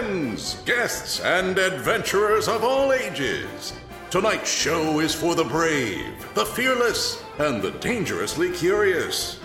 friends, 0.00 0.62
guests, 0.64 1.20
and 1.20 1.58
adventurers 1.58 2.48
of 2.48 2.64
all 2.64 2.90
ages. 2.90 3.74
Tonight's 4.08 4.50
show 4.50 4.98
is 5.00 5.14
for 5.14 5.34
the 5.34 5.44
brave, 5.44 6.26
the 6.34 6.46
fearless, 6.46 7.22
and 7.38 7.60
the 7.60 7.72
dangerously 7.72 8.50
curious. 8.50 9.40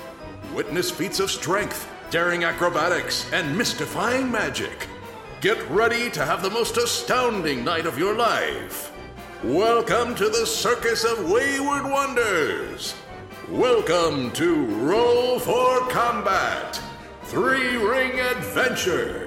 Witness 0.54 0.89
feats 0.89 1.20
of 1.20 1.30
strength, 1.30 1.91
daring 2.09 2.45
acrobatics, 2.45 3.30
and 3.34 3.57
mystifying 3.57 4.31
magic. 4.31 4.88
Get 5.41 5.62
ready 5.70 6.09
to 6.12 6.26
have 6.26 6.41
the 6.41 6.49
most 6.49 6.77
astounding 6.77 7.66
night 7.66 7.85
of 7.85 7.99
your 7.99 8.16
life. 8.16 8.94
Welcome 9.44 10.16
to 10.16 10.30
the 10.30 10.45
Circus 10.45 11.03
of 11.03 11.30
Wayward 11.30 11.84
Wonders. 11.84 12.95
Welcome 13.49 14.31
to 14.31 14.66
Roll 14.66 15.38
for 15.38 15.81
Combat 15.90 16.80
Three 17.23 17.76
Ring 17.76 18.22
Adventure. 18.22 19.24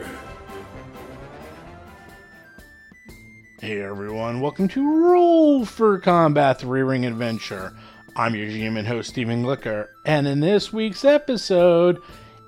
Hey 3.60 3.82
everyone, 3.82 4.40
welcome 4.40 4.68
to 4.68 5.10
Roll 5.10 5.64
for 5.64 5.98
Combat 5.98 6.60
3 6.60 6.82
Ring 6.82 7.04
Adventure. 7.04 7.76
I'm 8.14 8.36
your 8.36 8.46
GM 8.46 8.78
and 8.78 8.86
host, 8.86 9.10
Stephen 9.10 9.42
Glicker, 9.42 9.88
and 10.06 10.28
in 10.28 10.38
this 10.38 10.72
week's 10.72 11.04
episode, 11.04 12.00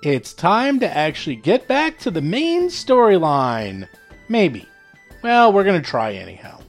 it's 0.05 0.33
time 0.33 0.79
to 0.79 0.97
actually 0.97 1.35
get 1.35 1.67
back 1.67 1.99
to 1.99 2.13
the 2.13 2.23
main 2.23 2.69
storyline. 2.69 3.89
Maybe. 4.29 4.69
Well, 5.21 5.53
we're 5.53 5.65
to 5.65 5.81
try 5.81 6.13
anyhow. 6.13 6.61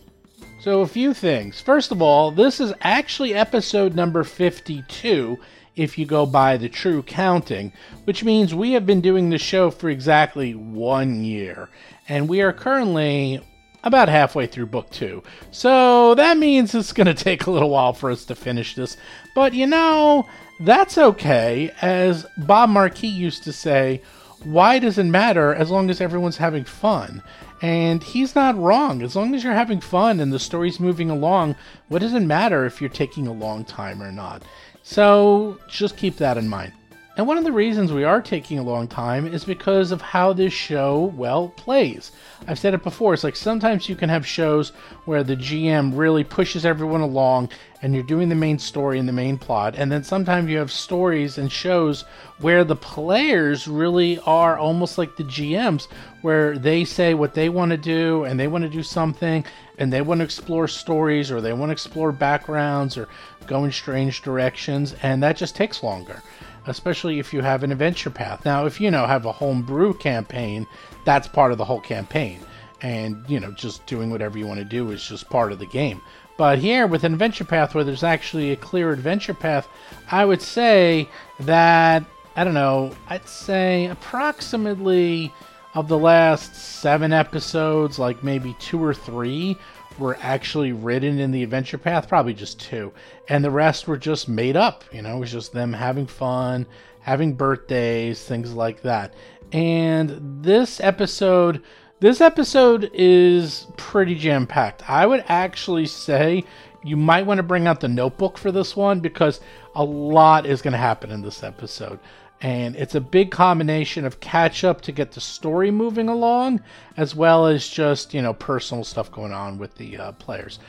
So, 0.60 0.82
a 0.82 0.88
few 0.88 1.14
things. 1.14 1.62
First 1.62 1.92
of 1.92 2.02
all, 2.02 2.32
this 2.32 2.60
is 2.60 2.74
actually 2.82 3.36
episode 3.36 3.94
number 3.94 4.24
52 4.24 5.38
if 5.76 6.00
you 6.00 6.08
go 6.08 6.26
by 6.26 6.58
the 6.58 6.68
true 6.68 7.04
counting, 7.04 7.74
which 8.06 8.24
means 8.24 8.56
we 8.56 8.72
have 8.72 8.88
been 8.88 9.02
doing 9.02 9.30
the 9.30 9.38
show 9.38 9.70
for 9.70 9.92
exactly 9.92 10.56
one 10.56 11.24
year. 11.24 11.70
And 12.10 12.28
we 12.28 12.42
are 12.42 12.52
currently 12.52 13.40
about 13.84 14.10
halfway 14.10 14.48
through 14.48 14.68
book 14.68 14.90
two. 14.90 15.24
So 15.52 16.16
that 16.16 16.38
means 16.38 16.76
it's 16.76 16.94
going 16.94 17.08
to 17.14 17.14
take 17.14 17.46
a 17.46 17.52
little 17.52 17.70
while 17.70 17.94
for 17.94 18.12
us 18.12 18.26
to 18.26 18.36
finish 18.36 18.76
this. 18.76 18.98
But 19.36 19.54
you 19.54 19.68
know, 19.68 20.28
that's 20.60 20.98
okay. 20.98 21.72
As 21.82 22.26
Bob 22.38 22.70
Marquis 22.70 23.08
used 23.08 23.44
to 23.44 23.54
say, 23.54 24.02
why 24.44 24.80
does 24.80 24.98
it 24.98 25.06
matter 25.06 25.54
as 25.54 25.70
long 25.70 25.90
as 25.90 26.02
everyone's 26.02 26.38
having 26.38 26.64
fun? 26.64 27.22
And 27.62 28.02
he's 28.02 28.34
not 28.34 28.58
wrong. 28.58 29.04
As 29.04 29.16
long 29.16 29.36
as 29.36 29.44
you're 29.44 29.54
having 29.54 29.80
fun 29.80 30.20
and 30.20 30.34
the 30.34 30.40
story's 30.40 30.80
moving 30.80 31.12
along, 31.12 31.56
what 31.90 32.00
does 32.00 32.14
it 32.14 32.22
matter 32.22 32.66
if 32.66 32.82
you're 32.82 32.90
taking 32.90 33.28
a 33.28 33.34
long 33.34 33.64
time 33.64 34.02
or 34.02 34.12
not? 34.12 34.42
So 34.84 35.60
just 35.68 35.96
keep 35.96 36.18
that 36.18 36.38
in 36.38 36.50
mind. 36.50 36.74
And 37.18 37.28
one 37.28 37.38
of 37.38 37.44
the 37.44 37.52
reasons 37.52 37.92
we 37.92 38.06
are 38.06 38.22
taking 38.22 38.58
a 38.58 38.64
long 38.64 38.88
time 38.88 39.28
is 39.28 39.44
because 39.44 39.92
of 39.92 40.02
how 40.02 40.32
this 40.32 40.54
show, 40.54 41.14
well, 41.18 41.50
plays. 41.50 42.14
I've 42.48 42.58
said 42.58 42.74
it 42.74 42.84
before, 42.84 43.14
it's 43.14 43.26
like 43.26 43.36
sometimes 43.36 43.90
you 43.90 43.98
can 43.98 44.08
have 44.08 44.26
shows 44.26 44.70
where 45.04 45.22
the 45.22 45.36
GM 45.36 45.92
really 45.94 46.24
pushes 46.24 46.66
everyone 46.66 47.02
along 47.02 47.50
and 47.82 47.94
you're 47.94 48.04
doing 48.04 48.30
the 48.30 48.36
main 48.36 48.58
story 48.60 48.98
and 48.98 49.10
the 49.10 49.14
main 49.14 49.38
plot, 49.38 49.76
and 49.76 49.92
then 49.92 50.04
sometimes 50.04 50.50
you 50.50 50.58
have 50.58 50.72
stories 50.72 51.38
and 51.38 51.52
shows 51.52 52.06
where 52.40 52.64
the 52.64 52.76
players 52.76 53.68
really 53.68 54.18
are 54.20 54.58
almost 54.58 54.98
like 54.98 55.18
the 55.18 55.24
GMs, 55.24 55.88
where 56.22 56.58
they 56.58 56.86
say 56.86 57.14
what 57.14 57.34
they 57.34 57.50
want 57.50 57.72
to 57.72 57.78
do 57.78 58.24
and 58.24 58.40
they 58.40 58.48
want 58.48 58.64
to 58.64 58.70
do 58.70 58.84
something 58.84 59.44
and 59.80 59.92
they 59.92 60.02
want 60.02 60.20
to 60.20 60.26
explore 60.26 60.68
stories 60.68 61.30
or 61.30 61.42
they 61.42 61.54
want 61.54 61.70
to 61.70 61.74
explore 61.74 62.12
backgrounds 62.12 62.98
or 62.98 63.10
go 63.48 63.66
in 63.66 63.72
strange 63.72 64.22
directions, 64.22 64.96
and 65.02 65.22
that 65.22 65.36
just 65.36 65.56
takes 65.56 65.84
longer 65.84 66.22
especially 66.68 67.20
if 67.20 67.34
you 67.34 67.42
have 67.42 67.64
an 67.64 67.72
adventure 67.72 68.10
path. 68.10 68.46
Now, 68.46 68.66
if 68.66 68.80
you 68.80 68.92
know 68.92 69.06
have 69.06 69.26
a 69.26 69.32
homebrew 69.32 69.94
campaign, 69.96 70.68
that's 71.06 71.28
part 71.28 71.52
of 71.52 71.58
the 71.58 71.66
whole 71.66 71.82
campaign, 71.82 72.40
and 72.82 73.24
you 73.28 73.40
know 73.40 73.52
just 73.52 73.86
doing 73.86 74.10
whatever 74.10 74.38
you 74.38 74.48
want 74.48 74.60
to 74.60 74.66
do 74.66 74.92
is 74.92 75.08
just 75.08 75.30
part 75.30 75.52
of 75.52 75.60
the 75.60 75.66
game. 75.66 76.02
But 76.38 76.60
here 76.60 76.88
with 76.88 77.04
an 77.04 77.14
adventure 77.14 77.44
path 77.44 77.76
where 77.76 77.84
there's 77.84 78.04
actually 78.04 78.52
a 78.52 78.56
clear 78.56 78.92
adventure 78.92 79.34
path, 79.34 79.68
I 80.10 80.26
would 80.26 80.42
say 80.42 81.10
that 81.40 82.04
I 82.36 82.44
don't 82.44 82.54
know, 82.54 82.92
I'd 83.10 83.28
say 83.28 83.88
approximately 83.88 85.34
of 85.74 85.88
the 85.88 85.98
last 85.98 86.56
seven 86.56 87.14
episodes, 87.14 88.00
like 88.00 88.24
maybe 88.24 88.56
two 88.60 88.84
or 88.84 88.94
three 88.94 89.58
were 90.02 90.18
actually 90.22 90.72
written 90.74 91.20
in 91.20 91.32
the 91.32 91.44
adventure 91.44 91.78
path, 91.78 92.10
probably 92.10 92.34
just 92.34 92.60
two. 92.60 92.92
And 93.30 93.44
the 93.44 93.52
rest 93.52 93.88
were 93.88 93.98
just 93.98 94.28
made 94.28 94.58
up. 94.58 94.84
You 94.92 95.02
know, 95.02 95.16
it 95.16 95.20
was 95.20 95.32
just 95.32 95.54
them 95.54 95.72
having 95.72 96.08
fun, 96.08 96.66
having 97.00 97.34
birthdays, 97.34 98.24
things 98.24 98.54
like 98.54 98.82
that. 98.82 99.14
And 99.54 100.44
this 100.44 100.82
episode, 100.82 101.62
this 102.00 102.20
episode 102.20 102.90
is 102.94 103.68
pretty 103.78 104.16
jam 104.16 104.48
packed. 104.48 104.90
I 104.90 105.06
would 105.06 105.24
actually 105.28 105.86
say 105.86 106.44
you 106.84 106.98
might 106.98 107.26
want 107.26 107.38
to 107.38 107.44
bring 107.44 107.68
out 107.68 107.80
the 107.80 107.88
notebook 107.88 108.38
for 108.38 108.52
this 108.52 108.76
one 108.76 109.00
because 109.00 109.40
a 109.76 109.84
lot 109.84 110.46
is 110.46 110.62
going 110.62 110.72
to 110.74 110.78
happen 110.78 111.12
in 111.12 111.22
this 111.22 111.44
episode 111.44 112.00
and 112.42 112.76
it's 112.76 112.96
a 112.96 113.02
big 113.02 113.32
combination 113.32 114.06
of 114.06 114.20
catch 114.20 114.64
up 114.64 114.82
to 114.82 114.92
get 114.92 115.12
the 115.12 115.22
story 115.22 115.70
moving 115.72 116.10
along 116.10 116.62
as 116.98 117.16
well 117.16 117.46
as 117.46 117.68
just 117.68 118.14
you 118.14 118.22
know 118.22 118.34
personal 118.34 118.84
stuff 118.84 119.12
going 119.12 119.32
on 119.32 119.58
with 119.58 119.76
the 119.76 119.98
uh, 119.98 120.12
players. 120.14 120.60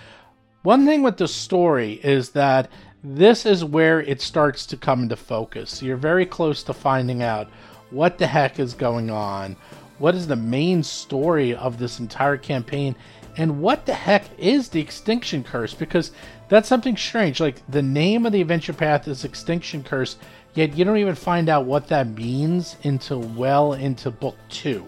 One 0.63 0.87
thing 0.87 1.03
with 1.03 1.17
the 1.17 1.29
story 1.29 1.95
is 2.05 2.31
that 2.31 2.71
this 3.03 3.47
is 3.47 3.65
where 3.65 4.01
it 4.01 4.21
starts 4.21 4.65
to 4.67 4.77
come 4.77 5.03
into 5.03 5.17
focus. 5.17 5.83
You're 5.83 5.97
very 5.97 6.25
close 6.25 6.63
to 6.65 6.73
finding 6.73 7.23
out 7.23 7.49
what 7.91 8.19
the 8.19 8.27
heck 8.27 8.61
is 8.61 8.75
going 8.75 9.11
on 9.11 9.57
what 10.03 10.17
is 10.17 10.27
the 10.27 10.35
main 10.35 10.83
story 10.83 11.55
of 11.55 11.79
this 11.79 12.01
entire 12.01 12.37
campaign 12.37 12.97
and 13.37 13.61
what 13.61 13.87
the 13.87 13.95
heck 13.95 14.25
is 14.37 14.69
the 14.69 14.81
extinction 14.81 15.45
curse? 15.45 15.75
Because 15.75 16.11
that's 16.49 16.69
something 16.69 16.97
strange. 16.97 17.39
Like 17.39 17.63
the 17.69 17.83
name 17.83 18.27
of 18.27 18.33
the 18.33 18.41
adventure 18.41 18.73
path 18.73 19.07
is 19.07 19.25
extinction 19.25 19.85
curse 19.85 20.17
Yet 20.55 20.77
you 20.77 20.85
don't 20.85 20.99
even 20.99 21.15
find 21.15 21.49
out 21.49 21.65
what 21.65 21.89
that 21.89 22.09
means 22.09 22.77
until 22.85 23.21
well 23.21 23.73
into 23.73 24.11
book 24.11 24.37
two. 24.49 24.87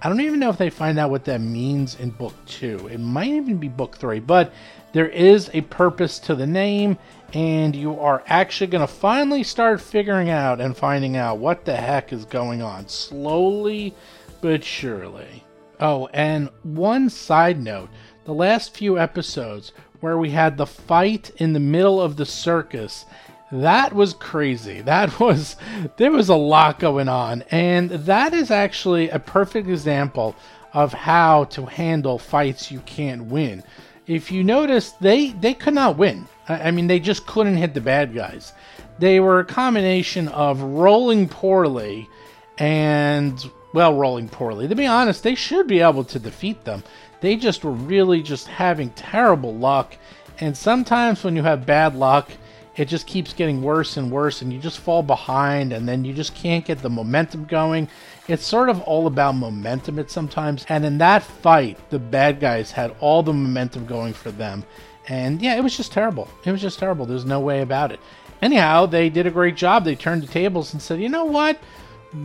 I 0.00 0.08
don't 0.08 0.20
even 0.20 0.38
know 0.38 0.50
if 0.50 0.58
they 0.58 0.70
find 0.70 0.98
out 0.98 1.10
what 1.10 1.24
that 1.24 1.40
means 1.40 1.98
in 1.98 2.10
book 2.10 2.34
two. 2.46 2.88
It 2.88 2.98
might 2.98 3.30
even 3.30 3.56
be 3.56 3.68
book 3.68 3.96
three, 3.96 4.20
but 4.20 4.52
there 4.92 5.08
is 5.08 5.50
a 5.52 5.62
purpose 5.62 6.18
to 6.20 6.34
the 6.34 6.46
name, 6.46 6.98
and 7.32 7.74
you 7.74 7.98
are 7.98 8.22
actually 8.26 8.68
going 8.68 8.86
to 8.86 8.92
finally 8.92 9.42
start 9.42 9.80
figuring 9.80 10.30
out 10.30 10.60
and 10.60 10.76
finding 10.76 11.16
out 11.16 11.38
what 11.38 11.64
the 11.64 11.74
heck 11.74 12.12
is 12.12 12.24
going 12.24 12.62
on 12.62 12.86
slowly 12.86 13.94
but 14.40 14.62
surely. 14.62 15.44
Oh, 15.80 16.08
and 16.12 16.48
one 16.62 17.10
side 17.10 17.60
note 17.62 17.88
the 18.24 18.34
last 18.34 18.76
few 18.76 18.98
episodes 18.98 19.72
where 20.00 20.18
we 20.18 20.30
had 20.30 20.56
the 20.56 20.66
fight 20.66 21.30
in 21.38 21.54
the 21.54 21.60
middle 21.60 22.00
of 22.00 22.16
the 22.16 22.26
circus 22.26 23.04
that 23.50 23.92
was 23.94 24.14
crazy. 24.14 24.80
That 24.80 25.18
was 25.20 25.56
there 25.96 26.10
was 26.10 26.28
a 26.28 26.34
lot 26.34 26.78
going 26.78 27.08
on, 27.08 27.44
and 27.50 27.90
that 27.90 28.34
is 28.34 28.50
actually 28.50 29.08
a 29.10 29.18
perfect 29.18 29.68
example 29.68 30.34
of 30.72 30.92
how 30.92 31.44
to 31.44 31.66
handle 31.66 32.18
fights 32.18 32.70
you 32.70 32.80
can't 32.80 33.24
win. 33.26 33.62
If 34.06 34.30
you 34.30 34.44
notice, 34.44 34.92
they 34.92 35.32
they 35.32 35.54
could 35.54 35.74
not 35.74 35.98
win. 35.98 36.26
I 36.48 36.70
mean, 36.70 36.86
they 36.86 36.98
just 37.00 37.26
couldn't 37.26 37.56
hit 37.56 37.74
the 37.74 37.80
bad 37.80 38.14
guys. 38.14 38.52
They 38.98 39.20
were 39.20 39.40
a 39.40 39.44
combination 39.44 40.28
of 40.28 40.60
rolling 40.60 41.28
poorly 41.28 42.08
and 42.56 43.38
well, 43.74 43.94
rolling 43.94 44.28
poorly. 44.28 44.66
To 44.66 44.74
be 44.74 44.86
honest, 44.86 45.22
they 45.22 45.34
should 45.34 45.66
be 45.66 45.80
able 45.80 46.04
to 46.04 46.18
defeat 46.18 46.64
them. 46.64 46.82
They 47.20 47.36
just 47.36 47.64
were 47.64 47.72
really 47.72 48.22
just 48.22 48.46
having 48.46 48.90
terrible 48.90 49.54
luck. 49.54 49.96
And 50.40 50.56
sometimes 50.56 51.22
when 51.22 51.36
you 51.36 51.42
have 51.42 51.66
bad 51.66 51.94
luck, 51.94 52.30
it 52.78 52.86
just 52.86 53.08
keeps 53.08 53.32
getting 53.32 53.60
worse 53.60 53.96
and 53.96 54.10
worse 54.10 54.40
and 54.40 54.52
you 54.52 54.58
just 54.60 54.78
fall 54.78 55.02
behind 55.02 55.72
and 55.72 55.86
then 55.86 56.04
you 56.04 56.14
just 56.14 56.34
can't 56.34 56.64
get 56.64 56.78
the 56.78 56.88
momentum 56.88 57.44
going. 57.44 57.88
It's 58.28 58.46
sort 58.46 58.68
of 58.68 58.80
all 58.82 59.08
about 59.08 59.34
momentum 59.34 59.98
at 59.98 60.10
sometimes 60.10 60.64
and 60.68 60.84
in 60.84 60.98
that 60.98 61.24
fight 61.24 61.76
the 61.90 61.98
bad 61.98 62.38
guys 62.38 62.70
had 62.70 62.94
all 63.00 63.22
the 63.22 63.32
momentum 63.32 63.84
going 63.84 64.14
for 64.14 64.30
them. 64.30 64.64
And 65.08 65.42
yeah 65.42 65.56
it 65.56 65.62
was 65.64 65.76
just 65.76 65.92
terrible. 65.92 66.28
It 66.44 66.52
was 66.52 66.62
just 66.62 66.78
terrible. 66.78 67.04
There's 67.04 67.24
no 67.24 67.40
way 67.40 67.62
about 67.62 67.90
it. 67.90 67.98
Anyhow 68.40 68.86
they 68.86 69.10
did 69.10 69.26
a 69.26 69.32
great 69.32 69.56
job. 69.56 69.84
They 69.84 69.96
turned 69.96 70.22
the 70.22 70.28
tables 70.28 70.72
and 70.72 70.80
said 70.80 71.00
you 71.00 71.08
know 71.08 71.24
what? 71.24 71.58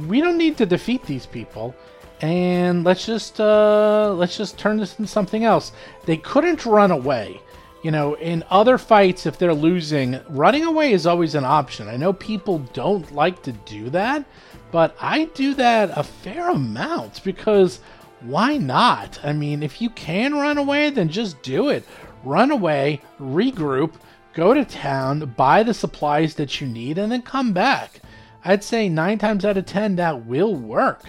We 0.07 0.22
don't 0.22 0.38
need 0.38 0.57
to 0.57 0.68
defeat 0.68 1.04
these 1.04 1.25
people 1.25 1.75
and 2.22 2.83
let's 2.83 3.07
just 3.07 3.39
uh, 3.39 4.13
let's 4.13 4.38
just 4.38 4.60
turn 4.60 4.77
this 4.77 5.00
into 5.00 5.12
something 5.12 5.44
else. 5.44 5.72
They 6.06 6.18
couldn't 6.18 6.63
run 6.63 6.92
away 6.92 7.42
you 7.83 7.91
know, 7.91 8.15
in 8.15 8.44
other 8.50 8.77
fights, 8.77 9.25
if 9.25 9.38
they're 9.38 9.53
losing, 9.53 10.19
running 10.30 10.63
away 10.63 10.94
is 10.94 11.06
always 11.06 11.35
an 11.35 11.44
option. 11.44 11.89
I 11.89 11.97
know 11.97 12.13
people 12.13 12.59
don't 12.74 13.13
like 13.13 13.44
to 13.44 13.51
do 13.51 13.89
that, 13.89 14.25
but 14.71 14.95
I 15.00 15.25
do 15.25 15.53
that 15.56 15.91
a 15.95 16.03
fair 16.03 16.50
amount 16.50 17.24
because 17.24 17.81
why 18.21 18.56
not? 18.56 19.19
I 19.24 19.33
mean, 19.33 19.62
if 19.62 19.81
you 19.81 19.89
can 19.89 20.33
run 20.33 20.57
away, 20.57 20.89
then 20.89 21.09
just 21.09 21.41
do 21.44 21.69
it. 21.69 21.83
Run 22.24 22.51
away, 22.51 23.01
regroup, 23.19 23.95
go 24.33 24.53
to 24.53 24.63
town, 24.63 25.33
buy 25.36 25.62
the 25.62 25.74
supplies 25.74 26.36
that 26.36 26.62
you 26.62 26.68
need, 26.68 26.97
and 26.97 27.12
then 27.12 27.21
come 27.21 27.51
back. 27.51 28.00
I'd 28.45 28.63
say 28.63 28.88
nine 28.88 29.18
times 29.18 29.44
out 29.44 29.57
of 29.57 29.65
ten 29.65 29.97
that 29.97 30.25
will 30.25 30.56
work, 30.56 31.03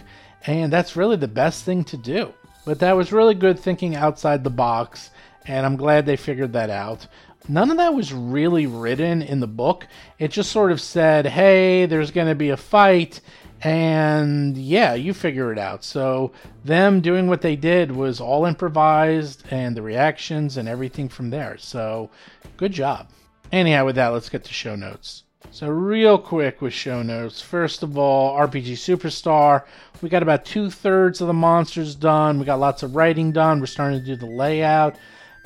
and 0.46 0.72
that's 0.72 0.96
really 0.96 1.16
the 1.16 1.28
best 1.28 1.64
thing 1.64 1.84
to 1.84 1.96
do. 1.96 2.34
But 2.64 2.80
that 2.80 2.96
was 2.96 3.12
really 3.12 3.34
good 3.34 3.60
thinking 3.60 3.94
outside 3.94 4.42
the 4.42 4.50
box, 4.50 5.10
and 5.46 5.66
I'm 5.66 5.76
glad 5.76 6.06
they 6.06 6.16
figured 6.16 6.52
that 6.52 6.70
out. 6.70 7.06
None 7.48 7.70
of 7.70 7.76
that 7.76 7.94
was 7.94 8.12
really 8.12 8.66
written 8.66 9.20
in 9.20 9.40
the 9.40 9.46
book. 9.46 9.86
It 10.18 10.28
just 10.28 10.50
sort 10.50 10.72
of 10.72 10.80
said, 10.80 11.26
hey, 11.26 11.84
there's 11.84 12.10
going 12.10 12.28
to 12.28 12.34
be 12.34 12.48
a 12.48 12.56
fight, 12.56 13.20
and 13.60 14.56
yeah, 14.56 14.94
you 14.94 15.12
figure 15.12 15.52
it 15.52 15.58
out. 15.58 15.84
So, 15.84 16.32
them 16.64 17.02
doing 17.02 17.26
what 17.26 17.42
they 17.42 17.56
did 17.56 17.90
was 17.90 18.18
all 18.20 18.46
improvised, 18.46 19.44
and 19.50 19.76
the 19.76 19.82
reactions 19.82 20.56
and 20.56 20.68
everything 20.68 21.10
from 21.10 21.28
there. 21.28 21.58
So, 21.58 22.08
good 22.56 22.72
job. 22.72 23.10
Anyhow, 23.52 23.84
with 23.84 23.96
that, 23.96 24.08
let's 24.08 24.30
get 24.30 24.44
to 24.44 24.52
show 24.52 24.74
notes. 24.74 25.24
So, 25.50 25.68
real 25.68 26.16
quick 26.16 26.62
with 26.62 26.72
show 26.72 27.02
notes. 27.02 27.42
First 27.42 27.82
of 27.82 27.98
all, 27.98 28.38
RPG 28.38 28.72
Superstar. 28.72 29.64
We 30.00 30.08
got 30.08 30.22
about 30.22 30.46
two 30.46 30.70
thirds 30.70 31.20
of 31.20 31.26
the 31.26 31.34
monsters 31.34 31.94
done. 31.94 32.38
We 32.38 32.46
got 32.46 32.58
lots 32.58 32.82
of 32.82 32.96
writing 32.96 33.32
done. 33.32 33.60
We're 33.60 33.66
starting 33.66 34.00
to 34.00 34.04
do 34.04 34.16
the 34.16 34.26
layout. 34.26 34.96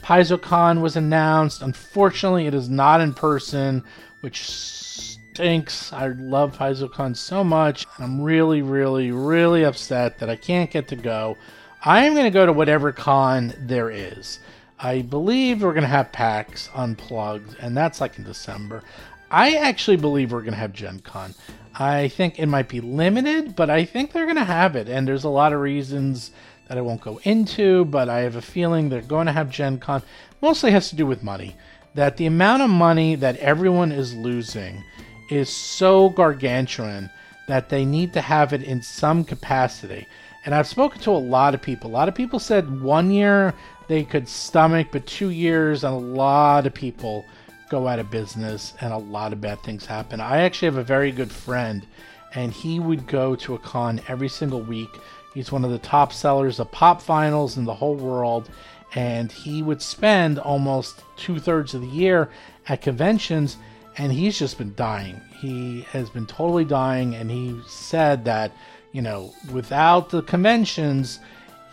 PaizoCon 0.02 0.80
was 0.80 0.96
announced. 0.96 1.62
Unfortunately, 1.62 2.46
it 2.46 2.54
is 2.54 2.68
not 2.68 3.00
in 3.00 3.14
person, 3.14 3.84
which 4.20 4.48
stinks. 4.48 5.92
I 5.92 6.08
love 6.08 6.56
PaizoCon 6.56 7.16
so 7.16 7.44
much. 7.44 7.86
I'm 7.98 8.20
really, 8.20 8.62
really, 8.62 9.10
really 9.10 9.64
upset 9.64 10.18
that 10.18 10.30
I 10.30 10.36
can't 10.36 10.70
get 10.70 10.88
to 10.88 10.96
go. 10.96 11.36
I 11.84 12.04
am 12.04 12.14
going 12.14 12.24
to 12.24 12.30
go 12.30 12.46
to 12.46 12.52
whatever 12.52 12.92
con 12.92 13.54
there 13.58 13.90
is. 13.90 14.40
I 14.80 15.02
believe 15.02 15.62
we're 15.62 15.72
going 15.72 15.82
to 15.82 15.88
have 15.88 16.12
PAX 16.12 16.70
unplugged, 16.74 17.56
and 17.60 17.76
that's 17.76 18.00
like 18.00 18.18
in 18.18 18.24
December. 18.24 18.82
I 19.30 19.56
actually 19.56 19.96
believe 19.96 20.32
we're 20.32 20.42
going 20.42 20.54
to 20.54 20.58
have 20.58 20.72
Gen 20.72 21.00
Con. 21.00 21.34
I 21.74 22.08
think 22.08 22.38
it 22.38 22.46
might 22.46 22.68
be 22.68 22.80
limited, 22.80 23.54
but 23.54 23.70
I 23.70 23.84
think 23.84 24.12
they're 24.12 24.24
going 24.24 24.36
to 24.36 24.44
have 24.44 24.74
it, 24.74 24.88
and 24.88 25.06
there's 25.06 25.24
a 25.24 25.28
lot 25.28 25.52
of 25.52 25.60
reasons 25.60 26.30
that 26.68 26.78
I 26.78 26.82
won't 26.82 27.00
go 27.00 27.20
into, 27.24 27.84
but 27.86 28.08
I 28.08 28.20
have 28.20 28.36
a 28.36 28.42
feeling 28.42 28.88
they're 28.88 29.00
going 29.00 29.26
to 29.26 29.32
have 29.32 29.50
Gen 29.50 29.78
Con. 29.78 30.02
Mostly 30.40 30.70
has 30.70 30.90
to 30.90 30.96
do 30.96 31.06
with 31.06 31.22
money. 31.22 31.56
That 31.94 32.16
the 32.16 32.26
amount 32.26 32.62
of 32.62 32.70
money 32.70 33.14
that 33.16 33.36
everyone 33.38 33.90
is 33.90 34.14
losing 34.14 34.84
is 35.30 35.48
so 35.48 36.10
gargantuan 36.10 37.10
that 37.48 37.70
they 37.70 37.84
need 37.84 38.12
to 38.12 38.20
have 38.20 38.52
it 38.52 38.62
in 38.62 38.82
some 38.82 39.24
capacity. 39.24 40.06
And 40.44 40.54
I've 40.54 40.68
spoken 40.68 41.00
to 41.00 41.10
a 41.10 41.12
lot 41.12 41.54
of 41.54 41.62
people. 41.62 41.90
A 41.90 41.92
lot 41.92 42.08
of 42.08 42.14
people 42.14 42.38
said 42.38 42.80
one 42.80 43.10
year 43.10 43.54
they 43.88 44.04
could 44.04 44.28
stomach, 44.28 44.88
but 44.92 45.06
two 45.06 45.30
years, 45.30 45.82
and 45.82 45.94
a 45.94 45.98
lot 45.98 46.66
of 46.66 46.74
people 46.74 47.24
go 47.70 47.88
out 47.88 47.98
of 47.98 48.10
business 48.10 48.74
and 48.80 48.92
a 48.92 48.98
lot 48.98 49.32
of 49.32 49.40
bad 49.40 49.62
things 49.62 49.84
happen. 49.84 50.20
I 50.20 50.38
actually 50.38 50.66
have 50.66 50.76
a 50.76 50.84
very 50.84 51.10
good 51.10 51.32
friend, 51.32 51.86
and 52.34 52.52
he 52.52 52.80
would 52.80 53.06
go 53.06 53.34
to 53.36 53.54
a 53.54 53.58
con 53.58 54.00
every 54.08 54.28
single 54.28 54.60
week 54.60 54.90
He's 55.34 55.52
one 55.52 55.64
of 55.64 55.70
the 55.70 55.78
top 55.78 56.12
sellers 56.12 56.58
of 56.58 56.70
pop 56.72 57.02
vinyls 57.02 57.56
in 57.56 57.64
the 57.64 57.74
whole 57.74 57.96
world, 57.96 58.50
and 58.94 59.30
he 59.30 59.62
would 59.62 59.82
spend 59.82 60.38
almost 60.38 61.02
two 61.16 61.38
thirds 61.38 61.74
of 61.74 61.82
the 61.82 61.88
year 61.88 62.30
at 62.68 62.82
conventions, 62.82 63.56
and 63.96 64.12
he's 64.12 64.38
just 64.38 64.58
been 64.58 64.74
dying. 64.74 65.20
He 65.38 65.82
has 65.92 66.10
been 66.10 66.26
totally 66.26 66.64
dying, 66.64 67.14
and 67.14 67.30
he 67.30 67.60
said 67.66 68.24
that, 68.24 68.52
you 68.92 69.02
know, 69.02 69.32
without 69.52 70.10
the 70.10 70.22
conventions, 70.22 71.20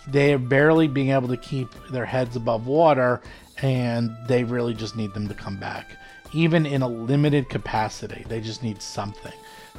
they 0.08 0.34
are 0.34 0.40
barely 0.40 0.88
being 0.88 1.10
able 1.10 1.30
to 1.30 1.38
keep 1.38 1.70
their 1.90 2.06
heads 2.06 2.36
above 2.36 2.68
water, 2.68 3.22
and 3.62 4.16
they 4.28 4.44
really 4.44 4.74
just 4.74 4.96
need 4.96 5.14
them 5.14 5.28
to 5.28 5.34
come 5.34 5.58
back. 5.58 5.98
Even 6.34 6.66
in 6.66 6.82
a 6.82 6.88
limited 6.88 7.50
capacity, 7.50 8.26
they 8.28 8.42
just 8.42 8.62
need 8.62 8.82
something. 8.82 9.32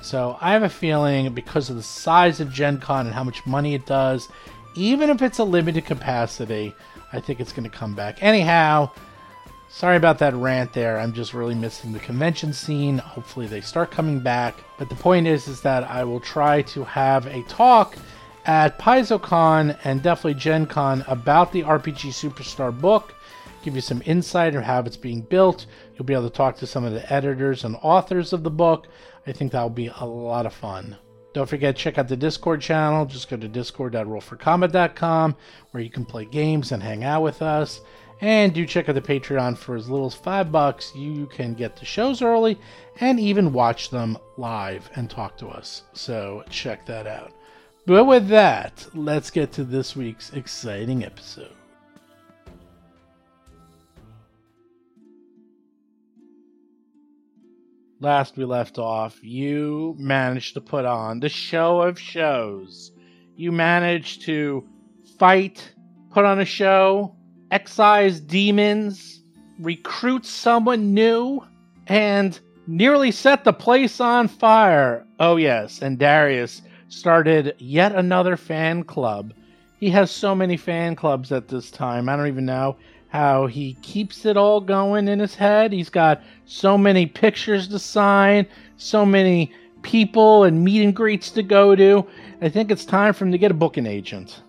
So 0.02 0.38
I 0.40 0.52
have 0.52 0.62
a 0.62 0.69
feeling 0.69 1.32
because 1.34 1.70
of 1.70 1.76
the 1.76 1.82
size 1.82 2.40
of 2.40 2.52
Gen 2.52 2.78
Con 2.78 3.06
and 3.06 3.14
how 3.14 3.25
much 3.25 3.44
money 3.46 3.75
it 3.75 3.87
does, 3.87 4.28
even 4.75 5.10
if 5.10 5.22
it's 5.22 5.38
a 5.38 5.44
limited 5.44 5.84
capacity, 5.84 6.75
I 7.12 7.20
think 7.20 7.40
it's 7.40 7.52
going 7.52 7.69
to 7.69 7.76
come 7.76 7.94
back. 7.94 8.22
Anyhow, 8.22 8.90
sorry 9.69 9.96
about 9.96 10.19
that 10.19 10.34
rant 10.34 10.72
there. 10.72 10.98
I'm 10.98 11.12
just 11.12 11.34
really 11.34 11.54
missing 11.54 11.93
the 11.93 11.98
convention 11.98 12.52
scene. 12.52 12.98
Hopefully 12.98 13.46
they 13.46 13.60
start 13.60 13.90
coming 13.90 14.20
back. 14.20 14.56
But 14.78 14.88
the 14.88 14.94
point 14.94 15.26
is 15.26 15.48
is 15.48 15.60
that 15.62 15.84
I 15.84 16.04
will 16.04 16.20
try 16.20 16.62
to 16.62 16.84
have 16.84 17.26
a 17.26 17.43
talk 17.44 17.96
at 18.44 18.78
PaizoCon 18.78 19.78
and 19.84 20.02
definitely 20.02 20.34
Gen 20.34 20.66
Con 20.66 21.04
about 21.08 21.52
the 21.52 21.62
RPG 21.62 22.10
Superstar 22.10 22.78
book 22.78 23.12
give 23.66 23.75
you 23.75 23.81
some 23.81 24.00
insight 24.06 24.54
on 24.54 24.62
how 24.62 24.78
it's 24.78 24.96
being 24.96 25.22
built. 25.22 25.66
You'll 25.94 26.04
be 26.04 26.14
able 26.14 26.31
to 26.31 26.34
talk 26.34 26.56
to 26.58 26.69
some 26.69 26.84
of 26.84 26.93
the 26.93 27.12
editors 27.12 27.64
and 27.64 27.76
authors 27.82 28.32
of 28.32 28.44
the 28.44 28.50
book. 28.50 28.87
I 29.26 29.32
think 29.32 29.52
that'll 29.52 29.70
be 29.70 29.90
a 29.99 30.05
lot 30.05 30.46
of 30.46 30.55
fun. 30.55 30.96
Don't 31.32 31.49
forget 31.49 31.76
check 31.76 31.99
out 31.99 32.08
the 32.08 32.17
Discord 32.17 32.62
channel. 32.62 33.05
Just 33.05 33.28
go 33.28 33.37
to 33.37 33.49
discord.rollforcombat.com 33.49 35.37
where 35.70 35.82
you 35.82 35.90
can 35.90 36.06
play 36.06 36.25
games 36.25 36.73
and 36.73 36.82
hang 36.82 37.05
out 37.05 37.23
with 37.23 37.43
us. 37.43 37.81
And 38.23 38.55
do 38.55 38.64
check 38.64 38.88
out 38.88 38.94
the 38.94 39.02
Patreon 39.02 39.58
for 39.58 39.76
as 39.76 39.90
little 39.90 40.06
as 40.06 40.14
five 40.14 40.50
bucks. 40.50 40.94
You 40.94 41.26
can 41.26 41.52
get 41.52 41.76
the 41.76 41.84
shows 41.84 42.23
early 42.23 42.58
and 43.00 43.20
even 43.20 43.52
watch 43.52 43.90
them 43.90 44.17
live 44.38 44.88
and 44.96 45.11
talk 45.11 45.37
to 45.38 45.49
us. 45.49 45.82
So 45.93 46.43
check 46.49 46.87
that 46.87 47.06
out. 47.06 47.32
But 47.84 48.05
with 48.05 48.29
that, 48.29 48.87
let's 48.94 49.31
get 49.31 49.52
to 49.52 49.64
this 49.64 49.94
week's 49.94 50.32
exciting 50.32 51.05
episode. 51.05 51.52
Last 58.00 58.37
we 58.37 58.44
left 58.44 58.78
off, 58.78 59.22
you 59.22 59.94
managed 59.98 60.54
to 60.54 60.60
put 60.60 60.84
on 60.84 61.20
the 61.20 61.28
show 61.28 61.81
of 61.81 61.98
shows. 61.98 62.93
You 63.37 63.52
managed 63.52 64.22
to 64.22 64.66
fight, 65.19 65.75
put 66.10 66.25
on 66.25 66.40
a 66.40 66.44
show, 66.44 67.14
excise 67.50 68.20
demons, 68.20 69.20
recruit 69.58 70.25
someone 70.25 70.94
new, 70.94 71.43
and 71.87 72.38
nearly 72.66 73.10
set 73.10 73.44
the 73.44 73.52
place 73.52 74.00
on 74.00 74.28
fire. 74.28 75.06
Oh, 75.20 75.37
yes, 75.37 75.82
and 75.82 75.98
Darius 75.98 76.62
started 76.88 77.54
yet 77.58 77.94
another 77.94 78.37
fan 78.37 78.84
club. 78.84 79.32
He 79.78 79.90
has 79.90 80.10
so 80.10 80.34
many 80.34 80.56
fan 80.56 80.96
clubs 80.96 81.32
at 81.32 81.48
this 81.48 81.70
time. 81.70 82.08
I 82.08 82.16
don't 82.16 82.28
even 82.28 82.46
know 82.46 82.76
how 83.17 83.47
he 83.47 83.73
keeps 83.81 84.27
it 84.27 84.37
all 84.37 84.61
going 84.61 85.09
in 85.09 85.19
his 85.19 85.35
head. 85.35 85.73
He's 85.73 85.89
got 85.89 86.23
so 86.45 86.77
many 86.77 87.07
pictures 87.07 87.67
to 87.69 87.79
sign, 87.79 88.47
so 88.77 89.06
many 89.06 89.51
people 89.81 90.44
and 90.44 90.63
meet 90.63 90.82
and 90.82 90.94
greets 90.94 91.31
to 91.31 91.43
go 91.43 91.75
to. 91.75 92.06
I 92.43 92.51
think 92.51 92.70
it's 92.70 92.85
time 92.85 93.15
for 93.15 93.25
him 93.25 93.32
to 93.32 93.39
get 93.39 93.51
a 93.51 93.55
booking 93.55 93.87
agent. 93.87 94.43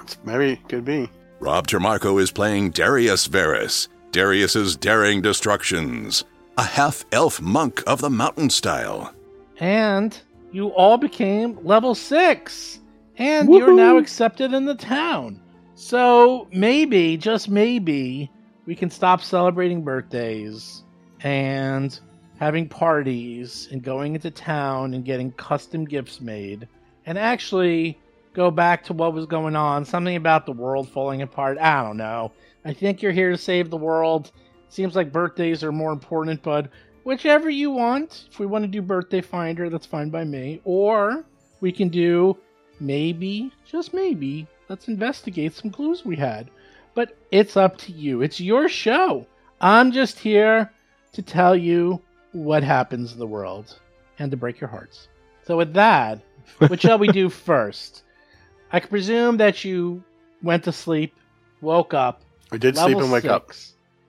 It's 0.00 0.16
maybe 0.24 0.60
could 0.68 0.84
be. 0.84 1.10
Rob 1.40 1.66
Trimarco 1.66 2.20
is 2.20 2.30
playing 2.30 2.70
Darius 2.70 3.26
Varus, 3.26 3.88
Darius's 4.12 4.76
daring 4.76 5.20
destructions, 5.20 6.22
a 6.56 6.62
half 6.62 7.04
elf 7.10 7.40
monk 7.40 7.82
of 7.84 8.00
the 8.00 8.10
mountain 8.10 8.48
style. 8.48 9.12
And 9.58 10.16
you 10.52 10.68
all 10.68 10.98
became 10.98 11.58
level 11.64 11.96
six, 11.96 12.78
and 13.18 13.48
Woo-hoo! 13.48 13.58
you're 13.58 13.76
now 13.76 13.98
accepted 13.98 14.52
in 14.52 14.66
the 14.66 14.76
town. 14.76 15.40
So 15.86 16.48
maybe, 16.50 17.18
just 17.18 17.50
maybe, 17.50 18.30
we 18.64 18.74
can 18.74 18.88
stop 18.88 19.20
celebrating 19.20 19.84
birthdays 19.84 20.82
and 21.20 22.00
having 22.40 22.70
parties 22.70 23.68
and 23.70 23.82
going 23.82 24.14
into 24.14 24.30
town 24.30 24.94
and 24.94 25.04
getting 25.04 25.30
custom 25.32 25.84
gifts 25.84 26.22
made 26.22 26.66
and 27.04 27.18
actually 27.18 27.98
go 28.32 28.50
back 28.50 28.82
to 28.84 28.94
what 28.94 29.12
was 29.12 29.26
going 29.26 29.56
on. 29.56 29.84
Something 29.84 30.16
about 30.16 30.46
the 30.46 30.52
world 30.52 30.88
falling 30.88 31.20
apart. 31.20 31.58
I 31.58 31.82
don't 31.82 31.98
know. 31.98 32.32
I 32.64 32.72
think 32.72 33.02
you're 33.02 33.12
here 33.12 33.30
to 33.32 33.36
save 33.36 33.68
the 33.68 33.76
world. 33.76 34.32
Seems 34.70 34.96
like 34.96 35.12
birthdays 35.12 35.62
are 35.62 35.70
more 35.70 35.92
important, 35.92 36.42
but 36.42 36.70
whichever 37.02 37.50
you 37.50 37.70
want. 37.70 38.24
If 38.30 38.38
we 38.38 38.46
want 38.46 38.64
to 38.64 38.68
do 38.68 38.80
Birthday 38.80 39.20
Finder, 39.20 39.68
that's 39.68 39.84
fine 39.84 40.08
by 40.08 40.24
me. 40.24 40.62
Or 40.64 41.26
we 41.60 41.72
can 41.72 41.90
do 41.90 42.38
maybe, 42.80 43.52
just 43.70 43.92
maybe, 43.92 44.46
Let's 44.68 44.88
investigate 44.88 45.54
some 45.54 45.70
clues 45.70 46.04
we 46.04 46.16
had. 46.16 46.50
But 46.94 47.16
it's 47.30 47.56
up 47.56 47.76
to 47.78 47.92
you. 47.92 48.22
It's 48.22 48.40
your 48.40 48.68
show. 48.68 49.26
I'm 49.60 49.92
just 49.92 50.18
here 50.18 50.70
to 51.12 51.22
tell 51.22 51.56
you 51.56 52.00
what 52.32 52.62
happens 52.62 53.12
in 53.12 53.18
the 53.18 53.26
world 53.26 53.78
and 54.18 54.30
to 54.30 54.36
break 54.36 54.60
your 54.60 54.68
hearts. 54.68 55.08
So, 55.46 55.56
with 55.56 55.74
that, 55.74 56.20
what 56.58 56.80
shall 56.80 56.98
we 56.98 57.08
do 57.08 57.28
first? 57.28 58.02
I 58.72 58.80
can 58.80 58.88
presume 58.88 59.36
that 59.38 59.64
you 59.64 60.02
went 60.42 60.64
to 60.64 60.72
sleep, 60.72 61.14
woke 61.60 61.94
up. 61.94 62.22
I 62.52 62.56
did 62.56 62.76
sleep 62.76 62.98
and 62.98 63.10
wake 63.10 63.24
up. 63.24 63.50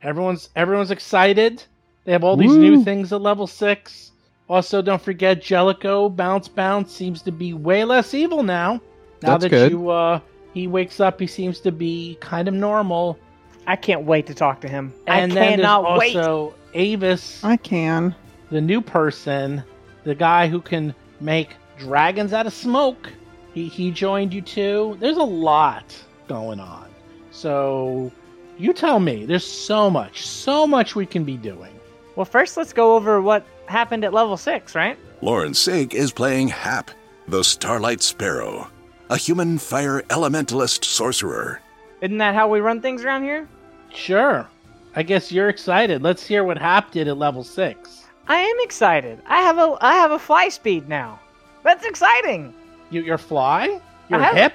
Everyone's 0.02 0.50
everyone's 0.56 0.92
excited. 0.92 1.64
They 2.04 2.12
have 2.12 2.24
all 2.24 2.38
these 2.38 2.52
Woo. 2.52 2.60
new 2.60 2.84
things 2.84 3.12
at 3.12 3.22
level 3.22 3.48
six. 3.48 4.12
Also, 4.48 4.82
don't 4.82 5.02
forget 5.02 5.42
Jellicoe 5.42 6.08
Bounce 6.10 6.48
Bounce 6.48 6.92
seems 6.92 7.24
to 7.24 7.32
be 7.32 7.54
way 7.54 7.84
less 7.84 8.14
evil 8.14 8.44
now. 8.44 8.74
Now 9.22 9.38
That's 9.38 9.44
that 9.44 9.50
good. 9.50 9.72
you 9.72 9.90
uh, 9.90 10.20
he 10.56 10.68
wakes 10.68 11.00
up. 11.02 11.20
He 11.20 11.28
seems 11.28 11.60
to 11.60 11.72
be 11.72 12.18
kind 12.22 12.48
of 12.48 12.54
normal. 12.54 13.20
I 13.68 13.76
can't 13.76 14.06
wait 14.06 14.26
to 14.28 14.34
talk 14.34 14.62
to 14.62 14.70
him. 14.70 14.94
And 15.06 15.34
I 15.34 15.36
then 15.36 15.60
cannot 15.60 16.00
there's 16.00 16.16
also 16.16 16.56
wait. 16.74 16.94
Avis. 16.94 17.44
I 17.44 17.58
can. 17.58 18.16
The 18.50 18.62
new 18.62 18.80
person, 18.80 19.64
the 20.06 20.16
guy 20.16 20.48
who 20.48 20.62
can 20.62 20.96
make 21.20 21.50
dragons 21.78 22.32
out 22.32 22.48
of 22.48 22.54
smoke. 22.54 23.12
He 23.54 23.68
he 23.68 23.92
joined 23.92 24.34
you 24.34 24.42
too. 24.42 24.98
There's 25.00 25.18
a 25.18 25.24
lot 25.24 25.96
going 26.28 26.62
on. 26.62 26.90
So 27.32 28.12
you 28.58 28.72
tell 28.72 29.00
me. 29.00 29.26
There's 29.26 29.46
so 29.46 29.90
much, 29.90 30.26
so 30.26 30.66
much 30.66 30.96
we 30.96 31.06
can 31.06 31.26
be 31.26 31.36
doing. 31.36 31.78
Well, 32.16 32.26
first 32.26 32.56
let's 32.56 32.72
go 32.72 32.96
over 32.96 33.22
what 33.22 33.46
happened 33.66 34.06
at 34.06 34.14
level 34.14 34.38
six, 34.38 34.74
right? 34.74 34.98
Lauren 35.22 35.54
Sig 35.54 35.94
is 35.94 36.14
playing 36.14 36.48
Hap, 36.48 36.92
the 37.28 37.44
Starlight 37.44 38.02
Sparrow, 38.02 38.70
a 39.10 39.18
human 39.18 39.58
fire 39.58 40.02
elementalist 40.10 40.84
sorcerer. 40.86 41.62
Isn't 42.02 42.18
that 42.18 42.36
how 42.36 42.48
we 42.50 42.60
run 42.60 42.82
things 42.82 43.04
around 43.04 43.24
here? 43.24 43.48
Sure. 43.94 44.48
I 44.96 45.04
guess 45.04 45.32
you're 45.32 45.50
excited. 45.50 46.02
Let's 46.02 46.26
hear 46.26 46.44
what 46.44 46.58
Hap 46.58 46.92
did 46.92 47.08
at 47.08 47.18
level 47.18 47.44
six. 47.44 48.04
I 48.28 48.38
am 48.38 48.56
excited. 48.62 49.20
I 49.28 49.42
have 49.42 49.58
a 49.58 49.78
I 49.82 49.96
have 49.96 50.12
a 50.12 50.20
fly 50.20 50.50
speed 50.50 50.88
now. 50.90 51.20
That's 51.64 51.86
exciting. 51.86 52.54
You 52.90 53.02
you're 53.04 53.18
fly? 53.18 53.80
You're 54.10 54.20
have- 54.20 54.36
hip? 54.36 54.54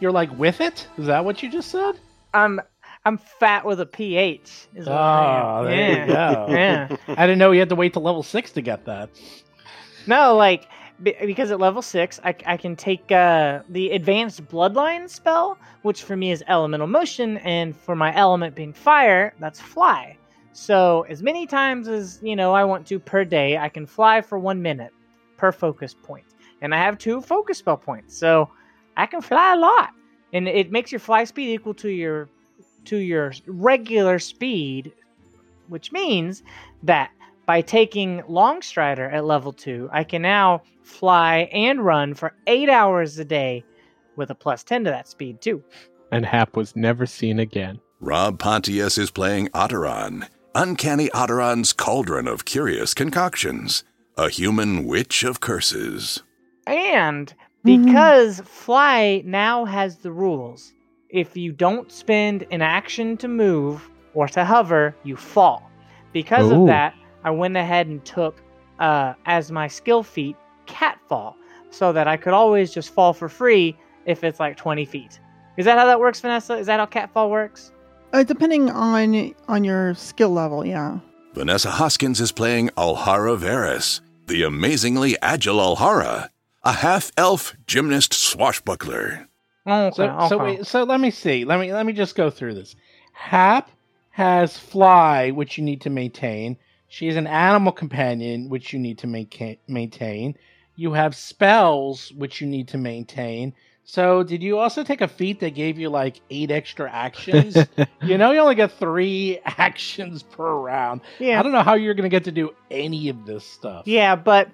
You're 0.00 0.12
like 0.12 0.30
with 0.38 0.60
it? 0.60 0.86
Is 0.96 1.06
that 1.06 1.24
what 1.24 1.42
you 1.42 1.50
just 1.50 1.70
said? 1.70 1.98
I'm 2.34 2.60
I'm 3.04 3.18
fat 3.18 3.64
with 3.64 3.80
a 3.80 3.86
pH. 3.86 4.68
Is 4.74 4.86
what 4.86 4.88
Oh, 4.88 4.94
I 4.94 4.96
ah, 4.96 5.58
am. 5.60 5.64
there 5.64 5.74
yeah. 5.76 6.00
you 6.00 6.06
go. 6.06 6.46
Yeah. 6.50 6.96
I 7.16 7.26
didn't 7.26 7.38
know 7.38 7.50
you 7.52 7.60
had 7.60 7.68
to 7.70 7.74
wait 7.74 7.94
to 7.94 8.00
level 8.00 8.22
six 8.22 8.52
to 8.52 8.60
get 8.60 8.84
that. 8.84 9.10
No, 10.06 10.36
like 10.36 10.62
be- 10.62 10.68
because 11.02 11.50
at 11.50 11.60
level 11.60 11.82
six, 11.82 12.18
I, 12.24 12.34
I 12.46 12.56
can 12.56 12.74
take 12.74 13.10
uh, 13.12 13.60
the 13.68 13.90
advanced 13.90 14.46
bloodline 14.48 15.08
spell, 15.08 15.58
which 15.82 16.02
for 16.02 16.16
me 16.16 16.30
is 16.30 16.42
elemental 16.48 16.86
motion, 16.86 17.38
and 17.38 17.76
for 17.76 17.94
my 17.94 18.14
element 18.14 18.54
being 18.54 18.72
fire, 18.72 19.32
that's 19.38 19.60
fly. 19.60 20.16
So 20.52 21.06
as 21.08 21.22
many 21.22 21.46
times 21.46 21.86
as 21.86 22.18
you 22.22 22.34
know 22.34 22.52
I 22.52 22.64
want 22.64 22.86
to 22.88 22.98
per 22.98 23.24
day, 23.24 23.56
I 23.58 23.68
can 23.68 23.86
fly 23.86 24.20
for 24.20 24.38
one 24.38 24.60
minute 24.60 24.92
per 25.36 25.52
focus 25.52 25.94
point, 25.94 26.26
and 26.62 26.74
I 26.74 26.78
have 26.78 26.98
two 26.98 27.20
focus 27.20 27.58
spell 27.58 27.76
points, 27.76 28.16
so 28.16 28.50
I 28.96 29.06
can 29.06 29.20
fly 29.20 29.54
a 29.54 29.56
lot, 29.56 29.90
and 30.32 30.48
it 30.48 30.72
makes 30.72 30.90
your 30.90 30.98
fly 30.98 31.24
speed 31.24 31.54
equal 31.54 31.74
to 31.74 31.88
your 31.88 32.28
to 32.86 32.96
your 32.96 33.32
regular 33.46 34.18
speed, 34.18 34.92
which 35.68 35.92
means 35.92 36.42
that 36.82 37.10
by 37.46 37.62
taking 37.62 38.20
Longstrider 38.22 39.10
at 39.10 39.24
level 39.24 39.54
2, 39.54 39.88
I 39.90 40.04
can 40.04 40.20
now 40.20 40.62
fly 40.88 41.48
and 41.52 41.84
run 41.84 42.14
for 42.14 42.34
8 42.46 42.68
hours 42.68 43.18
a 43.18 43.24
day 43.24 43.64
with 44.16 44.30
a 44.30 44.34
plus 44.34 44.64
10 44.64 44.84
to 44.84 44.90
that 44.90 45.08
speed, 45.08 45.40
too. 45.40 45.62
And 46.10 46.24
Hap 46.24 46.56
was 46.56 46.74
never 46.74 47.06
seen 47.06 47.38
again. 47.38 47.80
Rob 48.00 48.38
Pontius 48.38 48.96
is 48.98 49.10
playing 49.10 49.48
Otteron, 49.48 50.28
Uncanny 50.54 51.08
Otteron's 51.10 51.72
cauldron 51.72 52.26
of 52.26 52.44
curious 52.44 52.94
concoctions, 52.94 53.84
a 54.16 54.28
human 54.28 54.84
witch 54.86 55.22
of 55.24 55.40
curses. 55.40 56.22
And 56.66 57.32
because 57.64 58.40
Fly 58.40 59.22
now 59.24 59.64
has 59.64 59.98
the 59.98 60.12
rules, 60.12 60.72
if 61.10 61.36
you 61.36 61.52
don't 61.52 61.90
spend 61.92 62.46
an 62.50 62.62
action 62.62 63.16
to 63.18 63.28
move 63.28 63.88
or 64.14 64.28
to 64.28 64.44
hover, 64.44 64.94
you 65.04 65.16
fall. 65.16 65.70
Because 66.12 66.50
Ooh. 66.50 66.62
of 66.62 66.66
that, 66.68 66.94
I 67.24 67.30
went 67.30 67.56
ahead 67.56 67.86
and 67.86 68.04
took 68.04 68.40
uh, 68.78 69.14
as 69.26 69.50
my 69.50 69.68
skill 69.68 70.02
feat 70.02 70.36
Catfall, 70.68 71.36
so 71.70 71.92
that 71.92 72.06
I 72.06 72.16
could 72.16 72.32
always 72.32 72.72
just 72.72 72.90
fall 72.94 73.12
for 73.12 73.28
free 73.28 73.76
if 74.06 74.22
it's 74.22 74.38
like 74.38 74.56
20 74.56 74.84
feet. 74.84 75.18
Is 75.56 75.64
that 75.64 75.76
how 75.76 75.86
that 75.86 75.98
works, 75.98 76.20
Vanessa? 76.20 76.54
Is 76.54 76.66
that 76.68 76.78
how 76.78 76.86
Catfall 76.86 77.30
works? 77.30 77.72
Uh, 78.12 78.22
depending 78.22 78.70
on 78.70 79.34
on 79.48 79.64
your 79.64 79.94
skill 79.94 80.30
level, 80.30 80.64
yeah. 80.64 80.98
Vanessa 81.34 81.70
Hoskins 81.70 82.20
is 82.20 82.32
playing 82.32 82.70
Alhara 82.70 83.36
Varus, 83.36 84.00
the 84.28 84.42
amazingly 84.44 85.16
agile 85.20 85.58
Alhara, 85.58 86.28
a 86.62 86.72
half 86.72 87.10
elf 87.16 87.54
gymnast 87.66 88.14
swashbuckler. 88.14 89.28
Okay, 89.66 89.94
So, 89.94 90.26
so, 90.28 90.38
wait, 90.38 90.66
so 90.66 90.84
let 90.84 91.00
me 91.00 91.10
see. 91.10 91.44
Let 91.44 91.60
me 91.60 91.72
let 91.72 91.84
me 91.84 91.92
just 91.92 92.14
go 92.14 92.30
through 92.30 92.54
this. 92.54 92.74
Hap 93.12 93.70
has 94.10 94.56
fly, 94.58 95.30
which 95.30 95.58
you 95.58 95.64
need 95.64 95.80
to 95.82 95.90
maintain. 95.90 96.56
She 96.88 97.08
is 97.08 97.16
an 97.16 97.26
animal 97.26 97.72
companion, 97.72 98.48
which 98.48 98.72
you 98.72 98.78
need 98.78 98.96
to 98.98 99.06
mainca- 99.06 99.58
maintain. 99.68 100.34
You 100.78 100.92
have 100.92 101.16
spells, 101.16 102.12
which 102.12 102.40
you 102.40 102.46
need 102.46 102.68
to 102.68 102.78
maintain. 102.78 103.52
So, 103.82 104.22
did 104.22 104.44
you 104.44 104.58
also 104.58 104.84
take 104.84 105.00
a 105.00 105.08
feat 105.08 105.40
that 105.40 105.54
gave 105.56 105.76
you 105.76 105.88
like 105.88 106.20
eight 106.30 106.52
extra 106.52 106.88
actions? 106.88 107.56
you 108.02 108.16
know, 108.16 108.30
you 108.30 108.38
only 108.38 108.54
get 108.54 108.70
three 108.70 109.40
actions 109.44 110.22
per 110.22 110.54
round. 110.54 111.00
yeah, 111.18 111.40
I 111.40 111.42
don't 111.42 111.50
know 111.50 111.62
how 111.64 111.74
you're 111.74 111.94
going 111.94 112.04
to 112.04 112.08
get 112.08 112.22
to 112.24 112.32
do 112.32 112.54
any 112.70 113.08
of 113.08 113.26
this 113.26 113.44
stuff. 113.44 113.88
yeah, 113.88 114.14
but 114.14 114.50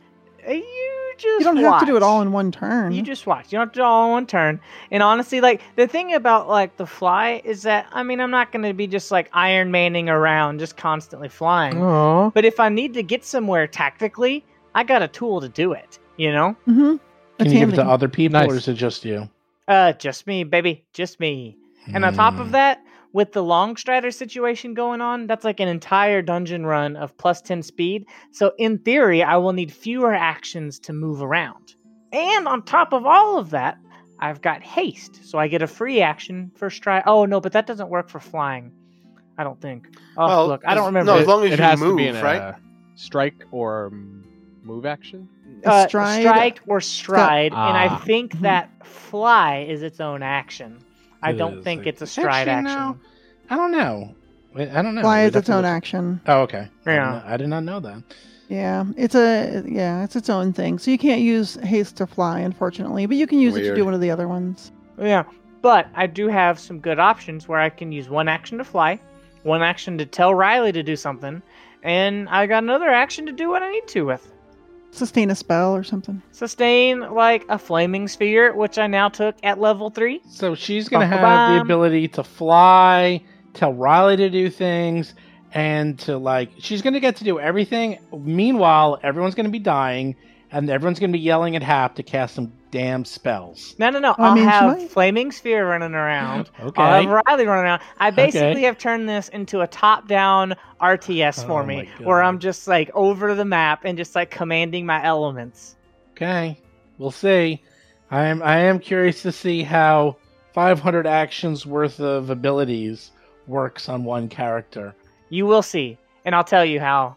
uh, 0.49 0.53
you 0.53 1.15
just 1.19 1.41
You 1.41 1.45
don't 1.45 1.57
have 1.59 1.81
to 1.81 1.87
do 1.87 1.97
it 1.97 2.03
all 2.03 2.23
in 2.23 2.33
one 2.33 2.53
turn. 2.53 2.93
You 2.93 3.03
just 3.03 3.27
watch. 3.27 3.53
You 3.53 3.59
don't 3.59 3.67
have 3.67 3.73
to 3.73 3.79
do 3.81 3.83
it 3.83 3.87
all 3.87 4.07
in 4.07 4.13
one 4.13 4.27
turn. 4.27 4.61
And 4.91 5.03
honestly, 5.03 5.43
like 5.43 5.61
the 5.77 5.87
thing 5.87 6.15
about 6.15 6.49
like 6.49 6.79
the 6.79 6.87
fly 6.87 7.43
is 7.45 7.63
that 7.65 7.87
I 7.93 8.03
mean 8.03 8.21
I'm 8.21 8.31
not 8.31 8.51
gonna 8.51 8.73
be 8.73 8.87
just 8.87 9.11
like 9.11 9.29
Iron 9.35 9.71
Manning 9.71 10.09
around, 10.09 10.59
just 10.59 10.79
constantly 10.79 11.29
flying. 11.29 11.75
Aww. 11.75 12.33
But 12.33 12.47
if 12.47 12.59
I 12.61 12.71
need 12.71 12.95
to 12.95 13.03
get 13.03 13.25
somewhere 13.27 13.67
tactically, 13.67 14.45
I 14.75 14.85
got 14.85 15.03
a 15.03 15.09
tool 15.09 15.41
to 15.43 15.49
do 15.49 15.73
it. 15.73 15.99
You 16.17 16.33
know? 16.33 16.57
Mm-hmm. 16.69 16.97
Can 17.39 17.53
you 17.53 17.59
give 17.59 17.73
it 17.73 17.77
to 17.77 17.85
other 17.85 18.09
people, 18.09 18.39
Nice. 18.41 18.49
or 18.51 18.55
is 18.57 18.69
it 18.69 18.75
just 18.75 19.05
you? 19.05 19.29
Uh, 19.67 19.93
just 19.93 20.27
me, 20.27 20.45
baby, 20.45 20.85
just 20.93 21.19
me. 21.19 21.57
And 21.93 22.05
on 22.05 22.15
top 22.15 22.35
Hmm. 22.35 22.41
of 22.43 22.51
that, 22.53 22.79
with 23.13 23.33
the 23.33 23.43
long 23.43 23.77
strider 23.77 24.11
situation 24.11 24.75
going 24.75 25.01
on, 25.01 25.27
that's 25.27 25.45
like 25.45 25.61
an 25.61 25.69
entire 25.69 26.23
dungeon 26.23 26.67
run 26.67 26.97
of 26.97 27.17
plus 27.17 27.41
10 27.41 27.63
speed. 27.63 28.07
So, 28.33 28.53
in 28.59 28.79
theory, 28.79 29.23
I 29.23 29.37
will 29.37 29.53
need 29.53 29.73
fewer 29.73 30.13
actions 30.13 30.79
to 30.81 30.93
move 30.93 31.23
around. 31.23 31.75
And 32.13 32.47
on 32.49 32.63
top 32.63 32.93
of 32.93 33.07
all 33.07 33.39
of 33.39 33.51
that, 33.51 33.77
I've 34.21 34.41
got 34.43 34.63
haste. 34.63 35.21
So, 35.25 35.39
I 35.39 35.49
get 35.49 35.63
a 35.63 35.67
free 35.67 36.01
action 36.01 36.51
for 36.57 36.71
stride. 36.71 37.05
Oh, 37.07 37.25
no, 37.25 37.41
but 37.41 37.53
that 37.53 37.67
doesn't 37.67 37.89
work 37.89 38.09
for 38.09 38.21
flying. 38.21 38.73
I 39.39 39.45
don't 39.45 39.61
think. 39.61 39.87
Oh, 40.17 40.27
Well, 40.29 40.47
look, 40.49 40.63
I 40.67 40.75
don't 40.75 40.87
remember. 40.87 41.13
no, 41.13 41.19
as 41.19 41.27
long 41.27 41.45
as 41.45 41.53
it 41.53 41.59
you 41.59 41.65
has 41.65 41.81
move, 41.81 41.91
to 41.91 41.97
be 41.97 42.07
in 42.09 42.17
right? 42.17 42.41
a 42.41 42.57
strike 42.97 43.45
or 43.51 43.91
mm, 43.93 44.23
move 44.65 44.87
action. 44.87 45.29
Uh, 45.65 45.87
stride- 45.89 46.21
strike 46.23 46.61
or 46.67 46.81
stride. 46.81 47.53
and 47.53 47.77
I 47.77 47.87
Ah. 47.89 47.97
think 47.99 48.37
Mhm. 48.37 48.41
that 48.43 48.71
fly 48.85 49.67
is 49.69 49.83
its 49.83 50.01
own 50.01 50.23
action. 50.23 50.79
I 51.23 51.31
It 51.31 51.35
don't 51.39 51.59
is, 51.59 51.65
think 51.65 51.81
like- 51.81 51.87
it's 51.89 52.03
a 52.03 52.07
stride 52.07 52.49
Actually, 52.49 52.71
action. 52.73 52.79
no. 52.79 52.97
I 53.51 53.57
don't 53.57 53.73
know. 53.73 54.15
Wait, 54.55 54.71
I 54.71 54.83
don't 54.83 54.95
know. 54.95 55.01
Fly 55.03 55.23
We'd 55.23 55.29
is 55.29 55.37
its 55.37 55.51
own 55.51 55.63
look- 55.63 55.71
action. 55.71 56.21
Oh, 56.27 56.41
okay. 56.43 56.59
I 56.59 56.91
did 56.91 56.95
Yeah. 56.95 57.05
not- 57.11 57.25
I 57.27 57.37
did 57.37 57.49
not 57.49 57.65
know 57.65 57.81
that. 57.81 58.03
Yeah, 58.49 58.85
it's 58.97 59.15
a 59.15 59.63
yeah, 59.67 60.05
it's 60.05 60.17
its 60.17 60.29
own 60.29 60.53
thing. 60.53 60.79
So 60.79 60.91
you 60.91 60.99
can't 60.99 61.23
use 61.23 61.55
haste 61.63 61.97
to 61.97 62.07
fly, 62.07 62.41
unfortunately, 62.41 63.07
but 63.07 63.17
you 63.17 63.27
can 63.27 63.39
use 63.39 63.57
it 63.57 63.63
to 63.63 63.75
do 63.75 63.85
one 63.85 63.95
of 63.95 64.01
the 64.03 64.11
other 64.11 64.29
ones. 64.29 64.71
Yeah, 65.01 65.25
but 65.63 65.87
I 65.95 66.07
do 66.07 66.29
have 66.29 66.59
some 66.59 66.79
good 66.79 66.99
options 66.99 67.49
where 67.49 67.59
I 67.59 67.71
can 67.71 67.91
use 67.91 68.09
one 68.11 68.29
action 68.29 68.59
to 68.59 68.65
fly, 68.65 68.99
one 69.45 69.63
action 69.63 69.97
to 69.99 70.05
tell 70.07 70.35
Riley 70.35 70.73
to 70.73 70.83
do 70.83 70.95
something, 70.95 71.41
and 71.83 72.29
I 72.29 72.47
got 72.47 72.63
another 72.63 72.91
action 72.91 73.25
to 73.27 73.33
do 73.33 73.49
what 73.49 73.63
I 73.63 73.71
need 73.73 73.87
to 73.89 74.03
with. 74.03 74.31
Sustain 74.95 75.29
a 75.31 75.35
spell 75.35 75.75
or 75.75 75.83
something. 75.83 76.23
Sustain 76.31 77.01
like 77.01 77.45
a 77.49 77.59
flaming 77.59 78.07
sphere, 78.07 78.55
which 78.55 78.79
I 78.79 78.87
now 78.87 79.09
took 79.09 79.35
at 79.43 79.59
level 79.59 79.91
three. 79.91 80.21
So 80.29 80.55
she's 80.55 80.89
going 80.89 81.01
to 81.01 81.11
Bum, 81.11 81.19
have 81.19 81.49
bum, 81.49 81.57
the 81.57 81.63
ability 81.63 82.09
to 82.09 82.23
fly, 82.23 83.21
tell 83.55 83.75
Riley 83.75 84.17
to 84.19 84.31
do 84.31 84.49
things, 84.49 85.15
and 85.53 85.99
to 86.01 86.17
like, 86.17 86.51
she's 86.59 86.81
going 86.81 86.95
to 86.95 87.01
get 87.01 87.17
to 87.17 87.25
do 87.25 87.41
everything. 87.41 87.99
Meanwhile, 88.17 89.01
everyone's 89.03 89.35
going 89.35 89.47
to 89.47 89.53
be 89.53 89.59
dying, 89.59 90.15
and 90.55 90.71
everyone's 90.71 90.99
going 91.01 91.11
to 91.13 91.19
be 91.19 91.23
yelling 91.23 91.57
at 91.57 91.63
Hap 91.63 91.97
to 91.97 92.03
cast 92.03 92.37
some 92.37 92.53
damn 92.71 93.05
spells. 93.05 93.75
No, 93.79 93.91
no, 93.91 93.99
no. 93.99 94.15
I 94.19 94.29
I'll 94.29 94.35
mean, 94.35 94.45
have 94.45 94.79
might- 94.79 94.91
flaming 94.91 95.33
sphere 95.33 95.69
running 95.69 95.95
around. 95.95 96.49
Okay. 96.61 96.81
I'll 96.83 97.03
have 97.03 97.23
Riley 97.27 97.47
running 97.47 97.65
around. 97.65 97.81
I 97.99 98.11
basically 98.11 98.51
Okay. 98.53 98.63
have 98.63 98.79
turned 98.79 99.09
this 99.09 99.29
into 99.29 99.61
a 99.63 99.67
top-down 99.67 100.55
RTS 100.81 101.43
oh 101.45 101.47
for 101.47 101.63
Oh 101.63 101.67
me, 101.67 101.89
where 102.03 102.23
I'm 102.23 102.39
just 102.39 102.67
like 102.69 102.91
over 102.95 103.35
the 103.35 103.45
map 103.45 103.85
and 103.85 103.99
just 103.99 104.15
like 104.15 104.31
commanding 104.31 104.87
my 104.87 105.05
elements. 105.05 105.77
Okay, 106.13 106.59
we'll 106.99 107.11
see. 107.11 107.61
I 108.11 108.25
am 108.27 108.43
I 108.43 108.59
am 108.59 108.79
curious 108.79 109.23
to 109.23 109.33
see 109.33 109.63
how 109.65 110.17
500 110.53 111.07
actions 111.07 111.67
worth 111.67 111.99
of 112.01 112.31
abilities 112.31 113.11
works 113.49 113.89
on 113.89 114.05
one 114.05 114.29
character. 114.29 114.95
You 115.31 115.47
will 115.47 115.63
see, 115.63 115.99
and 116.25 116.35
I'll 116.35 116.45
tell 116.45 116.65
you 116.65 116.79
how 116.79 117.17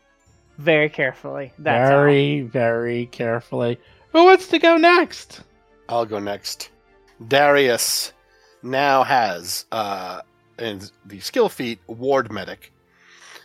very 0.57 0.89
carefully. 0.89 1.53
That's 1.59 1.89
how. 1.89 1.97
very 1.97 2.41
very 2.41 3.05
carefully. 3.07 3.79
Who 4.11 4.25
wants 4.25 4.47
to 4.47 4.59
go 4.59 4.77
next? 4.77 5.41
I'll 5.89 6.05
go 6.05 6.19
next. 6.19 6.69
Darius 7.27 8.13
now 8.63 9.03
has 9.03 9.65
uh, 9.71 10.21
in 10.59 10.81
the 11.05 11.19
skill 11.19 11.49
feat 11.49 11.79
Ward 11.87 12.31
Medic. 12.31 12.71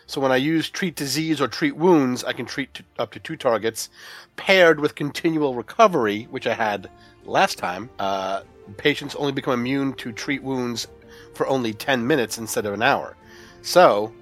So 0.06 0.20
when 0.20 0.32
I 0.32 0.36
use 0.36 0.68
Treat 0.68 0.96
Disease 0.96 1.40
or 1.40 1.48
Treat 1.48 1.76
Wounds, 1.76 2.24
I 2.24 2.32
can 2.32 2.44
treat 2.44 2.74
t- 2.74 2.84
up 2.98 3.12
to 3.12 3.18
two 3.18 3.36
targets, 3.36 3.88
paired 4.36 4.78
with 4.78 4.94
Continual 4.94 5.54
Recovery, 5.54 6.24
which 6.24 6.46
I 6.46 6.54
had 6.54 6.90
last 7.24 7.56
time. 7.56 7.88
Uh, 7.98 8.42
patients 8.76 9.14
only 9.14 9.32
become 9.32 9.54
immune 9.54 9.94
to 9.94 10.12
treat 10.12 10.42
wounds 10.42 10.88
for 11.34 11.46
only 11.46 11.72
10 11.72 12.06
minutes 12.06 12.36
instead 12.38 12.66
of 12.66 12.74
an 12.74 12.82
hour. 12.82 13.16
So, 13.62 14.12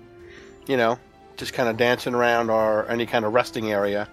you 0.66 0.76
know, 0.76 0.98
just 1.40 1.54
kind 1.54 1.68
of 1.68 1.76
dancing 1.76 2.14
around 2.14 2.50
or 2.50 2.88
any 2.88 3.06
kind 3.06 3.24
of 3.24 3.32
resting 3.32 3.72
area. 3.72 4.06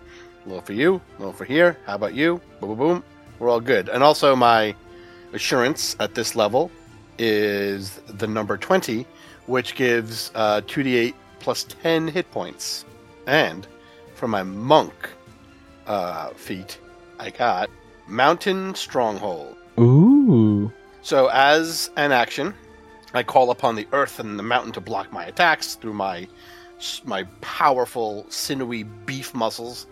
A 0.46 0.48
little 0.48 0.64
for 0.64 0.74
you, 0.74 0.96
a 0.96 1.20
little 1.20 1.34
for 1.34 1.46
here. 1.46 1.78
How 1.86 1.96
about 1.96 2.16
you? 2.16 2.42
Boom, 2.60 2.70
boom, 2.70 2.78
boom. 2.78 3.04
We're 3.38 3.50
all 3.50 3.60
good. 3.60 3.90
And 3.90 4.02
also 4.02 4.36
my 4.36 4.74
assurance 5.34 5.96
at 6.00 6.16
this 6.16 6.36
level 6.36 6.72
is 7.20 8.00
the 8.08 8.28
number 8.28 8.58
20, 8.58 9.06
which 9.46 9.76
gives 9.76 10.32
uh, 10.34 10.62
2d8 10.62 11.14
plus 11.40 11.66
10 11.66 12.08
hit 12.08 12.32
points. 12.32 12.86
And 13.28 13.68
for 14.16 14.28
my 14.28 14.42
monk 14.44 15.10
uh, 15.86 16.30
feat, 16.30 16.80
I 17.20 17.30
got 17.30 17.70
Mountain 18.08 18.74
Stronghold. 18.76 19.58
Ooh. 19.80 20.72
So, 21.02 21.28
as 21.28 21.92
an 21.98 22.12
action, 22.12 22.54
I 23.14 23.24
call 23.24 23.52
upon 23.52 23.76
the 23.76 23.88
earth 23.92 24.20
and 24.20 24.40
the 24.40 24.44
mountain 24.44 24.72
to 24.74 24.82
block 24.82 25.12
my 25.12 25.26
attacks 25.26 25.76
through 25.76 25.94
my 25.94 26.28
my 27.06 27.24
powerful, 27.42 28.26
sinewy 28.30 28.84
beef 28.84 29.34
muscles. 29.34 29.88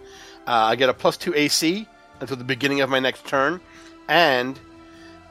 Uh, 0.48 0.52
I 0.52 0.76
get 0.76 0.90
a 0.90 0.94
plus 0.94 1.18
two 1.18 1.34
AC 1.36 1.88
until 2.20 2.38
the 2.38 2.44
beginning 2.44 2.82
of 2.82 2.90
my 2.90 3.00
next 3.00 3.26
turn, 3.26 3.60
and 4.08 4.60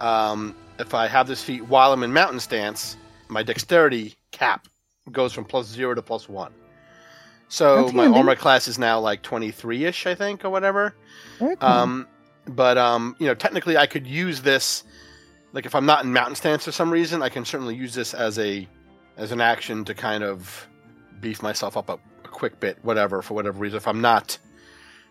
um, 0.01 0.55
if 0.79 0.95
I 0.95 1.07
have 1.07 1.27
this 1.27 1.43
feat 1.43 1.63
while 1.69 1.93
I'm 1.93 2.03
in 2.03 2.13
mountain 2.13 2.41
stance, 2.41 2.97
my 3.29 3.43
dexterity 3.43 4.17
cap 4.33 4.67
goes 5.13 5.33
from 5.33 5.45
plus 5.45 5.67
zero 5.67 5.95
to 5.95 6.03
plus 6.03 6.29
one. 6.29 6.53
So 7.49 7.89
my 7.93 8.07
armor 8.07 8.35
class 8.35 8.67
is 8.67 8.79
now 8.79 8.99
like 8.99 9.23
twenty 9.23 9.51
three 9.51 9.85
ish, 9.85 10.07
I 10.07 10.15
think, 10.15 10.45
or 10.45 10.51
whatever. 10.51 10.95
Um, 11.61 12.09
but 12.47 12.77
um, 12.79 13.15
you 13.19 13.27
know, 13.27 13.35
technically, 13.35 13.77
I 13.77 13.87
could 13.87 14.07
use 14.07 14.43
this. 14.43 14.83
Like, 15.53 15.67
if 15.67 15.75
I'm 15.77 15.87
not 15.87 16.05
in 16.05 16.13
mountain 16.13 16.35
stance 16.35 16.65
for 16.65 16.73
some 16.73 16.91
reason, 16.91 17.23
I 17.23 17.29
can 17.29 17.45
certainly 17.45 17.77
use 17.77 17.95
this 17.95 18.13
as 18.13 18.39
a 18.41 18.69
as 19.17 19.31
an 19.31 19.41
action 19.41 19.85
to 19.85 19.95
kind 19.95 20.25
of 20.25 20.69
beef 21.25 21.43
myself 21.43 21.77
up 21.77 21.89
a, 21.89 21.95
a 21.95 22.29
quick 22.29 22.61
bit, 22.61 22.79
whatever, 22.83 23.23
for 23.23 23.33
whatever 23.35 23.59
reason. 23.59 23.79
If 23.79 23.89
I'm 23.89 24.03
not, 24.03 24.37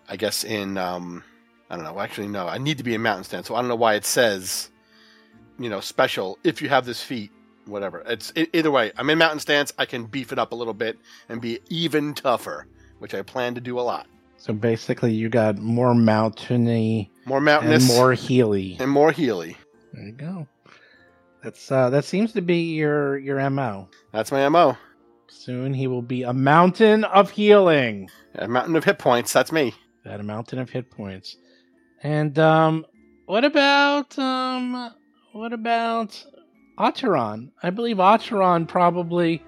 I 0.08 0.16
guess 0.16 0.44
in 0.44 0.78
um, 0.78 1.24
I 1.70 1.76
don't 1.76 1.84
know. 1.84 2.00
Actually, 2.00 2.28
no, 2.28 2.48
I 2.48 2.60
need 2.60 2.78
to 2.78 2.84
be 2.84 2.94
in 2.94 3.02
mountain 3.02 3.24
stance, 3.24 3.48
so 3.48 3.56
I 3.56 3.60
don't 3.60 3.68
know 3.68 3.76
why 3.76 3.96
it 3.96 4.06
says, 4.06 4.70
you 5.60 5.70
know, 5.70 5.80
special 5.80 6.38
if 6.44 6.62
you 6.62 6.70
have 6.70 6.86
this 6.86 7.02
feat, 7.02 7.32
whatever. 7.66 8.04
It's 8.06 8.32
either 8.36 8.70
way. 8.70 8.92
I'm 8.96 9.10
in 9.10 9.18
mountain 9.18 9.40
stance. 9.40 9.74
I 9.80 9.86
can 9.86 10.06
beef 10.06 10.32
it 10.32 10.38
up 10.38 10.52
a 10.52 10.56
little 10.56 10.76
bit 10.76 11.00
and 11.30 11.42
be 11.42 11.60
even 11.70 12.14
tougher, 12.14 12.68
which 13.00 13.16
I 13.16 13.24
plan 13.24 13.56
to 13.56 13.62
do 13.62 13.80
a 13.80 13.82
lot. 13.82 14.06
So 14.38 14.54
basically, 14.54 15.14
you 15.14 15.30
got 15.30 15.58
more 15.58 15.96
mountainy 15.96 17.10
More 17.26 17.38
and 17.38 17.46
mountainous 17.46 17.88
more 17.88 18.14
healy. 18.14 18.78
and 18.80 18.92
more 18.92 19.12
healy. 19.12 19.58
There 19.94 20.04
you 20.06 20.12
go. 20.12 20.48
That's 21.42 21.72
uh, 21.72 21.90
that 21.90 22.06
seems 22.06 22.34
to 22.34 22.42
be 22.42 22.76
your 22.76 23.18
your 23.18 23.50
mo. 23.50 23.90
That's 24.12 24.32
my 24.32 24.48
mo. 24.50 24.78
Soon 25.28 25.74
he 25.74 25.88
will 25.88 26.02
be 26.02 26.24
a 26.24 26.34
mountain 26.34 27.04
of 27.04 27.32
healing. 27.32 28.10
A 28.36 28.48
mountain 28.48 28.76
of 28.76 28.84
hit 28.84 29.00
points. 29.00 29.34
That's 29.34 29.52
me. 29.52 29.74
That 30.06 30.20
a 30.20 30.24
mountain 30.24 30.60
of 30.60 30.70
hit 30.70 30.90
points. 30.92 31.38
And 32.02 32.38
um, 32.40 32.86
what 33.26 33.46
about 33.46 34.18
um, 34.20 34.94
what 35.32 35.54
about 35.54 36.24
Acheron? 36.78 37.52
I 37.62 37.70
believe 37.70 38.00
Acheron 38.00 38.66
probably 38.66 39.42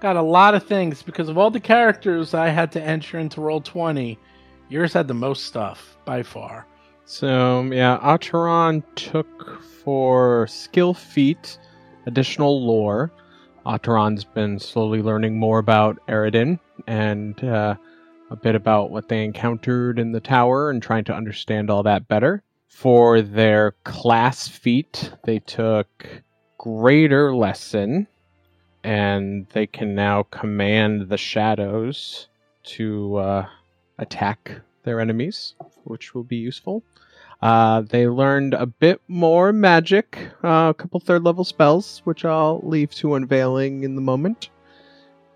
got 0.00 0.16
a 0.16 0.22
lot 0.22 0.54
of 0.54 0.64
things 0.64 1.02
because 1.02 1.28
of 1.28 1.38
all 1.38 1.50
the 1.50 1.60
characters 1.60 2.34
I 2.34 2.48
had 2.48 2.72
to 2.72 2.82
enter 2.82 3.18
into 3.18 3.40
roll 3.40 3.60
twenty. 3.60 4.18
Yours 4.68 4.92
had 4.92 5.06
the 5.06 5.14
most 5.14 5.44
stuff 5.44 5.96
by 6.04 6.22
far. 6.22 6.66
So 7.04 7.62
yeah, 7.72 7.98
Acheron 8.02 8.82
took 8.96 9.62
for 9.62 10.46
skill 10.46 10.94
feat 10.94 11.58
additional 12.06 12.64
lore. 12.66 13.12
Acheron's 13.66 14.24
been 14.24 14.58
slowly 14.58 15.02
learning 15.02 15.38
more 15.38 15.58
about 15.58 15.98
Aroden 16.08 16.58
and 16.86 17.42
uh, 17.44 17.76
a 18.30 18.36
bit 18.36 18.54
about 18.54 18.90
what 18.90 19.08
they 19.08 19.24
encountered 19.24 19.98
in 19.98 20.12
the 20.12 20.20
tower 20.20 20.70
and 20.70 20.82
trying 20.82 21.04
to 21.04 21.14
understand 21.14 21.70
all 21.70 21.82
that 21.82 22.08
better. 22.08 22.42
For 22.68 23.20
their 23.20 23.72
class 23.84 24.48
feat, 24.48 25.12
they 25.24 25.38
took 25.38 26.22
greater 26.58 27.34
lesson 27.34 28.06
and 28.82 29.46
they 29.52 29.66
can 29.66 29.94
now 29.94 30.24
command 30.24 31.08
the 31.08 31.18
shadows 31.18 32.28
to 32.64 33.16
uh, 33.16 33.46
attack 33.98 34.60
their 34.82 35.00
enemies, 35.00 35.54
which 35.84 36.14
will 36.14 36.24
be 36.24 36.36
useful. 36.36 36.82
Uh, 37.42 37.80
they 37.80 38.06
learned 38.06 38.54
a 38.54 38.66
bit 38.66 39.00
more 39.08 39.52
magic, 39.52 40.16
uh, 40.44 40.68
a 40.70 40.74
couple 40.74 41.00
third 41.00 41.24
level 41.24 41.42
spells, 41.42 42.00
which 42.04 42.24
I'll 42.24 42.60
leave 42.62 42.94
to 42.96 43.16
unveiling 43.16 43.82
in 43.82 43.96
the 43.96 44.00
moment. 44.00 44.50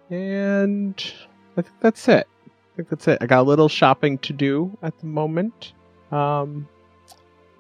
And 0.09 0.95
I 1.57 1.63
think 1.63 1.75
that's 1.81 2.07
it. 2.07 2.29
I 2.47 2.77
think 2.77 2.91
that's 2.91 3.09
it. 3.09 3.19
I 3.21 3.27
got 3.27 3.41
a 3.41 3.43
little 3.43 3.69
shopping 3.69 4.19
to 4.19 4.33
do 4.33 4.77
at 4.83 4.97
the 5.01 5.07
moment, 5.07 5.73
um, 6.13 6.69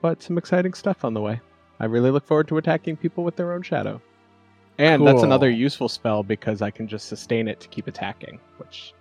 but 0.00 0.22
some 0.22 0.38
exciting 0.38 0.74
stuff 0.74 1.04
on 1.04 1.12
the 1.12 1.20
way. 1.20 1.40
I 1.80 1.86
really 1.86 2.12
look 2.12 2.24
forward 2.24 2.46
to 2.48 2.58
attacking 2.58 2.98
people 2.98 3.24
with 3.24 3.34
their 3.34 3.52
own 3.52 3.62
shadow. 3.62 4.00
And 4.78 5.06
that's 5.06 5.22
another 5.22 5.50
useful 5.50 5.88
spell 5.88 6.22
because 6.22 6.62
I 6.62 6.70
can 6.70 6.86
just 6.86 7.08
sustain 7.08 7.48
it 7.48 7.60
to 7.60 7.68
keep 7.68 7.86
attacking, 7.86 8.38
which 8.58 8.94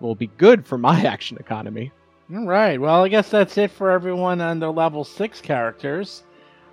will 0.00 0.14
be 0.14 0.28
good 0.38 0.66
for 0.66 0.76
my 0.78 1.00
action 1.06 1.36
economy. 1.38 1.92
All 2.34 2.46
right. 2.46 2.80
Well, 2.80 3.04
I 3.04 3.08
guess 3.08 3.30
that's 3.30 3.56
it 3.56 3.70
for 3.70 3.90
everyone 3.90 4.40
on 4.40 4.58
the 4.60 4.70
level 4.70 5.04
six 5.04 5.40
characters. 5.40 6.22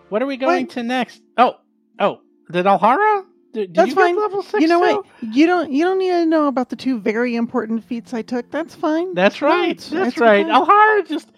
What 0.09 0.21
are 0.21 0.25
we 0.25 0.37
going 0.37 0.65
Wait. 0.65 0.69
to 0.71 0.83
next? 0.83 1.21
Oh, 1.37 1.55
oh, 1.99 2.19
did 2.51 2.65
Alhara? 2.65 3.23
Did, 3.53 3.71
did 3.71 3.75
That's 3.75 3.89
you 3.89 3.95
fine. 3.95 4.17
level 4.19 4.43
six? 4.43 4.61
you 4.61 4.67
know 4.67 4.79
what? 4.79 5.05
You 5.21 5.47
don't. 5.47 5.71
You 5.71 5.85
don't 5.85 5.97
need 5.97 6.09
to 6.11 6.25
know 6.25 6.47
about 6.47 6.69
the 6.69 6.75
two 6.75 6.99
very 6.99 7.35
important 7.37 7.85
feats 7.85 8.13
I 8.13 8.21
took. 8.21 8.51
That's 8.51 8.75
fine. 8.75 9.13
That's 9.13 9.41
right. 9.41 9.71
It's- 9.71 9.89
That's 9.89 10.17
right. 10.17 10.45
Alhara 10.45 11.07
just. 11.07 11.29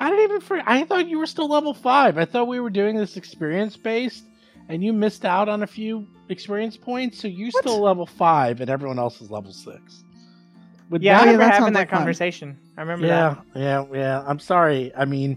I 0.00 0.08
didn't 0.10 0.24
even. 0.24 0.40
For, 0.40 0.62
I 0.66 0.84
thought 0.84 1.06
you 1.08 1.18
were 1.18 1.26
still 1.26 1.48
level 1.48 1.74
five. 1.74 2.16
I 2.18 2.24
thought 2.24 2.48
we 2.48 2.60
were 2.60 2.70
doing 2.70 2.96
this 2.96 3.16
experience 3.18 3.76
based, 3.76 4.24
and 4.70 4.82
you 4.82 4.92
missed 4.94 5.24
out 5.26 5.48
on 5.50 5.62
a 5.62 5.66
few 5.66 6.06
experience 6.30 6.76
points, 6.78 7.20
so 7.20 7.28
you're 7.28 7.50
still 7.50 7.80
level 7.80 8.06
five, 8.06 8.60
and 8.60 8.70
everyone 8.70 8.98
else 8.98 9.20
is 9.20 9.30
level 9.30 9.52
six. 9.52 10.02
With 10.90 11.02
Yeah, 11.02 11.18
I 11.20 11.22
Oh, 11.22 11.30
yeah, 11.32 11.36
that 11.38 11.52
having 11.54 11.72
that 11.72 11.78
like 11.80 11.90
fun. 11.90 11.98
conversation. 11.98 12.56
I 12.76 12.80
remember 12.82 13.06
yeah, 13.06 13.36
that. 13.54 13.60
yeah, 13.60 13.84
yeah. 13.92 14.24
I'm 14.26 14.38
sorry. 14.38 14.92
I 14.96 15.04
mean, 15.04 15.36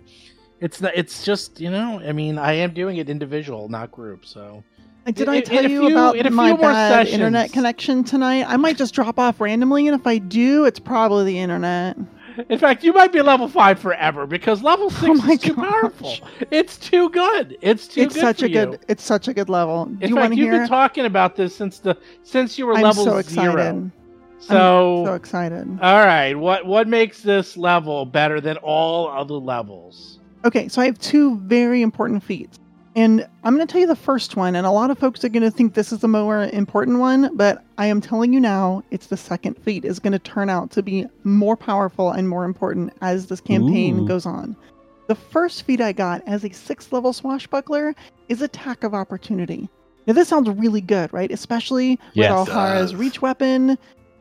it's 0.59 0.79
not. 0.81 0.91
It's 0.95 1.23
just 1.23 1.59
you 1.59 1.71
know. 1.71 1.99
I 1.99 2.11
mean, 2.11 2.37
I 2.37 2.53
am 2.53 2.73
doing 2.73 2.97
it 2.97 3.09
individual, 3.09 3.67
not 3.69 3.91
group. 3.91 4.25
So 4.25 4.63
Did 5.05 5.21
In- 5.21 5.29
I 5.29 5.41
tell 5.41 5.65
a 5.65 5.69
you 5.69 5.87
few- 5.87 5.91
about 5.91 6.17
in 6.17 6.31
my 6.33 6.49
few 6.49 6.57
more 6.57 6.71
bad 6.71 7.07
internet 7.07 7.51
connection 7.51 8.03
tonight? 8.03 8.45
I 8.47 8.57
might 8.57 8.77
just 8.77 8.93
drop 8.93 9.17
off 9.17 9.41
randomly, 9.41 9.87
and 9.87 9.99
if 9.99 10.05
I 10.05 10.17
do, 10.19 10.65
it's 10.65 10.79
probably 10.79 11.25
the 11.25 11.39
internet. 11.39 11.97
In 12.47 12.57
fact, 12.59 12.83
you 12.85 12.93
might 12.93 13.11
be 13.11 13.21
level 13.21 13.49
five 13.49 13.79
forever 13.79 14.25
because 14.25 14.61
level 14.63 14.85
oh 14.85 14.89
six 14.89 15.19
Oh 15.25 15.31
is 15.31 15.39
too 15.41 15.53
gosh. 15.55 15.69
powerful. 15.69 16.15
It's 16.51 16.77
too 16.77 17.09
good. 17.09 17.57
It's 17.61 17.87
too 17.87 18.01
it's 18.01 18.13
good 18.13 18.21
such 18.21 18.39
for 18.39 18.45
a 18.45 18.49
good. 18.49 18.71
you. 18.73 18.79
It's 18.87 19.03
such 19.03 19.27
a 19.27 19.33
good 19.33 19.49
level. 19.49 19.85
Do 19.85 19.97
In 20.05 20.09
you 20.09 20.15
fact, 20.15 20.35
you've 20.35 20.49
hear? 20.49 20.59
been 20.59 20.67
talking 20.69 21.05
about 21.05 21.35
this 21.35 21.53
since 21.55 21.79
the 21.79 21.97
since 22.23 22.57
you 22.57 22.65
were 22.67 22.75
I'm 22.75 22.83
level 22.83 23.03
so 23.03 23.17
excited. 23.17 23.51
zero. 23.51 23.91
So, 24.39 25.03
so 25.05 25.13
excited. 25.15 25.67
all 25.81 26.05
right, 26.05 26.33
what 26.33 26.65
what 26.65 26.87
makes 26.87 27.21
this 27.21 27.57
level 27.57 28.05
better 28.05 28.39
than 28.39 28.57
all 28.57 29.07
other 29.09 29.35
levels? 29.35 30.19
Okay, 30.45 30.67
so 30.69 30.81
I 30.81 30.85
have 30.85 30.97
two 30.99 31.37
very 31.39 31.81
important 31.81 32.23
feats. 32.23 32.57
And 32.95 33.27
I'm 33.43 33.55
going 33.55 33.65
to 33.65 33.71
tell 33.71 33.79
you 33.79 33.87
the 33.87 33.95
first 33.95 34.35
one, 34.35 34.55
and 34.55 34.65
a 34.65 34.71
lot 34.71 34.89
of 34.89 34.97
folks 34.97 35.23
are 35.23 35.29
going 35.29 35.43
to 35.43 35.51
think 35.51 35.73
this 35.73 35.91
is 35.91 35.99
the 35.99 36.07
more 36.07 36.43
important 36.45 36.99
one, 36.99 37.29
but 37.35 37.63
I 37.77 37.85
am 37.85 38.01
telling 38.01 38.33
you 38.33 38.39
now, 38.39 38.83
it's 38.89 39.07
the 39.07 39.15
second 39.15 39.55
feat 39.61 39.85
is 39.85 39.99
going 39.99 40.11
to 40.13 40.19
turn 40.19 40.49
out 40.49 40.71
to 40.71 40.81
be 40.81 41.05
more 41.23 41.55
powerful 41.55 42.09
and 42.11 42.27
more 42.27 42.45
important 42.45 42.91
as 43.01 43.27
this 43.27 43.41
campaign 43.41 43.99
Ooh. 43.99 44.07
goes 44.07 44.25
on. 44.25 44.55
The 45.07 45.15
first 45.15 45.63
feat 45.63 45.81
I 45.81 45.91
got 45.91 46.23
as 46.27 46.43
a 46.43 46.49
sixth 46.49 46.91
level 46.91 47.13
swashbuckler 47.13 47.93
is 48.27 48.41
Attack 48.41 48.83
of 48.83 48.93
Opportunity. 48.93 49.69
Now, 50.07 50.13
this 50.13 50.27
sounds 50.27 50.49
really 50.49 50.81
good, 50.81 51.13
right? 51.13 51.31
Especially 51.31 51.91
with 51.91 51.99
Yes. 52.13 52.31
Alhara's 52.31 52.91
does. 52.91 52.99
reach 52.99 53.21
weapon, 53.21 53.77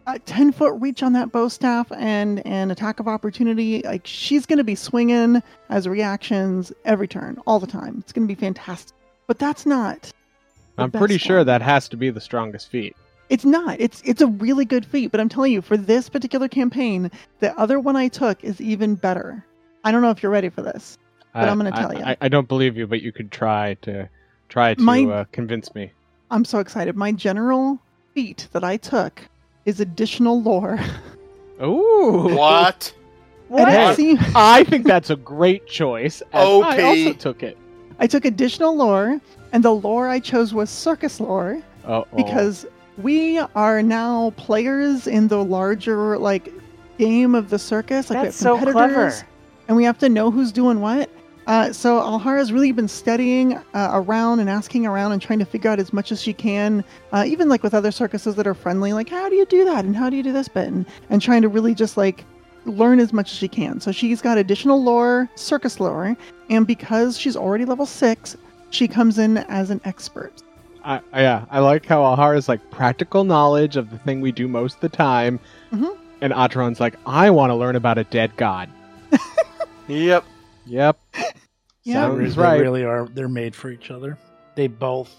a 0.09 0.19
10 0.21 0.53
foot 0.53 0.73
reach 0.81 1.03
on 1.03 1.13
that 1.13 1.31
bow 1.33 1.49
staff, 1.49 1.91
and 1.93 2.45
an 2.47 2.71
Attack 2.71 3.01
of 3.01 3.07
Opportunity. 3.09 3.83
Like, 3.83 4.07
she's 4.07 4.47
going 4.47 4.57
to 4.57 4.65
be 4.65 4.75
swinging 4.75 5.43
as 5.69 5.87
reactions 5.87 6.73
every 6.85 7.07
turn, 7.07 7.41
all 7.47 7.61
the 7.61 7.67
time. 7.67 7.99
It's 8.01 8.13
going 8.13 8.27
to 8.27 8.35
be 8.35 8.39
fantastic. 8.39 8.97
But 9.27 9.39
that's 9.39 9.67
not. 9.67 10.11
I'm 10.79 10.91
pretty 10.91 11.19
sure 11.19 11.39
one. 11.39 11.47
that 11.47 11.63
has 11.63 11.89
to 11.91 11.97
be 11.97 12.11
the 12.11 12.21
strongest 12.21 12.71
feat. 12.71 12.97
It's 13.29 13.45
not. 13.45 13.79
It's 13.79 14.01
it's 14.07 14.23
a 14.23 14.27
really 14.27 14.65
good 14.65 14.87
feat, 14.87 15.11
but 15.11 15.21
I'm 15.21 15.29
telling 15.29 15.53
you, 15.53 15.61
for 15.61 15.77
this 15.77 16.09
particular 16.09 16.49
campaign, 16.49 17.11
the 17.41 17.59
other 17.59 17.79
one 17.79 17.95
I 17.95 18.09
took 18.09 18.43
is 18.43 18.59
even 18.61 18.95
better. 18.95 19.45
I 19.85 19.93
don't 19.93 20.01
know 20.01 20.11
if 20.11 20.23
you're 20.23 20.33
ready 20.33 20.49
for 20.49 20.63
this. 20.63 20.97
But 21.35 21.45
I, 21.45 21.49
I'm 21.49 21.59
gonna 21.59 21.73
I- 21.75 21.81
tell 21.81 21.93
ya. 21.93 22.01
I, 22.07 22.17
I 22.23 22.29
don't 22.29 22.49
believe 22.49 22.79
you, 22.79 22.87
but 22.87 23.03
you 23.03 23.13
could 23.13 23.31
try 23.31 23.75
to 23.83 24.09
try 24.49 24.73
to 24.73 24.81
My- 24.81 25.05
uh, 25.05 25.25
convince 25.31 25.75
me. 25.75 25.93
I'm 26.31 26.45
so 26.45 26.59
excited. 26.59 26.97
My 26.97 27.13
general 27.13 27.79
feat 28.15 28.49
that 28.53 28.65
I 28.65 28.79
took 28.79 29.21
is 29.69 29.81
additional 29.81 30.41
lore. 30.43 30.79
Ooh, 31.63 32.35
What? 32.35 32.93
And 33.51 33.67
Hey. 33.97 34.11
it 34.13 34.21
I 34.37 34.63
think 34.65 34.85
that's 34.87 35.09
a 35.09 35.17
great 35.17 35.67
choice. 35.67 36.21
and 36.35 36.47
OP. 36.63 36.65
I 36.67 36.83
also 36.83 37.13
took 37.15 37.43
it. 37.43 37.57
I 37.99 38.07
took 38.07 38.27
additional 38.27 38.77
lore, 38.77 39.19
and 39.53 39.65
the 39.65 39.73
lore 39.75 40.07
I 40.09 40.21
chose 40.21 40.53
was 40.53 40.69
circus 40.69 41.19
lore 41.19 41.59
Oh, 41.87 42.07
because 42.15 42.67
we 42.99 43.39
are 43.55 43.83
now 43.83 44.35
players 44.37 45.07
in 45.07 45.29
the 45.29 45.43
larger 45.43 46.19
like 46.19 46.53
game 46.99 47.35
of 47.35 47.49
the 47.49 47.59
circus. 47.59 48.11
Like 48.11 48.23
That's 48.25 48.43
we 48.43 48.49
have 48.49 48.59
so 48.59 48.65
competitors, 48.65 49.15
clever. 49.15 49.27
and 49.69 49.77
we 49.79 49.85
have 49.85 49.99
to 50.01 50.11
know 50.11 50.31
who's 50.31 50.53
doing 50.53 50.81
what. 50.83 51.09
Uh, 51.49 51.73
so 51.73 51.99
Alhara's 51.99 52.53
really 52.53 52.73
been 52.73 52.87
studying 52.89 53.55
uh, 53.57 53.91
around 53.95 54.39
and 54.39 54.51
asking 54.51 54.85
around 54.85 55.13
and 55.13 55.23
trying 55.23 55.39
to 55.39 55.47
figure 55.47 55.71
out 55.71 55.79
as 55.81 55.95
much 55.95 56.13
as 56.13 56.21
she 56.23 56.35
can, 56.35 56.85
uh, 57.13 57.25
even 57.27 57.49
like 57.49 57.63
with 57.63 57.73
other 57.73 57.91
circuses 57.91 58.35
that 58.35 58.47
are 58.47 58.53
friendly, 58.53 58.93
like 58.93 59.09
how 59.09 59.31
do 59.31 59.35
you 59.35 59.47
do 59.47 59.65
that 59.65 59.87
and 59.87 59.97
how 59.97 60.11
do 60.11 60.17
you 60.17 60.23
do 60.23 60.31
this 60.31 60.47
bit, 60.47 60.69
and, 60.69 60.85
and 61.09 61.23
trying 61.23 61.41
to 61.41 61.49
really 61.49 61.75
just 61.75 61.97
like 61.97 62.27
learn 62.67 63.01
as 63.01 63.15
much 63.15 63.33
as 63.33 63.39
she 63.39 63.49
can. 63.49 63.81
So 63.81 63.91
she's 63.93 64.21
got 64.21 64.37
additional 64.37 64.83
lore, 64.85 65.27
circus 65.37 65.81
lore, 65.81 66.15
and 66.51 66.67
because 66.67 67.19
she's 67.19 67.35
already 67.35 67.65
level 67.65 67.87
six, 67.87 68.37
she 68.69 68.87
comes 68.87 69.19
in 69.19 69.39
as 69.39 69.71
an 69.71 69.81
expert. 69.87 70.35
I, 70.85 71.01
yeah, 71.15 71.47
I 71.51 71.61
like 71.61 71.87
how 71.87 72.03
Alhara's 72.05 72.51
like 72.51 72.61
practical 72.71 73.25
knowledge 73.25 73.77
of 73.77 73.89
the 73.89 73.97
thing 73.97 74.21
we 74.21 74.33
do 74.33 74.49
most 74.49 74.75
of 74.75 74.81
the 74.83 74.91
time, 74.91 75.41
Mhm. 75.73 75.97
and 76.21 76.35
Atron's 76.35 76.79
like, 76.79 76.97
I 77.07 77.31
want 77.31 77.49
to 77.51 77.55
learn 77.55 77.75
about 77.75 77.97
a 77.97 78.05
dead 78.05 78.37
god. 78.37 78.69
Yep. 79.89 80.23
Yep. 80.69 80.99
Yeah. 81.85 81.95
Sounds 82.09 82.35
They- 82.35 82.43
they 82.43 82.49
right. 82.49 82.61
really 82.61 82.85
are. 82.85 83.09
They're 83.15 83.29
made 83.31 83.55
for 83.57 83.71
each 83.71 83.91
other. 83.91 84.19
They 84.57 84.67
both 84.67 85.15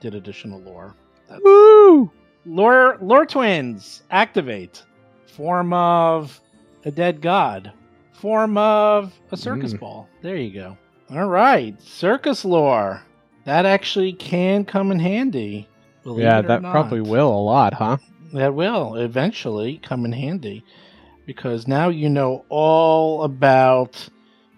did 0.00 0.14
additional 0.14 0.58
lore. 0.60 0.94
That's- 1.28 1.42
Woo! 1.44 2.10
lore, 2.46 2.96
lore 3.02 3.26
twins 3.26 4.02
activate. 4.10 4.82
Form 5.26 5.74
of 5.74 6.40
a 6.86 6.90
dead 6.90 7.20
god. 7.20 7.72
Form 8.12 8.56
of 8.56 9.12
a 9.32 9.36
circus 9.36 9.74
Mm. 9.74 9.80
ball. 9.80 10.08
There 10.22 10.36
you 10.36 10.50
go. 10.54 10.78
All 11.10 11.26
right, 11.28 11.78
circus 11.82 12.42
lore. 12.42 13.02
That 13.44 13.66
actually 13.66 14.14
can 14.14 14.64
come 14.64 14.90
in 14.92 15.00
handy. 15.00 15.68
Yeah, 16.06 16.40
that 16.40 16.62
not. 16.62 16.72
probably 16.72 17.02
will 17.02 17.28
a 17.28 17.42
lot, 17.44 17.74
huh? 17.74 17.98
That 18.32 18.54
will 18.54 18.94
eventually 18.94 19.76
come 19.82 20.06
in 20.06 20.12
handy 20.12 20.64
because 21.26 21.68
now 21.68 21.90
you 21.90 22.08
know 22.08 22.46
all 22.48 23.24
about 23.24 24.08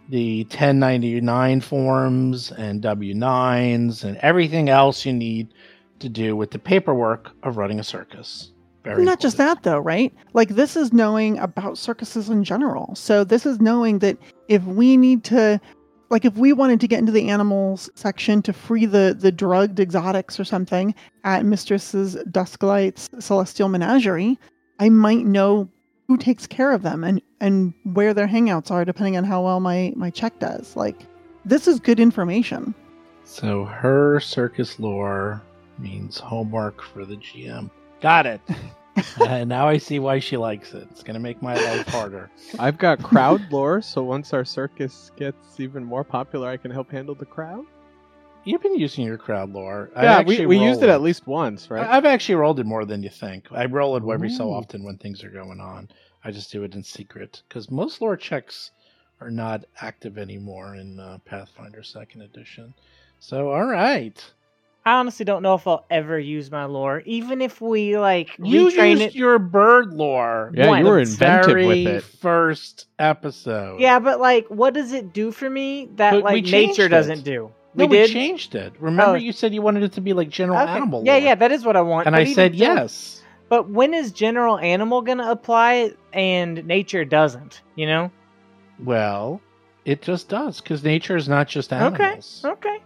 the 0.08 0.44
1099 0.44 1.60
forms 1.60 2.52
and 2.52 2.82
W9s 2.82 4.04
and 4.04 4.16
everything 4.18 4.68
else 4.68 5.04
you 5.04 5.12
need 5.12 5.52
to 5.98 6.08
do 6.08 6.36
with 6.36 6.50
the 6.50 6.58
paperwork 6.58 7.30
of 7.42 7.56
running 7.56 7.80
a 7.80 7.84
circus. 7.84 8.52
Very 8.84 9.04
Not 9.04 9.18
just 9.18 9.36
that, 9.38 9.64
though, 9.64 9.78
right? 9.78 10.14
Like, 10.32 10.50
this 10.50 10.76
is 10.76 10.92
knowing 10.92 11.38
about 11.38 11.76
circuses 11.76 12.30
in 12.30 12.44
general. 12.44 12.94
So, 12.94 13.24
this 13.24 13.44
is 13.44 13.60
knowing 13.60 13.98
that 13.98 14.16
if 14.48 14.62
we 14.62 14.96
need 14.96 15.24
to, 15.24 15.60
like, 16.08 16.24
if 16.24 16.36
we 16.36 16.52
wanted 16.52 16.80
to 16.80 16.86
get 16.86 17.00
into 17.00 17.10
the 17.10 17.28
animals 17.28 17.90
section 17.96 18.42
to 18.42 18.52
free 18.52 18.86
the, 18.86 19.16
the 19.18 19.32
drugged 19.32 19.80
exotics 19.80 20.38
or 20.38 20.44
something 20.44 20.94
at 21.24 21.44
Mistress's 21.44 22.14
Dusklight's 22.30 23.08
Celestial 23.18 23.68
Menagerie, 23.68 24.38
I 24.78 24.88
might 24.88 25.26
know 25.26 25.68
who 26.08 26.16
takes 26.16 26.46
care 26.46 26.72
of 26.72 26.82
them 26.82 27.04
and, 27.04 27.20
and 27.40 27.74
where 27.84 28.14
their 28.14 28.28
hangouts 28.28 28.70
are, 28.70 28.84
depending 28.84 29.16
on 29.16 29.24
how 29.24 29.42
well 29.42 29.60
my, 29.60 29.92
my 29.96 30.10
check 30.10 30.38
does. 30.38 30.76
Like, 30.76 31.06
this 31.44 31.66
is 31.66 31.80
good 31.80 32.00
information. 32.00 32.74
So 33.24 33.64
her 33.64 34.20
circus 34.20 34.78
lore 34.78 35.42
means 35.78 36.18
homework 36.18 36.82
for 36.82 37.04
the 37.04 37.16
GM. 37.16 37.70
Got 38.00 38.26
it. 38.26 38.40
and 38.48 39.20
uh, 39.20 39.44
now 39.44 39.68
I 39.68 39.78
see 39.78 39.98
why 39.98 40.20
she 40.20 40.36
likes 40.36 40.74
it. 40.74 40.86
It's 40.90 41.02
gonna 41.02 41.20
make 41.20 41.42
my 41.42 41.54
life 41.54 41.86
harder. 41.88 42.30
I've 42.58 42.78
got 42.78 43.02
crowd 43.02 43.42
lore, 43.50 43.82
so 43.82 44.02
once 44.02 44.32
our 44.32 44.44
circus 44.44 45.10
gets 45.16 45.58
even 45.58 45.84
more 45.84 46.04
popular, 46.04 46.48
I 46.48 46.56
can 46.56 46.70
help 46.70 46.90
handle 46.90 47.14
the 47.14 47.26
crowd. 47.26 47.64
You've 48.46 48.62
been 48.62 48.78
using 48.78 49.04
your 49.04 49.18
crowd 49.18 49.50
lore. 49.52 49.90
Yeah, 49.96 50.22
we, 50.22 50.46
we 50.46 50.56
used 50.58 50.80
roll 50.80 50.90
it 50.90 50.92
at 50.92 51.02
least 51.02 51.26
once, 51.26 51.68
right? 51.70 51.84
I- 51.86 51.96
I've 51.96 52.04
actually 52.04 52.36
rolled 52.36 52.60
it 52.60 52.66
more 52.66 52.84
than 52.84 53.02
you 53.02 53.10
think. 53.10 53.46
I 53.50 53.66
roll 53.66 53.96
it 53.96 54.04
every 54.10 54.30
so 54.30 54.52
often 54.52 54.84
when 54.84 54.96
things 54.98 55.24
are 55.24 55.30
going 55.30 55.60
on. 55.60 55.88
I 56.24 56.30
just 56.30 56.50
do 56.52 56.62
it 56.62 56.74
in 56.74 56.82
secret 56.82 57.42
because 57.48 57.70
most 57.70 58.00
lore 58.00 58.16
checks 58.16 58.70
are 59.20 59.30
not 59.30 59.64
active 59.80 60.16
anymore 60.18 60.76
in 60.76 60.98
uh, 61.00 61.18
Pathfinder 61.24 61.82
Second 61.82 62.22
Edition. 62.22 62.72
So, 63.18 63.50
all 63.50 63.64
right, 63.66 64.22
I 64.84 64.92
honestly 64.92 65.24
don't 65.24 65.42
know 65.42 65.54
if 65.54 65.66
I'll 65.66 65.84
ever 65.90 66.16
use 66.18 66.48
my 66.50 66.64
lore, 66.66 67.02
even 67.06 67.40
if 67.42 67.60
we 67.60 67.98
like 67.98 68.36
you 68.38 68.66
retrain 68.68 68.90
used 68.90 69.02
it. 69.02 69.14
your 69.16 69.38
bird 69.40 69.92
lore. 69.92 70.52
Yeah, 70.54 70.68
One, 70.68 70.78
you 70.80 70.84
were 70.86 71.04
the 71.04 71.10
inventive 71.10 71.46
very 71.52 71.66
with 71.66 71.86
it. 71.88 72.02
First 72.04 72.86
episode. 73.00 73.80
Yeah, 73.80 73.98
but 73.98 74.20
like, 74.20 74.46
what 74.48 74.74
does 74.74 74.92
it 74.92 75.12
do 75.12 75.32
for 75.32 75.50
me 75.50 75.88
that 75.96 76.12
But 76.12 76.22
like 76.22 76.44
nature 76.44 76.86
it. 76.86 76.90
doesn't 76.90 77.24
do? 77.24 77.50
No, 77.76 77.84
we 77.86 77.90
we, 77.90 77.96
did. 77.98 78.10
changed 78.10 78.54
it. 78.54 78.72
Remember, 78.80 79.12
Oh. 79.12 79.14
you 79.14 79.32
said 79.32 79.54
you 79.54 79.62
wanted 79.62 79.82
it 79.82 79.92
to 79.92 80.00
be 80.00 80.12
like 80.12 80.28
general 80.28 80.58
Okay. 80.58 80.72
animal. 80.72 81.02
Yeah, 81.04 81.12
lore. 81.14 81.22
yeah, 81.22 81.34
that 81.36 81.52
is 81.52 81.64
what 81.64 81.76
I 81.76 81.82
want. 81.82 82.06
and 82.06 82.14
but 82.14 82.20
I 82.22 82.32
said 82.32 82.54
still- 82.54 82.74
yes. 82.76 83.22
But 83.48 83.70
when 83.70 83.94
is 83.94 84.10
general 84.10 84.58
animal 84.58 85.02
gonna 85.02 85.30
apply 85.30 85.92
and 86.12 86.66
nature 86.66 87.04
doesn't? 87.04 87.60
You 87.76 87.86
know? 87.86 88.10
Well, 88.82 89.40
it 89.84 90.02
just 90.02 90.28
does 90.28 90.60
because 90.60 90.82
nature 90.82 91.16
is 91.16 91.28
not 91.28 91.46
just 91.48 91.72
animals. 91.72 92.42
Okay. 92.44 92.52
Okay. 92.52 92.78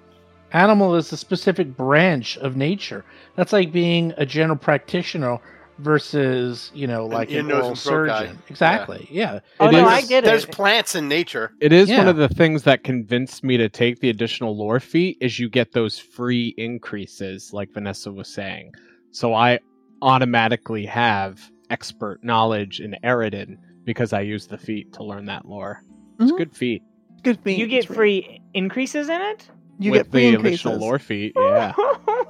Animal 0.53 0.97
is 0.97 1.13
a 1.13 1.17
specific 1.17 1.77
branch 1.77 2.37
of 2.39 2.57
nature. 2.57 3.05
That's 3.37 3.53
like 3.53 3.73
being 3.73 4.13
a 4.17 4.27
general 4.27 4.59
practitioner 4.59 5.39
versus, 5.81 6.71
you 6.75 6.87
know, 6.87 7.07
like 7.07 7.31
ear, 7.31 7.41
an 7.41 7.49
nose, 7.49 7.87
oral 7.87 8.07
guy. 8.07 8.21
surgeon. 8.21 8.39
Exactly. 8.49 9.09
Yeah. 9.11 9.41
Oh 9.59 9.69
It 9.69 9.73
no, 9.73 9.79
is- 9.81 9.85
I 9.93 10.01
get 10.09 10.25
it. 10.25 10.27
There's 10.27 10.47
plants 10.47 10.95
in 10.95 11.09
nature. 11.09 11.53
It 11.61 11.73
is 11.73 11.89
one 11.91 12.09
of 12.09 12.17
the 12.17 12.29
things 12.29 12.63
that 12.65 12.85
convinced 12.85 13.43
me 13.45 13.57
to 13.57 13.69
take 13.69 14.01
the 14.01 14.09
additional 14.11 14.57
lore 14.57 14.81
feat 14.81 15.17
is 15.21 15.39
you 15.39 15.49
get 15.49 15.73
those 15.73 15.99
free 15.99 16.55
increases, 16.57 17.53
like 17.53 17.73
Vanessa 17.73 18.13
was 18.13 18.29
saying. 18.29 18.73
So 19.11 19.35
I 19.35 19.59
automatically 20.03 20.87
have 20.87 21.41
expert 21.71 22.23
knowledge 22.25 22.81
in 22.81 22.97
Aroden 23.05 23.57
because 23.85 24.13
I 24.13 24.21
use 24.21 24.47
the 24.47 24.59
feat 24.59 24.93
to 24.95 25.05
learn 25.05 25.27
that 25.27 25.47
lore. 25.47 25.83
It's 26.19 26.31
a 26.31 26.35
Mhm. 26.35 26.39
good 26.39 26.57
feat. 26.57 26.83
Good 27.23 27.39
feat. 27.41 27.59
You 27.59 27.67
get 27.67 27.81
It's 27.85 27.91
re- 27.91 27.97
free 27.97 28.41
increases 28.55 29.09
in 29.09 29.21
it. 29.21 29.49
You 29.79 29.93
With 29.93 30.05
get 30.05 30.11
free 30.11 30.21
the 30.31 30.35
increases. 30.37 30.61
additional 30.67 30.79
lore 30.79 30.99
feat, 30.99 31.33
yeah. 31.39 31.73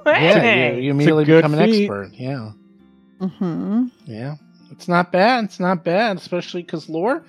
Yeah. 0.05 0.71
You, 0.73 0.81
you 0.83 0.91
immediately 0.91 1.25
good 1.25 1.39
become 1.43 1.53
an 1.53 1.59
expert. 1.69 2.11
Yeah. 2.13 2.51
Hmm 3.29 3.85
Yeah. 4.05 4.35
It's 4.71 4.87
not 4.87 5.11
bad. 5.11 5.43
It's 5.45 5.59
not 5.59 5.83
bad, 5.83 6.17
especially 6.17 6.63
because 6.63 6.87
lore, 6.89 7.23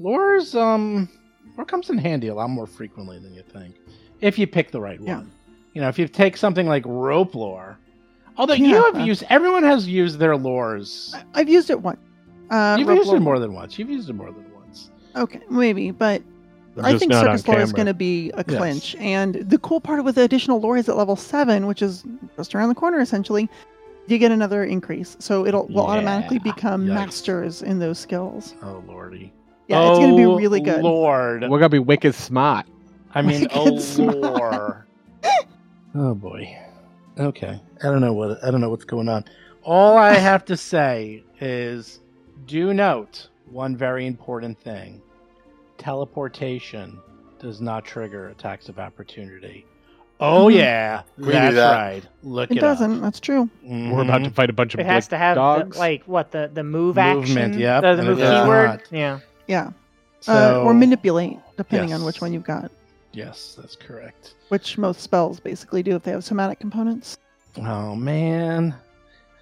lore's, 0.00 0.54
um, 0.54 1.08
lore 1.56 1.64
comes 1.64 1.90
in 1.90 1.98
handy 1.98 2.28
a 2.28 2.34
lot 2.34 2.50
more 2.50 2.66
frequently 2.66 3.18
than 3.18 3.34
you 3.34 3.42
think. 3.42 3.76
If 4.20 4.38
you 4.38 4.46
pick 4.46 4.70
the 4.72 4.80
right 4.80 4.98
one. 5.00 5.06
Yeah. 5.08 5.22
You 5.74 5.80
know, 5.82 5.88
if 5.88 5.98
you 5.98 6.08
take 6.08 6.36
something 6.36 6.66
like 6.66 6.82
rope 6.86 7.34
lore, 7.36 7.78
although 8.36 8.54
you 8.54 8.66
Yeah. 8.74 8.82
have 8.92 9.06
used, 9.06 9.22
everyone 9.30 9.62
has 9.62 9.86
used 9.86 10.18
their 10.18 10.34
lores. 10.34 11.14
I- 11.14 11.22
I've 11.40 11.48
used 11.48 11.70
it 11.70 11.80
once. 11.80 11.98
Uh, 12.50 12.76
You've 12.78 12.88
rope 12.88 12.98
used 12.98 13.12
it 13.12 13.20
more 13.20 13.38
than 13.38 13.52
once. 13.54 13.78
You've 13.78 13.90
used 13.90 14.10
it 14.10 14.14
more 14.14 14.32
than 14.32 14.44
once. 14.54 14.90
Okay, 15.14 15.40
maybe, 15.50 15.90
but 15.92 16.22
I 16.82 16.96
think 16.98 17.10
not 17.10 17.24
circus 17.24 17.46
lore 17.46 17.60
is 17.60 17.72
going 17.72 17.86
to 17.86 17.94
be 17.94 18.30
a 18.34 18.44
Yes. 18.48 18.56
clinch. 18.58 18.96
And 18.96 19.34
the 19.34 19.58
cool 19.58 19.80
part 19.80 20.02
with 20.04 20.14
the 20.16 20.22
additional 20.22 20.60
lore 20.60 20.76
is 20.78 20.88
at 20.88 20.96
level 20.96 21.14
seven, 21.16 21.66
which 21.66 21.82
is 21.82 22.04
just 22.36 22.54
around 22.54 22.70
the 22.70 22.74
corner, 22.74 22.98
essentially, 23.00 23.48
you 24.10 24.18
get 24.18 24.32
another 24.32 24.64
increase. 24.64 25.16
So 25.20 25.46
it'll 25.46 25.66
will 25.68 25.86
automatically 25.86 26.38
become 26.38 26.86
Yikes. 26.86 26.94
masters 26.94 27.62
in 27.62 27.78
those 27.78 27.98
skills. 27.98 28.54
Oh 28.62 28.82
lordy. 28.86 29.32
Yeah, 29.68 29.88
it's 29.90 29.98
going 29.98 30.12
to 30.12 30.16
be 30.16 30.24
Oh, 30.24 30.36
really 30.36 30.60
good. 30.60 30.82
Lord. 30.82 31.42
We're 31.48 31.58
gonna 31.58 31.68
be 31.68 31.78
wicked 31.78 32.14
smart. 32.14 32.66
I 33.14 33.20
mean, 33.22 33.42
Wicked 33.42 33.56
oh 33.58 33.78
smart. 33.78 34.16
lord. 34.16 34.84
oh 35.94 36.14
boy. 36.14 36.56
Okay. 37.18 37.60
I 37.82 37.86
don't 37.86 38.00
know 38.00 38.12
what 38.12 38.42
I 38.44 38.50
don't 38.50 38.60
know 38.60 38.70
what's 38.70 38.84
going 38.84 39.08
on. 39.08 39.24
All 39.62 39.96
I 39.98 40.14
have 40.14 40.44
to 40.46 40.56
say 40.56 41.22
is 41.40 42.00
do 42.46 42.72
note 42.72 43.28
one 43.50 43.76
very 43.76 44.06
important 44.06 44.58
thing. 44.60 45.02
Teleportation 45.76 46.98
does 47.38 47.60
not 47.60 47.84
trigger 47.84 48.28
attacks 48.28 48.68
of 48.68 48.78
opportunity. 48.78 49.64
Oh 50.20 50.46
Mhm. 50.46 50.54
yeah, 50.56 51.02
We 51.16 51.26
knew 51.26 51.32
that's 51.32 51.54
that. 51.54 51.72
right. 51.76 52.02
Look 52.24 52.50
at 52.50 52.56
It 52.56 52.58
it, 52.58 52.60
doesn't. 52.60 53.00
That's 53.00 53.20
true. 53.20 53.48
We're 53.62 54.02
about 54.02 54.24
to 54.24 54.30
fight 54.30 54.50
a 54.50 54.52
bunch 54.52 54.74
of 54.74 54.80
It 54.80 54.86
has 54.86 55.04
like, 55.04 55.10
to 55.10 55.18
have 55.18 55.36
the, 55.70 55.78
like 55.78 56.02
what 56.06 56.32
the 56.32 56.50
the 56.52 56.64
move 56.64 56.96
Movement, 56.96 57.38
action. 57.54 57.58
yep, 57.60 57.82
The, 57.82 57.92
the 57.94 57.98
and 58.00 58.08
move 58.08 58.18
it 58.18 58.22
does 58.22 58.42
keyword. 58.44 58.66
not. 58.66 58.80
Yeah. 58.90 59.18
Yeah. 59.46 59.70
So, 60.20 60.32
uh, 60.32 60.64
or 60.64 60.74
manipulate, 60.74 61.38
depending 61.56 61.92
on 61.94 62.00
yes. 62.00 62.06
which 62.06 62.20
one 62.20 62.32
you've 62.32 62.42
got, 62.44 62.72
Yes, 63.12 63.54
that's 63.56 63.76
correct. 63.76 64.34
which 64.48 64.76
most 64.76 65.00
spells 65.00 65.38
basically 65.38 65.82
do 65.84 65.94
if 65.94 66.02
they 66.02 66.10
have 66.10 66.24
somatic 66.24 66.58
components. 66.58 67.18
Oh 67.56 67.94
man. 67.94 68.74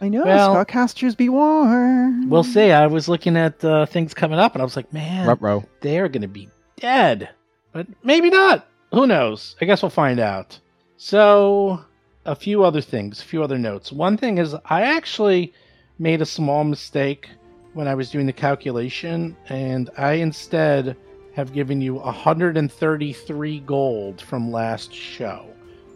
I 0.02 0.10
know, 0.10 0.24
Well- 0.24 0.54
spellcasters 0.54 1.16
be 1.16 1.30
warned. 1.30 2.30
We'll 2.30 2.44
see. 2.44 2.70
I 2.70 2.86
was 2.86 3.08
looking 3.08 3.34
at 3.38 3.64
uh, 3.64 3.86
things 3.86 4.12
coming 4.12 4.38
up, 4.38 4.54
and 4.54 4.60
I 4.60 4.64
was 4.64 4.76
like, 4.76 4.92
man, 4.92 5.26
Ruh-roh. 5.26 5.64
they're 5.80 6.08
going 6.08 6.20
to 6.20 6.28
be 6.28 6.50
dead. 6.78 7.30
But 7.72 7.86
maybe 8.04 8.28
not. 8.28 8.66
Who 8.92 9.06
knows? 9.06 9.56
I 9.60 9.64
guess 9.64 9.82
we'll 9.82 9.88
find 9.90 10.20
out. 10.20 10.60
So, 10.98 11.84
a 12.24 12.34
few 12.34 12.64
other 12.64 12.80
things, 12.80 13.20
a 13.20 13.24
few 13.24 13.42
other 13.42 13.58
notes. 13.58 13.92
One 13.92 14.16
thing 14.16 14.38
is, 14.38 14.54
I 14.64 14.82
actually 14.82 15.52
made 15.98 16.22
a 16.22 16.26
small 16.26 16.64
mistake 16.64 17.28
when 17.74 17.86
I 17.86 17.94
was 17.94 18.10
doing 18.10 18.24
the 18.26 18.32
calculation, 18.32 19.36
and 19.48 19.90
I 19.98 20.12
instead 20.12 20.96
have 21.34 21.52
given 21.52 21.82
you 21.82 21.96
133 21.96 23.60
gold 23.60 24.20
from 24.22 24.50
last 24.50 24.92
show. 24.94 25.46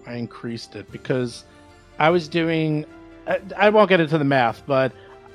I 0.07 0.15
increased 0.15 0.77
it 0.77 0.91
because 0.93 1.45
I 1.99 2.11
was 2.11 2.29
doing. 2.29 2.85
I, 3.27 3.41
I 3.57 3.71
won't 3.71 3.89
get 3.89 4.01
into 4.01 4.19
the 4.19 4.25
math, 4.25 4.63
but 4.67 4.93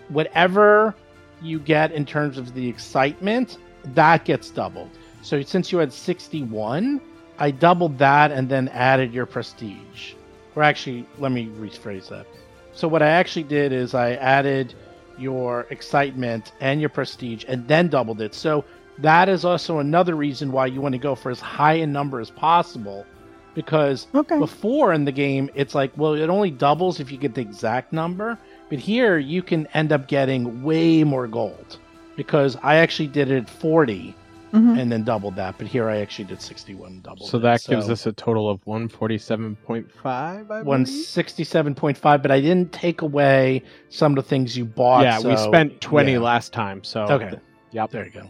whatever 0.10 0.94
you 1.42 1.60
get 1.60 1.92
in 1.92 2.06
terms 2.06 2.38
of 2.38 2.54
the 2.54 2.68
excitement, 2.68 3.58
that 3.96 4.26
gets 4.26 4.52
doubled. 4.52 4.92
So 5.24 5.42
since 5.42 5.72
you 5.72 5.80
had 5.80 5.92
61, 5.92 7.02
I 7.38 7.52
doubled 7.52 7.98
that 8.00 8.32
and 8.32 8.48
then 8.50 8.68
added 8.70 9.14
your 9.14 9.26
prestige. 9.26 10.14
Or 10.56 10.64
actually, 10.64 11.06
let 11.18 11.32
me 11.32 11.48
rephrase 11.48 12.08
that. 12.10 12.26
So 12.74 12.88
what 12.88 13.02
I 13.02 13.08
actually 13.10 13.44
did 13.44 13.72
is 13.72 13.94
I 13.94 14.14
added 14.14 14.74
your 15.18 15.68
excitement 15.70 16.52
and 16.60 16.80
your 16.80 16.90
prestige 16.90 17.46
and 17.48 17.68
then 17.68 17.88
doubled 17.88 18.22
it. 18.22 18.34
So 18.34 18.64
that 19.00 19.30
is 19.30 19.44
also 19.46 19.80
another 19.80 20.16
reason 20.16 20.52
why 20.52 20.68
you 20.68 20.82
want 20.82 20.94
to 20.94 21.00
go 21.00 21.16
for 21.16 21.30
as 21.32 21.40
high 21.40 21.74
a 21.74 21.88
number 21.88 22.20
as 22.20 22.30
possible 22.32 23.06
because 23.54 24.08
Okay. 24.14 24.38
before 24.38 24.94
in 24.94 25.06
the 25.06 25.12
game 25.12 25.50
it's 25.56 25.74
like 25.76 25.92
well 25.98 26.14
it 26.14 26.30
only 26.30 26.52
doubles 26.52 27.00
if 27.00 27.12
you 27.12 27.18
get 27.18 27.34
the 27.34 27.42
exact 27.42 27.92
number 27.94 28.38
but 28.70 28.80
here 28.80 29.18
you 29.18 29.42
can 29.42 29.68
end 29.74 29.92
up 29.92 30.08
getting 30.08 30.62
way 30.64 31.04
more 31.04 31.28
gold 31.28 31.78
because 32.16 32.58
i 32.64 32.76
actually 32.76 33.08
did 33.08 33.32
it 33.32 33.38
at 33.44 33.50
40 33.50 34.14
Mhm. 34.56 34.80
and 34.80 34.92
then 34.92 35.04
doubled 35.04 35.36
that 35.36 35.58
but 35.58 35.68
here 35.68 35.90
i 35.90 35.98
actually 35.98 36.26
did 36.26 36.42
61 36.42 36.92
and 36.92 37.04
doubled 37.04 37.30
So 37.30 37.38
it. 37.38 37.42
that 37.42 37.64
gives 37.68 37.90
us 37.90 38.06
a 38.06 38.12
total 38.14 38.50
of 38.50 38.64
147.5, 38.66 40.48
167.5, 40.64 42.22
but 42.22 42.32
i 42.32 42.40
didn't 42.40 42.72
take 42.72 43.02
away 43.02 43.62
some 43.90 44.14
of 44.14 44.16
the 44.24 44.28
things 44.30 44.58
you 44.58 44.66
bought 44.66 45.04
yeah, 45.04 45.20
we 45.20 45.36
spent 45.38 45.80
20 45.82 46.14
yeah. 46.14 46.20
last 46.20 46.54
time, 46.54 46.84
so... 46.84 47.02
okay 47.04 47.38
Yep. 47.72 47.92
there 47.92 48.06
you 48.06 48.12
go 48.12 48.30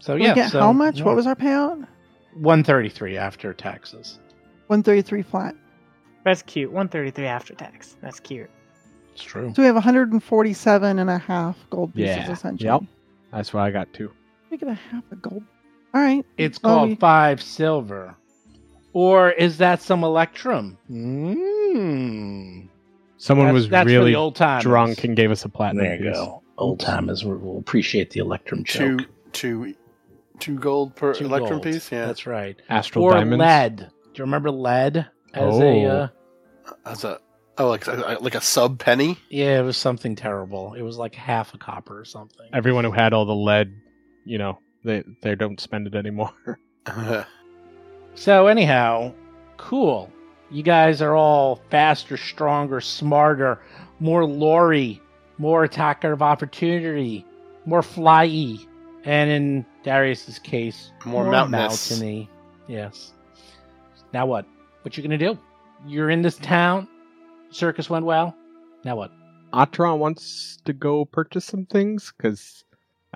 so 0.00 0.14
We 0.16 0.24
yeah 0.24 0.34
get 0.34 0.50
so, 0.50 0.60
how 0.60 0.72
much? 0.72 0.98
yeah. 0.98 1.04
What 1.04 1.16
was 1.16 1.26
our 1.26 1.34
payout? 1.36 1.86
133 2.34 3.16
after 3.16 3.52
taxes 3.54 4.18
133 4.66 5.22
flat. 5.22 5.54
That's 6.24 6.42
cute. 6.42 6.72
133 6.72 7.24
after 7.26 7.54
tax. 7.54 7.96
That's 8.02 8.18
cute. 8.18 8.50
it's 9.14 9.22
true 9.22 9.52
So 9.54 9.62
we 9.62 9.66
have 9.66 9.76
147 9.76 10.98
and 10.98 11.08
a 11.08 11.18
half 11.18 11.56
gold 11.70 11.94
pieces 11.94 12.16
Yeah. 12.16 12.32
essentially. 12.32 12.66
Yep. 12.68 12.82
That's 13.32 13.54
what 13.54 13.60
I 13.62 13.70
got 13.70 13.92
too. 13.92 14.10
We 14.50 14.56
get 14.56 14.68
a 14.68 14.74
half 14.74 15.04
a 15.10 15.16
gold. 15.16 15.42
All 15.94 16.00
right. 16.00 16.24
It's 16.38 16.62
Well, 16.62 16.76
called 16.76 16.88
we- 16.90 16.94
five 16.96 17.42
silver. 17.42 18.14
Or 18.92 19.30
is 19.32 19.58
that 19.58 19.82
some 19.82 20.04
electrum? 20.04 20.78
Mm. 20.90 22.68
Someone 23.18 23.46
That's, 23.48 23.54
was 23.54 23.68
that's 23.68 23.86
really 23.86 24.14
old 24.14 24.36
timers. 24.36 24.62
drunk 24.62 25.04
and 25.04 25.16
gave 25.16 25.30
us 25.30 25.44
a 25.44 25.48
platinum 25.48 25.84
There 25.84 25.96
you 25.96 26.10
piece. 26.10 26.16
go. 26.18 26.42
Old 26.58 26.80
timers 26.80 27.24
will 27.24 27.36
will 27.38 27.58
appreciate 27.58 28.10
the 28.10 28.20
electrum 28.20 28.64
Two, 28.64 28.98
choke. 28.98 29.08
two, 29.32 29.74
two 30.38 30.58
gold 30.58 30.94
per 30.96 31.12
Two 31.14 31.26
electrum 31.26 31.60
gold. 31.60 31.62
piece. 31.64 31.90
Yeah, 31.92 32.06
That's 32.06 32.26
right. 32.26 32.56
Astral 32.70 33.04
or 33.04 33.12
diamonds. 33.12 33.38
lead. 33.40 33.76
Do 33.76 33.84
you 34.14 34.24
remember 34.24 34.50
lead 34.50 35.06
as 35.34 35.58
a? 35.58 35.62
Oh. 35.62 35.86
Uh, 35.86 36.08
as 36.86 37.04
a 37.04 37.18
oh, 37.58 37.68
like 37.68 37.86
like 37.86 38.34
a 38.34 38.40
sub 38.40 38.78
penny. 38.78 39.18
yeah, 39.28 39.58
it 39.60 39.62
was 39.62 39.76
something 39.76 40.16
terrible. 40.16 40.72
It 40.74 40.82
was 40.82 40.96
like 40.96 41.14
half 41.14 41.52
a 41.54 41.58
copper 41.58 42.00
or 42.00 42.04
something. 42.06 42.46
Everyone 42.54 42.84
who 42.84 42.92
had 42.92 43.12
all 43.12 43.24
the 43.26 43.34
lead, 43.34 43.74
you 44.26 44.36
know, 44.38 44.58
they 44.84 45.02
they 45.22 45.34
don't 45.34 45.60
spend 45.60 45.86
it 45.86 45.94
anymore. 45.94 46.32
So 48.14 48.46
anyhow, 48.46 49.12
cool. 49.58 50.10
You 50.50 50.62
guys 50.62 51.02
are 51.02 51.14
all 51.14 51.60
faster, 51.70 52.16
stronger, 52.16 52.80
smarter, 52.80 53.60
more 54.00 54.24
Lori, 54.24 55.02
more 55.38 55.64
attacker 55.64 56.12
of 56.12 56.22
opportunity, 56.22 57.26
more 57.66 57.82
flyy, 57.82 58.66
and 59.04 59.30
in 59.30 59.66
Darius's 59.84 60.38
case, 60.38 60.92
More 61.04 61.30
mountainous. 61.30 61.90
mountainy. 61.90 62.30
Yes. 62.68 63.12
Now 64.14 64.24
what? 64.26 64.46
What 64.82 64.96
you 64.96 65.02
gonna 65.02 65.18
do? 65.18 65.38
You're 65.86 66.08
in 66.10 66.22
this 66.22 66.36
town. 66.38 66.88
Circus 67.50 67.90
went 67.90 68.06
well. 68.06 68.34
Now 68.84 68.96
what? 68.96 69.10
Atron 69.52 69.98
wants 69.98 70.58
to 70.64 70.72
go 70.72 71.04
purchase 71.04 71.44
some 71.44 71.66
things 71.66 72.14
because 72.16 72.64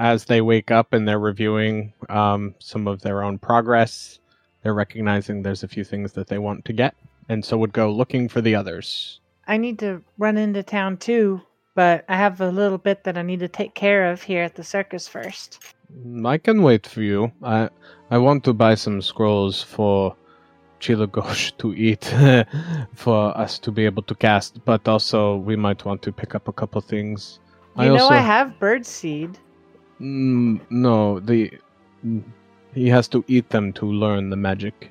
as 0.00 0.24
they 0.24 0.40
wake 0.40 0.70
up 0.70 0.94
and 0.94 1.06
they're 1.06 1.18
reviewing 1.18 1.92
um, 2.08 2.54
some 2.58 2.88
of 2.88 3.02
their 3.02 3.22
own 3.22 3.38
progress, 3.38 4.18
they're 4.62 4.74
recognizing 4.74 5.42
there's 5.42 5.62
a 5.62 5.68
few 5.68 5.84
things 5.84 6.14
that 6.14 6.26
they 6.26 6.38
want 6.38 6.64
to 6.64 6.72
get, 6.72 6.94
and 7.28 7.44
so 7.44 7.58
would 7.58 7.74
go 7.74 7.92
looking 7.92 8.26
for 8.26 8.40
the 8.40 8.54
others. 8.54 9.20
I 9.46 9.58
need 9.58 9.78
to 9.80 10.02
run 10.16 10.38
into 10.38 10.62
town 10.62 10.96
too, 10.96 11.42
but 11.74 12.06
I 12.08 12.16
have 12.16 12.40
a 12.40 12.48
little 12.50 12.78
bit 12.78 13.04
that 13.04 13.18
I 13.18 13.22
need 13.22 13.40
to 13.40 13.48
take 13.48 13.74
care 13.74 14.10
of 14.10 14.22
here 14.22 14.42
at 14.42 14.54
the 14.54 14.64
circus 14.64 15.06
first. 15.06 15.62
I 16.24 16.38
can 16.38 16.62
wait 16.62 16.86
for 16.86 17.02
you. 17.02 17.30
I 17.42 17.68
I 18.10 18.18
want 18.18 18.44
to 18.44 18.54
buy 18.54 18.76
some 18.76 19.02
scrolls 19.02 19.62
for 19.62 20.16
Chilagosh 20.80 21.52
to 21.58 21.74
eat 21.74 22.04
for 22.94 23.36
us 23.36 23.58
to 23.58 23.70
be 23.70 23.84
able 23.84 24.04
to 24.04 24.14
cast, 24.14 24.64
but 24.64 24.88
also 24.88 25.36
we 25.36 25.56
might 25.56 25.84
want 25.84 26.00
to 26.02 26.12
pick 26.12 26.34
up 26.34 26.48
a 26.48 26.52
couple 26.52 26.80
things. 26.80 27.38
You 27.76 27.82
I 27.82 27.88
know 27.88 28.04
also 28.04 28.14
I 28.14 28.18
have 28.18 28.58
bird 28.58 28.86
seed. 28.86 29.38
Mm, 30.00 30.60
no, 30.70 31.20
the 31.20 31.52
he 32.74 32.88
has 32.88 33.08
to 33.08 33.24
eat 33.28 33.50
them 33.50 33.72
to 33.74 33.86
learn 33.86 34.30
the 34.30 34.36
magic. 34.36 34.90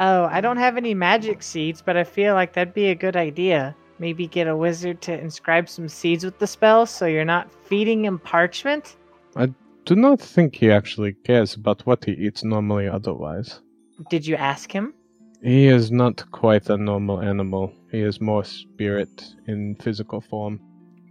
Oh, 0.00 0.24
I 0.24 0.40
don't 0.40 0.56
have 0.56 0.76
any 0.76 0.94
magic 0.94 1.42
seeds, 1.42 1.82
but 1.82 1.96
I 1.96 2.04
feel 2.04 2.34
like 2.34 2.52
that'd 2.52 2.74
be 2.74 2.86
a 2.86 2.94
good 2.94 3.16
idea. 3.16 3.74
Maybe 3.98 4.26
get 4.26 4.46
a 4.46 4.56
wizard 4.56 5.00
to 5.02 5.20
inscribe 5.20 5.68
some 5.68 5.88
seeds 5.88 6.24
with 6.24 6.38
the 6.38 6.46
spell 6.46 6.86
so 6.86 7.06
you're 7.06 7.24
not 7.24 7.50
feeding 7.50 8.04
him 8.04 8.18
parchment. 8.18 8.96
I 9.36 9.52
do 9.84 9.96
not 9.96 10.20
think 10.20 10.54
he 10.54 10.70
actually 10.70 11.14
cares 11.24 11.54
about 11.54 11.84
what 11.84 12.04
he 12.04 12.12
eats 12.12 12.44
normally 12.44 12.88
otherwise. 12.88 13.60
Did 14.08 14.26
you 14.26 14.36
ask 14.36 14.70
him? 14.70 14.94
He 15.42 15.66
is 15.66 15.90
not 15.90 16.30
quite 16.30 16.68
a 16.70 16.76
normal 16.76 17.20
animal. 17.20 17.72
He 17.90 18.00
is 18.00 18.20
more 18.20 18.44
spirit 18.44 19.34
in 19.46 19.76
physical 19.76 20.20
form. 20.20 20.60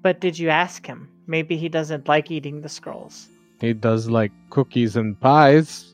But 0.01 0.21
did 0.21 0.39
you 0.39 0.49
ask 0.49 0.85
him? 0.85 1.09
Maybe 1.27 1.57
he 1.57 1.69
doesn't 1.69 2.07
like 2.07 2.31
eating 2.31 2.61
the 2.61 2.69
scrolls. 2.69 3.27
He 3.59 3.73
does 3.73 4.09
like 4.09 4.31
cookies 4.49 4.95
and 4.95 5.19
pies. 5.19 5.93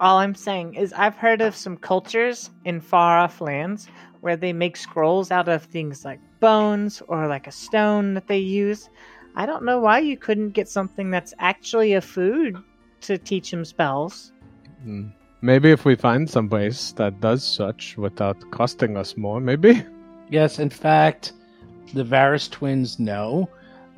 All 0.00 0.18
I'm 0.18 0.34
saying 0.34 0.74
is 0.74 0.94
I've 0.94 1.16
heard 1.16 1.42
of 1.42 1.54
some 1.54 1.76
cultures 1.76 2.50
in 2.64 2.80
far 2.80 3.18
off 3.18 3.40
lands 3.40 3.88
where 4.22 4.36
they 4.36 4.52
make 4.52 4.76
scrolls 4.76 5.30
out 5.30 5.48
of 5.48 5.62
things 5.64 6.04
like 6.04 6.20
bones 6.40 7.02
or 7.08 7.26
like 7.26 7.46
a 7.46 7.52
stone 7.52 8.14
that 8.14 8.26
they 8.26 8.38
use. 8.38 8.88
I 9.36 9.46
don't 9.46 9.64
know 9.64 9.78
why 9.78 9.98
you 9.98 10.16
couldn't 10.16 10.50
get 10.50 10.68
something 10.68 11.10
that's 11.10 11.34
actually 11.38 11.92
a 11.92 12.00
food 12.00 12.56
to 13.02 13.18
teach 13.18 13.52
him 13.52 13.64
spells. 13.64 14.32
Hmm. 14.82 15.08
Maybe 15.42 15.70
if 15.70 15.84
we 15.84 15.94
find 15.94 16.28
some 16.28 16.48
place 16.48 16.92
that 16.92 17.20
does 17.20 17.42
such 17.42 17.96
without 17.96 18.50
costing 18.50 18.96
us 18.96 19.16
more, 19.16 19.40
maybe? 19.40 19.84
Yes, 20.28 20.58
in 20.58 20.68
fact, 20.68 21.32
the 21.94 22.04
Varus 22.04 22.46
twins 22.46 22.98
know 22.98 23.48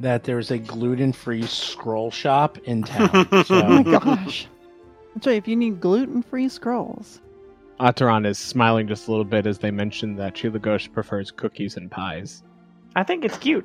that 0.03 0.25
there's 0.25 0.51
a 0.51 0.59
gluten-free 0.59 1.43
scroll 1.45 2.11
shop 2.11 2.59
in 2.65 2.83
town. 2.93 3.11
Oh 3.33 3.83
my 3.83 3.99
gosh. 3.99 4.47
That's 5.15 5.27
right. 5.27 5.37
If 5.37 5.47
you 5.49 5.57
need 5.57 5.81
gluten-free 5.81 6.49
scrolls, 6.49 7.21
Ataran 7.81 8.27
is 8.27 8.39
smiling 8.39 8.87
just 8.87 9.09
a 9.09 9.11
little 9.11 9.25
bit 9.25 9.47
as 9.47 9.59
they 9.59 9.71
mention 9.71 10.17
that 10.17 10.35
Chilagosh 10.35 10.93
prefers 10.93 11.31
cookies 11.31 11.77
and 11.77 11.91
pies. 11.91 12.43
I 12.97 13.03
think 13.03 13.25
it's 13.25 13.39
cute. 13.39 13.65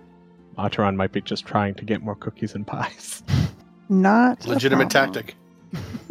Ataran 0.58 0.96
might 0.96 1.12
be 1.12 1.22
just 1.22 1.46
trying 1.46 1.76
to 1.76 1.86
get 1.86 2.02
more 2.02 2.16
cookies 2.16 2.56
and 2.56 2.66
pies. 2.66 3.24
not 3.90 4.46
Legitimate 4.46 4.90
tactic. 4.90 5.36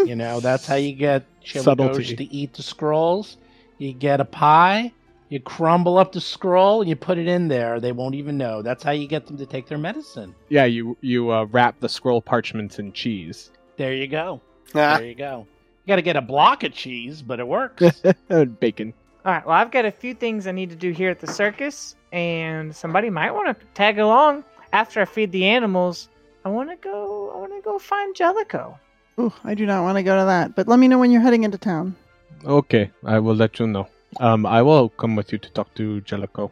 you 0.05 0.15
know 0.17 0.41
that's 0.41 0.67
how 0.67 0.75
you 0.77 0.93
get 0.93 1.25
Subtlety. 1.45 2.03
Chilagosh 2.05 2.17
to 2.19 2.25
eat 2.35 2.53
the 2.55 2.63
scrolls. 2.63 3.39
You 3.79 3.93
get 3.93 4.21
a 4.21 4.25
pie, 4.25 4.93
you 5.29 5.41
crumble 5.41 5.99
up 5.99 6.13
the 6.13 6.21
scroll, 6.21 6.81
and 6.81 6.89
you 6.89 6.97
put 6.97 7.19
it 7.19 7.27
in 7.27 7.49
there. 7.49 7.81
They 7.81 7.93
won't 7.93 8.15
even 8.15 8.37
know. 8.39 8.63
That's 8.63 8.83
how 8.83 8.93
you 8.93 9.07
get 9.09 9.27
them 9.27 9.37
to 9.39 9.47
take 9.47 9.67
their 9.67 9.79
medicine. 9.79 10.35
yeah, 10.49 10.65
you 10.65 10.97
you 11.01 11.31
uh, 11.33 11.45
wrap 11.47 11.81
the 11.81 11.89
scroll 11.89 12.21
parchments 12.23 12.79
in 12.79 12.93
cheese. 12.93 13.51
There 13.77 13.93
you 13.93 14.07
go. 14.07 14.41
Ah, 14.75 14.99
There 14.99 15.07
you 15.07 15.15
go. 15.15 15.47
You 15.85 15.89
got 15.93 15.97
to 15.97 16.03
get 16.03 16.17
a 16.17 16.21
block 16.23 16.65
of 16.65 16.73
cheese, 16.73 17.23
but 17.23 17.39
it 17.41 17.47
works. 17.47 18.03
Bacon. 18.61 18.93
All 19.25 19.33
right, 19.33 19.45
well, 19.47 19.57
I've 19.57 19.71
got 19.71 19.85
a 19.85 19.91
few 19.91 20.15
things 20.15 20.47
I 20.47 20.53
need 20.53 20.71
to 20.71 20.77
do 20.77 20.91
here 20.93 21.11
at 21.11 21.19
the 21.21 21.27
circus, 21.27 21.97
and 22.13 22.75
somebody 22.75 23.11
might 23.11 23.33
want 23.33 23.59
to 23.59 23.67
tag 23.75 23.99
along 23.99 24.45
after 24.73 25.01
I 25.01 25.05
feed 25.05 25.33
the 25.33 25.47
animals. 25.47 26.09
I 26.45 26.49
want 26.49 26.71
to 26.71 26.77
go. 26.77 27.33
I 27.35 27.39
want 27.39 27.53
to 27.53 27.61
go 27.61 27.79
find 27.79 28.15
Jellicoe. 28.15 28.79
Ooh, 29.19 29.33
I 29.45 29.55
do 29.55 29.67
not 29.67 29.83
want 29.83 29.97
to 29.99 30.03
go 30.03 30.17
to 30.19 30.25
that. 30.27 30.55
But 30.55 30.69
let 30.69 30.79
me 30.79 30.87
know 30.89 30.99
when 30.99 31.11
you're 31.11 31.23
heading 31.23 31.43
into 31.45 31.59
town. 31.59 31.97
Okay, 32.45 32.91
I 33.05 33.19
will 33.19 33.35
let 33.35 33.59
you 33.59 33.67
know. 33.67 33.89
Um, 34.21 34.47
I 34.47 34.63
will 34.63 34.89
come 34.91 35.17
with 35.17 35.33
you 35.33 35.39
to 35.39 35.51
talk 35.53 35.75
to 35.75 36.01
Jellicoe. 36.03 36.51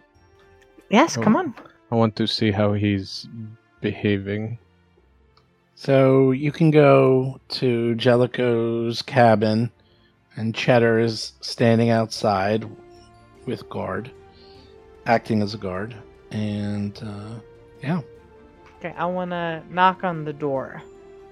Yes, 0.90 1.16
Oh. 1.16 1.22
come 1.22 1.36
on. 1.36 1.54
I 1.90 1.94
want 1.96 2.16
to 2.16 2.26
see 2.26 2.50
how 2.50 2.72
he's 2.72 3.28
behaving. 3.80 4.58
So 5.76 6.30
you 6.32 6.52
can 6.52 6.70
go 6.70 7.40
to 7.60 7.94
Jellicoe's 7.96 9.02
cabin, 9.02 9.70
and 10.36 10.54
Cheddar 10.54 10.98
is 10.98 11.32
standing 11.40 11.90
outside 11.90 12.64
with 13.46 13.68
guard, 13.68 14.10
acting 15.06 15.42
as 15.42 15.54
a 15.54 15.58
guard. 15.58 15.94
And 16.30 16.98
uh, 17.04 17.40
yeah, 17.82 18.00
Okay, 18.78 18.94
I 18.98 19.06
want 19.06 19.30
to 19.30 19.62
knock 19.70 20.04
on 20.04 20.24
the 20.24 20.32
door 20.32 20.82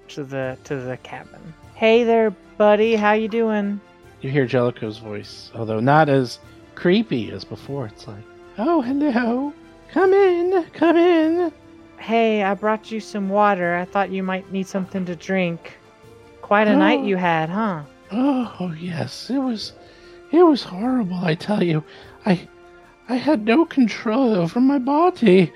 to 0.09 0.25
the 0.25 0.57
to 0.65 0.77
the 0.77 0.97
cabin. 0.99 1.53
Hey 1.75 2.05
there, 2.05 2.31
buddy. 2.57 2.95
How 2.97 3.13
you 3.13 3.29
doing? 3.29 3.81
You 4.23 4.31
hear 4.31 4.47
Jellicoe's 4.47 4.99
voice, 4.99 5.51
although 5.55 5.81
not 5.81 6.09
as 6.09 6.39
creepy 6.75 7.31
as 7.31 7.45
before. 7.45 7.87
It's 7.87 8.07
like, 8.09 8.25
"Oh, 8.59 8.81
hello, 8.83 9.53
come 9.91 10.13
in, 10.13 10.65
come 10.73 10.97
in." 10.97 11.53
Hey, 11.99 12.43
I 12.43 12.55
brought 12.55 12.91
you 12.91 13.01
some 13.01 13.29
water. 13.29 13.75
I 13.77 13.85
thought 13.85 14.11
you 14.11 14.23
might 14.23 14.51
need 14.53 14.67
something 14.67 15.05
to 15.07 15.15
drink. 15.17 15.79
Quite 16.41 16.67
a 16.69 16.77
night 16.77 17.01
Oh. 17.01 17.05
you 17.07 17.17
had, 17.17 17.49
huh? 17.49 17.83
Oh, 18.11 18.75
yes, 18.79 19.31
it 19.31 19.39
was. 19.39 19.73
it 20.33 20.43
was 20.45 20.63
horrible, 20.65 21.19
I 21.23 21.35
tell 21.35 21.63
you. 21.63 21.85
I 22.27 22.49
I 23.09 23.17
had 23.17 23.45
no 23.45 23.65
control 23.65 24.35
over 24.35 24.61
my 24.61 24.79
body. 24.79 25.53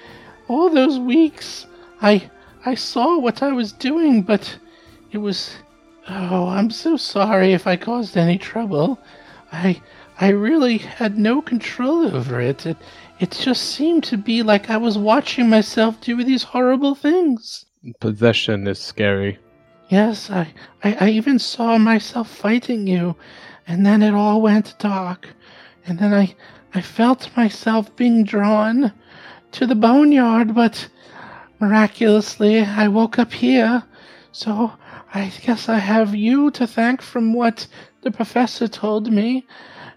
All 0.49 0.69
those 0.71 0.99
weeks 0.99 1.67
I 2.03 2.31
I 2.65 2.75
saw 2.75 3.19
what 3.19 3.43
I 3.43 3.53
was 3.53 3.73
doing, 3.73 4.23
but 4.23 4.59
it 5.13 5.19
was 5.19 5.57
Oh, 6.09 6.49
I'm 6.49 6.71
so 6.71 6.97
sorry 6.97 7.53
if 7.53 7.67
I 7.67 7.77
caused 7.77 8.17
any 8.17 8.39
trouble. 8.39 8.99
I 9.51 9.81
I 10.21 10.29
really 10.29 10.79
had 10.79 11.19
no 11.19 11.43
control 11.43 12.15
over 12.15 12.41
it. 12.41 12.65
It 12.65 12.77
it 13.19 13.31
just 13.33 13.63
seemed 13.63 14.05
to 14.05 14.17
be 14.17 14.43
like 14.43 14.71
I 14.71 14.77
was 14.77 14.97
watching 14.97 15.49
myself 15.49 16.01
do 16.01 16.23
these 16.23 16.43
horrible 16.43 16.95
things. 16.95 17.67
Possession 18.01 18.67
is 18.67 18.79
scary. 18.79 19.39
Yes, 19.89 20.31
I, 20.31 20.53
I, 20.83 20.97
I 21.01 21.09
even 21.11 21.39
saw 21.39 21.79
myself 21.79 22.29
fighting 22.29 22.87
you, 22.87 23.17
and 23.67 23.87
then 23.87 24.03
it 24.03 24.15
all 24.15 24.43
went 24.43 24.75
dark, 24.79 25.29
and 25.87 25.99
then 25.99 26.13
I, 26.13 26.35
I 26.75 26.81
felt 26.81 27.37
myself 27.37 27.95
being 27.95 28.25
drawn 28.25 28.93
to 29.53 29.67
the 29.67 29.77
boneyard, 29.77 30.55
but 30.55 30.89
miraculously 31.61 32.61
I 32.61 32.89
woke 32.89 33.19
up 33.19 33.33
here, 33.33 33.85
so 34.33 34.73
I 35.17 35.33
guess 35.43 35.71
I 35.71 35.79
have 35.79 36.15
you 36.15 36.51
to 36.51 36.67
thank 36.67 37.01
from 37.01 37.33
what 37.33 37.67
the 38.03 38.11
professor 38.11 38.69
told 38.69 39.11
me. 39.11 39.47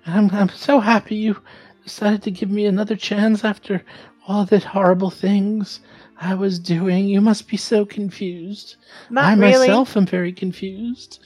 I'm, 0.06 0.30
I'm 0.32 0.48
so 0.48 0.80
happy 0.80 1.18
you 1.18 1.36
decided 1.84 2.24
to 2.24 2.32
give 2.32 2.50
me 2.50 2.66
another 2.66 2.96
chance 2.96 3.44
after 3.44 3.84
all 4.30 4.46
the 4.46 4.60
horrible 4.60 5.10
things 5.10 5.82
I 6.22 6.36
was 6.36 6.58
doing. 6.58 7.10
You 7.10 7.20
must 7.20 7.50
be 7.50 7.58
so 7.58 7.86
confused. 7.86 8.78
Not 9.10 9.26
I 9.26 9.34
really. 9.34 9.68
myself 9.68 9.98
am 9.98 10.06
very 10.06 10.32
confused. 10.32 11.20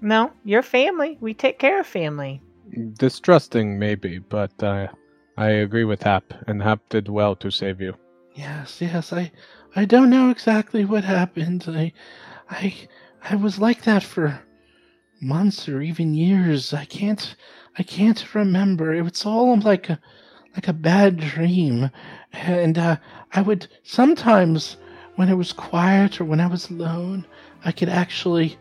No, 0.00 0.30
your 0.44 0.62
family. 0.62 1.18
We 1.20 1.34
take 1.34 1.58
care 1.58 1.80
of 1.80 1.86
family. 1.88 2.40
Distrusting, 2.96 3.76
maybe, 3.76 4.20
but 4.20 4.52
uh, 4.62 4.86
I 5.36 5.48
agree 5.48 5.84
with 5.84 6.04
Hap, 6.04 6.32
and 6.46 6.62
Hap 6.62 6.88
did 6.90 7.08
well 7.08 7.34
to 7.36 7.50
save 7.50 7.80
you. 7.80 7.96
Yes, 8.36 8.80
yes, 8.80 9.12
I 9.12 9.32
I 9.74 9.84
don't 9.84 10.10
know 10.10 10.30
exactly 10.30 10.84
what 10.84 11.02
happened. 11.02 11.64
I 11.66 11.92
I 12.48 12.74
I 13.30 13.36
was 13.36 13.58
like 13.58 13.82
that 13.82 14.02
for 14.02 14.42
months 15.20 15.68
or 15.68 15.80
even 15.80 16.14
years. 16.14 16.74
I 16.74 16.84
can't 16.84 17.34
I 17.78 17.82
can't 17.82 18.34
remember. 18.34 18.92
It 18.92 19.02
was 19.02 19.24
all 19.24 19.58
like 19.60 19.88
a 19.88 20.00
like 20.54 20.68
a 20.68 20.72
bad 20.72 21.18
dream. 21.18 21.90
And 22.32 22.76
uh, 22.76 22.96
I 23.32 23.42
would 23.42 23.68
sometimes 23.84 24.76
when 25.16 25.28
it 25.28 25.34
was 25.34 25.52
quiet 25.52 26.20
or 26.20 26.24
when 26.24 26.40
I 26.40 26.46
was 26.46 26.68
alone, 26.68 27.26
I 27.64 27.72
could 27.72 27.88
actually 27.88 28.58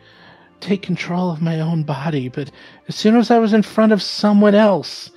take 0.59 0.83
control 0.83 1.31
of 1.31 1.41
my 1.41 1.59
own 1.59 1.83
body, 1.83 2.29
but 2.29 2.51
as 2.87 2.95
soon 2.95 3.15
as 3.17 3.31
I 3.31 3.39
was 3.39 3.53
in 3.53 3.63
front 3.63 3.91
of 3.91 4.01
someone 4.01 4.53
else, 4.53 5.09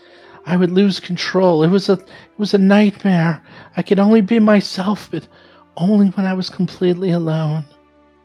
I 0.47 0.57
would 0.57 0.71
lose 0.71 1.01
control. 1.01 1.63
It 1.63 1.69
was 1.69 1.89
a 1.89 1.95
it 1.95 2.39
was 2.39 2.55
a 2.55 2.59
nightmare. 2.59 3.43
I 3.77 3.83
could 3.83 3.99
only 3.99 4.23
be 4.23 4.39
myself, 4.39 5.11
but 5.11 5.29
only 5.77 6.09
when 6.09 6.27
I 6.27 6.35
was 6.35 6.49
completely 6.51 7.11
alone. 7.11 7.65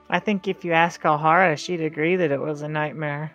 I 0.09 0.19
think 0.19 0.47
if 0.47 0.65
you 0.65 0.73
ask 0.73 1.01
Alhara, 1.01 1.57
she'd 1.57 1.81
agree 1.81 2.15
that 2.15 2.31
it 2.31 2.39
was 2.39 2.61
a 2.61 2.67
nightmare. 2.67 3.31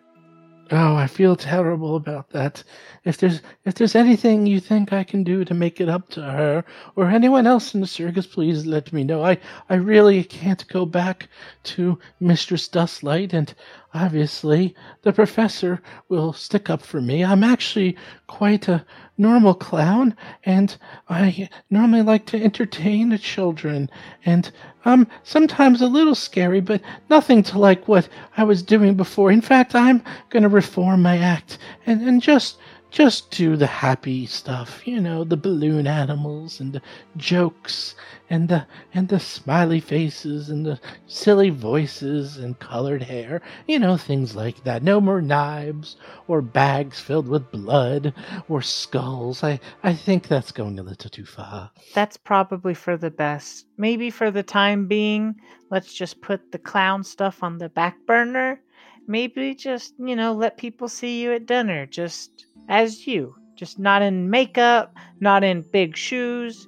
Oh, 0.71 0.97
I 0.97 1.07
feel 1.07 1.37
terrible 1.37 1.95
about 1.95 2.31
that. 2.31 2.65
If 3.05 3.19
there's 3.19 3.43
if 3.67 3.75
there's 3.75 3.95
anything 3.95 4.47
you 4.47 4.61
think 4.61 4.95
I 4.95 5.05
can 5.05 5.23
do 5.23 5.45
to 5.45 5.53
make 5.53 5.79
it 5.79 5.91
up 5.91 6.09
to 6.11 6.23
her 6.23 6.65
or 6.97 7.11
anyone 7.11 7.47
else 7.47 7.75
in 7.75 7.83
the 7.83 7.87
circus, 7.87 8.27
please 8.27 8.65
let 8.65 8.91
me 8.91 9.05
know. 9.05 9.23
I 9.23 9.39
I 9.69 9.75
really 9.75 10.25
can't 10.25 10.67
go 10.69 10.87
back 10.87 11.29
to 11.65 11.99
Mistress 12.19 12.67
Dusklight, 12.67 13.35
and 13.35 13.55
obviously 13.93 14.75
the 15.03 15.13
professor 15.13 15.83
will 16.09 16.33
stick 16.33 16.71
up 16.71 16.81
for 16.81 17.03
me. 17.03 17.23
I'm 17.23 17.45
actually 17.45 17.95
quite 18.27 18.67
a 18.67 18.87
normal 19.17 19.55
clown, 19.55 20.17
and 20.45 20.77
I 21.09 21.49
normally 21.71 22.03
like 22.03 22.27
to 22.27 22.43
entertain 22.43 23.09
the 23.11 23.19
children, 23.19 23.91
and 24.25 24.51
I'm 24.85 25.07
sometimes 25.23 25.81
a 25.81 25.87
little 25.87 26.15
scary, 26.15 26.61
but 26.61 26.81
nothing 27.09 27.43
to 27.45 27.59
like 27.59 27.89
what 27.89 28.09
I 28.37 28.45
was 28.45 28.63
doing 28.63 28.95
before. 28.95 29.31
In 29.31 29.41
fact, 29.41 29.75
I'm 29.75 30.03
gonna 30.31 30.49
reform 30.49 31.03
my 31.03 31.19
act 31.19 31.59
and, 31.87 32.03
and 32.03 32.21
just 32.21 32.59
just 32.95 33.33
do 33.33 33.57
the 33.57 33.67
happy 33.67 34.25
stuff, 34.25 34.87
you 34.87 35.01
know, 35.01 35.25
the 35.25 35.37
balloon 35.37 35.85
animals 35.85 36.61
and 36.61 36.73
the 36.73 36.83
jokes 37.17 37.97
and 38.31 38.49
the 38.49 38.65
and 38.95 39.09
the 39.09 39.19
smiley 39.19 39.81
faces 39.81 40.49
and 40.49 40.65
the 40.65 40.79
silly 41.09 41.51
voices 41.51 42.37
and 42.37 42.57
colored 42.61 43.03
hair, 43.03 43.43
you 43.67 43.81
know, 43.81 43.97
things 43.97 44.37
like 44.37 44.63
that. 44.63 44.85
No 44.85 45.01
more 45.01 45.21
knives 45.21 45.97
or 46.29 46.41
bags 46.41 47.01
filled 47.01 47.27
with 47.27 47.51
blood 47.51 48.15
or 48.49 48.63
skulls. 48.63 49.43
I 49.43 49.59
I 49.83 49.93
think 49.93 50.29
that's 50.29 50.53
going 50.53 50.79
a 50.79 50.85
little 50.85 51.11
too 51.11 51.27
far. 51.27 51.73
That's 51.95 52.17
probably 52.17 52.75
for 52.75 52.97
the 52.97 53.11
best. 53.11 53.67
Maybe 53.77 54.09
for 54.09 54.31
the 54.31 54.45
time 54.45 54.87
being, 54.87 55.35
let's 55.69 55.93
just 55.93 56.21
put 56.21 56.53
the 56.53 56.61
clown 56.61 57.03
stuff 57.03 57.43
on 57.43 57.59
the 57.59 57.69
back 57.69 57.97
burner. 58.07 58.61
Maybe 59.07 59.55
just, 59.55 59.95
you 59.99 60.17
know, 60.17 60.33
let 60.33 60.59
people 60.59 60.89
see 60.89 61.23
you 61.23 61.33
at 61.33 61.47
dinner 61.47 61.87
just 61.87 62.47
as 62.69 63.07
you. 63.07 63.37
Just 63.57 63.79
not 63.79 64.03
in 64.03 64.31
makeup, 64.31 64.95
not 65.21 65.45
in 65.45 65.63
big 65.73 65.97
shoes, 65.97 66.67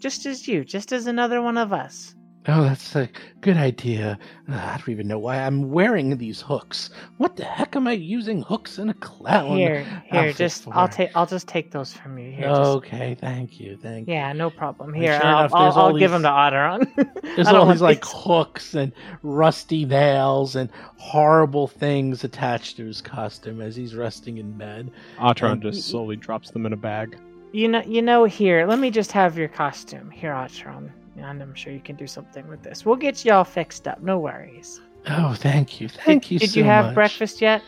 just 0.00 0.26
as 0.26 0.48
you, 0.48 0.64
just 0.64 0.92
as 0.92 1.06
another 1.06 1.40
one 1.42 1.56
of 1.58 1.72
us. 1.72 2.14
Oh, 2.46 2.62
that's 2.64 2.94
a 2.94 3.08
good 3.40 3.56
idea. 3.56 4.18
Uh, 4.50 4.54
I 4.54 4.76
don't 4.76 4.90
even 4.90 5.08
know 5.08 5.18
why 5.18 5.38
I'm 5.38 5.70
wearing 5.70 6.18
these 6.18 6.42
hooks. 6.42 6.90
What 7.16 7.36
the 7.36 7.44
heck 7.44 7.74
am 7.74 7.86
I 7.86 7.92
using 7.92 8.42
hooks 8.42 8.78
in 8.78 8.90
a 8.90 8.94
clown? 8.94 9.56
Here, 9.56 9.82
here, 10.10 10.20
outfit 10.20 10.36
just 10.36 10.68
I'll 10.72 10.86
take 10.88 11.10
I'll 11.14 11.24
just 11.26 11.48
take 11.48 11.70
those 11.70 11.94
from 11.94 12.18
you. 12.18 12.30
Here, 12.32 12.48
just- 12.48 12.60
Okay, 12.60 13.16
thank 13.18 13.58
you, 13.58 13.78
thank 13.80 14.08
yeah, 14.08 14.30
no 14.34 14.50
problem. 14.50 14.92
Here, 14.92 15.18
sure 15.18 15.26
I'll, 15.26 15.38
enough, 15.40 15.54
I'll, 15.54 15.72
I'll 15.72 15.96
give 15.98 16.10
them 16.10 16.20
these- 16.20 16.28
to 16.28 16.32
Otteron. 16.32 17.22
There's 17.36 17.48
all 17.48 17.66
these 17.66 17.80
like 17.80 18.02
these. 18.02 18.12
hooks 18.12 18.74
and 18.74 18.92
rusty 19.22 19.86
nails 19.86 20.54
and 20.54 20.68
horrible 20.98 21.66
things 21.66 22.24
attached 22.24 22.76
to 22.76 22.84
his 22.84 23.00
costume 23.00 23.62
as 23.62 23.74
he's 23.74 23.94
resting 23.94 24.36
in 24.36 24.52
bed. 24.58 24.90
Atron 25.18 25.52
Um, 25.52 25.60
just 25.62 25.88
slowly 25.88 26.16
drops 26.16 26.50
them 26.50 26.66
in 26.66 26.74
a 26.74 26.76
bag. 26.76 27.16
You 27.52 27.68
know, 27.68 27.82
you 27.86 28.02
know. 28.02 28.24
Here, 28.24 28.66
let 28.66 28.78
me 28.80 28.90
just 28.90 29.12
have 29.12 29.38
your 29.38 29.48
costume. 29.48 30.10
Here, 30.10 30.32
Otteron, 30.32 30.90
and 31.16 31.42
I'm 31.42 31.54
sure 31.54 31.72
you 31.72 31.80
can 31.80 31.96
do 31.96 32.06
something 32.06 32.46
with 32.48 32.62
this. 32.62 32.84
We'll 32.84 32.96
get 32.96 33.24
you 33.24 33.32
all 33.32 33.44
fixed 33.44 33.86
up. 33.88 34.02
No 34.02 34.18
worries. 34.18 34.80
Oh, 35.08 35.34
thank 35.34 35.80
you, 35.80 35.88
thank 35.88 36.24
did, 36.24 36.30
you 36.30 36.38
Did 36.38 36.50
so 36.50 36.58
you 36.60 36.64
have 36.64 36.86
much. 36.86 36.94
breakfast 36.94 37.40
yet? 37.42 37.62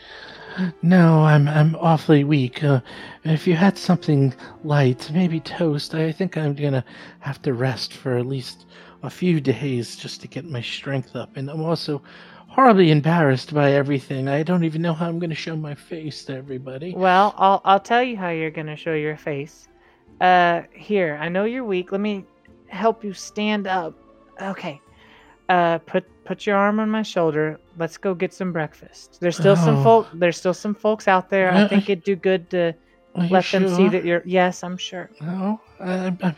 No, 0.80 1.22
I'm 1.24 1.48
I'm 1.48 1.76
awfully 1.76 2.24
weak. 2.24 2.64
Uh, 2.64 2.80
if 3.24 3.46
you 3.46 3.54
had 3.54 3.76
something 3.76 4.32
light, 4.64 5.10
maybe 5.12 5.38
toast, 5.40 5.94
I 5.94 6.10
think 6.12 6.36
I'm 6.38 6.54
gonna 6.54 6.84
have 7.20 7.42
to 7.42 7.52
rest 7.52 7.92
for 7.92 8.16
at 8.16 8.26
least 8.26 8.64
a 9.02 9.10
few 9.10 9.38
days 9.40 9.96
just 9.96 10.22
to 10.22 10.28
get 10.28 10.46
my 10.46 10.62
strength 10.62 11.14
up. 11.14 11.36
And 11.36 11.50
I'm 11.50 11.62
also 11.62 12.02
horribly 12.48 12.90
embarrassed 12.90 13.52
by 13.52 13.72
everything. 13.72 14.28
I 14.28 14.42
don't 14.42 14.64
even 14.64 14.80
know 14.80 14.94
how 14.94 15.08
I'm 15.08 15.18
gonna 15.18 15.34
show 15.34 15.56
my 15.56 15.74
face 15.74 16.24
to 16.24 16.34
everybody. 16.36 16.94
Well, 16.96 17.34
I'll 17.36 17.60
I'll 17.66 17.80
tell 17.80 18.02
you 18.02 18.16
how 18.16 18.30
you're 18.30 18.50
gonna 18.50 18.76
show 18.76 18.94
your 18.94 19.18
face. 19.18 19.68
Uh, 20.22 20.62
here, 20.72 21.18
I 21.20 21.28
know 21.28 21.44
you're 21.44 21.64
weak. 21.64 21.92
Let 21.92 22.00
me 22.00 22.24
help 22.68 23.04
you 23.04 23.12
stand 23.12 23.66
up. 23.66 23.94
Okay. 24.40 24.80
Uh, 25.48 25.78
put 25.78 26.04
put 26.24 26.44
your 26.46 26.56
arm 26.56 26.80
on 26.80 26.90
my 26.90 27.02
shoulder. 27.02 27.58
Let's 27.78 27.96
go 27.96 28.14
get 28.14 28.32
some 28.34 28.52
breakfast. 28.52 29.18
There's 29.20 29.36
still 29.36 29.54
some 29.56 29.76
Oh. 29.76 29.82
folk. 29.84 30.08
There's 30.14 30.36
still 30.36 30.54
some 30.54 30.74
folks 30.74 31.06
out 31.06 31.30
there. 31.30 31.52
I 31.52 31.62
Uh, 31.62 31.68
think 31.68 31.88
it'd 31.88 32.04
do 32.04 32.16
good 32.16 32.50
to 32.50 32.74
Are 33.14 33.28
let 33.28 33.44
them 33.52 33.68
see 33.68 33.88
that 33.88 34.04
you're. 34.04 34.22
Yes, 34.24 34.64
I'm 34.64 34.76
sure. 34.76 35.08
No, 35.20 35.60
I'm, 35.78 36.18
I'm 36.20 36.36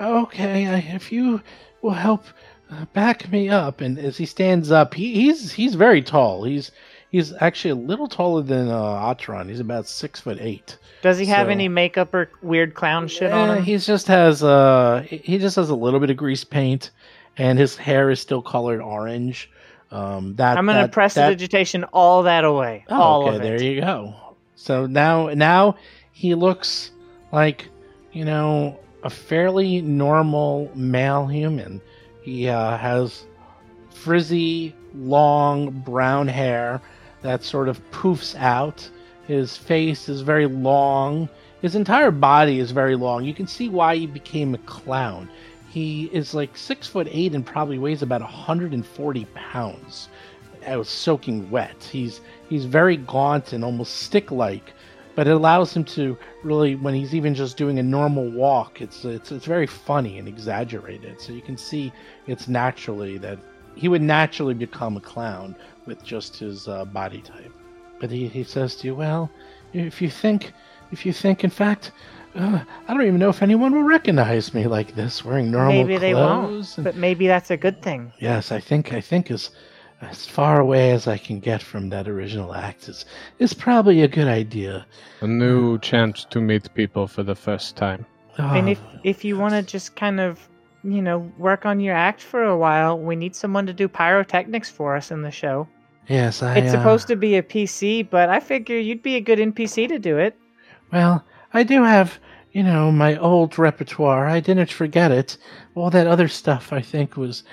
okay. 0.00 0.66
I, 0.66 0.78
if 0.94 1.10
you 1.10 1.40
will 1.80 1.92
help 1.92 2.24
uh, 2.70 2.84
back 2.92 3.30
me 3.32 3.48
up, 3.48 3.80
and 3.80 3.98
as 3.98 4.18
he 4.18 4.26
stands 4.26 4.70
up, 4.70 4.92
he, 4.94 5.14
he's 5.14 5.52
he's 5.52 5.74
very 5.74 6.02
tall. 6.02 6.44
He's 6.44 6.70
he's 7.10 7.32
actually 7.40 7.70
a 7.72 7.74
little 7.76 8.08
taller 8.08 8.42
than 8.42 8.68
uh, 8.68 8.80
Atron. 9.14 9.48
He's 9.48 9.60
about 9.60 9.86
six 9.86 10.20
foot 10.20 10.38
eight. 10.40 10.78
Does 11.02 11.18
he 11.18 11.26
have 11.26 11.48
any 11.48 11.68
makeup 11.68 12.12
or 12.14 12.30
weird 12.42 12.74
clown 12.74 13.08
shit 13.08 13.32
on 13.32 13.50
Eh, 13.50 13.54
him? 13.56 13.64
He 13.64 13.78
just 13.78 14.06
has 14.08 14.42
uh 14.42 15.04
he- 15.08 15.38
just 15.38 15.56
has 15.56 15.70
a 15.70 15.74
little 15.74 15.98
bit 16.00 16.10
of 16.10 16.16
grease 16.16 16.44
paint, 16.44 16.90
and 17.38 17.58
his 17.58 17.76
hair 17.76 18.10
is 18.10 18.20
still 18.20 18.42
colored 18.42 18.80
orange. 18.80 19.50
Um, 19.92 20.36
that 20.36 20.56
I'm 20.56 20.66
gonna 20.66 20.82
that, 20.82 20.92
press 20.92 21.14
that, 21.14 21.30
digitation 21.30 21.84
all 21.84 22.22
that 22.24 22.44
away. 22.44 22.84
Oh, 22.88 22.94
all 23.00 23.26
okay, 23.28 23.36
of 23.36 23.42
there 23.42 23.60
you 23.62 23.80
go. 23.80 24.14
So 24.54 24.86
now, 24.86 25.28
now 25.28 25.76
he 26.12 26.34
looks 26.34 26.90
like 27.32 27.68
you 28.12 28.24
know 28.24 28.78
a 29.02 29.10
fairly 29.10 29.80
normal 29.80 30.70
male 30.74 31.26
human. 31.26 31.80
He 32.22 32.48
uh, 32.48 32.76
has 32.76 33.24
frizzy, 33.90 34.74
long 34.94 35.70
brown 35.70 36.28
hair 36.28 36.80
that 37.22 37.44
sort 37.44 37.68
of 37.68 37.80
poofs 37.90 38.34
out. 38.36 38.88
His 39.26 39.56
face 39.56 40.08
is 40.08 40.22
very 40.22 40.46
long. 40.46 41.28
His 41.62 41.74
entire 41.74 42.10
body 42.10 42.58
is 42.58 42.70
very 42.70 42.96
long. 42.96 43.24
You 43.24 43.34
can 43.34 43.46
see 43.46 43.68
why 43.68 43.96
he 43.96 44.06
became 44.06 44.54
a 44.54 44.58
clown. 44.58 45.28
He 45.68 46.10
is 46.12 46.34
like 46.34 46.56
six 46.56 46.88
foot 46.88 47.06
eight 47.10 47.34
and 47.34 47.46
probably 47.46 47.78
weighs 47.78 48.02
about 48.02 48.22
140 48.22 49.24
pounds. 49.34 50.08
I 50.66 50.76
was 50.76 50.88
soaking 50.88 51.50
wet. 51.50 51.88
He's 51.90 52.20
he's 52.48 52.64
very 52.64 52.96
gaunt 52.96 53.52
and 53.52 53.64
almost 53.64 53.96
stick-like, 53.98 54.72
but 55.14 55.26
it 55.26 55.32
allows 55.32 55.74
him 55.74 55.84
to 55.84 56.18
really, 56.42 56.74
when 56.74 56.94
he's 56.94 57.14
even 57.14 57.34
just 57.34 57.56
doing 57.56 57.78
a 57.78 57.82
normal 57.82 58.30
walk, 58.30 58.80
it's 58.80 59.04
it's 59.04 59.32
it's 59.32 59.46
very 59.46 59.66
funny 59.66 60.18
and 60.18 60.28
exaggerated. 60.28 61.20
So 61.20 61.32
you 61.32 61.42
can 61.42 61.56
see 61.56 61.92
it's 62.26 62.48
naturally 62.48 63.16
that 63.18 63.38
he 63.80 63.88
would 63.88 64.02
naturally 64.02 64.52
become 64.52 64.96
a 64.98 65.00
clown 65.00 65.56
with 65.86 66.04
just 66.04 66.36
his 66.38 66.68
uh, 66.68 66.84
body 66.84 67.22
type. 67.22 67.50
But 67.98 68.10
he, 68.10 68.28
he 68.28 68.44
says 68.44 68.76
to 68.76 68.86
you, 68.86 68.94
well, 68.94 69.30
if 69.72 70.02
you 70.02 70.10
think, 70.10 70.52
if 70.92 71.06
you 71.06 71.12
think, 71.14 71.44
in 71.44 71.50
fact, 71.50 71.92
uh, 72.34 72.60
I 72.86 72.92
don't 72.92 73.06
even 73.06 73.18
know 73.18 73.30
if 73.30 73.42
anyone 73.42 73.72
will 73.72 73.82
recognize 73.98 74.52
me 74.52 74.66
like 74.66 74.94
this, 74.94 75.24
wearing 75.24 75.50
normal 75.50 75.72
Maybe 75.72 75.96
they 75.96 76.12
won't, 76.14 76.48
clothes. 76.48 76.76
and- 76.76 76.84
but 76.84 76.96
maybe 76.96 77.26
that's 77.26 77.50
a 77.50 77.56
good 77.56 77.80
thing. 77.82 78.12
Yes, 78.18 78.52
I 78.52 78.60
think 78.60 78.92
I 78.92 79.00
think 79.00 79.30
as 79.30 79.50
as 80.02 80.26
far 80.26 80.60
away 80.60 80.92
as 80.92 81.06
I 81.06 81.18
can 81.18 81.40
get 81.40 81.62
from 81.62 81.88
that 81.90 82.06
original 82.08 82.54
act 82.54 82.88
is 82.88 83.04
is 83.38 83.52
probably 83.54 84.02
a 84.02 84.08
good 84.08 84.28
idea. 84.28 84.86
A 85.22 85.26
new 85.26 85.78
chance 85.78 86.26
to 86.30 86.40
meet 86.40 86.72
people 86.74 87.06
for 87.06 87.22
the 87.22 87.34
first 87.34 87.76
time. 87.76 88.04
And 88.38 88.68
if 88.68 88.80
if 89.04 89.24
you 89.24 89.38
want 89.38 89.52
to 89.54 89.62
just 89.62 89.96
kind 89.96 90.18
of, 90.20 90.48
you 90.82 91.02
know, 91.02 91.18
work 91.38 91.66
on 91.66 91.80
your 91.80 91.94
act 91.94 92.22
for 92.22 92.42
a 92.42 92.56
while, 92.56 92.98
we 92.98 93.16
need 93.16 93.36
someone 93.36 93.66
to 93.66 93.72
do 93.72 93.88
pyrotechnics 93.88 94.70
for 94.70 94.96
us 94.96 95.10
in 95.10 95.22
the 95.22 95.30
show. 95.30 95.68
yes, 96.08 96.42
I. 96.42 96.56
It's 96.56 96.72
uh, 96.74 96.78
supposed 96.78 97.06
to 97.08 97.16
be 97.16 97.36
a 97.36 97.42
PC, 97.42 98.08
but 98.08 98.28
I 98.28 98.40
figure 98.40 98.78
you'd 98.78 99.02
be 99.02 99.16
a 99.16 99.20
good 99.20 99.38
NPC 99.38 99.88
to 99.88 99.98
do 99.98 100.18
it. 100.18 100.36
Well, 100.92 101.24
I 101.52 101.62
do 101.62 101.82
have, 101.84 102.18
you 102.52 102.62
know, 102.62 102.90
my 102.90 103.16
old 103.16 103.58
repertoire. 103.58 104.26
I 104.26 104.40
didn't 104.40 104.70
forget 104.72 105.10
it. 105.12 105.36
All 105.74 105.90
that 105.90 106.06
other 106.06 106.28
stuff, 106.28 106.72
I 106.72 106.80
think, 106.80 107.16
was 107.16 107.44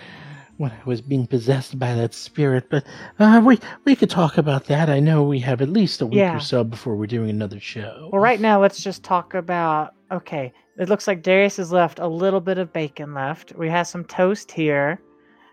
when 0.58 0.72
I 0.72 0.80
was 0.86 1.02
being 1.02 1.28
possessed 1.28 1.78
by 1.78 1.94
that 1.94 2.16
spirit. 2.16 2.70
But 2.70 2.84
uh, 3.20 3.42
we 3.46 3.60
we 3.86 3.96
could 3.96 4.10
talk 4.10 4.38
about 4.40 4.66
that. 4.66 4.90
I 4.90 5.00
know 5.00 5.22
we 5.24 5.40
have 5.42 5.62
at 5.62 5.70
least 5.70 6.02
a 6.02 6.06
week 6.08 6.18
Yeah. 6.18 6.36
or 6.36 6.40
so 6.40 6.64
before 6.64 6.96
we're 6.96 7.06
doing 7.08 7.30
another 7.30 7.60
show. 7.60 8.10
Well, 8.12 8.22
right 8.22 8.40
now, 8.40 8.60
let's 8.62 8.82
just 8.82 9.04
talk 9.04 9.34
about. 9.36 9.94
Okay, 10.12 10.54
it 10.78 10.90
looks 10.90 11.08
like 11.08 11.24
Darius 11.24 11.58
has 11.58 11.72
left 11.72 12.00
a 12.00 12.08
little 12.08 12.42
bit 12.42 12.58
of 12.58 12.72
bacon 12.74 13.14
left. 13.14 13.54
We 13.56 13.70
have 13.70 13.88
some 13.88 14.04
toast 14.06 14.52
here. 14.52 15.02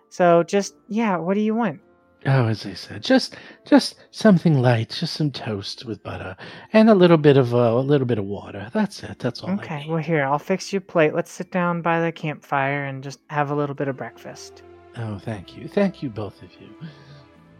So 0.08 0.42
just 0.42 0.74
yeah, 0.88 1.16
what 1.16 1.34
do 1.34 1.40
you 1.40 1.54
want? 1.54 1.80
Oh, 2.26 2.46
as 2.46 2.64
I 2.64 2.72
said, 2.72 3.02
just 3.02 3.36
just 3.66 3.96
something 4.10 4.60
light, 4.62 4.88
just 4.98 5.12
some 5.14 5.30
toast 5.30 5.84
with 5.84 6.02
butter 6.02 6.34
and 6.72 6.88
a 6.88 6.94
little 6.94 7.18
bit 7.18 7.36
of 7.36 7.54
uh, 7.54 7.58
a 7.58 7.80
little 7.80 8.06
bit 8.06 8.18
of 8.18 8.24
water. 8.24 8.70
That's 8.72 9.02
it. 9.02 9.18
That's 9.18 9.42
all. 9.42 9.50
I 9.50 9.54
Okay, 9.54 9.78
need. 9.80 9.88
well 9.90 9.98
here, 9.98 10.24
I'll 10.24 10.38
fix 10.38 10.72
your 10.72 10.80
plate. 10.80 11.14
Let's 11.14 11.30
sit 11.30 11.50
down 11.50 11.82
by 11.82 12.00
the 12.00 12.10
campfire 12.12 12.84
and 12.86 13.02
just 13.02 13.20
have 13.28 13.50
a 13.50 13.54
little 13.54 13.74
bit 13.74 13.88
of 13.88 13.96
breakfast. 13.98 14.62
Oh, 14.96 15.18
thank 15.18 15.56
you, 15.56 15.68
thank 15.68 16.02
you, 16.02 16.08
both 16.08 16.40
of 16.42 16.48
you. 16.60 16.68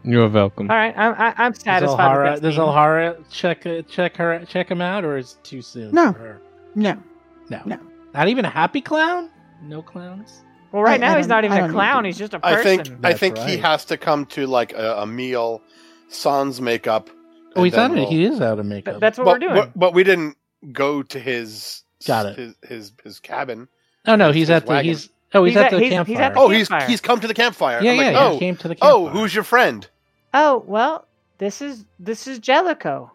You're 0.05 0.29
welcome. 0.29 0.71
All 0.71 0.77
right, 0.77 0.97
I'm 0.97 1.15
I, 1.15 1.35
I'm 1.37 1.53
Does 1.53 1.61
satisfied. 1.63 1.99
Alhara, 2.17 2.33
with 2.35 2.43
does 2.43 2.57
that 2.57 2.63
Alhara 2.63 3.31
check 3.31 3.67
uh, 3.67 3.83
check 3.83 4.17
her 4.17 4.45
check 4.47 4.71
him 4.71 4.81
out, 4.81 5.05
or 5.05 5.19
is 5.19 5.33
it 5.33 5.45
too 5.45 5.61
soon 5.61 5.93
No. 5.93 6.13
for 6.13 6.19
her? 6.21 6.43
No. 6.75 7.03
No. 7.51 7.61
No. 7.65 7.79
Not 8.15 8.29
even 8.29 8.45
a 8.45 8.51
happy 8.51 8.81
clown? 8.81 9.31
No 9.63 9.83
clowns? 9.83 10.43
Well, 10.73 10.83
right 10.83 10.93
I- 11.03 11.07
I 11.07 11.11
now 11.13 11.17
he's 11.17 11.27
don't- 11.27 11.45
even 11.45 11.59
a 11.65 11.69
clown. 11.71 12.05
He's 12.05 12.19
just 12.19 12.35
a 12.35 12.41
person. 12.41 12.59
I 12.59 12.63
think 12.63 12.89
I 12.89 12.95
That's 13.01 13.21
think 13.21 13.39
he 13.39 13.57
has 13.59 13.85
to 13.87 13.97
come 13.97 14.27
to 14.27 14.47
like 14.47 14.73
a, 14.73 14.97
a 15.03 15.07
meal, 15.07 15.63
sans 16.09 16.61
makeup. 16.61 17.11
Oh, 17.57 17.63
he's 17.63 17.73
then 17.75 17.83
out 17.83 17.91
of 17.93 17.97
we'll- 17.99 18.11
he 18.11 18.25
is 18.25 18.41
out 18.41 18.59
of 18.59 18.67
makeup. 18.67 18.95
Th- 18.95 19.01
that's 19.01 19.19
what 19.19 19.25
but, 19.25 19.33
we're 19.35 19.39
doing. 19.49 19.55
But, 19.55 19.79
but 19.79 19.95
we 19.95 20.03
didn't 20.05 20.37
go 20.73 21.03
to 21.03 21.19
his 21.21 21.83
Got 22.07 22.27
it. 22.27 22.37
his 22.37 22.55
his, 22.69 22.93
his 23.05 23.21
cabin. 23.21 23.69
oh 24.07 24.17
no, 24.17 24.29
his- 24.29 24.35
he's 24.37 24.43
his 24.49 24.51
at 24.51 24.67
the 24.67 24.71
wagon. 24.71 24.85
he's 24.91 25.09
oh 25.35 25.45
he's, 25.45 25.53
He's 25.55 25.59
at, 25.59 25.65
at- 25.67 25.71
the 25.73 25.79
he's- 25.79 25.89
he's 25.91 25.97
campfire. 26.17 26.23
at 26.25 26.35
the 26.35 26.41
Oh, 26.41 26.49
he's 26.49 26.69
campfire. 26.69 26.89
he's 26.91 27.01
come 27.01 27.21
to 27.21 27.27
the 27.29 27.35
campfire. 27.35 27.83
yeah, 27.83 27.91
I'm 27.93 27.97
yeah, 27.99 28.05
like, 28.05 28.13
yeah. 28.15 28.25
oh, 28.27 28.33
he 28.33 28.39
came 28.41 28.57
to 28.57 28.69
the 28.69 28.77
oh, 28.83 29.07
who's 29.09 29.35
your 29.35 29.45
friend? 29.45 29.89
Oh 30.33 30.65
well, 30.67 31.07
this 31.39 31.63
is 31.63 31.85
this 32.01 32.27
is 32.27 32.39
Jellico. 32.41 33.13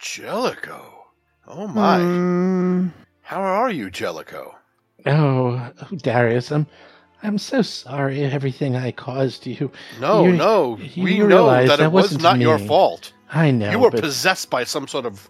Jellico. 0.00 1.04
Oh 1.46 1.68
my. 1.68 1.98
Mm, 1.98 2.92
How 3.26 3.40
are 3.42 3.70
you, 3.72 3.90
Jellico? 3.90 4.54
Oh, 5.04 5.72
oh, 5.82 5.96
Darius, 5.96 6.52
I'm 6.52 6.64
I'm 7.24 7.38
so 7.38 7.60
sorry 7.60 8.22
everything 8.22 8.76
I 8.76 8.92
caused 8.92 9.46
you. 9.46 9.72
No, 10.00 10.24
You- 10.24 10.32
no. 10.36 10.76
you 10.78 11.02
we 11.02 11.18
know 11.18 11.46
that 11.50 11.66
that 11.66 11.80
it 11.80 11.90
was 11.90 12.20
not 12.20 12.38
your 12.38 12.56
fault. 12.58 13.12
I 13.32 13.50
know, 13.50 13.72
you 13.72 13.80
were 13.80 13.90
but 13.90 14.00
possessed 14.00 14.48
by 14.48 14.62
some 14.62 14.86
sort 14.86 15.06
of 15.06 15.28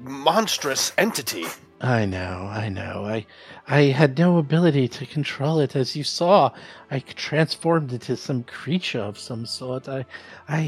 monstrous 0.00 0.92
entity. 0.96 1.44
I 1.82 2.06
know, 2.06 2.48
I 2.50 2.70
know. 2.70 3.04
I 3.04 3.26
I 3.68 3.80
had 3.92 4.16
no 4.18 4.38
ability 4.38 4.88
to 4.88 5.04
control 5.04 5.60
it 5.60 5.76
as 5.76 5.94
you 5.96 6.02
saw. 6.04 6.50
I 6.90 7.00
transformed 7.00 7.92
into 7.92 8.16
some 8.16 8.42
creature 8.44 9.00
of 9.00 9.18
some 9.18 9.44
sort. 9.44 9.86
I 9.86 10.06
I 10.48 10.58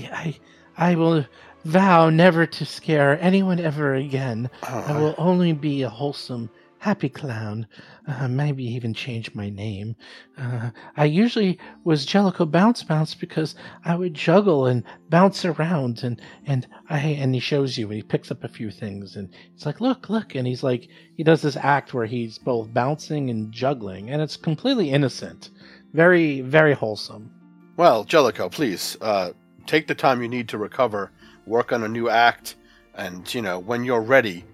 I 0.78 0.90
I 0.90 0.94
will 0.94 1.24
vow 1.68 2.08
never 2.08 2.46
to 2.46 2.64
scare 2.64 3.20
anyone 3.20 3.60
ever 3.60 3.94
again. 3.94 4.48
I 4.62 4.98
will 4.98 5.14
only 5.18 5.52
be 5.52 5.82
a 5.82 5.90
wholesome, 5.90 6.48
happy 6.78 7.10
clown. 7.10 7.66
Uh, 8.06 8.26
maybe 8.26 8.64
even 8.64 8.94
change 8.94 9.34
my 9.34 9.50
name. 9.50 9.94
Uh, 10.38 10.70
I 10.96 11.04
usually 11.04 11.58
was 11.84 12.06
Jellico 12.06 12.46
Bounce 12.46 12.82
Bounce 12.82 13.14
because 13.14 13.54
I 13.84 13.96
would 13.96 14.14
juggle 14.14 14.64
and 14.64 14.82
bounce 15.10 15.44
around, 15.44 16.02
and 16.04 16.22
and 16.46 16.66
I 16.88 17.00
and 17.00 17.34
he 17.34 17.40
shows 17.40 17.76
you, 17.76 17.86
and 17.88 17.96
he 17.96 18.02
picks 18.02 18.30
up 18.30 18.44
a 18.44 18.48
few 18.48 18.70
things, 18.70 19.16
and 19.16 19.28
it's 19.54 19.66
like, 19.66 19.82
look, 19.82 20.08
look, 20.08 20.34
and 20.34 20.46
he's 20.46 20.62
like, 20.62 20.88
he 21.18 21.22
does 21.22 21.42
this 21.42 21.56
act 21.56 21.92
where 21.92 22.06
he's 22.06 22.38
both 22.38 22.72
bouncing 22.72 23.28
and 23.28 23.52
juggling, 23.52 24.08
and 24.08 24.22
it's 24.22 24.38
completely 24.38 24.90
innocent, 24.90 25.50
very, 25.92 26.40
very 26.40 26.72
wholesome. 26.72 27.30
Well, 27.76 28.04
Jellico, 28.04 28.48
please 28.48 28.96
uh, 29.02 29.32
take 29.66 29.86
the 29.86 29.94
time 29.94 30.22
you 30.22 30.28
need 30.28 30.48
to 30.48 30.56
recover, 30.58 31.12
work 31.48 31.72
on 31.72 31.82
a 31.82 31.88
new 31.88 32.08
act, 32.08 32.56
and 32.94 33.32
you 33.34 33.42
know 33.42 33.58
when 33.58 33.84
you're 33.84 34.00
ready, 34.00 34.44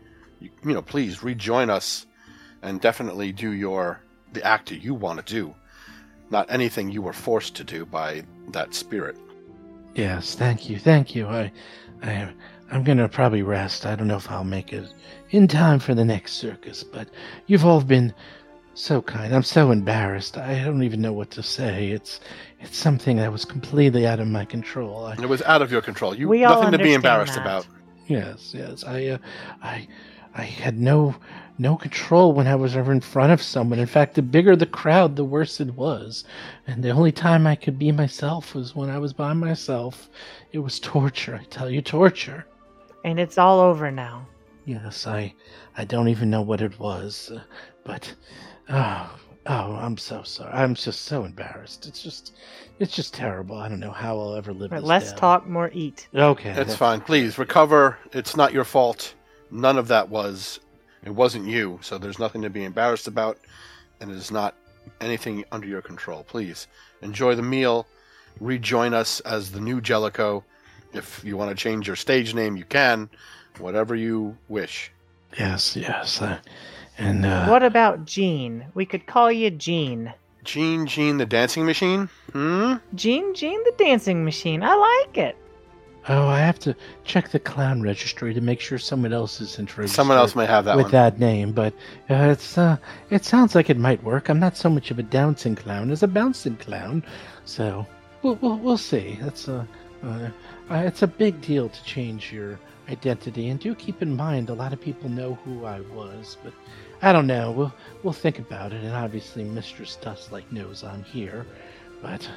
you, 0.40 0.50
you 0.64 0.74
know 0.74 0.82
please 0.82 1.22
rejoin 1.22 1.70
us, 1.70 2.06
and 2.62 2.80
definitely 2.80 3.32
do 3.32 3.50
your 3.50 4.00
the 4.32 4.44
act 4.44 4.68
that 4.70 4.82
you 4.82 4.94
want 4.94 5.24
to 5.24 5.34
do, 5.34 5.54
not 6.30 6.50
anything 6.50 6.90
you 6.90 7.02
were 7.02 7.12
forced 7.12 7.54
to 7.56 7.64
do 7.64 7.84
by 7.84 8.24
that 8.48 8.74
spirit. 8.74 9.16
Yes, 9.94 10.34
thank 10.34 10.68
you, 10.68 10.78
thank 10.78 11.14
you. 11.14 11.26
I, 11.26 11.52
I, 12.02 12.32
I'm 12.70 12.82
gonna 12.82 13.08
probably 13.08 13.42
rest. 13.42 13.86
I 13.86 13.94
don't 13.94 14.08
know 14.08 14.16
if 14.16 14.30
I'll 14.30 14.44
make 14.44 14.72
it 14.72 14.92
in 15.30 15.46
time 15.46 15.78
for 15.78 15.94
the 15.94 16.04
next 16.04 16.34
circus, 16.34 16.82
but 16.82 17.08
you've 17.46 17.64
all 17.64 17.80
been 17.80 18.12
so 18.74 19.00
kind. 19.00 19.34
I'm 19.34 19.44
so 19.44 19.70
embarrassed. 19.70 20.36
I 20.36 20.64
don't 20.64 20.82
even 20.82 21.00
know 21.00 21.12
what 21.12 21.30
to 21.32 21.42
say. 21.42 21.90
It's, 21.90 22.20
it's 22.64 22.78
something 22.78 23.18
that 23.18 23.30
was 23.30 23.44
completely 23.44 24.06
out 24.06 24.20
of 24.20 24.26
my 24.28 24.44
control. 24.44 25.04
I, 25.06 25.12
it 25.14 25.28
was 25.28 25.42
out 25.42 25.62
of 25.62 25.70
your 25.70 25.82
control. 25.82 26.14
You 26.14 26.28
We 26.28 26.44
all 26.44 26.56
nothing 26.62 26.72
to 26.72 26.82
be 26.82 26.94
embarrassed 26.94 27.34
that. 27.34 27.42
about. 27.42 27.66
yes, 28.06 28.52
yes. 28.56 28.84
I, 28.84 29.06
uh, 29.06 29.18
I, 29.62 29.86
I 30.34 30.42
had 30.42 30.78
no, 30.78 31.14
no 31.58 31.76
control 31.76 32.32
when 32.32 32.46
I 32.46 32.54
was 32.54 32.74
ever 32.74 32.90
in 32.90 33.00
front 33.00 33.32
of 33.32 33.42
someone. 33.42 33.78
In 33.78 33.86
fact, 33.86 34.14
the 34.14 34.22
bigger 34.22 34.56
the 34.56 34.66
crowd, 34.66 35.14
the 35.14 35.24
worse 35.24 35.60
it 35.60 35.74
was. 35.74 36.24
And 36.66 36.82
the 36.82 36.90
only 36.90 37.12
time 37.12 37.46
I 37.46 37.54
could 37.54 37.78
be 37.78 37.92
myself 37.92 38.54
was 38.54 38.74
when 38.74 38.88
I 38.90 38.98
was 38.98 39.12
by 39.12 39.32
myself. 39.34 40.08
It 40.52 40.60
was 40.60 40.80
torture. 40.80 41.38
I 41.40 41.44
tell 41.44 41.68
you, 41.70 41.82
torture. 41.82 42.46
And 43.04 43.20
it's 43.20 43.36
all 43.38 43.60
over 43.60 43.90
now. 43.90 44.26
Yes, 44.64 45.06
I, 45.06 45.34
I 45.76 45.84
don't 45.84 46.08
even 46.08 46.30
know 46.30 46.40
what 46.40 46.62
it 46.62 46.78
was, 46.78 47.30
uh, 47.34 47.42
but, 47.84 48.14
oh, 48.70 49.14
oh, 49.46 49.76
I'm 49.76 49.96
so 49.96 50.22
sorry. 50.22 50.52
I'm 50.52 50.74
just 50.74 51.02
so 51.02 51.24
embarrassed. 51.24 51.86
It's 51.86 52.02
just, 52.02 52.34
it's 52.78 52.94
just 52.94 53.14
terrible. 53.14 53.56
I 53.56 53.68
don't 53.68 53.80
know 53.80 53.90
how 53.90 54.18
I'll 54.18 54.34
ever 54.36 54.52
live 54.52 54.72
Right, 54.72 54.80
this 54.80 54.88
less 54.88 55.10
down. 55.10 55.18
talk, 55.20 55.46
more 55.46 55.70
eat. 55.72 56.08
Okay, 56.14 56.50
It's 56.50 56.74
fine. 56.74 57.00
Please 57.00 57.38
recover. 57.38 57.98
It's 58.12 58.36
not 58.36 58.52
your 58.52 58.64
fault. 58.64 59.14
None 59.50 59.78
of 59.78 59.88
that 59.88 60.08
was. 60.08 60.60
It 61.04 61.10
wasn't 61.10 61.46
you. 61.46 61.78
So 61.82 61.98
there's 61.98 62.18
nothing 62.18 62.42
to 62.42 62.50
be 62.50 62.64
embarrassed 62.64 63.06
about, 63.08 63.38
and 64.00 64.10
it 64.10 64.16
is 64.16 64.30
not 64.30 64.54
anything 65.00 65.44
under 65.52 65.66
your 65.66 65.82
control. 65.82 66.24
Please 66.24 66.66
enjoy 67.02 67.34
the 67.34 67.42
meal. 67.42 67.86
Rejoin 68.40 68.94
us 68.94 69.20
as 69.20 69.52
the 69.52 69.60
new 69.60 69.80
Jellico. 69.80 70.44
If 70.92 71.22
you 71.24 71.36
want 71.36 71.50
to 71.50 71.56
change 71.56 71.86
your 71.86 71.96
stage 71.96 72.34
name, 72.34 72.56
you 72.56 72.64
can. 72.64 73.10
Whatever 73.58 73.94
you 73.94 74.36
wish. 74.48 74.90
Yes, 75.38 75.76
yes, 75.76 76.22
uh, 76.22 76.38
and 76.98 77.24
uh, 77.26 77.46
what 77.46 77.62
about 77.62 78.04
Jean? 78.04 78.66
We 78.74 78.86
could 78.86 79.06
call 79.06 79.30
you 79.32 79.50
Jean. 79.50 80.12
Gene, 80.44 80.86
Gene, 80.86 81.16
the 81.16 81.26
dancing 81.26 81.64
machine. 81.64 82.08
Hmm. 82.32 82.74
Jean, 82.94 83.34
Jean 83.34 83.62
the 83.64 83.72
dancing 83.78 84.24
machine. 84.24 84.62
I 84.62 84.74
like 84.74 85.16
it. 85.18 85.36
Oh, 86.06 86.26
I 86.28 86.38
have 86.40 86.58
to 86.60 86.76
check 87.04 87.30
the 87.30 87.38
clown 87.38 87.80
registry 87.80 88.34
to 88.34 88.40
make 88.42 88.60
sure 88.60 88.76
someone 88.76 89.14
else 89.14 89.40
isn't 89.40 89.78
registered 89.78 89.96
Someone 89.96 90.18
else 90.18 90.36
may 90.36 90.44
have 90.44 90.66
that 90.66 90.76
with 90.76 90.84
one. 90.86 90.92
that 90.92 91.18
name, 91.18 91.52
but 91.52 91.72
uh, 92.10 92.28
it's 92.30 92.58
uh, 92.58 92.76
it 93.08 93.24
sounds 93.24 93.54
like 93.54 93.70
it 93.70 93.78
might 93.78 94.02
work. 94.04 94.28
I'm 94.28 94.38
not 94.38 94.56
so 94.58 94.68
much 94.68 94.90
of 94.90 94.98
a 94.98 95.02
dancing 95.02 95.56
clown 95.56 95.90
as 95.90 96.02
a 96.02 96.06
bouncing 96.08 96.56
clown, 96.56 97.02
so 97.46 97.86
we'll 98.22 98.34
we'll, 98.42 98.58
we'll 98.58 98.76
see. 98.76 99.18
That's 99.22 99.48
a 99.48 99.66
uh, 100.04 100.28
uh, 100.70 100.76
it's 100.76 101.00
a 101.00 101.06
big 101.06 101.40
deal 101.40 101.70
to 101.70 101.84
change 101.84 102.30
your 102.30 102.60
identity, 102.90 103.48
and 103.48 103.58
do 103.58 103.74
keep 103.74 104.02
in 104.02 104.14
mind 104.14 104.50
a 104.50 104.54
lot 104.54 104.74
of 104.74 104.80
people 104.82 105.08
know 105.08 105.38
who 105.46 105.64
I 105.64 105.80
was, 105.80 106.36
but 106.44 106.52
I 107.04 107.12
don't 107.12 107.26
know. 107.26 107.50
We'll 107.50 107.74
we'll 108.02 108.12
think 108.12 108.38
about 108.38 108.72
it, 108.72 108.82
and 108.82 108.94
obviously 108.94 109.44
Mistress 109.44 109.98
Dusklight 110.00 110.50
knows 110.50 110.82
I'm 110.84 111.04
here, 111.04 111.46
but 112.02 112.28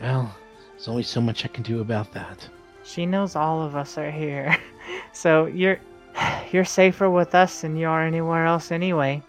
well, 0.00 0.34
there's 0.72 0.88
only 0.88 1.02
so 1.02 1.20
much 1.20 1.44
I 1.44 1.48
can 1.48 1.62
do 1.62 1.80
about 1.80 2.12
that. 2.12 2.48
She 2.84 3.06
knows 3.06 3.36
all 3.36 3.62
of 3.62 3.76
us 3.76 3.98
are 3.98 4.10
here. 4.10 4.56
So 5.12 5.46
you're 5.46 5.80
You're 6.52 6.64
safer 6.64 7.08
with 7.10 7.34
us 7.34 7.60
than 7.60 7.76
you 7.76 7.88
are 7.88 8.02
anywhere 8.02 8.46
else 8.46 8.72
anyway. 8.72 9.22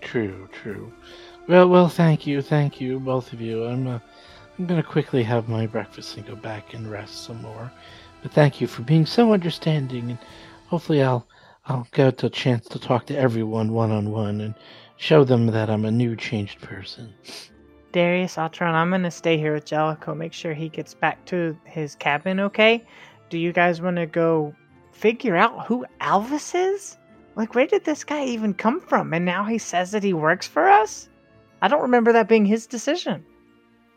True, 0.00 0.48
true. 0.52 0.92
Well, 1.48 1.68
well, 1.68 1.88
thank 1.88 2.26
you, 2.26 2.42
thank 2.42 2.80
you, 2.80 2.98
both 2.98 3.32
of 3.32 3.40
you. 3.40 3.64
I'm, 3.64 3.86
uh, 3.86 3.98
I'm 4.58 4.66
gonna 4.66 4.82
quickly 4.82 5.22
have 5.22 5.48
my 5.48 5.66
breakfast 5.66 6.16
and 6.16 6.26
go 6.26 6.34
back 6.34 6.74
and 6.74 6.90
rest 6.90 7.24
some 7.24 7.40
more. 7.42 7.70
But 8.22 8.32
thank 8.32 8.60
you 8.60 8.66
for 8.66 8.82
being 8.82 9.06
so 9.06 9.32
understanding, 9.32 10.10
and 10.10 10.18
hopefully 10.66 11.02
I'll, 11.02 11.26
I'll 11.68 11.86
get 11.92 12.22
a 12.22 12.30
chance 12.30 12.68
to 12.68 12.78
talk 12.78 13.06
to 13.06 13.16
everyone 13.16 13.72
one 13.72 13.90
on 13.90 14.10
one 14.10 14.40
and 14.40 14.54
show 14.96 15.24
them 15.24 15.46
that 15.48 15.68
I'm 15.68 15.84
a 15.84 15.90
new, 15.90 16.14
changed 16.16 16.60
person. 16.60 17.12
Darius, 17.92 18.36
Altron, 18.36 18.72
I'm 18.74 18.90
gonna 18.90 19.10
stay 19.10 19.36
here 19.38 19.54
with 19.54 19.64
Jellicoe, 19.64 20.14
make 20.14 20.32
sure 20.32 20.54
he 20.54 20.68
gets 20.68 20.94
back 20.94 21.24
to 21.26 21.56
his 21.64 21.94
cabin 21.94 22.40
okay. 22.40 22.84
Do 23.30 23.38
you 23.38 23.52
guys 23.52 23.80
wanna 23.80 24.06
go 24.06 24.54
figure 24.92 25.36
out 25.36 25.66
who 25.66 25.84
Alvis 26.00 26.54
is? 26.54 26.98
Like, 27.34 27.54
where 27.54 27.66
did 27.66 27.84
this 27.84 28.04
guy 28.04 28.24
even 28.24 28.54
come 28.54 28.80
from? 28.80 29.12
And 29.12 29.24
now 29.24 29.44
he 29.44 29.58
says 29.58 29.90
that 29.90 30.02
he 30.02 30.12
works 30.12 30.46
for 30.46 30.68
us? 30.68 31.08
I 31.62 31.68
don't 31.68 31.82
remember 31.82 32.12
that 32.12 32.28
being 32.28 32.46
his 32.46 32.66
decision. 32.66 33.24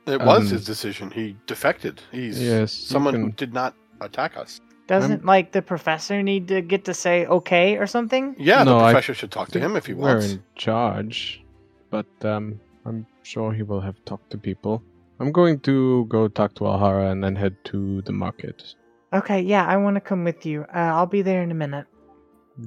It 0.08 0.22
was 0.22 0.46
Um, 0.46 0.58
his 0.58 0.66
decision. 0.66 1.12
He 1.12 1.38
defected. 1.46 2.02
He's 2.12 2.42
Yes, 2.42 2.78
you 2.80 2.88
someone 2.88 3.14
who 3.14 3.32
did 3.32 3.54
not 3.54 3.76
attack 4.02 4.38
us. 4.38 4.60
Doesn't 4.90 5.24
like 5.24 5.52
the 5.52 5.62
professor 5.62 6.24
need 6.24 6.48
to 6.48 6.62
get 6.62 6.86
to 6.86 6.96
say 6.96 7.26
okay 7.28 7.78
or 7.78 7.86
something? 7.86 8.36
Yeah, 8.40 8.64
No, 8.64 8.80
the 8.80 8.86
I 8.86 8.92
professor 8.94 9.14
should 9.14 9.32
talk 9.32 9.50
to 9.52 9.60
him 9.60 9.76
if 9.76 9.86
he 9.86 9.94
wants. 9.94 10.26
We're 10.26 10.32
in 10.34 10.44
charge, 10.56 11.44
but 11.92 12.08
um, 12.24 12.60
I'm 12.86 13.06
sure 13.22 13.54
he 13.54 13.62
will 13.62 13.82
have 13.82 14.04
talked 14.06 14.32
to 14.32 14.38
people. 14.38 14.82
I'm 15.20 15.32
going 15.32 15.60
to 15.62 16.06
go 16.06 16.28
talk 16.28 16.56
to 16.56 16.62
Alhara 16.62 17.12
and 17.12 17.24
then 17.24 17.36
head 17.36 17.56
to 17.66 18.02
the 18.02 18.12
market. 18.12 18.74
Okay, 19.14 19.42
yeah, 19.42 19.66
I 19.66 19.78
want 19.78 19.96
to 19.96 20.02
come 20.02 20.24
with 20.24 20.46
you. 20.46 20.62
Uh, 20.74 20.80
I'll 20.80 21.06
be 21.06 21.22
there 21.22 21.44
in 21.44 21.52
a 21.52 21.56
minute. 21.56 21.86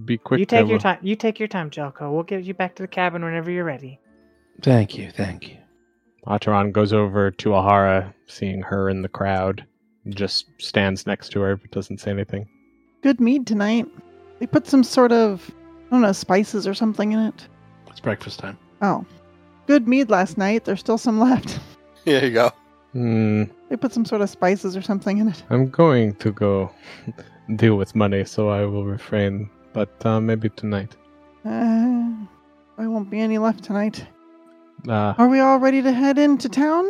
Be 0.04 0.16
quick. 0.16 0.38
you 0.38 0.46
take 0.46 0.68
your 0.68 0.74
Ella. 0.74 0.80
time. 0.80 0.98
You 1.02 1.16
take 1.16 1.38
your 1.40 1.48
time, 1.48 1.70
Jelko. 1.70 2.12
We'll 2.12 2.22
get 2.22 2.44
you 2.44 2.54
back 2.54 2.76
to 2.76 2.82
the 2.82 2.88
cabin 2.88 3.24
whenever 3.24 3.50
you're 3.50 3.64
ready. 3.64 3.98
Thank 4.62 4.96
you, 4.96 5.10
thank 5.10 5.48
you. 5.48 5.56
Ataran 6.26 6.72
goes 6.72 6.92
over 6.92 7.32
to 7.32 7.48
Alhara, 7.50 8.14
seeing 8.26 8.62
her 8.62 8.88
in 8.88 9.02
the 9.02 9.08
crowd, 9.08 9.56
and 9.58 9.71
just 10.08 10.46
stands 10.58 11.06
next 11.06 11.30
to 11.30 11.40
her 11.40 11.56
but 11.56 11.70
doesn't 11.70 11.98
say 11.98 12.10
anything. 12.10 12.48
Good 13.02 13.20
mead 13.20 13.46
tonight. 13.46 13.86
They 14.38 14.46
put 14.46 14.66
some 14.66 14.84
sort 14.84 15.12
of, 15.12 15.50
I 15.88 15.90
don't 15.90 16.02
know, 16.02 16.12
spices 16.12 16.66
or 16.66 16.74
something 16.74 17.12
in 17.12 17.18
it. 17.18 17.46
It's 17.88 18.00
breakfast 18.00 18.38
time. 18.38 18.58
Oh. 18.80 19.04
Good 19.66 19.86
mead 19.86 20.10
last 20.10 20.38
night. 20.38 20.64
There's 20.64 20.80
still 20.80 20.98
some 20.98 21.20
left. 21.28 21.60
Here 22.04 22.24
you 22.24 22.30
go. 22.30 22.50
Hmm. 22.92 23.44
They 23.68 23.76
put 23.76 23.92
some 23.92 24.04
sort 24.04 24.20
of 24.20 24.28
spices 24.28 24.76
or 24.76 24.82
something 24.82 25.18
in 25.18 25.28
it. 25.28 25.42
I'm 25.50 25.70
going 25.70 26.14
to 26.16 26.32
go 26.32 26.70
deal 27.56 27.76
with 27.76 27.94
money, 27.94 28.24
so 28.24 28.48
I 28.48 28.64
will 28.66 28.84
refrain. 28.84 29.48
But 29.72 30.04
uh, 30.04 30.20
maybe 30.20 30.50
tonight. 30.50 30.94
Uh, 31.44 32.12
I 32.78 32.86
won't 32.86 33.10
be 33.10 33.20
any 33.20 33.38
left 33.38 33.64
tonight. 33.64 34.04
Uh, 34.88 35.14
Are 35.16 35.28
we 35.28 35.38
all 35.40 35.58
ready 35.58 35.80
to 35.82 35.92
head 35.92 36.18
into 36.18 36.48
town? 36.48 36.84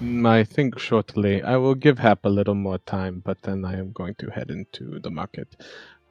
mm, 0.00 0.28
I 0.28 0.44
think 0.44 0.78
shortly. 0.78 1.42
I 1.42 1.56
will 1.56 1.74
give 1.74 1.98
Hap 1.98 2.24
a 2.24 2.28
little 2.28 2.54
more 2.54 2.78
time, 2.78 3.22
but 3.24 3.40
then 3.42 3.64
I 3.64 3.78
am 3.78 3.92
going 3.92 4.14
to 4.16 4.30
head 4.30 4.50
into 4.50 4.98
the 5.00 5.10
market. 5.10 5.56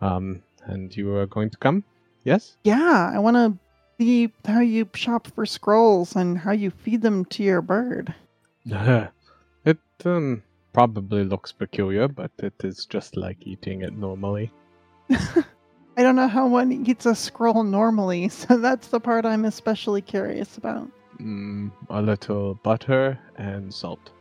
Um, 0.02 0.42
and 0.66 0.96
you 0.96 1.14
are 1.16 1.28
going 1.28 1.50
to 1.52 1.58
come? 1.58 1.84
Yes? 2.24 2.58
Yeah, 2.64 3.12
I 3.14 3.20
want 3.20 3.36
to 3.36 3.58
see 4.00 4.32
how 4.46 4.60
you 4.60 4.90
shop 4.96 5.28
for 5.36 5.46
scrolls 5.46 6.16
and 6.16 6.38
how 6.38 6.52
you 6.52 6.72
feed 6.72 7.02
them 7.02 7.26
to 7.26 7.44
your 7.44 7.62
bird. 7.62 8.14
it 8.66 9.78
um 10.06 10.44
probably 10.74 11.24
looks 11.24 11.52
peculiar, 11.52 12.08
but 12.08 12.32
it 12.40 12.54
is 12.64 12.86
just 12.86 13.18
like 13.18 13.38
eating 13.46 13.82
it 13.82 13.94
normally. 13.94 14.52
I 15.10 16.04
don't 16.04 16.16
know 16.16 16.28
how 16.28 16.48
one 16.48 16.72
eats 16.72 17.06
a 17.06 17.16
scroll 17.16 17.64
normally, 17.64 18.30
so 18.42 18.58
that's 18.58 18.88
the 18.88 19.00
part 19.00 19.26
I'm 19.26 19.46
especially 19.46 20.02
curious 20.02 20.58
about. 20.58 20.90
Mm, 21.20 21.72
a 21.90 22.02
little 22.02 22.56
butter 22.64 23.20
and 23.38 23.74
salt. 23.74 24.12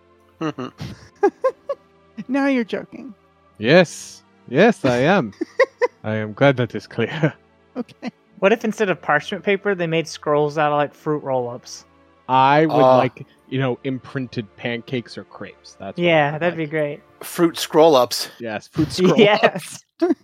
Now 2.26 2.46
you're 2.49 2.64
joking. 2.64 3.14
Yes, 3.59 4.24
yes, 4.49 4.84
I 4.84 4.96
am. 4.99 5.32
I 6.05 6.16
am 6.16 6.32
glad 6.32 6.57
that 6.57 6.74
is 6.74 6.86
clear. 6.86 7.32
Okay. 7.76 8.11
What 8.40 8.53
if 8.53 8.64
instead 8.64 8.90
of 8.90 9.01
parchment 9.01 9.44
paper, 9.44 9.72
they 9.72 9.86
made 9.86 10.09
scrolls 10.09 10.59
out 10.59 10.72
of 10.72 10.78
like 10.78 10.92
fruit 10.92 11.22
roll-ups? 11.22 11.84
I 12.28 12.66
would 12.66 12.74
Uh. 12.74 12.96
like, 12.96 13.24
you 13.49 13.61
know, 13.61 13.78
imprinted 13.84 14.46
pancakes 14.57 15.16
or 15.16 15.22
crepes. 15.22 15.76
That's 15.78 15.96
what 15.96 16.05
Yeah, 16.05 16.38
that'd 16.38 16.57
be 16.57 16.66
great. 16.66 17.01
Fruit 17.20 17.57
scroll 17.57 17.94
ups. 17.94 18.30
Yes, 18.40 18.66
fruit 18.66 18.90
scroll. 18.90 19.12
Ups. 19.12 19.84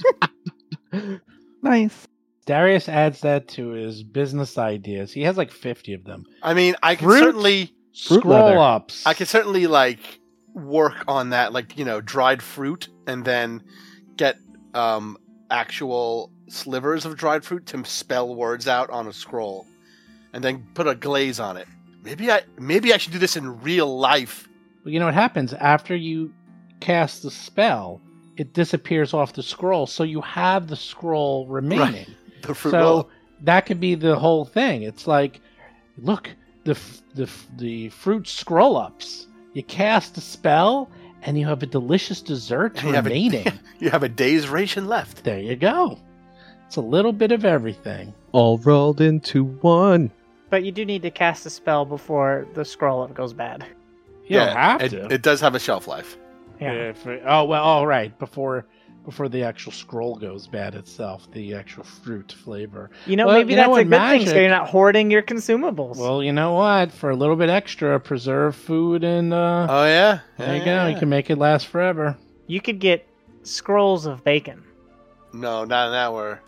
yes. 0.93 1.21
Nice. 1.63 2.04
Darius 2.47 2.89
adds 2.89 3.21
that 3.21 3.49
to 3.49 3.71
his 3.71 4.03
business 4.03 4.59
ideas. 4.59 5.13
He 5.13 5.23
has 5.23 5.37
like 5.37 5.51
50 5.51 5.95
of 5.95 6.05
them. 6.05 6.27
I 6.43 6.55
mean, 6.55 6.75
I 6.83 6.95
can 6.95 7.09
Fruit? 7.09 7.19
certainly, 7.21 7.75
Fruit 8.07 8.25
leather. 8.25 8.51
Scroll 8.51 8.63
ups. 8.63 9.07
I 9.07 9.15
can 9.15 9.27
certainly 9.27 9.67
like 9.67 10.21
work 10.53 11.05
on 11.09 11.31
that, 11.31 11.53
like 11.53 11.79
you 11.79 11.85
know, 11.85 12.01
dried 12.01 12.43
fruit, 12.43 12.89
and 13.07 13.25
then 13.25 13.63
get 14.17 14.37
um 14.75 15.17
actual 15.51 16.31
slivers 16.49 17.05
of 17.05 17.17
dried 17.17 17.45
fruit 17.45 17.67
to 17.67 17.85
spell 17.85 18.35
words 18.35 18.69
out 18.69 18.91
on 18.91 19.07
a 19.07 19.13
scroll, 19.13 19.67
and 20.33 20.43
then 20.43 20.67
put 20.75 20.87
a 20.87 20.95
glaze 20.95 21.41
on 21.41 21.57
it. 21.57 21.69
Maybe 22.03 22.31
I 22.31 22.43
maybe 22.59 22.93
I 22.93 22.99
should 22.99 23.13
do 23.13 23.19
this 23.19 23.37
in 23.37 23.63
real 23.63 23.99
life. 23.99 24.49
Well, 24.85 24.93
you 24.93 24.99
know 25.01 25.07
what 25.07 25.15
happens 25.15 25.55
after 25.55 25.95
you 25.97 26.33
cast 26.81 27.23
the 27.23 27.31
spell? 27.31 28.03
It 28.37 28.53
disappears 28.53 29.15
off 29.15 29.33
the 29.33 29.43
scroll, 29.43 29.87
so 29.87 30.03
you 30.03 30.21
have 30.21 30.67
the 30.67 30.77
scroll 30.77 31.47
remaining. 31.47 32.07
The 32.47 32.55
fruit 32.55 32.71
so 32.73 32.79
roll. 32.79 33.11
that 33.43 33.67
could 33.67 33.81
be 33.81 33.95
the 33.95 34.17
whole 34.17 34.45
thing. 34.45 34.83
It's 34.83 35.07
like, 35.07 35.41
look, 35.99 36.31
the 36.65 36.79
the 37.15 37.31
the 37.57 37.89
fruit 37.91 38.27
scroll 38.29 38.77
ups. 38.77 39.27
You 39.53 39.63
cast 39.63 40.17
a 40.19 40.21
spell, 40.21 40.91
and 41.23 41.39
you 41.39 41.47
have 41.47 41.63
a 41.63 41.67
delicious 41.67 42.21
dessert 42.21 42.77
And 42.79 42.89
you 42.89 42.95
have 42.95 43.07
a- 43.07 43.09
remaining. 43.11 43.53
You 43.81 43.91
have 43.91 44.03
a 44.03 44.09
day's 44.09 44.49
ration 44.49 44.87
left. 44.89 45.25
there 45.25 45.39
you 45.39 45.57
go. 45.57 45.99
It's 46.67 46.77
a 46.77 46.81
little 46.81 47.13
bit 47.13 47.33
of 47.33 47.45
everything. 47.45 48.15
All 48.33 48.57
rolled 48.59 49.01
into 49.03 49.45
one. 49.45 50.11
but 50.49 50.65
you 50.65 50.73
do 50.73 50.85
need 50.87 51.03
to 51.03 51.11
cast 51.11 51.45
a 51.45 51.51
spell 51.51 51.85
before 51.85 52.47
the 52.55 52.65
scroll 52.65 53.03
up 53.03 53.13
goes 53.15 53.33
bad. 53.35 53.67
You 54.27 54.39
don't 54.39 54.57
have 54.57 54.81
it, 54.83 54.89
to. 54.91 55.13
it 55.13 55.21
does 55.23 55.41
have 55.43 55.55
a 55.55 55.59
shelf 55.59 55.87
life. 55.87 56.17
Yeah. 56.61 56.73
If 56.73 57.07
oh 57.07 57.45
well, 57.45 57.63
all 57.63 57.87
right. 57.87 58.17
Before 58.19 58.65
before 59.05 59.29
the 59.29 59.43
actual 59.43 59.73
scroll 59.73 60.17
goes 60.17 60.47
bad 60.47 60.75
itself, 60.75 61.31
the 61.33 61.55
actual 61.55 61.85
fruit 61.85 62.33
flavor. 62.33 62.91
You 63.07 63.17
know, 63.17 63.27
Well, 63.27 63.37
maybe 63.37 63.53
you 63.53 63.57
know 63.57 63.63
that's 63.63 63.69
a 63.69 63.71
what, 63.71 63.91
good 63.91 64.19
thing, 64.21 64.27
so 64.29 64.37
you're 64.37 64.49
not 64.49 64.69
hoarding 64.69 65.11
your 65.11 65.23
consumables. 65.23 65.97
Well, 65.97 66.23
you 66.23 66.33
know 66.33 66.53
what? 66.55 66.91
For 66.93 67.11
a 67.11 67.17
little 67.17 67.37
bit 67.37 67.51
extra, 67.51 68.01
preserve 68.01 68.57
food 68.57 69.05
and 69.05 69.33
uh, 69.35 69.67
Oh 69.69 69.85
yeah. 69.85 70.21
there 70.39 70.55
you 70.55 70.59
Yeah, 70.61 70.65
go. 70.65 70.71
yeah. 70.71 70.89
You 70.89 70.99
can 70.99 71.09
make 71.09 71.31
it 71.31 71.37
last 71.39 71.67
forever. 71.67 72.17
you 72.47 72.61
could 72.61 72.79
get 72.79 73.07
scrolls 73.43 74.07
of 74.07 74.25
bacon. 74.25 74.63
No, 75.33 75.65
not 75.65 75.91
now 75.91 76.15
we're 76.15 76.39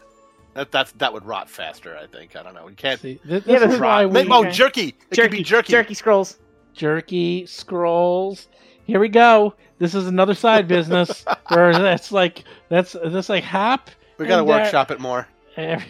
that 0.54 0.70
that's 0.70 0.92
that 0.92 1.12
would 1.12 1.24
rot 1.26 1.50
faster. 1.50 1.96
I 1.96 2.06
think. 2.06 2.34
I 2.36 2.42
don't 2.42 2.54
know. 2.54 2.68
You 2.68 2.74
can't. 2.76 2.98
See, 3.00 3.16
th- 3.16 3.42
Yeah, 3.46 3.58
this 3.58 3.62
but 3.68 3.70
is 3.74 3.80
why 3.80 4.04
Rot. 4.04 4.12
we 4.12 4.22
Make- 4.24 4.30
oh, 4.30 4.50
jerky. 4.50 4.94
It 5.10 5.16
could 5.20 5.30
be 5.30 5.42
jerky. 5.42 5.72
jerky 5.72 5.94
scrolls. 5.94 6.38
jerky 6.72 7.44
scrolls. 7.46 8.48
Here 8.84 9.00
we 9.00 9.08
go. 9.08 9.54
This 9.78 9.94
is 9.94 10.06
another 10.06 10.34
side 10.34 10.66
business 10.68 11.24
where 11.48 11.72
that's 11.72 12.10
like 12.12 12.44
that's 12.68 12.96
that's 13.04 13.28
like 13.28 13.44
hap. 13.44 13.90
We 14.18 14.26
got 14.26 14.36
to 14.36 14.40
And, 14.40 14.48
workshop 14.48 14.90
it 14.90 15.00
more. 15.00 15.28
hap 15.56 15.82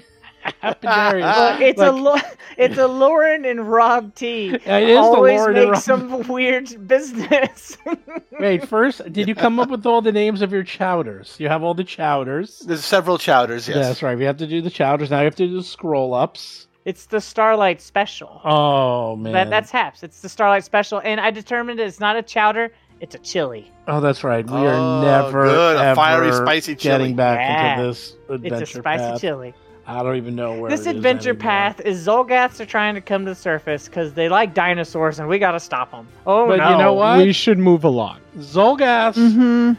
and 0.63 0.77
Darius. 0.81 1.25
Well, 1.37 1.61
it's 1.63 1.81
a 1.81 1.93
lo- 1.93 2.17
it's 2.57 2.79
a 2.79 2.87
Lauren 2.87 3.45
and 3.45 3.71
Rob 3.71 4.15
T. 4.15 4.49
It 4.55 4.63
is 4.67 4.99
Always 4.99 5.39
Lauren 5.41 5.57
and 5.57 5.65
make 5.67 5.73
Rob- 5.75 5.83
some 5.83 6.29
weird 6.29 6.89
business. 6.89 7.77
Wait, 8.41 8.67
first, 8.69 9.13
did 9.13 9.29
you 9.29 9.35
come 9.35 9.59
up 9.59 9.69
with 9.71 9.87
all 9.87 10.03
the 10.03 10.13
names 10.13 10.43
of 10.43 10.53
your 10.53 10.63
chowders? 10.63 11.37
You 11.39 11.49
have 11.49 11.63
all 11.63 11.75
the 11.75 11.85
chowders. 11.85 12.61
There's 12.61 12.85
several 12.85 13.19
chowders. 13.19 13.67
Yes. 13.69 13.77
That's 13.77 14.03
right. 14.03 14.17
We 14.17 14.25
have 14.25 14.37
to 14.39 14.47
do 14.47 14.61
the 14.63 14.71
chowders. 14.71 15.11
Now 15.11 15.19
you 15.21 15.25
have 15.25 15.37
to 15.37 15.47
do 15.47 15.57
the 15.57 15.63
scroll 15.65 16.15
ups. 16.15 16.67
it's 16.85 17.07
the 17.07 17.21
Starlight 17.21 17.81
Special. 17.81 18.41
Oh 18.45 19.17
man. 19.17 19.33
That, 19.33 19.51
that's 19.51 19.71
Haps. 19.71 20.03
It's 20.03 20.21
the 20.21 20.29
Starlight 20.29 20.65
Special, 20.65 21.01
and 21.05 21.21
I 21.21 21.31
determined 21.31 21.81
it's 21.81 21.99
not 22.01 22.17
a 22.17 22.23
chowder; 22.23 22.73
it's 23.01 23.15
a 23.15 23.19
chili. 23.19 23.71
Oh, 23.89 24.01
that's 24.01 24.25
right. 24.25 24.45
We 24.47 24.53
Oh, 24.57 24.67
are 24.67 25.03
never 25.05 25.45
good. 25.47 25.77
A 25.77 25.85
ever 25.87 25.95
fiery, 25.95 26.33
spicy 26.33 26.75
chili. 26.77 26.99
getting 26.99 27.17
back 27.17 27.39
Yeah. 27.39 27.73
into 27.75 27.89
this 27.89 28.17
adventure 28.29 28.63
It's 28.63 28.75
a 28.75 28.79
spicy 28.79 29.05
path. 29.05 29.21
chili. 29.21 29.55
I 29.89 30.03
don't 30.03 30.17
even 30.17 30.35
know 30.35 30.55
where 30.55 30.69
This 30.69 30.81
it 30.87 30.91
is 30.91 30.97
adventure 30.97 31.31
anymore. 31.31 31.43
path 31.43 31.81
is 31.81 32.05
Xulgaths 32.07 32.59
are 32.59 32.67
trying 32.67 32.97
to 32.97 33.01
come 33.01 33.25
to 33.25 33.31
the 33.31 33.35
surface 33.37 33.87
because 33.87 34.15
they 34.15 34.29
like 34.29 34.53
dinosaurs, 34.53 35.21
and 35.21 35.29
we 35.29 35.39
got 35.39 35.53
to 35.53 35.61
stop 35.61 35.93
them. 35.93 36.09
Oh 36.27 36.49
But 36.49 36.57
no! 36.57 36.71
you 36.73 36.79
know 36.79 36.93
what? 36.95 37.19
We 37.19 37.33
should 37.33 37.59
move 37.59 37.85
along. 37.85 38.19
Xulgath, 38.39 39.15
Mm-hmm. 39.15 39.73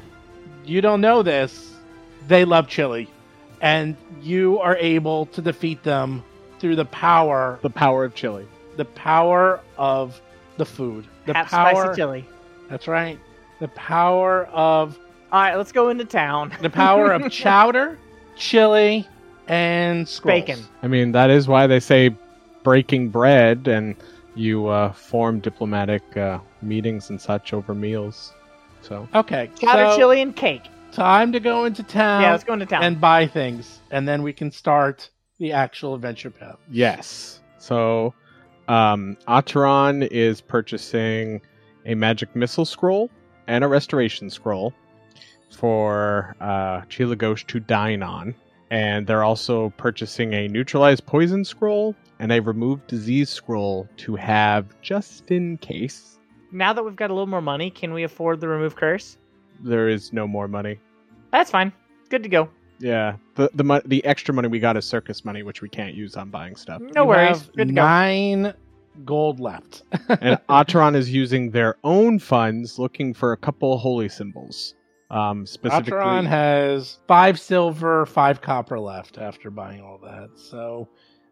you 0.65 0.79
don't 0.81 1.01
know 1.01 1.23
this. 1.23 1.73
They 2.29 2.45
love 2.45 2.67
chili, 2.69 3.09
and 3.61 3.97
you 4.21 4.59
are 4.59 4.77
able 4.77 5.25
to 5.27 5.41
defeat 5.41 5.83
them 5.83 6.23
through 6.59 6.75
the 6.77 6.85
power, 6.85 7.59
The 7.61 7.69
power 7.69 8.05
of 8.05 8.15
chili. 8.15 8.45
the 8.77 8.85
power 8.85 9.59
of 9.77 10.21
the 10.57 10.65
food, 10.65 11.05
the 11.25 11.33
Half 11.33 11.49
power. 11.51 11.75
spicy 11.75 11.95
chili. 11.97 12.25
That's 12.69 12.87
right. 12.87 13.19
The 13.59 13.67
power 13.69 14.45
of 14.47 14.97
All 15.31 15.41
right, 15.41 15.55
let's 15.55 15.71
go 15.71 15.89
into 15.89 16.05
town. 16.05 16.53
the 16.61 16.69
power 16.69 17.11
of 17.11 17.31
chowder, 17.31 17.97
chili, 18.35 19.07
and 19.47 20.07
scrolls. 20.07 20.41
Bacon. 20.41 20.65
I 20.83 20.87
mean, 20.87 21.11
that 21.13 21.29
is 21.29 21.47
why 21.47 21.67
they 21.67 21.79
say 21.79 22.15
breaking 22.63 23.09
bread 23.09 23.67
and 23.67 23.95
you 24.35 24.67
uh, 24.67 24.91
form 24.93 25.39
diplomatic 25.39 26.15
uh, 26.17 26.39
meetings 26.61 27.09
and 27.09 27.19
such 27.19 27.53
over 27.53 27.73
meals. 27.73 28.33
So, 28.81 29.07
Okay, 29.15 29.49
chowder, 29.59 29.89
so 29.91 29.97
chili 29.97 30.21
and 30.21 30.35
cake. 30.35 30.61
time 30.91 31.31
to 31.31 31.39
go 31.39 31.65
into 31.65 31.81
town 31.83 32.21
yeah, 32.21 32.31
let's 32.31 32.43
go 32.43 32.53
into 32.53 32.65
town. 32.67 32.83
and 32.83 33.01
buy 33.01 33.25
things, 33.27 33.79
and 33.91 34.07
then 34.07 34.21
we 34.21 34.31
can 34.33 34.51
start 34.51 35.09
the 35.39 35.51
actual 35.51 35.95
adventure 35.95 36.29
path. 36.29 36.57
yes. 36.69 37.41
So, 37.57 38.13
um, 38.67 39.17
Acheron 39.27 40.03
is 40.03 40.39
purchasing 40.41 41.41
a 41.87 41.95
magic 41.95 42.35
missile 42.35 42.65
scroll 42.65 43.09
and 43.47 43.63
a 43.63 43.67
restoration 43.67 44.29
scroll 44.29 44.73
for 45.51 46.35
uh, 46.41 46.81
Chilagosh 46.81 47.45
to 47.47 47.59
dine 47.59 48.03
on. 48.03 48.35
And 48.69 49.07
they're 49.07 49.23
also 49.23 49.69
purchasing 49.77 50.33
a 50.33 50.47
neutralized 50.49 51.05
poison 51.05 51.45
scroll 51.45 51.95
and 52.19 52.31
a 52.31 52.41
remove 52.41 52.85
disease 52.87 53.29
scroll 53.29 53.87
to 53.97 54.15
have 54.15 54.65
just 54.81 55.31
in 55.31 55.57
case 55.59 56.19
now 56.51 56.71
that 56.73 56.83
we've 56.83 56.95
got 56.95 57.09
a 57.09 57.13
little 57.13 57.27
more 57.27 57.41
money, 57.41 57.69
can 57.69 57.91
we 57.93 58.03
afford 58.03 58.39
the 58.41 58.47
remove 58.47 58.75
curse? 58.75 59.17
there 59.59 59.89
is 59.89 60.13
no 60.13 60.27
more 60.27 60.47
money. 60.47 60.79
That's 61.31 61.49
fine. 61.49 61.73
Good 62.09 62.21
to 62.23 62.29
go. 62.29 62.47
Yeah, 62.79 63.15
the 63.35 63.49
the 63.55 63.81
the 63.85 64.05
extra 64.05 64.33
money 64.33 64.47
we 64.47 64.59
got 64.59 64.77
is 64.77 64.85
circus 64.85 65.25
money, 65.25 65.41
which 65.43 65.61
we 65.63 65.67
can't 65.69 65.95
use 65.95 66.15
on 66.15 66.29
buying 66.29 66.55
stuff. 66.55 66.79
No 66.81 67.01
You 67.03 67.07
worries. 67.09 67.39
have 67.41 67.53
Good 67.53 67.67
to 67.69 67.73
go. 67.73 67.81
nine 67.81 68.53
gold 69.05 69.39
left. 69.39 69.83
and 70.21 70.39
Acheron 70.49 70.95
is 70.95 71.09
using 71.11 71.51
their 71.51 71.75
own 71.83 72.19
funds, 72.19 72.79
looking 72.79 73.13
for 73.13 73.31
a 73.31 73.37
couple 73.37 73.77
holy 73.77 74.09
symbols. 74.09 74.73
Um, 75.09 75.45
specifically, 75.45 75.93
Atron 75.93 76.27
has 76.27 76.99
five 77.07 77.39
silver, 77.39 78.05
five 78.05 78.41
copper 78.41 78.79
left 78.79 79.17
after 79.17 79.49
buying 79.49 79.81
all 79.81 79.99
that. 80.03 80.29
So, 80.35 80.89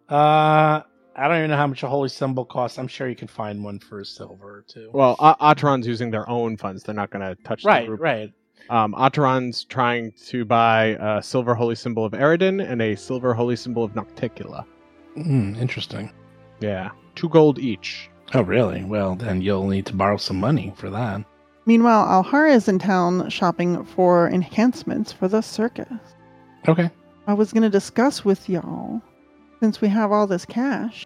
uh, 0.10 0.82
I 1.18 1.28
don't 1.28 1.38
even 1.38 1.50
know 1.50 1.58
how 1.58 1.68
much 1.68 1.84
a 1.84 1.88
holy 1.88 2.10
symbol 2.10 2.46
costs. 2.46 2.78
I'm 2.80 2.88
sure 2.88 3.10
you 3.10 3.16
can 3.16 3.28
find 3.28 3.64
one 3.64 3.80
for 3.80 4.00
a 4.00 4.06
silver 4.06 4.60
or 4.60 4.66
two. 4.68 4.90
well, 4.94 5.16
A- 5.20 5.36
Acheron's 5.42 5.88
using 5.88 6.10
their 6.12 6.30
own 6.30 6.56
funds. 6.58 6.84
They're 6.84 6.96
not 6.96 7.10
going 7.10 7.36
to 7.36 7.42
touch 7.44 7.64
the 7.64 7.68
right, 7.70 7.88
group. 7.88 8.00
right. 8.00 8.32
Um, 8.70 8.94
Acheron's 8.98 9.64
trying 9.66 10.12
to 10.28 10.44
buy 10.46 10.98
a 11.00 11.22
silver 11.22 11.54
holy 11.54 11.76
symbol 11.76 12.04
of 12.06 12.14
Aroden 12.14 12.66
and 12.66 12.82
a 12.82 12.96
silver 12.96 13.34
holy 13.34 13.56
symbol 13.56 13.84
of 13.84 13.92
Nocticula. 13.94 14.66
Hmm, 15.16 15.56
interesting. 15.56 16.12
Yeah, 16.62 16.92
two 17.16 17.30
gold 17.30 17.60
each. 17.60 18.10
Oh, 18.34 18.42
really? 18.42 18.84
Well, 18.84 19.16
then 19.16 19.42
you'll 19.42 19.68
need 19.68 19.86
to 19.88 19.96
borrow 19.96 20.18
some 20.18 20.40
money 20.40 20.74
for 20.76 20.90
that. 20.90 21.24
Meanwhile, 21.66 22.06
Alhara 22.06 22.54
is 22.54 22.68
in 22.68 22.80
town 22.80 23.30
shopping 23.30 23.84
for 23.86 24.30
enhancements 24.30 25.12
for 25.12 25.28
the 25.28 25.42
circus. 25.42 25.88
Okay. 26.68 26.90
I 27.28 27.34
was 27.34 27.52
going 27.52 27.64
to 27.64 27.70
discuss 27.70 28.24
with 28.24 28.48
y'all, 28.50 29.02
since 29.60 29.82
we 29.82 29.88
have 29.88 30.12
all 30.12 30.28
this 30.28 30.46
cash, 30.46 31.06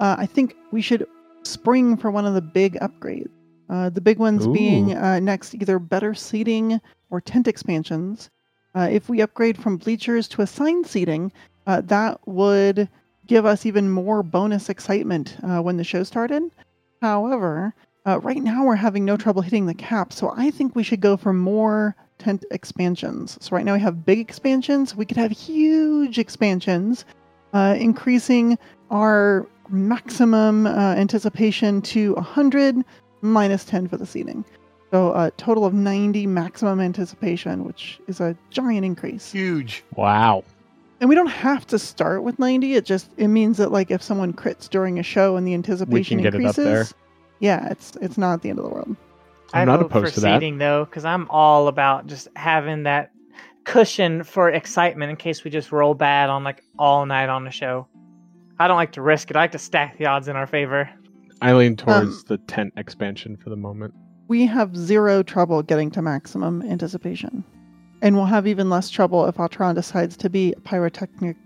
uh, 0.00 0.16
I 0.18 0.26
think 0.26 0.54
we 0.72 0.80
should 0.80 1.06
spring 1.42 1.96
for 1.96 2.10
one 2.10 2.26
of 2.26 2.34
the 2.34 2.40
big 2.40 2.78
upgrades. 2.80 3.30
Uh, 3.68 3.90
the 3.90 4.00
big 4.00 4.18
ones 4.18 4.46
being 4.46 4.94
uh, 4.94 5.20
next 5.20 5.54
either 5.54 5.78
better 5.78 6.14
seating 6.14 6.80
or 7.10 7.20
tent 7.20 7.46
expansions. 7.46 8.30
Uh, 8.74 8.88
if 8.90 9.10
we 9.10 9.20
upgrade 9.20 9.58
from 9.58 9.76
bleachers 9.76 10.26
to 10.28 10.40
assigned 10.40 10.86
seating, 10.86 11.30
uh, 11.66 11.82
that 11.82 12.18
would 12.26 12.88
give 13.28 13.46
us 13.46 13.64
even 13.64 13.90
more 13.90 14.22
bonus 14.22 14.68
excitement 14.68 15.36
uh, 15.44 15.60
when 15.60 15.76
the 15.76 15.84
show 15.84 16.02
started. 16.02 16.42
However, 17.00 17.74
uh, 18.06 18.18
right 18.20 18.42
now 18.42 18.64
we're 18.64 18.74
having 18.74 19.04
no 19.04 19.16
trouble 19.16 19.42
hitting 19.42 19.66
the 19.66 19.74
cap, 19.74 20.12
so 20.12 20.32
I 20.36 20.50
think 20.50 20.74
we 20.74 20.82
should 20.82 21.00
go 21.00 21.16
for 21.16 21.32
more 21.32 21.94
tent 22.18 22.44
expansions. 22.50 23.38
So 23.40 23.54
right 23.54 23.64
now 23.64 23.74
we 23.74 23.80
have 23.80 24.04
big 24.04 24.18
expansions. 24.18 24.96
We 24.96 25.06
could 25.06 25.18
have 25.18 25.30
huge 25.30 26.18
expansions, 26.18 27.04
uh, 27.52 27.76
increasing 27.78 28.58
our 28.90 29.46
maximum 29.68 30.66
uh, 30.66 30.94
anticipation 30.94 31.82
to 31.82 32.14
100 32.14 32.84
minus 33.20 33.64
10 33.64 33.88
for 33.88 33.98
the 33.98 34.06
seating. 34.06 34.44
So 34.90 35.12
a 35.12 35.30
total 35.32 35.66
of 35.66 35.74
90 35.74 36.26
maximum 36.26 36.80
anticipation, 36.80 37.64
which 37.64 38.00
is 38.08 38.20
a 38.20 38.34
giant 38.48 38.86
increase. 38.86 39.30
Huge. 39.30 39.84
Wow. 39.94 40.44
And 41.00 41.08
we 41.08 41.14
don't 41.14 41.26
have 41.30 41.66
to 41.68 41.78
start 41.78 42.24
with 42.24 42.38
90. 42.38 42.74
It 42.74 42.84
just 42.84 43.10
it 43.16 43.28
means 43.28 43.56
that 43.58 43.70
like 43.70 43.90
if 43.90 44.02
someone 44.02 44.32
crits 44.32 44.68
during 44.68 44.98
a 44.98 45.02
show 45.02 45.36
and 45.36 45.46
the 45.46 45.54
anticipation 45.54 46.18
get 46.18 46.34
it 46.34 46.38
up 46.44 46.58
increases, 46.58 46.64
there. 46.64 46.86
yeah, 47.40 47.68
it's 47.70 47.96
it's 48.00 48.18
not 48.18 48.42
the 48.42 48.50
end 48.50 48.58
of 48.58 48.64
the 48.64 48.70
world. 48.70 48.96
I'm 49.54 49.62
I 49.62 49.64
not 49.72 49.80
opposed 49.82 50.08
for 50.08 50.14
to 50.16 50.20
that. 50.22 50.36
seating 50.40 50.58
though, 50.58 50.84
because 50.84 51.04
I'm 51.04 51.26
all 51.30 51.68
about 51.68 52.06
just 52.08 52.28
having 52.36 52.82
that 52.82 53.12
cushion 53.64 54.24
for 54.24 54.48
excitement 54.50 55.10
in 55.10 55.16
case 55.16 55.44
we 55.44 55.50
just 55.50 55.70
roll 55.72 55.94
bad 55.94 56.30
on 56.30 56.42
like 56.42 56.64
all 56.78 57.06
night 57.06 57.28
on 57.28 57.44
the 57.44 57.50
show. 57.50 57.86
I 58.58 58.66
don't 58.66 58.76
like 58.76 58.92
to 58.92 59.02
risk 59.02 59.30
it. 59.30 59.36
I 59.36 59.40
like 59.40 59.52
to 59.52 59.58
stack 59.58 59.98
the 59.98 60.06
odds 60.06 60.26
in 60.26 60.34
our 60.36 60.46
favor. 60.46 60.90
I 61.40 61.52
lean 61.52 61.76
towards 61.76 62.08
Um, 62.18 62.24
the 62.26 62.38
tent 62.38 62.72
expansion 62.76 63.36
for 63.36 63.50
the 63.50 63.56
moment. 63.56 63.94
We 64.26 64.46
have 64.46 64.76
zero 64.76 65.22
trouble 65.22 65.62
getting 65.62 65.90
to 65.92 66.02
maximum 66.02 66.60
anticipation. 66.62 67.44
And 68.02 68.14
we'll 68.16 68.26
have 68.26 68.46
even 68.46 68.70
less 68.70 68.90
trouble 68.90 69.26
if 69.26 69.36
Altron 69.36 69.74
decides 69.74 70.16
to 70.18 70.30
be 70.30 70.52
a 70.52 70.60
pyrotechnic 70.60 71.36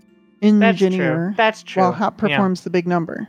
engineer. 0.41 0.59
That's 0.59 0.77
true. 0.79 0.85
engineer 0.87 1.33
That's 1.37 1.63
true. 1.63 1.83
while 1.83 1.91
Hap 1.91 2.13
Yeah. 2.21 2.27
performs 2.29 2.61
the 2.61 2.69
big 2.69 2.87
number. 2.87 3.27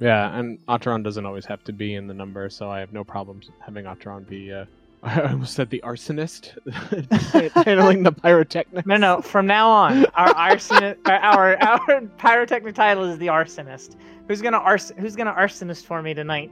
Yeah, 0.00 0.36
and 0.36 0.58
Acheron 0.68 1.02
doesn't 1.02 1.24
always 1.26 1.44
have 1.46 1.62
to 1.64 1.72
be 1.72 1.94
in 1.94 2.06
the 2.06 2.14
number, 2.14 2.48
so 2.50 2.70
I 2.70 2.80
have 2.80 2.92
no 2.92 3.04
problems 3.04 3.50
having 3.60 3.86
Acheron 3.86 4.24
be. 4.24 4.52
Uh, 4.52 4.64
I 5.04 5.20
almost 5.32 5.54
said 5.54 5.68
the 5.70 5.82
arsonist, 5.84 6.52
handling 7.64 8.02
the 8.04 8.12
pyrotechnic. 8.12 8.86
No, 8.86 8.96
no. 8.96 9.20
From 9.20 9.46
now 9.46 9.68
on, 9.68 10.06
our 10.14 10.32
arsonist, 10.34 10.96
our 11.06 11.56
our 11.62 12.00
pyrotechnic 12.18 12.74
title 12.74 13.04
is 13.04 13.18
the 13.18 13.26
arsonist. 13.26 13.96
Who's 14.28 14.40
gonna 14.40 14.58
ars- 14.58 14.92
Who's 14.98 15.14
gonna 15.16 15.32
arsonist 15.34 15.84
for 15.84 16.02
me 16.02 16.14
tonight? 16.14 16.50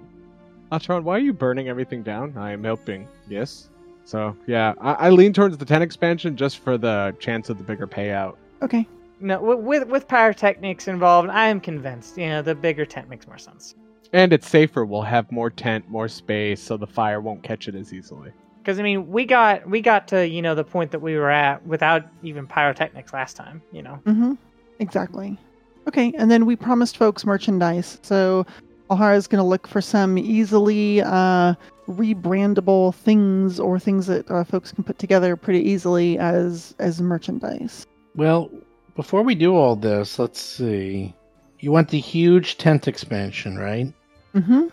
Acheron, 0.72 1.02
why 1.04 1.16
are 1.16 1.20
you 1.20 1.32
burning 1.32 1.68
everything 1.68 2.02
down? 2.02 2.36
I 2.36 2.52
am 2.52 2.62
helping. 2.62 3.08
Yes. 3.28 3.69
So 4.04 4.36
yeah, 4.46 4.74
I, 4.80 4.92
I 4.92 5.10
lean 5.10 5.32
towards 5.32 5.56
the 5.56 5.64
ten 5.64 5.82
expansion 5.82 6.36
just 6.36 6.58
for 6.58 6.76
the 6.78 7.14
chance 7.18 7.48
of 7.48 7.58
the 7.58 7.64
bigger 7.64 7.86
payout. 7.86 8.36
Okay. 8.62 8.86
No, 9.20 9.36
wi- 9.36 9.60
with 9.60 9.88
with 9.88 10.08
pyrotechnics 10.08 10.88
involved, 10.88 11.28
I 11.30 11.46
am 11.48 11.60
convinced. 11.60 12.16
You 12.16 12.28
know, 12.28 12.42
the 12.42 12.54
bigger 12.54 12.86
tent 12.86 13.08
makes 13.08 13.26
more 13.26 13.38
sense. 13.38 13.74
And 14.12 14.32
it's 14.32 14.48
safer. 14.48 14.84
We'll 14.84 15.02
have 15.02 15.30
more 15.30 15.50
tent, 15.50 15.88
more 15.88 16.08
space, 16.08 16.60
so 16.60 16.76
the 16.76 16.86
fire 16.86 17.20
won't 17.20 17.42
catch 17.42 17.68
it 17.68 17.74
as 17.74 17.92
easily. 17.92 18.32
Because 18.58 18.78
I 18.78 18.82
mean, 18.82 19.08
we 19.08 19.24
got 19.24 19.68
we 19.68 19.80
got 19.80 20.08
to 20.08 20.26
you 20.26 20.42
know 20.42 20.54
the 20.54 20.64
point 20.64 20.90
that 20.90 21.00
we 21.00 21.16
were 21.16 21.30
at 21.30 21.64
without 21.66 22.04
even 22.22 22.46
pyrotechnics 22.46 23.12
last 23.12 23.36
time. 23.36 23.62
You 23.72 23.82
know. 23.82 24.00
Mm-hmm. 24.04 24.34
Exactly. 24.78 25.38
Okay, 25.86 26.12
and 26.16 26.30
then 26.30 26.46
we 26.46 26.56
promised 26.56 26.96
folks 26.96 27.24
merchandise. 27.24 27.98
So 28.02 28.46
Alhara 28.90 29.16
is 29.16 29.26
going 29.26 29.42
to 29.42 29.48
look 29.48 29.66
for 29.66 29.80
some 29.80 30.18
easily 30.18 31.00
uh, 31.00 31.54
rebrandable 31.88 32.94
things 32.94 33.60
or 33.60 33.78
things 33.78 34.06
that 34.06 34.30
uh, 34.30 34.44
folks 34.44 34.72
can 34.72 34.84
put 34.84 34.98
together 34.98 35.36
pretty 35.36 35.60
easily 35.60 36.18
as 36.18 36.74
as 36.78 37.00
merchandise. 37.00 37.86
Well, 38.16 38.50
before 38.96 39.22
we 39.22 39.34
do 39.34 39.54
all 39.54 39.76
this, 39.76 40.18
let's 40.18 40.40
see. 40.40 41.14
You 41.60 41.70
want 41.70 41.90
the 41.90 42.00
huge 42.00 42.58
tent 42.58 42.88
expansion, 42.88 43.56
right? 43.58 43.92
Mm-hmm. 44.34 44.66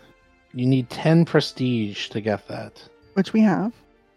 You 0.54 0.66
need 0.66 0.90
10 0.90 1.26
prestige 1.26 2.10
to 2.10 2.22
get 2.22 2.48
that. 2.48 2.82
Which 3.14 3.34
we 3.34 3.42
have. 3.42 3.74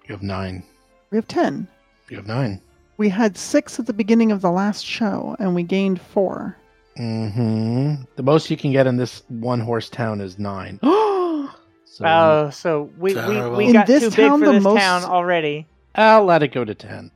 You 0.07 0.15
have 0.15 0.23
nine. 0.23 0.63
We 1.11 1.17
have 1.17 1.29
ten. 1.29 1.69
You 2.09 2.17
have 2.17 2.27
nine. 2.27 2.61
We 2.97 3.09
had 3.09 3.37
six 3.37 3.79
at 3.79 3.87
the 3.87 3.93
beginning 3.93 4.33
of 4.33 4.41
the 4.41 4.51
last 4.51 4.85
show, 4.85 5.37
and 5.39 5.55
we 5.55 5.63
gained 5.63 6.01
four. 6.01 6.57
Hmm 6.97 7.95
The 8.17 8.23
most 8.23 8.51
you 8.51 8.57
can 8.57 8.73
get 8.73 8.87
in 8.87 8.97
this 8.97 9.23
one 9.29 9.61
horse 9.61 9.89
town 9.89 10.21
is 10.21 10.39
nine. 10.39 10.79
so 10.83 11.55
Oh, 12.03 12.51
so 12.51 12.91
we 12.99 13.15
we, 13.15 13.49
we 13.51 13.67
In 13.67 13.73
got 13.73 13.87
this 13.87 14.03
too 14.03 14.11
big 14.11 14.17
town, 14.29 14.41
for 14.41 14.47
the 14.47 14.53
this 14.53 14.63
most- 14.65 14.81
town 14.81 15.05
already. 15.05 15.67
I'll 15.95 16.25
let 16.25 16.43
it 16.45 16.53
go 16.53 16.65
to 16.65 16.75
10. 16.75 17.11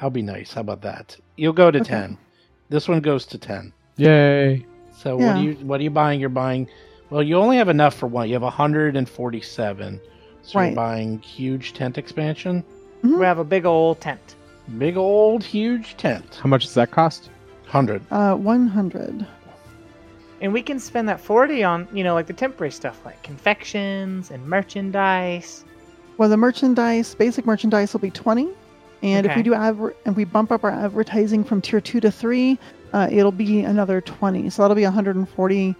I'll 0.00 0.10
be 0.10 0.22
nice. 0.22 0.52
How 0.54 0.60
about 0.60 0.82
that? 0.82 1.16
You'll 1.36 1.52
go 1.52 1.70
to 1.70 1.80
Okay. 1.80 1.88
10. 1.88 2.18
This 2.68 2.86
one 2.88 3.00
goes 3.00 3.26
to 3.26 3.38
10. 3.38 3.72
Yay! 3.96 4.64
So 4.96 5.16
what 5.16 5.36
are 5.36 5.42
you 5.42 5.54
what 5.66 5.80
are 5.80 5.82
you 5.82 5.90
buying? 5.90 6.20
You're 6.20 6.28
buying 6.28 6.68
well, 7.10 7.22
you 7.22 7.36
only 7.36 7.56
have 7.56 7.68
enough 7.68 7.94
for 7.96 8.06
one. 8.06 8.28
You 8.28 8.34
have 8.34 8.42
147. 8.42 10.00
So 10.42 10.58
Right. 10.58 10.66
you're 10.66 10.74
buying 10.76 11.18
huge 11.20 11.72
tent 11.74 11.98
expansion. 11.98 12.62
We 13.02 13.24
have 13.24 13.38
a 13.38 13.44
big 13.44 13.66
old 13.66 14.00
tent. 14.00 14.36
Big 14.78 14.96
old 14.96 15.42
huge 15.42 15.96
tent. 15.96 16.38
How 16.42 16.48
much 16.48 16.64
does 16.64 16.74
that 16.74 16.90
cost? 16.92 17.30
100. 17.70 18.02
Uh, 18.10 18.34
one 18.34 18.66
hundred. 18.66 19.26
And 20.40 20.52
we 20.52 20.62
can 20.62 20.78
spend 20.80 21.08
that 21.08 21.20
40 21.20 21.62
on, 21.64 21.88
you 21.92 22.02
know, 22.02 22.14
like 22.14 22.26
the 22.26 22.32
temporary 22.32 22.70
stuff 22.72 23.00
like 23.04 23.22
confections 23.22 24.30
and 24.30 24.44
merchandise. 24.46 25.64
Well, 26.16 26.28
the 26.28 26.36
merchandise, 26.36 27.14
basic 27.14 27.46
merchandise, 27.46 27.92
will 27.92 28.00
be 28.00 28.10
twenty, 28.10 28.48
and 29.02 29.24
if 29.24 29.34
we 29.36 29.42
do 29.42 29.54
adver- 29.54 29.94
and 30.04 30.14
we 30.16 30.24
bump 30.24 30.50
up 30.52 30.64
our 30.64 30.70
advertising 30.70 31.44
from 31.44 31.62
tier 31.62 31.80
two 31.80 32.00
to 32.00 32.10
three, 32.10 32.58
uh, 32.92 33.08
it'll 33.10 33.32
be 33.32 33.60
another 33.60 34.00
twenty. 34.02 34.50
So 34.50 34.60
that'll 34.62 34.74
be 34.74 34.82
one 34.84 34.92
hundred 34.92 35.16
and 35.16 35.26
forty. 35.28 35.74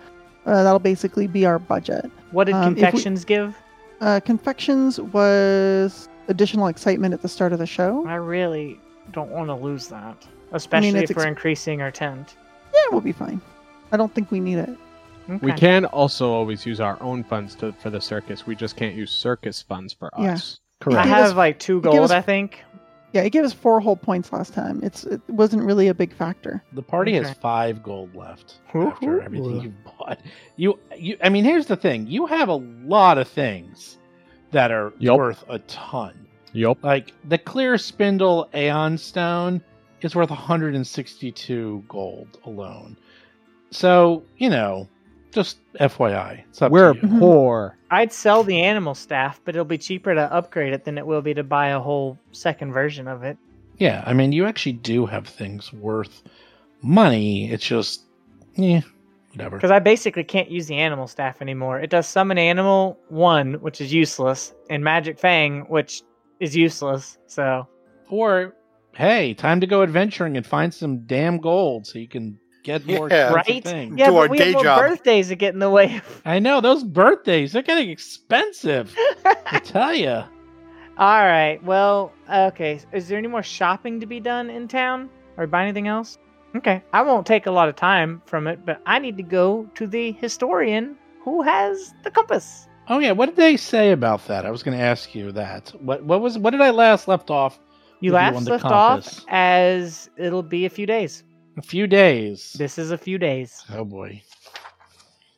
Uh, 0.47 0.63
that'll 0.63 0.79
basically 0.79 1.27
be 1.27 1.45
our 1.45 1.59
budget. 1.59 2.11
What 2.31 2.45
did 2.45 2.55
Um, 2.55 2.73
if 2.73 2.77
we- 2.77 2.83
confections 2.83 3.25
give? 3.27 3.55
Uh, 4.01 4.21
confections 4.21 4.99
was 4.99 6.09
additional 6.29 6.69
excitement 6.69 7.13
at 7.13 7.21
the 7.21 7.29
start 7.29 7.53
of 7.53 7.59
the 7.59 7.67
show. 7.67 8.07
I 8.07 8.15
really 8.15 8.81
don't 9.13 9.31
want 9.31 9.49
to 9.49 9.55
lose 9.55 9.89
that. 9.89 10.27
Especially 10.53 11.01
it's 11.01 11.11
if 11.11 11.17
we're 11.17 11.23
ex- 11.25 11.29
increasing 11.29 11.81
our 11.83 11.91
tent. 11.91 12.37
Yeah, 12.73 12.81
we'll 12.93 13.01
be 13.01 13.13
fine. 13.13 13.41
I 13.93 13.97
don't 13.97 14.15
think 14.15 14.31
we 14.31 14.41
need 14.41 14.59
it. 14.59 14.71
We 15.43 15.53
can 15.53 15.85
also 15.85 16.31
always 16.31 16.67
use 16.67 16.81
our 16.81 17.01
own 17.01 17.23
funds 17.23 17.55
to, 17.57 17.73
for 17.75 17.91
the 17.91 18.01
circus. 18.01 18.47
We 18.47 18.57
just 18.57 18.77
can't 18.77 18.97
use 18.97 19.13
circus 19.13 19.63
funds 19.63 19.93
for 19.93 20.11
Yeah. 20.19 20.33
us. 20.33 20.59
Correct. 20.81 20.99
I 20.99 21.05
Give 21.05 21.13
us- 21.13 21.29
have 21.29 21.37
like 21.37 21.59
two 21.61 21.81
gold, 21.81 21.99
us- 22.01 22.11
I 22.11 22.21
think. 22.21 22.59
Yeah, 23.13 23.23
it 23.23 23.31
gave 23.31 23.45
us 23.45 23.53
four 23.53 23.81
whole 23.81 23.97
points 23.97 24.33
last 24.33 24.55
time. 24.55 24.81
It's 24.85 25.03
it 25.05 25.21
wasn't 25.29 25.65
really 25.65 25.89
a 25.89 25.95
big 25.95 26.13
factor. 26.13 26.63
The 26.73 26.83
party 26.83 27.13
has 27.15 27.33
five 27.35 27.83
gold 27.83 28.15
left 28.15 28.61
Woo-hoo. 28.73 28.89
after 28.89 29.21
everything 29.21 29.61
you've 29.61 29.85
bought. 29.85 30.21
You, 30.57 30.79
you. 30.97 31.17
I 31.23 31.29
mean, 31.29 31.43
here's 31.45 31.67
the 31.67 31.75
thing: 31.77 32.07
you 32.07 32.27
have 32.27 32.49
a 32.49 32.55
lot 32.55 33.19
of 33.19 33.27
things 33.27 33.99
that 34.53 34.71
are 34.71 34.93
Yup. 35.01 35.17
worth 35.19 35.45
a 35.49 35.59
ton. 35.61 36.25
Yup. 36.53 36.79
Like 36.85 37.13
the 37.29 37.39
clear 37.39 37.79
spindle 37.79 38.49
Aeon 38.55 38.97
Stone 38.97 39.61
is 40.05 40.15
worth 40.15 40.31
162 40.31 41.85
gold 41.89 42.39
alone. 42.45 42.97
So 43.71 44.23
you 44.39 44.51
know, 44.51 44.89
just 45.33 45.59
FYI, 45.79 46.45
it's 46.49 46.63
up 46.63 46.73
We're 46.73 46.95
to 46.95 47.01
you. 47.01 47.09
Mhm. 47.09 47.19
poor. 47.19 47.77
I'd 47.91 48.13
sell 48.13 48.43
the 48.43 48.61
animal 48.63 48.95
staff, 48.95 49.41
but 49.45 49.55
it'll 49.55 49.65
be 49.65 49.79
cheaper 49.79 50.15
to 50.15 50.33
upgrade 50.33 50.73
it 50.73 50.85
than 50.85 50.99
it 50.99 51.07
will 51.07 51.23
be 51.23 51.35
to 51.35 51.43
buy 51.45 51.69
a 51.69 51.81
whole 51.81 52.19
second 52.33 52.73
version 52.73 53.09
of 53.09 53.23
it. 53.25 53.37
Yeah, 53.79 54.03
I 54.07 54.13
mean, 54.13 54.33
you 54.33 54.47
actually 54.47 54.75
do 54.75 55.07
have 55.07 55.27
things 55.27 55.73
worth 55.73 56.23
money. 56.83 57.51
It's 57.51 57.65
just, 57.67 58.03
yeah, 58.55 58.83
whatever. 59.33 59.57
Because 59.57 59.71
I 59.71 59.79
basically 59.79 60.23
can't 60.25 60.51
use 60.51 60.67
the 60.67 60.77
animal 60.77 61.07
staff 61.07 61.41
anymore. 61.41 61.81
It 61.81 61.91
does 61.91 62.07
summon 62.07 62.37
animal 62.39 62.99
one, 63.09 63.55
which 63.55 63.81
is 63.81 63.93
useless, 63.93 64.53
and 64.69 64.85
magic 64.85 65.19
fang, 65.19 65.63
which 65.63 66.03
is 66.41 66.55
useless. 66.55 67.19
So 67.27 67.67
Or, 68.11 68.55
hey, 68.95 69.35
time 69.35 69.61
to 69.61 69.67
go 69.67 69.83
adventuring 69.83 70.37
and 70.37 70.47
find 70.47 70.73
some 70.73 71.07
damn 71.07 71.39
gold 71.39 71.87
so 71.87 71.99
you 71.99 72.09
can 72.09 72.39
get 72.63 72.87
more 72.87 73.09
Yeah. 73.11 73.33
Right? 73.33 73.63
things. 73.65 73.97
yeah, 73.99 74.09
Do 74.09 74.17
our 74.17 74.25
but 74.25 74.31
we 74.31 74.39
day 74.39 74.45
have 74.47 74.55
no 74.55 74.63
job. 74.63 74.81
birthdays 74.81 75.29
that 75.29 75.37
get 75.37 75.55
in 75.55 75.61
the 75.61 75.71
way. 75.71 75.97
of- 75.97 76.23
I 76.25 76.39
know 76.39 76.61
those 76.61 76.85
birthdays, 76.85 77.53
they're 77.53 77.63
getting 77.63 77.89
expensive. 77.91 78.95
I 79.47 79.59
tell 79.65 79.95
you. 79.95 80.23
All 80.99 81.21
right. 81.25 81.59
Well, 81.65 82.13
okay. 82.33 82.81
Is 82.93 83.09
there 83.09 83.17
any 83.17 83.29
more 83.29 83.43
shopping 83.43 84.01
to 84.01 84.07
be 84.07 84.21
done 84.21 84.51
in 84.51 84.69
town, 84.69 85.09
or 85.39 85.47
buy 85.47 85.63
anything 85.63 85.89
else? 85.89 86.19
Okay. 86.55 86.83
I 86.93 87.01
won't 87.03 87.27
take 87.27 87.47
a 87.47 87.51
lot 87.51 87.69
of 87.71 87.77
time 87.77 88.21
from 88.27 88.47
it, 88.47 88.67
but 88.67 88.83
I 88.85 88.99
need 88.99 89.17
to 89.17 89.23
go 89.23 89.67
to 89.77 89.87
the 89.87 90.13
historian 90.13 90.97
who 91.25 91.41
has 91.43 91.95
the 92.03 92.11
compass. 92.11 92.67
Oh 92.89 92.99
yeah, 92.99 93.13
what 93.13 93.27
did 93.27 93.37
they 93.37 93.57
say 93.57 93.93
about 93.93 94.27
that? 94.27 94.45
I 94.45 94.51
was 94.51 94.63
going 94.63 94.77
to 94.77 94.83
ask 94.83 95.15
you 95.15 95.31
that. 95.33 95.71
What 95.81 96.03
what 96.05 96.21
was 96.21 96.37
what 96.37 96.51
did 96.51 96.61
I 96.61 96.71
last 96.71 97.07
left 97.09 97.31
off? 97.31 97.59
You 98.01 98.13
last 98.13 98.49
left 98.49 98.65
off 98.65 99.25
as 99.29 100.09
it'll 100.17 100.43
be 100.43 100.65
a 100.65 100.71
few 100.71 100.87
days. 100.87 101.23
A 101.59 101.63
few 101.63 101.87
days. 101.87 102.55
This 102.55 102.79
is 102.79 102.91
a 102.91 102.99
few 102.99 103.19
days. 103.19 103.65
Oh 103.71 103.85
boy. 103.85 104.23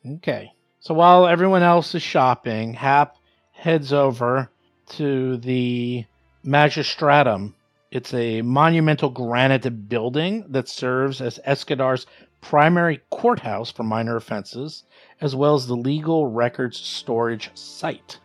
Okay. 0.06 0.52
So 0.80 0.94
while 0.94 1.26
everyone 1.26 1.62
else 1.62 1.94
is 1.94 2.02
shopping, 2.02 2.74
Hap 2.74 3.16
heads 3.52 3.92
over 3.92 4.50
to 4.90 5.36
the 5.38 6.04
Magistratum. 6.44 7.54
It's 7.90 8.14
a 8.14 8.42
monumental 8.42 9.10
granite 9.10 9.88
building 9.88 10.44
that 10.48 10.68
serves 10.68 11.20
as 11.20 11.38
Escadar's 11.46 12.06
primary 12.40 13.00
courthouse 13.10 13.70
for 13.70 13.84
minor 13.84 14.16
offenses, 14.16 14.84
as 15.20 15.36
well 15.36 15.54
as 15.54 15.66
the 15.66 15.76
legal 15.76 16.26
records 16.26 16.78
storage 16.78 17.50
site. 17.54 18.18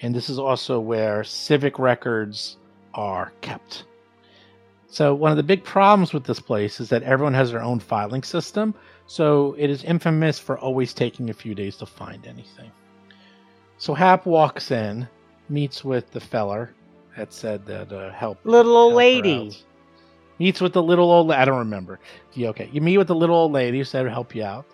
And 0.00 0.14
this 0.14 0.28
is 0.28 0.38
also 0.38 0.80
where 0.80 1.22
civic 1.22 1.78
records 1.78 2.56
are 2.94 3.32
kept. 3.40 3.84
So, 4.86 5.14
one 5.14 5.30
of 5.30 5.36
the 5.36 5.42
big 5.42 5.64
problems 5.64 6.12
with 6.12 6.24
this 6.24 6.40
place 6.40 6.78
is 6.80 6.88
that 6.90 7.02
everyone 7.02 7.34
has 7.34 7.50
their 7.50 7.62
own 7.62 7.80
filing 7.80 8.22
system, 8.22 8.74
so 9.06 9.54
it 9.58 9.68
is 9.68 9.84
infamous 9.84 10.38
for 10.38 10.58
always 10.58 10.94
taking 10.94 11.30
a 11.30 11.34
few 11.34 11.54
days 11.54 11.76
to 11.78 11.86
find 11.86 12.26
anything. 12.26 12.70
So 13.78 13.92
Hap 13.92 14.24
walks 14.24 14.70
in, 14.70 15.08
meets 15.48 15.84
with 15.84 16.10
the 16.12 16.20
feller 16.20 16.72
that 17.16 17.32
said 17.32 17.66
that 17.66 17.92
uh, 17.92 18.12
help. 18.12 18.38
Little 18.44 18.76
old 18.76 18.92
help 18.92 18.98
lady. 18.98 19.52
Meets 20.38 20.60
with 20.60 20.72
the 20.72 20.82
little 20.82 21.10
old. 21.10 21.30
I 21.30 21.44
don't 21.44 21.58
remember. 21.58 22.00
Yeah, 22.32 22.48
okay. 22.48 22.68
You 22.72 22.80
meet 22.80 22.98
with 22.98 23.08
the 23.08 23.14
little 23.14 23.36
old 23.36 23.52
lady 23.52 23.78
who 23.78 23.84
said 23.84 24.06
help 24.06 24.34
you 24.34 24.42
out, 24.42 24.66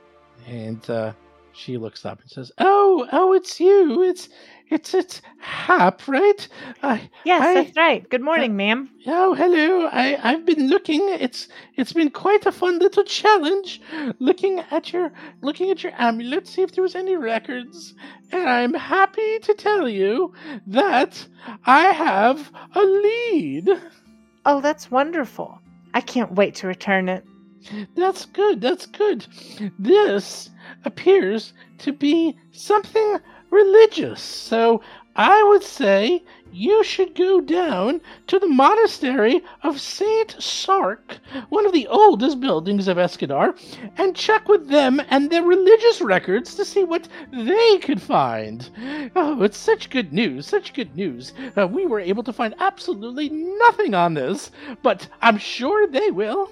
and 0.47 0.89
uh, 0.89 1.13
she 1.53 1.77
looks 1.77 2.07
up 2.07 2.21
and 2.21 2.31
says, 2.31 2.51
"Oh, 2.59 2.80
Oh, 2.93 3.07
oh, 3.13 3.33
it's 3.35 3.61
you. 3.61 4.03
It's, 4.03 4.29
it's, 4.69 4.95
it's 4.95 5.23
Hap, 5.39 6.09
right? 6.09 6.49
I, 6.83 7.09
Yes, 7.25 7.43
I- 7.43 7.55
that's 7.55 7.77
right. 7.77 8.11
Good 8.11 8.23
uh, 8.23 8.25
morning, 8.25 8.57
ma'am. 8.57 8.91
Oh, 9.07 9.33
hello. 9.33 9.87
I, 9.93 10.19
I've 10.21 10.45
been 10.45 10.69
looking. 10.69 11.01
It's 11.11 11.47
it's 11.77 11.93
been 11.93 12.11
quite 12.11 12.47
a 12.47 12.53
fun 12.53 12.81
little 12.81 13.05
challenge 13.05 13.81
looking 14.19 14.59
at 14.73 14.93
your 14.93 15.13
looking 15.41 15.71
at 15.71 15.85
your 15.85 15.93
amulet, 15.99 16.49
see 16.49 16.63
if 16.63 16.73
there 16.73 16.83
was 16.83 16.97
any 16.97 17.15
records. 17.17 17.95
And 18.33 18.49
I'm 18.49 18.75
happy 18.75 19.39
to 19.39 19.55
tell 19.55 19.89
you 19.89 20.35
that 20.67 21.25
I 21.67 21.85
have 21.93 22.51
a 22.75 22.81
lead. 22.83 23.71
Oh, 24.45 24.61
that's 24.61 24.91
wonderful. 24.91 25.61
I 25.95 26.01
can't 26.01 26.33
wait 26.33 26.57
to 26.57 26.67
return 26.67 27.09
it. 27.09 27.25
That's 27.95 28.25
good, 28.25 28.61
that's 28.61 28.87
good. 28.87 29.27
This 29.79 30.51
appears 30.85 31.53
to 31.79 31.93
be 31.93 32.37
something 32.53 33.19
religious, 33.51 34.23
so 34.23 34.81
I 35.17 35.43
would 35.43 35.63
say 35.63 36.23
you 36.53 36.83
should 36.83 37.15
go 37.15 37.41
down 37.41 38.01
to 38.27 38.39
the 38.39 38.49
monastery 38.49 39.43
of 39.63 39.81
Saint 39.81 40.35
Sark, 40.39 41.19
one 41.49 41.67
of 41.67 41.73
the 41.73 41.87
oldest 41.87 42.41
buildings 42.41 42.89
of 42.89 42.97
Escadar, 42.97 43.55
and 43.99 44.17
check 44.17 44.49
with 44.49 44.69
them 44.69 45.01
and 45.11 45.31
their 45.31 45.43
religious 45.43 46.01
records 46.01 46.55
to 46.55 46.65
see 46.65 46.85
what 46.85 47.09
they 47.33 47.79
could 47.79 48.01
find. 48.01 48.71
Oh, 49.15 49.43
it's 49.43 49.59
such 49.59 49.91
good 49.91 50.13
news, 50.13 50.47
such 50.47 50.73
good 50.75 50.97
news. 50.97 51.33
Uh, 51.57 51.67
we 51.67 51.87
were 51.87 52.01
able 52.01 52.23
to 52.23 52.33
find 52.33 52.55
absolutely 52.59 53.29
nothing 53.29 53.95
on 53.95 54.15
this, 54.15 54.51
but 54.83 55.09
I'm 55.21 55.39
sure 55.39 55.87
they 55.87 56.11
will. 56.11 56.51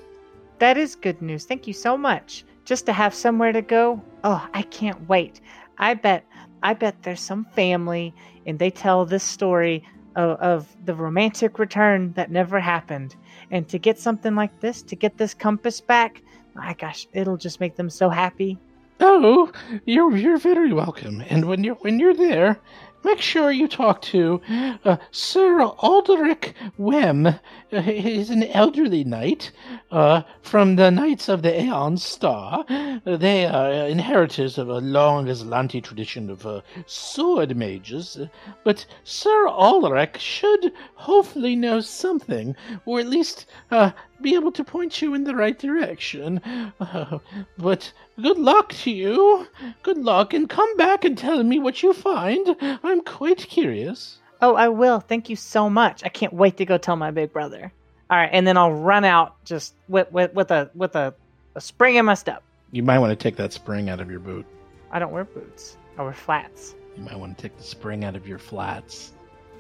That 0.59 0.77
is 0.77 0.97
good 0.97 1.23
news. 1.23 1.45
Thank 1.45 1.67
you 1.67 1.73
so 1.73 1.97
much. 1.97 2.45
Just 2.65 2.87
to 2.87 2.93
have 2.93 3.15
somewhere 3.15 3.53
to 3.53 3.63
go. 3.63 4.03
Oh, 4.25 4.47
I 4.53 4.63
can't 4.63 5.09
wait. 5.09 5.41
I 5.79 5.95
bet 5.95 6.25
I 6.63 6.75
bet 6.75 7.03
there's 7.03 7.21
some 7.21 7.45
family 7.55 8.13
and 8.47 8.59
they 8.59 8.71
tell 8.71 9.05
this 9.05 9.23
story 9.23 9.85
of, 10.17 10.39
of 10.41 10.77
the 10.85 10.95
romantic 10.95 11.59
return 11.59 12.13
that 12.15 12.31
never 12.31 12.59
happened. 12.59 13.15
And 13.51 13.69
to 13.69 13.79
get 13.79 13.99
something 13.99 14.35
like 14.35 14.61
this, 14.61 14.83
to 14.83 14.97
get 14.97 15.17
this 15.17 15.35
compass 15.35 15.81
back, 15.81 16.23
my 16.55 16.75
gosh, 16.75 17.07
it'll 17.13 17.37
just 17.37 17.61
make 17.61 17.77
them 17.77 17.89
so 17.89 18.09
happy. 18.09 18.59
Oh, 19.01 19.53
you're 19.87 20.17
you're 20.17 20.39
very 20.39 20.73
welcome. 20.73 21.23
And 21.29 21.45
when 21.45 21.63
you're 21.63 21.77
when 21.77 22.01
you're 22.01 22.15
there, 22.15 22.59
make 23.05 23.21
sure 23.21 23.53
you 23.53 23.69
talk 23.69 24.03
to 24.03 24.41
uh, 24.85 24.97
Sir 25.13 25.61
Alderic 25.61 26.55
Wem. 26.79 27.39
He's 27.83 28.31
an 28.31 28.45
elderly 28.45 29.05
knight 29.05 29.51
uh, 29.91 30.23
from 30.41 30.77
the 30.77 30.91
Knights 30.91 31.29
of 31.29 31.43
the 31.43 31.61
Aeon 31.61 31.99
Star. 31.99 32.65
They 33.05 33.45
are 33.45 33.71
inheritors 33.87 34.57
of 34.57 34.71
a 34.71 34.79
long 34.79 35.27
Azlanti 35.27 35.83
tradition 35.83 36.31
of 36.31 36.47
uh, 36.47 36.63
sword 36.87 37.55
mages. 37.59 38.19
But 38.65 38.87
Sir 39.05 39.47
Alderic 39.49 40.17
should 40.17 40.73
hopefully 40.95 41.57
know 41.57 41.81
something, 41.81 42.57
or 42.87 43.01
at 43.01 43.07
least 43.07 43.45
uh, 43.71 43.91
be 44.23 44.35
able 44.35 44.53
to 44.53 44.65
point 44.65 45.03
you 45.03 45.13
in 45.13 45.25
the 45.25 45.37
right 45.37 45.59
direction. 45.59 46.41
Uh, 46.81 47.19
but 47.59 47.93
good 48.19 48.39
luck 48.39 48.73
to 48.85 48.91
you. 48.91 49.47
Good 49.83 49.99
luck, 49.99 50.33
and 50.33 50.49
come 50.49 50.75
back 50.79 51.05
and 51.05 51.19
tell 51.19 51.43
me 51.43 51.59
what 51.59 51.83
you 51.83 51.93
find. 51.93 52.57
I'm 52.83 53.03
quite 53.03 53.47
curious. 53.47 54.21
Oh, 54.41 54.55
I 54.55 54.69
will. 54.69 55.01
Thank 55.01 55.29
you 55.29 55.37
so 55.37 55.69
much. 55.69 56.05
I 56.05 56.09
can't 56.09 56.33
wait 56.33 56.57
to 56.59 56.65
go 56.65 56.79
tell 56.79 56.97
my 56.97 57.11
big 57.11 57.33
brother. 57.33 57.73
All 58.11 58.17
right, 58.17 58.31
and 58.33 58.47
then 58.47 58.57
I'll 58.57 58.73
run 58.73 59.05
out 59.05 59.43
just 59.45 59.75
with 59.89 60.11
with, 60.13 60.33
with 60.33 60.51
a 60.51 60.71
with 60.75 60.95
a, 60.97 61.13
a 61.55 61.61
spring 61.61 61.97
in 61.97 62.05
my 62.07 62.15
step. 62.15 62.43
You 62.73 62.83
might 62.83 62.99
want 62.99 63.11
to 63.11 63.17
take 63.17 63.37
that 63.37 63.53
spring 63.53 63.89
out 63.91 64.01
of 64.01 64.11
your 64.11 64.21
boot. 64.21 64.47
I 64.91 64.99
don't 64.99 65.13
wear 65.13 65.25
boots. 65.25 65.77
I 65.99 66.03
wear 66.03 66.13
flats. 66.15 66.75
You 66.97 67.03
might 67.03 67.19
want 67.19 67.37
to 67.37 67.43
take 67.43 67.57
the 67.59 67.63
spring 67.65 68.05
out 68.05 68.17
of 68.17 68.27
your 68.27 68.39
flats. 68.39 69.13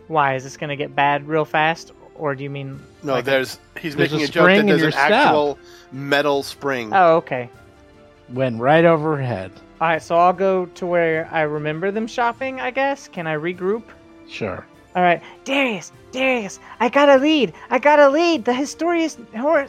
Why 0.06 0.34
is 0.34 0.44
this 0.44 0.56
gonna 0.56 0.76
get 0.76 0.94
bad 0.96 1.28
real 1.28 1.44
fast, 1.44 1.92
or 2.14 2.34
do 2.34 2.42
you 2.42 2.48
mean? 2.50 2.80
No, 3.02 3.12
like 3.12 3.26
there's 3.26 3.58
he's 3.78 3.94
There's 3.94 4.10
making 4.12 4.24
a 4.24 4.28
a, 4.28 4.32
joke 4.32 4.46
that 4.46 4.58
in 4.58 4.66
there's 4.66 4.78
your 4.80 4.88
an 4.88 4.92
step. 4.92 5.10
actual 5.10 5.58
metal 5.92 6.42
spring. 6.42 6.90
Oh, 6.94 7.16
okay. 7.16 7.50
Went 8.30 8.60
right 8.60 8.84
over 8.84 9.16
her 9.16 9.22
head. 9.22 9.52
All 9.80 9.88
right, 9.88 10.02
so 10.02 10.16
I'll 10.16 10.32
go 10.32 10.66
to 10.66 10.86
where 10.86 11.28
I 11.30 11.42
remember 11.42 11.90
them 11.90 12.06
shopping. 12.06 12.60
I 12.60 12.70
guess. 12.70 13.08
Can 13.08 13.26
I 13.26 13.34
regroup? 13.36 13.82
Sure. 14.28 14.66
All 14.96 15.02
right, 15.02 15.22
Darius, 15.44 15.92
Darius, 16.12 16.58
I 16.80 16.88
got 16.88 17.08
a 17.08 17.16
lead. 17.16 17.52
I 17.70 17.78
got 17.78 17.98
a 18.00 18.08
lead. 18.08 18.44
The 18.44 18.54
historian, 18.54 19.10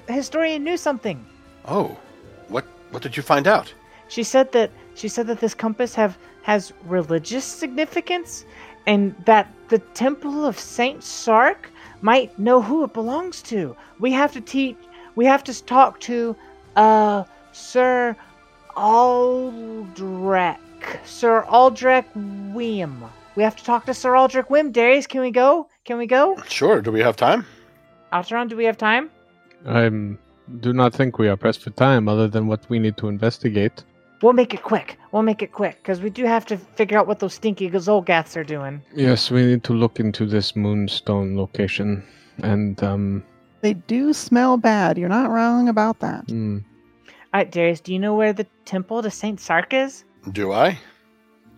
historian 0.07 0.63
knew 0.63 0.77
something. 0.77 1.23
Oh, 1.65 1.97
what 2.47 2.65
what 2.91 3.03
did 3.03 3.15
you 3.15 3.23
find 3.23 3.47
out? 3.47 3.73
She 4.07 4.23
said 4.23 4.51
that 4.53 4.71
she 4.95 5.07
said 5.07 5.27
that 5.27 5.39
this 5.39 5.53
compass 5.53 5.93
have 5.95 6.17
has 6.43 6.73
religious 6.85 7.45
significance, 7.45 8.45
and 8.87 9.13
that 9.25 9.51
the 9.67 9.79
temple 9.93 10.45
of 10.45 10.57
Saint 10.57 11.03
Sark 11.03 11.69
might 12.01 12.37
know 12.39 12.61
who 12.61 12.83
it 12.83 12.93
belongs 12.93 13.41
to. 13.43 13.75
We 13.99 14.11
have 14.13 14.31
to 14.33 14.41
teach. 14.41 14.77
we 15.15 15.25
have 15.25 15.43
to 15.43 15.63
talk 15.65 15.99
to 16.01 16.35
uh 16.75 17.23
Sir 17.51 18.15
Aldrich. 18.75 20.57
Sir 21.05 21.43
Aldrich 21.43 22.05
Wim. 22.15 23.09
We 23.39 23.43
have 23.43 23.55
to 23.55 23.63
talk 23.63 23.85
to 23.85 23.93
Sir 23.93 24.17
Aldrich 24.17 24.47
Wim. 24.47 24.73
Darius, 24.73 25.07
can 25.07 25.21
we 25.21 25.31
go? 25.31 25.69
Can 25.85 25.97
we 25.97 26.07
go? 26.07 26.35
Sure. 26.49 26.81
Do 26.81 26.91
we 26.91 26.99
have 26.99 27.15
time? 27.15 27.45
Alteron, 28.11 28.49
do 28.49 28.57
we 28.57 28.65
have 28.65 28.77
time? 28.77 29.09
I 29.65 29.87
do 30.59 30.73
not 30.73 30.93
think 30.93 31.17
we 31.17 31.29
are 31.29 31.37
pressed 31.37 31.63
for 31.63 31.69
time 31.69 32.09
other 32.09 32.27
than 32.27 32.47
what 32.47 32.69
we 32.69 32.79
need 32.79 32.97
to 32.97 33.07
investigate. 33.07 33.85
We'll 34.21 34.33
make 34.33 34.53
it 34.53 34.63
quick. 34.63 34.97
We'll 35.13 35.21
make 35.23 35.41
it 35.41 35.53
quick 35.53 35.77
because 35.81 36.01
we 36.01 36.09
do 36.09 36.25
have 36.25 36.45
to 36.47 36.57
figure 36.57 36.97
out 36.97 37.07
what 37.07 37.19
those 37.19 37.33
stinky 37.35 37.69
Gazolgaths 37.69 38.35
are 38.35 38.43
doing. 38.43 38.81
Yes, 38.93 39.31
we 39.31 39.45
need 39.45 39.63
to 39.63 39.73
look 39.73 40.01
into 40.01 40.25
this 40.25 40.53
moonstone 40.57 41.37
location. 41.37 42.03
And, 42.43 42.83
um, 42.83 43.23
They 43.61 43.73
do 43.75 44.11
smell 44.11 44.57
bad. 44.57 44.97
You're 44.97 45.07
not 45.07 45.29
wrong 45.29 45.69
about 45.69 46.01
that. 46.01 46.25
hmm, 46.29 46.57
All 47.33 47.39
right, 47.39 47.49
Darius, 47.49 47.79
do 47.79 47.93
you 47.93 47.99
know 47.99 48.15
where 48.15 48.33
the 48.33 48.47
temple 48.65 49.01
to 49.01 49.09
Saint 49.09 49.39
Sark 49.39 49.73
is? 49.73 50.03
Do 50.33 50.51
I? 50.51 50.77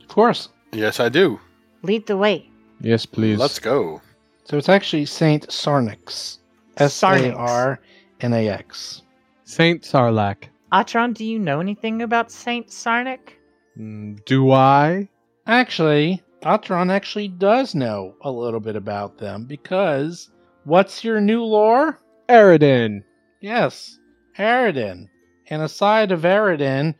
Of 0.03 0.09
course. 0.09 0.49
Yes, 0.73 0.99
I 0.99 1.09
do. 1.09 1.39
Lead 1.83 2.05
the 2.07 2.17
way. 2.17 2.49
yes, 2.81 3.05
please. 3.05 3.39
Let's 3.39 3.59
go. 3.59 4.01
So 4.45 4.57
it's 4.57 4.69
actually 4.69 5.05
Saint 5.05 5.47
Sarnax. 5.47 6.37
S 6.77 7.03
A 7.03 7.33
R 7.33 7.79
N 8.21 8.33
A 8.33 8.49
X. 8.49 9.01
Saint 9.43 9.81
Sarlacc. 9.83 10.45
Atron, 10.71 11.13
do 11.13 11.25
you 11.25 11.37
know 11.37 11.59
anything 11.59 12.01
about 12.01 12.31
Saint 12.31 12.67
Sarnik? 12.67 13.33
Mm, 13.77 14.23
do 14.25 14.51
I? 14.51 15.09
Actually, 15.45 16.23
Atron 16.43 16.89
actually 16.89 17.27
does 17.27 17.75
know 17.75 18.15
a 18.21 18.31
little 18.31 18.59
bit 18.61 18.75
about 18.75 19.17
them 19.17 19.45
because 19.45 20.29
what's 20.63 21.03
your 21.03 21.19
new 21.19 21.43
lore? 21.43 21.99
Aroden. 22.29 23.03
Yes, 23.41 23.99
Aroden. 24.37 25.07
And 25.49 25.61
aside 25.61 26.11
of 26.11 26.21
Aroden, 26.21 26.95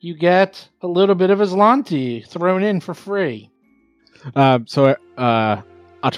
you 0.00 0.14
get 0.14 0.68
a 0.82 0.86
little 0.86 1.16
bit 1.16 1.30
of 1.30 1.40
Azlanti 1.40 2.26
thrown 2.26 2.62
in 2.62 2.80
for 2.80 2.94
free. 2.94 3.50
Uh, 4.34 4.58
so, 4.66 4.96
uh, 5.16 5.62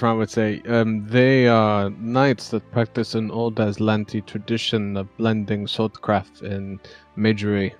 would 0.01 0.29
say, 0.29 0.61
um, 0.67 1.07
they 1.07 1.47
are 1.47 1.89
knights 1.91 2.49
that 2.49 2.71
practice 2.71 3.15
an 3.15 3.31
old 3.31 3.55
Azlanti 3.55 4.25
tradition 4.25 4.97
of 4.97 5.15
blending 5.17 5.65
swordcraft 5.65 6.41
and 6.41 6.79
magery, 7.15 7.73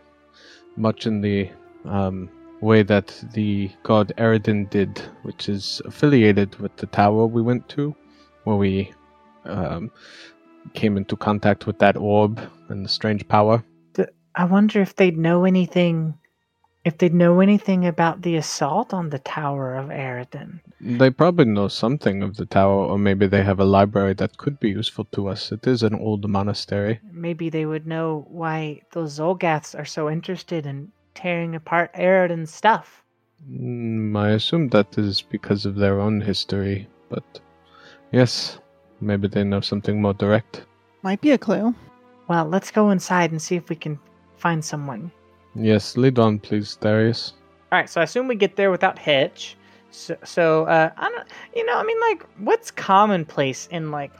much 0.75 1.07
in 1.07 1.21
the 1.21 1.49
um, 1.85 2.29
way 2.61 2.83
that 2.83 3.23
the 3.33 3.71
god 3.83 4.11
Aroden 4.17 4.69
did, 4.69 4.99
which 5.23 5.49
is 5.49 5.81
affiliated 5.85 6.55
with 6.59 6.75
the 6.77 6.87
tower 6.87 7.25
we 7.25 7.41
went 7.41 7.67
to, 7.69 7.95
where 8.43 8.57
we 8.57 8.91
um, 9.45 9.91
came 10.73 10.97
into 10.97 11.15
contact 11.15 11.65
with 11.65 11.79
that 11.79 11.97
orb 11.97 12.39
and 12.69 12.85
the 12.85 12.89
strange 12.89 13.27
power. 13.27 13.63
I 14.35 14.45
wonder 14.45 14.81
if 14.81 14.95
they'd 14.95 15.17
know 15.17 15.43
anything. 15.43 16.18
If 16.89 16.97
they'd 16.97 17.13
know 17.13 17.39
anything 17.39 17.85
about 17.85 18.23
the 18.23 18.35
assault 18.35 18.95
on 18.95 19.11
the 19.11 19.19
Tower 19.19 19.75
of 19.75 19.89
Aroden. 19.89 20.59
They 20.81 21.11
probably 21.11 21.45
know 21.45 21.67
something 21.67 22.23
of 22.23 22.35
the 22.35 22.47
tower, 22.47 22.83
or 22.83 22.97
maybe 22.97 23.27
they 23.27 23.43
have 23.43 23.59
a 23.59 23.63
library 23.77 24.15
that 24.15 24.39
could 24.39 24.59
be 24.59 24.71
useful 24.71 25.05
to 25.11 25.27
us. 25.27 25.51
It 25.51 25.67
is 25.67 25.83
an 25.83 25.93
old 25.93 26.27
monastery. 26.27 26.99
Maybe 27.11 27.51
they 27.51 27.67
would 27.67 27.85
know 27.85 28.25
why 28.27 28.81
those 28.93 29.19
Xulgaths 29.19 29.77
are 29.77 29.85
so 29.85 30.09
interested 30.09 30.65
in 30.65 30.91
tearing 31.13 31.53
apart 31.53 31.93
Aroden's 31.93 32.51
stuff. 32.51 33.03
Mm, 33.47 34.17
I 34.17 34.31
assume 34.31 34.69
that 34.69 34.97
is 34.97 35.21
because 35.21 35.67
of 35.67 35.75
their 35.75 36.01
own 36.01 36.19
history, 36.21 36.87
but 37.07 37.39
yes, 38.11 38.57
maybe 38.99 39.27
they 39.27 39.43
know 39.43 39.61
something 39.61 40.01
more 40.01 40.15
direct. 40.15 40.65
Might 41.03 41.21
be 41.21 41.29
a 41.29 41.37
clue. 41.37 41.75
Well, 42.27 42.45
let's 42.45 42.71
go 42.71 42.89
inside 42.89 43.29
and 43.29 43.39
see 43.39 43.57
if 43.57 43.69
we 43.69 43.75
can 43.75 43.99
find 44.37 44.65
someone. 44.65 45.11
Yes, 45.59 45.97
lead 45.97 46.17
on, 46.19 46.39
please, 46.39 46.75
Darius. 46.77 47.33
All 47.71 47.79
right, 47.79 47.89
so 47.89 48.01
I 48.01 48.05
assume 48.05 48.27
we 48.27 48.35
get 48.35 48.55
there 48.55 48.71
without 48.71 48.97
hitch. 48.97 49.57
So, 49.91 50.15
so 50.23 50.65
uh, 50.65 50.89
I 50.95 51.09
don't, 51.09 51.27
you 51.55 51.65
know, 51.65 51.77
I 51.77 51.83
mean, 51.83 51.99
like, 51.99 52.25
what's 52.39 52.71
commonplace 52.71 53.67
in 53.71 53.91
like 53.91 54.11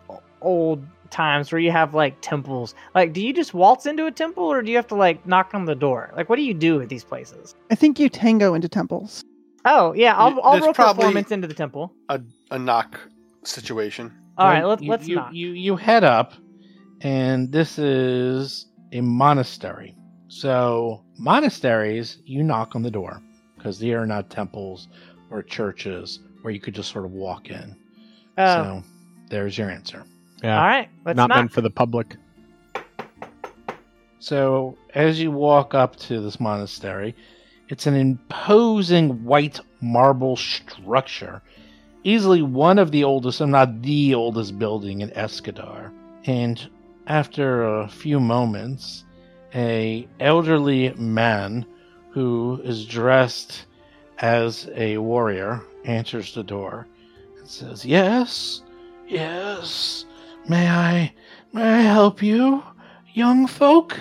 old 0.42 0.86
times 1.10 1.52
where 1.52 1.60
you 1.60 1.72
have 1.72 1.94
like 1.94 2.18
temples? 2.22 2.76
Like, 2.94 3.14
do 3.14 3.26
you 3.26 3.34
just 3.34 3.54
waltz 3.54 3.86
into 3.86 4.06
a 4.06 4.12
temple, 4.12 4.44
or 4.44 4.62
do 4.62 4.70
you 4.70 4.78
have 4.78 4.88
to 4.88 4.96
like 4.96 5.26
knock 5.26 5.54
on 5.54 5.66
the 5.66 5.76
door? 5.76 6.12
Like, 6.16 6.28
what 6.30 6.36
do 6.36 6.42
you 6.42 6.54
do 6.54 6.82
at 6.82 6.90
these 6.90 7.04
places? 7.04 7.56
I 7.72 7.76
think 7.76 8.00
you 8.00 8.10
tango 8.10 8.54
into 8.54 8.68
temples. 8.68 9.24
Oh, 9.66 9.94
yeah, 9.94 10.16
I'll, 10.16 10.36
Y- 10.36 10.42
I'll 10.44 10.52
there's 10.54 10.64
roll 10.66 10.74
performance 10.74 11.32
into 11.32 11.48
the 11.48 11.54
temple. 11.54 11.94
A, 12.10 12.22
a 12.52 12.60
knock 12.60 13.00
situation. 13.44 14.14
All 14.38 14.48
right, 14.48 14.62
Well, 14.62 14.70
let's 14.70 14.82
you, 14.82 14.90
let's 14.90 15.08
you, 15.08 15.16
knock. 15.16 15.34
You, 15.34 15.52
you 15.52 15.76
head 15.76 16.04
up, 16.04 16.34
and 17.02 17.52
this 17.52 17.78
is 17.78 18.68
a 18.92 19.02
monastery. 19.02 19.96
So, 20.30 21.02
monasteries, 21.18 22.20
you 22.26 22.44
knock 22.44 22.76
on 22.76 22.84
the 22.84 22.92
door 22.92 23.22
because 23.58 23.80
they 23.80 23.94
are 23.94 24.06
not 24.06 24.30
temples 24.30 24.88
or 25.32 25.42
churches 25.42 26.20
where 26.42 26.54
you 26.54 26.60
could 26.60 26.76
just 26.76 26.92
sort 26.92 27.06
of 27.06 27.12
walk 27.12 27.50
in. 27.50 27.76
Oh, 28.38 28.46
So, 28.56 28.84
there's 29.30 29.58
your 29.58 29.70
answer. 29.70 30.04
Yeah, 30.44 30.58
all 30.62 30.68
right, 30.68 30.90
let's 31.04 31.18
not 31.18 31.30
knock. 31.30 31.38
meant 31.38 31.52
for 31.52 31.62
the 31.62 31.70
public. 31.72 32.16
So, 34.20 34.78
as 34.94 35.20
you 35.20 35.32
walk 35.32 35.74
up 35.74 35.96
to 35.98 36.22
this 36.22 36.40
monastery, 36.40 37.16
it's 37.70 37.88
an 37.88 37.96
imposing 37.96 39.24
white 39.24 39.60
marble 39.82 40.36
structure, 40.36 41.42
easily 42.04 42.42
one 42.42 42.78
of 42.80 42.92
the 42.92 43.04
oldest, 43.04 43.42
if 43.42 43.48
not 43.48 43.82
the 43.82 44.14
oldest 44.14 44.60
building 44.60 45.02
in 45.02 45.10
Escadar. 45.12 45.92
And 46.26 46.70
after 47.08 47.64
a 47.80 47.88
few 47.88 48.20
moments, 48.20 49.06
a 49.54 50.08
elderly 50.20 50.94
man 50.94 51.66
who 52.12 52.62
is 52.64 52.86
dressed 52.86 53.66
as 54.20 54.70
a 54.76 54.98
warrior 54.98 55.62
enters 55.86 56.34
the 56.34 56.44
door 56.44 56.88
and 57.38 57.48
says, 57.48 57.86
"Yes, 57.86 58.64
yes. 59.08 60.06
May 60.48 60.68
I, 60.68 61.14
may 61.54 61.64
I 61.64 61.82
help 61.82 62.22
you, 62.22 62.64
young 63.14 63.48
folk?" 63.48 64.00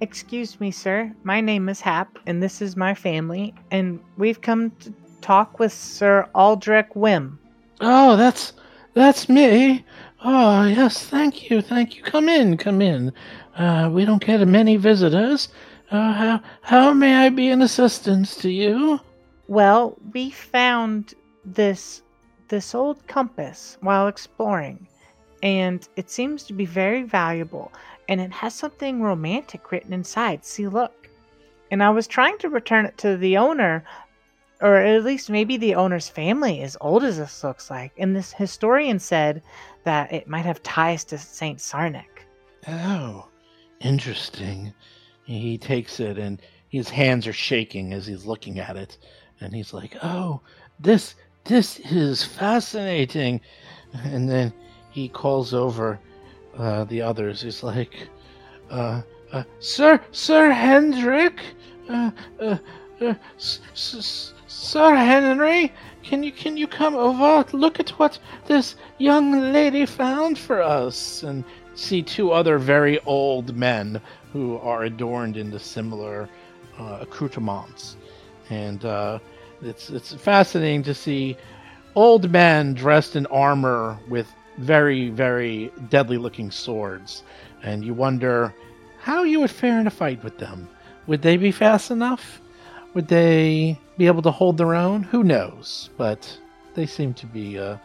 Excuse 0.00 0.60
me, 0.60 0.70
sir. 0.70 1.10
My 1.24 1.40
name 1.40 1.68
is 1.68 1.80
Hap, 1.80 2.18
and 2.26 2.42
this 2.42 2.60
is 2.60 2.76
my 2.76 2.94
family, 2.94 3.54
and 3.70 3.98
we've 4.18 4.40
come 4.42 4.70
to 4.80 4.92
talk 5.22 5.58
with 5.58 5.72
Sir 5.72 6.28
Aldrich 6.34 6.90
Wim. 6.94 7.38
Oh, 7.80 8.16
that's 8.16 8.52
that's 8.94 9.28
me. 9.28 9.84
Oh, 10.24 10.64
yes, 10.64 11.06
thank 11.06 11.50
you, 11.50 11.60
thank 11.60 11.96
you. 11.96 12.02
Come 12.02 12.28
in, 12.28 12.56
come 12.56 12.80
in. 12.80 13.12
Uh, 13.56 13.90
we 13.92 14.04
don't 14.04 14.24
get 14.24 14.46
many 14.46 14.76
visitors. 14.76 15.48
Uh, 15.90 16.12
how 16.12 16.40
how 16.62 16.92
may 16.92 17.14
I 17.14 17.28
be 17.28 17.48
an 17.48 17.62
assistance 17.62 18.36
to 18.36 18.50
you? 18.50 19.00
Well, 19.46 19.96
we 20.12 20.30
found 20.30 21.14
this 21.44 22.02
this 22.48 22.74
old 22.74 23.06
compass 23.06 23.76
while 23.80 24.08
exploring, 24.08 24.88
and 25.42 25.86
it 25.96 26.10
seems 26.10 26.42
to 26.44 26.52
be 26.52 26.66
very 26.66 27.02
valuable, 27.02 27.72
and 28.08 28.20
it 28.20 28.32
has 28.32 28.54
something 28.54 29.02
romantic 29.02 29.70
written 29.70 29.92
inside. 29.92 30.44
See, 30.44 30.66
look. 30.66 31.08
And 31.70 31.82
I 31.82 31.90
was 31.90 32.06
trying 32.06 32.38
to 32.38 32.48
return 32.48 32.86
it 32.86 32.96
to 32.98 33.16
the 33.16 33.36
owner, 33.36 33.84
or 34.60 34.76
at 34.76 35.04
least 35.04 35.30
maybe 35.30 35.56
the 35.56 35.74
owner's 35.74 36.08
family, 36.08 36.62
as 36.62 36.76
old 36.80 37.02
as 37.02 37.18
this 37.18 37.42
looks 37.42 37.70
like. 37.70 37.92
And 37.98 38.14
this 38.14 38.32
historian 38.32 39.00
said 39.00 39.42
that 39.86 40.12
it 40.12 40.28
might 40.28 40.44
have 40.44 40.62
ties 40.62 41.04
to 41.04 41.16
Saint 41.16 41.58
Sarnik. 41.58 42.26
Oh, 42.68 43.28
interesting. 43.80 44.74
He 45.24 45.56
takes 45.56 46.00
it 46.00 46.18
and 46.18 46.42
his 46.68 46.90
hands 46.90 47.26
are 47.26 47.32
shaking 47.32 47.92
as 47.92 48.06
he's 48.06 48.26
looking 48.26 48.58
at 48.58 48.76
it, 48.76 48.98
and 49.40 49.54
he's 49.54 49.72
like, 49.72 49.96
"Oh, 50.02 50.40
this 50.80 51.14
this 51.44 51.78
is 51.78 52.24
fascinating." 52.24 53.40
And 54.04 54.28
then 54.28 54.52
he 54.90 55.08
calls 55.08 55.54
over 55.54 55.98
uh, 56.58 56.84
the 56.84 57.00
others. 57.00 57.40
He's 57.42 57.62
like, 57.62 58.08
uh, 58.68 59.02
uh, 59.32 59.44
"Sir, 59.60 60.00
Sir 60.10 60.50
Hendrik, 60.50 61.40
uh, 61.88 62.10
uh, 62.40 62.58
uh, 63.00 63.14
S- 63.36 63.60
S- 63.72 64.34
Sir 64.48 64.94
Henry, 64.94 65.72
can 66.02 66.22
you 66.22 66.30
can 66.30 66.56
you 66.56 66.66
come 66.68 66.94
over? 66.94 67.44
Look 67.52 67.80
at 67.80 67.90
what 67.90 68.18
this 68.46 68.76
young 68.98 69.52
lady 69.52 69.86
found 69.86 70.38
for 70.38 70.62
us." 70.62 71.24
And 71.24 71.44
see 71.74 72.02
two 72.02 72.32
other 72.32 72.58
very 72.58 72.98
old 73.06 73.56
men 73.56 74.00
who 74.32 74.56
are 74.58 74.84
adorned 74.84 75.36
in 75.36 75.50
the 75.50 75.58
similar 75.58 76.28
uh, 76.78 76.98
accoutrements, 77.00 77.96
and 78.50 78.84
uh, 78.84 79.18
it's 79.62 79.90
it's 79.90 80.14
fascinating 80.14 80.82
to 80.84 80.94
see 80.94 81.36
old 81.94 82.30
men 82.30 82.74
dressed 82.74 83.16
in 83.16 83.26
armor 83.26 83.98
with 84.08 84.32
very 84.58 85.10
very 85.10 85.70
deadly 85.90 86.18
looking 86.18 86.50
swords, 86.50 87.24
and 87.62 87.84
you 87.84 87.94
wonder 87.94 88.54
how 88.98 89.22
you 89.24 89.40
would 89.40 89.50
fare 89.50 89.80
in 89.80 89.86
a 89.86 89.90
fight 89.90 90.22
with 90.24 90.38
them. 90.38 90.68
Would 91.06 91.22
they 91.22 91.36
be 91.36 91.52
fast 91.52 91.90
enough? 91.90 92.40
Would 92.96 93.08
they 93.08 93.78
be 93.98 94.06
able 94.06 94.22
to 94.22 94.30
hold 94.30 94.56
their 94.56 94.74
own? 94.74 95.02
Who 95.02 95.22
knows? 95.22 95.90
But 95.98 96.38
they 96.72 96.86
seem 96.86 97.12
to 97.12 97.26
be 97.26 97.58
uh, 97.58 97.76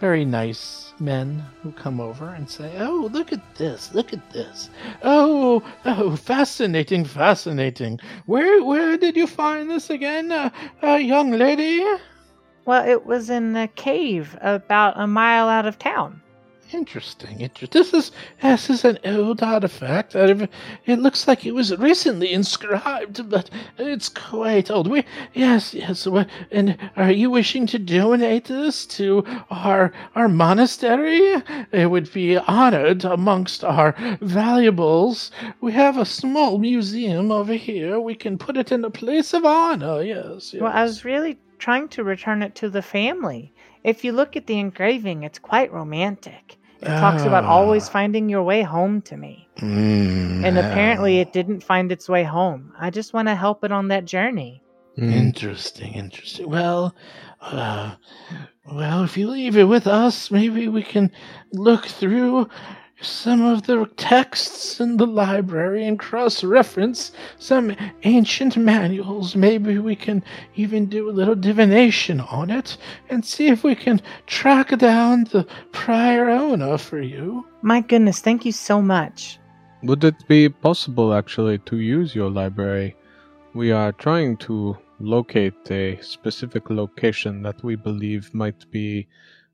very 0.00 0.24
nice 0.24 0.94
men 0.98 1.44
who 1.60 1.72
come 1.72 2.00
over 2.00 2.30
and 2.30 2.48
say, 2.48 2.72
"Oh, 2.78 3.10
look 3.12 3.34
at 3.34 3.56
this! 3.56 3.92
Look 3.92 4.14
at 4.14 4.30
this! 4.32 4.70
Oh, 5.02 5.62
oh, 5.84 6.16
fascinating, 6.16 7.04
fascinating! 7.04 8.00
Where, 8.24 8.64
where 8.64 8.96
did 8.96 9.14
you 9.14 9.26
find 9.26 9.68
this 9.68 9.90
again, 9.90 10.32
uh, 10.32 10.48
uh, 10.82 10.94
young 10.94 11.32
lady?" 11.32 11.84
Well, 12.64 12.88
it 12.88 13.04
was 13.04 13.28
in 13.28 13.54
a 13.56 13.68
cave 13.68 14.38
about 14.40 14.98
a 14.98 15.06
mile 15.06 15.50
out 15.50 15.66
of 15.66 15.78
town. 15.78 16.22
Interesting. 16.72 17.40
Interesting. 17.40 17.80
This 17.80 17.94
is 17.94 18.12
this 18.42 18.70
is 18.70 18.84
an 18.84 18.98
old 19.04 19.42
artifact. 19.42 20.14
It 20.16 20.98
looks 20.98 21.28
like 21.28 21.46
it 21.46 21.52
was 21.52 21.76
recently 21.76 22.32
inscribed, 22.32 23.30
but 23.30 23.50
it's 23.78 24.08
quite 24.08 24.70
old. 24.70 24.88
We 24.88 25.04
yes, 25.32 25.74
yes. 25.74 26.08
And 26.50 26.76
are 26.96 27.12
you 27.12 27.30
wishing 27.30 27.66
to 27.68 27.78
donate 27.78 28.46
this 28.46 28.84
to 28.98 29.24
our 29.50 29.92
our 30.16 30.28
monastery? 30.28 31.42
It 31.70 31.90
would 31.90 32.12
be 32.12 32.36
honored 32.36 33.04
amongst 33.04 33.62
our 33.62 33.94
valuables. 34.20 35.30
We 35.60 35.72
have 35.72 35.96
a 35.96 36.04
small 36.04 36.58
museum 36.58 37.30
over 37.30 37.54
here. 37.54 38.00
We 38.00 38.16
can 38.16 38.38
put 38.38 38.56
it 38.56 38.72
in 38.72 38.84
a 38.84 38.90
place 38.90 39.32
of 39.32 39.44
honor. 39.44 40.02
Yes. 40.02 40.52
yes. 40.52 40.60
Well, 40.60 40.72
I 40.72 40.82
was 40.82 41.04
really 41.04 41.38
trying 41.58 41.88
to 41.88 42.04
return 42.04 42.42
it 42.42 42.54
to 42.56 42.68
the 42.68 42.82
family. 42.82 43.52
If 43.86 44.02
you 44.04 44.12
look 44.12 44.36
at 44.36 44.46
the 44.46 44.58
engraving, 44.58 45.22
it's 45.22 45.38
quite 45.38 45.72
romantic. 45.72 46.56
It 46.82 46.86
talks 47.04 47.22
about 47.22 47.44
always 47.44 47.88
Ah. 47.88 47.92
finding 47.92 48.28
your 48.28 48.42
way 48.42 48.62
home 48.62 49.00
to 49.02 49.16
me. 49.16 49.48
Mm, 49.58 50.44
And 50.44 50.58
apparently, 50.58 51.14
yeah. 51.16 51.22
it 51.22 51.32
didn't 51.32 51.62
find 51.62 51.90
its 51.92 52.08
way 52.08 52.24
home. 52.24 52.72
I 52.78 52.90
just 52.90 53.14
want 53.14 53.28
to 53.28 53.34
help 53.34 53.64
it 53.64 53.72
on 53.72 53.88
that 53.88 54.04
journey. 54.04 54.60
Mm. 54.98 55.12
Interesting, 55.12 55.92
interesting. 55.94 56.50
Well, 56.50 56.94
uh, 57.40 57.94
well, 58.70 59.04
if 59.04 59.16
you 59.16 59.28
leave 59.28 59.56
it 59.56 59.64
with 59.74 59.86
us, 59.86 60.30
maybe 60.30 60.68
we 60.68 60.82
can 60.82 61.10
look 61.52 61.86
through 61.86 62.48
some 63.00 63.42
of 63.42 63.66
the 63.66 63.86
texts 63.96 64.80
in 64.80 64.96
the 64.96 65.06
library 65.06 65.86
and 65.86 65.98
cross-reference 65.98 67.12
some 67.38 67.76
ancient 68.04 68.56
manuals. 68.56 69.36
Maybe 69.36 69.78
we 69.78 69.94
can 69.94 70.24
even 70.54 70.86
do 70.86 71.08
a 71.08 71.12
little 71.12 71.34
divination 71.34 72.20
on 72.20 72.50
it 72.50 72.76
and 73.10 73.24
see 73.24 73.48
if 73.48 73.64
we 73.64 73.74
can 73.74 74.00
track 74.26 74.76
down 74.78 75.24
the 75.24 75.46
prior 75.72 76.30
owner 76.30 76.78
for 76.78 77.00
you. 77.00 77.46
My 77.62 77.80
goodness, 77.80 78.20
thank 78.20 78.44
you 78.44 78.52
so 78.52 78.80
much. 78.80 79.38
Would 79.82 80.04
it 80.04 80.26
be 80.26 80.48
possible 80.48 81.12
actually 81.12 81.58
to 81.58 81.76
use 81.76 82.14
your 82.14 82.30
library? 82.30 82.96
We 83.54 83.72
are 83.72 83.92
trying 83.92 84.38
to 84.38 84.76
locate 84.98 85.70
a 85.70 85.98
specific 86.00 86.70
location 86.70 87.42
that 87.42 87.62
we 87.62 87.76
believe 87.76 88.32
might 88.32 88.70
be 88.70 89.06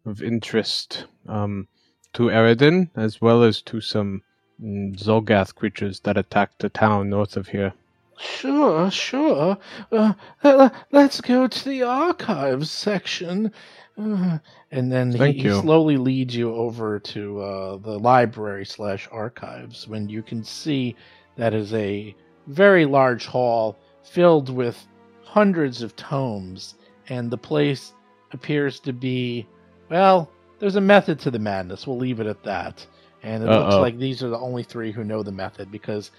of 0.07 0.23
interest 0.23 1.07
um, 1.29 1.67
to 2.15 2.25
Aroden 2.25 2.91
as 2.95 3.21
well 3.21 3.43
as 3.43 3.63
to 3.63 3.81
some 3.81 4.23
mm, 4.63 4.97
Xulgath 4.97 5.55
creatures 5.55 6.01
that 6.01 6.17
attacked 6.17 6.61
the 6.61 6.69
town 6.69 7.11
north 7.11 7.37
of 7.37 7.49
here. 7.49 7.73
Sure, 8.19 8.91
sure. 8.91 9.57
Uh, 9.91 10.13
uh, 10.45 10.69
let's 10.93 11.21
go 11.21 11.49
to 11.49 11.69
the 11.69 11.83
archives 11.83 12.71
section. 12.71 13.53
Uh, 13.99 14.39
and 14.71 14.93
then 14.93 15.13
he, 15.13 15.19
Thank 15.19 15.37
he 15.37 15.43
you. 15.45 15.61
slowly 15.61 15.97
leads 15.97 16.35
you 16.37 16.55
over 16.55 16.99
to 16.99 17.41
uh, 17.41 17.77
the 17.79 17.99
library 17.99 18.65
slash 18.65 19.09
archives 19.11 19.89
when 19.89 20.09
you 20.09 20.23
can 20.23 20.45
see 20.45 20.97
that 21.37 21.55
is 21.55 21.73
a 21.75 22.15
very 22.47 22.85
large 22.85 23.27
hall 23.27 23.77
filled 24.03 24.51
with 24.51 24.87
hundreds 25.25 25.83
of 25.83 25.97
tomes, 25.97 26.75
and 27.09 27.31
the 27.31 27.39
place 27.39 27.93
appears 28.33 28.81
to 28.81 28.93
be, 28.93 29.47
well, 29.91 30.31
there's 30.63 30.77
a 30.77 30.81
method 30.81 31.19
to 31.19 31.29
the 31.29 31.41
madness. 31.41 31.89
We'll 31.89 31.99
leave 31.99 32.21
it 32.21 32.27
at 32.29 32.45
that. 32.45 32.87
And 33.25 33.43
it 33.43 33.49
looks 33.49 33.75
Uh-oh. 33.75 33.81
like 33.81 33.99
these 33.99 34.23
are 34.23 34.29
the 34.29 34.39
only 34.39 34.63
three 34.63 34.93
who 34.93 35.03
know 35.03 35.25
the 35.25 35.33
method 35.33 35.73
because 35.73 36.13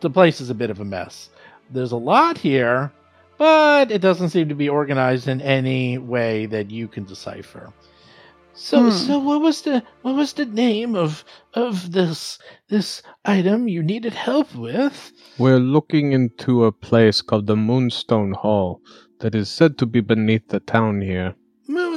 the 0.00 0.08
place 0.08 0.40
is 0.40 0.48
a 0.48 0.54
bit 0.54 0.70
of 0.70 0.80
a 0.80 0.84
mess. 0.84 1.28
There's 1.70 1.92
a 1.92 1.96
lot 1.98 2.38
here, 2.38 2.90
but 3.36 3.90
it 3.90 4.00
doesn't 4.00 4.30
seem 4.30 4.48
to 4.48 4.54
be 4.54 4.70
organized 4.70 5.28
in 5.28 5.42
any 5.42 5.98
way 5.98 6.46
that 6.46 6.70
you 6.70 6.88
can 6.88 7.04
decipher. 7.04 7.70
So, 8.54 8.84
Hmm. 8.84 8.90
so 8.92 9.18
what 9.18 9.42
was 9.42 9.60
the 9.60 9.82
what 10.00 10.14
was 10.16 10.32
the 10.32 10.46
name 10.46 10.96
of 10.96 11.22
of 11.52 11.92
this 11.92 12.38
this 12.68 13.02
item 13.26 13.68
you 13.68 13.82
needed 13.82 14.14
help 14.14 14.54
with? 14.54 15.12
We're 15.38 15.58
looking 15.60 16.12
into 16.12 16.64
a 16.64 16.72
place 16.72 17.20
called 17.20 17.46
the 17.46 17.56
Moonstone 17.56 18.32
Hall 18.32 18.80
that 19.18 19.34
is 19.34 19.50
said 19.50 19.76
to 19.78 19.86
be 19.86 20.00
beneath 20.00 20.48
the 20.48 20.60
town 20.60 21.02
here. 21.02 21.34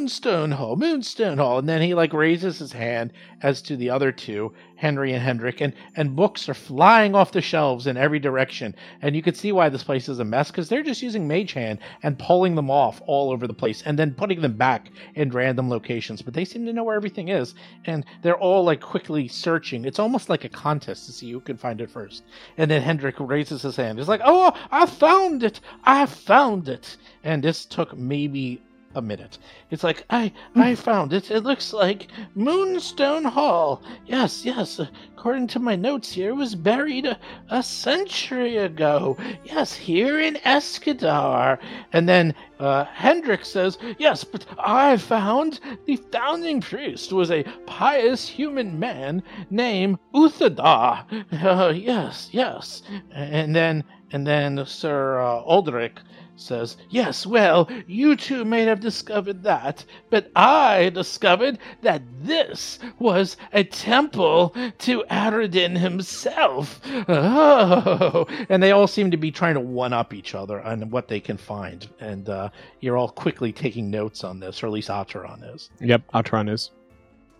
Moonstone 0.04 0.52
Hall, 0.52 0.76
Moonstone 0.76 1.38
Hall, 1.38 1.60
and 1.60 1.70
then 1.70 1.82
he 1.82 1.94
like 1.94 2.12
raises 2.12 2.60
his 2.60 2.74
hand 2.74 3.14
as 3.42 3.62
to 3.62 3.78
the 3.78 3.90
other 3.90 4.12
two, 4.12 4.52
Henry 4.76 5.14
and 5.14 5.24
Hendrik, 5.24 5.62
and 5.62 5.72
and 5.96 6.14
books 6.14 6.50
are 6.50 6.54
flying 6.54 7.16
off 7.16 7.32
the 7.32 7.40
shelves 7.40 7.88
in 7.88 7.96
every 7.96 8.20
direction, 8.20 8.76
and 9.02 9.16
you 9.16 9.22
can 9.22 9.34
see 9.34 9.54
why 9.54 9.70
this 9.70 9.86
place 9.86 10.10
is 10.10 10.20
a 10.20 10.26
mess 10.26 10.52
because 10.52 10.68
they're 10.68 10.84
just 10.84 11.02
using 11.02 11.26
Mage 11.26 11.54
Hand 11.54 11.80
and 12.04 12.20
pulling 12.20 12.56
them 12.56 12.70
off 12.70 13.02
all 13.08 13.32
over 13.32 13.48
the 13.48 13.54
place, 13.54 13.82
and 13.86 13.98
then 13.98 14.14
putting 14.14 14.42
them 14.42 14.58
back 14.58 14.90
in 15.16 15.30
random 15.30 15.70
locations. 15.70 16.22
But 16.22 16.34
they 16.34 16.44
seem 16.44 16.66
to 16.66 16.74
know 16.74 16.84
where 16.84 16.98
everything 16.98 17.30
is, 17.30 17.56
and 17.86 18.06
they're 18.24 18.36
all 18.36 18.66
like 18.66 18.82
quickly 18.82 19.30
searching. 19.30 19.86
It's 19.86 20.00
almost 20.00 20.28
like 20.28 20.44
a 20.44 20.50
contest 20.50 21.06
to 21.06 21.14
see 21.14 21.32
who 21.32 21.40
can 21.40 21.56
find 21.56 21.80
it 21.80 21.90
first. 21.90 22.24
And 22.58 22.70
then 22.70 22.82
Hendrik 22.82 23.22
raises 23.22 23.62
his 23.62 23.78
hand. 23.78 24.00
He's 24.00 24.10
like, 24.10 24.22
"Oh, 24.26 24.52
I 24.70 24.86
found 24.86 25.44
it! 25.44 25.62
I 25.86 26.08
found 26.08 26.68
it!" 26.68 26.98
And 27.24 27.42
this 27.42 27.64
took 27.64 27.98
maybe 27.98 28.62
a 28.96 29.02
minute. 29.02 29.38
It's 29.72 29.84
like 29.84 30.06
I 30.10 30.32
I 30.56 30.76
found 30.90 31.14
it. 31.14 31.32
It 31.32 31.44
looks 31.44 31.74
like 31.74 32.08
Moonstone 32.36 33.24
Hall. 33.24 33.82
Yes, 34.06 34.46
yes. 34.46 34.80
According 35.18 35.48
to 35.48 35.60
my 35.60 35.76
notes 35.76 36.12
here, 36.12 36.32
it 36.32 36.36
was 36.36 36.54
buried 36.54 37.06
a, 37.06 37.18
a 37.50 37.64
century 37.64 38.58
ago. 38.58 39.18
Yes, 39.46 39.74
here 39.74 40.20
in 40.20 40.36
Escadar. 40.46 41.60
And 41.94 42.10
then 42.10 42.36
uh, 42.60 42.86
Hendrik 42.86 43.46
says, 43.46 43.78
"Yes, 43.98 44.24
but 44.24 44.46
I 44.60 44.98
found 44.98 45.60
the 45.86 45.96
founding 45.96 46.62
priest 46.62 47.14
was 47.14 47.32
a 47.32 47.44
pious 47.66 48.28
human 48.28 48.78
man 48.78 49.24
named 49.50 50.00
Uthadar. 50.14 51.06
Uh, 51.32 51.70
yes, 51.76 52.30
yes." 52.32 52.84
And 53.12 53.56
then 53.56 53.84
and 54.12 54.28
then 54.28 54.64
Sir 54.66 55.20
uh, 55.20 55.40
Aldrich 55.42 55.98
says, 56.36 56.78
Yes, 56.90 57.26
well, 57.26 57.70
you 57.88 58.16
two 58.16 58.46
may 58.46 58.64
have 58.64 58.80
discovered 58.80 59.44
that, 59.44 59.86
but 60.10 60.32
I 60.36 60.90
discovered 60.90 61.60
that 61.82 62.02
this 62.22 62.80
was 63.00 63.38
a 63.54 63.64
temple 63.64 64.56
to 64.80 65.04
Aroden 65.10 65.78
himself. 65.78 66.82
Oh, 67.08 68.26
and 68.50 68.62
they 68.62 68.72
all 68.72 68.88
seem 68.88 69.12
to 69.12 69.18
be 69.18 69.32
trying 69.32 69.56
to 69.56 69.60
one 69.60 69.94
up 69.94 70.14
each 70.14 70.36
other 70.36 70.62
on 70.62 70.90
what 70.90 71.08
they 71.08 71.20
can 71.20 71.38
find. 71.38 71.88
And 72.00 72.30
uh, 72.30 72.50
you're 72.80 72.98
all 72.98 73.10
quickly 73.10 73.52
taking 73.52 73.90
notes 73.90 74.24
on 74.24 74.40
this, 74.40 74.64
or 74.64 74.68
at 74.68 74.74
least 74.74 74.90
Ataran 74.90 75.54
is. 75.54 75.70
Yep, 75.80 76.02
Atron 76.14 76.50
is. 76.50 76.72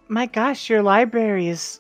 My 0.08 0.26
gosh, 0.26 0.70
your 0.70 0.84
library 0.84 1.48
is 1.48 1.80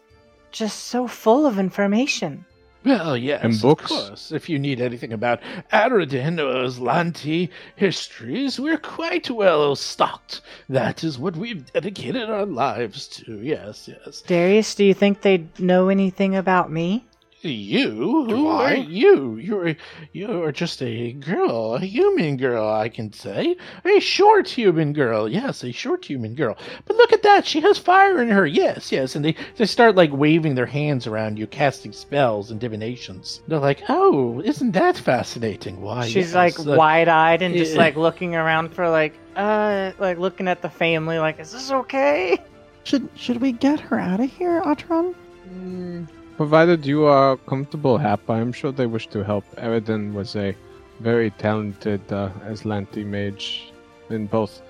just 0.52 0.86
so 0.86 1.08
full 1.08 1.46
of 1.46 1.60
information. 1.60 2.46
Well, 2.86 3.16
yes, 3.16 3.44
And 3.44 3.62
books? 3.62 3.84
of 3.84 3.88
course. 3.90 4.32
If 4.32 4.50
you 4.50 4.60
need 4.60 4.82
anything 4.82 5.14
about 5.14 5.40
Aroden 5.72 6.40
or 6.40 6.66
Azlanti 6.68 7.50
histories, 7.76 8.60
we're 8.60 8.78
quite 8.78 9.30
well 9.30 9.76
stocked. 9.76 10.42
That 10.70 11.04
is 11.04 11.18
what 11.18 11.36
we've 11.36 11.72
dedicated 11.72 12.30
our 12.30 12.46
lives 12.46 13.08
to. 13.10 13.40
Yes, 13.42 13.88
yes. 13.88 14.22
Darius, 14.22 14.76
do 14.76 14.84
you 14.84 14.94
think 14.94 15.22
they 15.22 15.46
know 15.60 15.90
anything 15.90 16.36
about 16.36 16.72
me? 16.72 17.06
You? 17.50 18.26
Do 18.28 18.36
Who 18.36 18.48
I? 18.50 18.72
are 18.72 18.76
you? 18.76 19.36
You're 19.38 19.76
you're 20.12 20.52
just 20.52 20.82
a 20.82 21.14
girl, 21.14 21.76
a 21.76 21.80
human 21.80 22.38
girl, 22.38 22.68
I 22.68 22.90
can 22.90 23.12
say. 23.12 23.56
A 23.84 24.00
short 24.00 24.48
human 24.48 24.94
girl. 24.94 25.28
Yes, 25.28 25.64
a 25.64 25.72
short 25.72 26.06
human 26.06 26.36
girl. 26.36 26.58
But 26.86 26.96
look 26.96 27.12
at 27.14 27.24
that, 27.24 27.46
she 27.46 27.62
has 27.62 27.78
fire 27.78 28.22
in 28.22 28.30
her. 28.30 28.46
Yes, 28.46 28.92
yes. 28.92 29.16
And 29.16 29.26
they, 29.26 29.36
they 29.58 29.66
start 29.66 29.96
like 29.96 30.12
waving 30.14 30.56
their 30.56 30.66
hands 30.66 31.08
around 31.08 31.38
you, 31.38 31.48
casting 31.48 31.92
spells 31.92 32.52
and 32.52 32.60
divinations. 32.60 33.42
They're 33.48 33.60
like, 33.60 33.84
Oh, 33.90 34.42
isn't 34.42 34.72
that 34.72 34.98
fascinating? 34.98 35.82
Why 35.82 36.06
She's 36.06 36.34
yes, 36.34 36.36
like 36.36 36.60
uh, 36.60 36.76
wide-eyed 36.78 37.42
and 37.42 37.56
just 37.56 37.74
yeah. 37.74 37.80
like 37.80 37.96
looking 37.96 38.36
around 38.36 38.74
for 38.74 38.90
like, 38.90 39.14
uh, 39.36 39.92
like 40.00 40.18
looking 40.18 40.48
at 40.48 40.62
the 40.62 40.70
family, 40.70 41.20
like, 41.20 41.40
is 41.40 41.52
this 41.52 41.72
okay? 41.72 42.38
Should 42.84 43.10
should 43.16 43.40
we 43.42 43.54
get 43.54 43.80
her 43.80 43.98
out 43.98 44.20
of 44.20 44.30
here, 44.30 44.62
Atron? 44.62 45.16
Mm, 45.50 46.08
provided 46.38 46.86
you 46.86 47.06
are 47.06 47.38
comfortable, 47.38 47.98
Hap, 47.98 48.30
I 48.30 48.40
am 48.40 48.52
sure 48.52 48.72
they 48.72 48.88
wish 48.88 49.08
to 49.08 49.24
help. 49.24 49.46
Aroden 49.58 50.14
was 50.14 50.36
a 50.36 50.56
very 51.00 51.32
talented 51.32 52.02
uh, 52.12 52.30
Azlanti 52.46 53.06
mage 53.06 53.72
in 54.10 54.28
both 54.28 54.62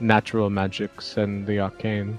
natural 0.00 0.50
magics 0.50 1.16
and 1.16 1.46
the 1.46 1.60
arcane. 1.60 2.18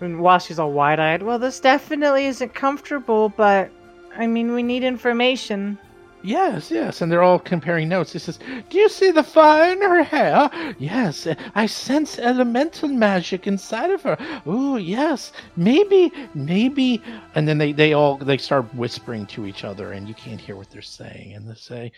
And 0.00 0.20
while 0.20 0.38
she's 0.38 0.58
all 0.58 0.72
wide-eyed, 0.72 1.22
well, 1.22 1.38
this 1.38 1.60
definitely 1.60 2.26
isn't 2.26 2.54
comfortable, 2.54 3.30
but 3.30 3.70
I 4.16 4.26
mean, 4.26 4.52
we 4.52 4.62
need 4.62 4.84
information. 4.84 5.78
Yes, 6.22 6.70
yes, 6.70 7.00
and 7.00 7.10
they're 7.12 7.22
all 7.22 7.38
comparing 7.38 7.88
notes. 7.88 8.12
He 8.12 8.18
says, 8.18 8.38
"Do 8.68 8.78
you 8.78 8.88
see 8.88 9.10
the 9.12 9.22
fire 9.22 9.72
in 9.72 9.80
her 9.80 10.02
hair? 10.02 10.50
Yes, 10.78 11.26
I 11.54 11.66
sense 11.66 12.18
elemental 12.18 12.88
magic 12.88 13.46
inside 13.46 13.90
of 13.90 14.02
her. 14.02 14.16
Oh, 14.44 14.76
yes, 14.76 15.32
maybe, 15.56 16.12
maybe." 16.34 17.02
And 17.34 17.46
then 17.46 17.58
they 17.58 17.72
they 17.72 17.92
all 17.92 18.16
they 18.16 18.38
start 18.38 18.74
whispering 18.74 19.26
to 19.26 19.46
each 19.46 19.62
other, 19.64 19.92
and 19.92 20.08
you 20.08 20.14
can't 20.14 20.40
hear 20.40 20.56
what 20.56 20.70
they're 20.70 20.82
saying. 20.82 21.34
And 21.34 21.48
they 21.48 21.54
say, 21.54 21.92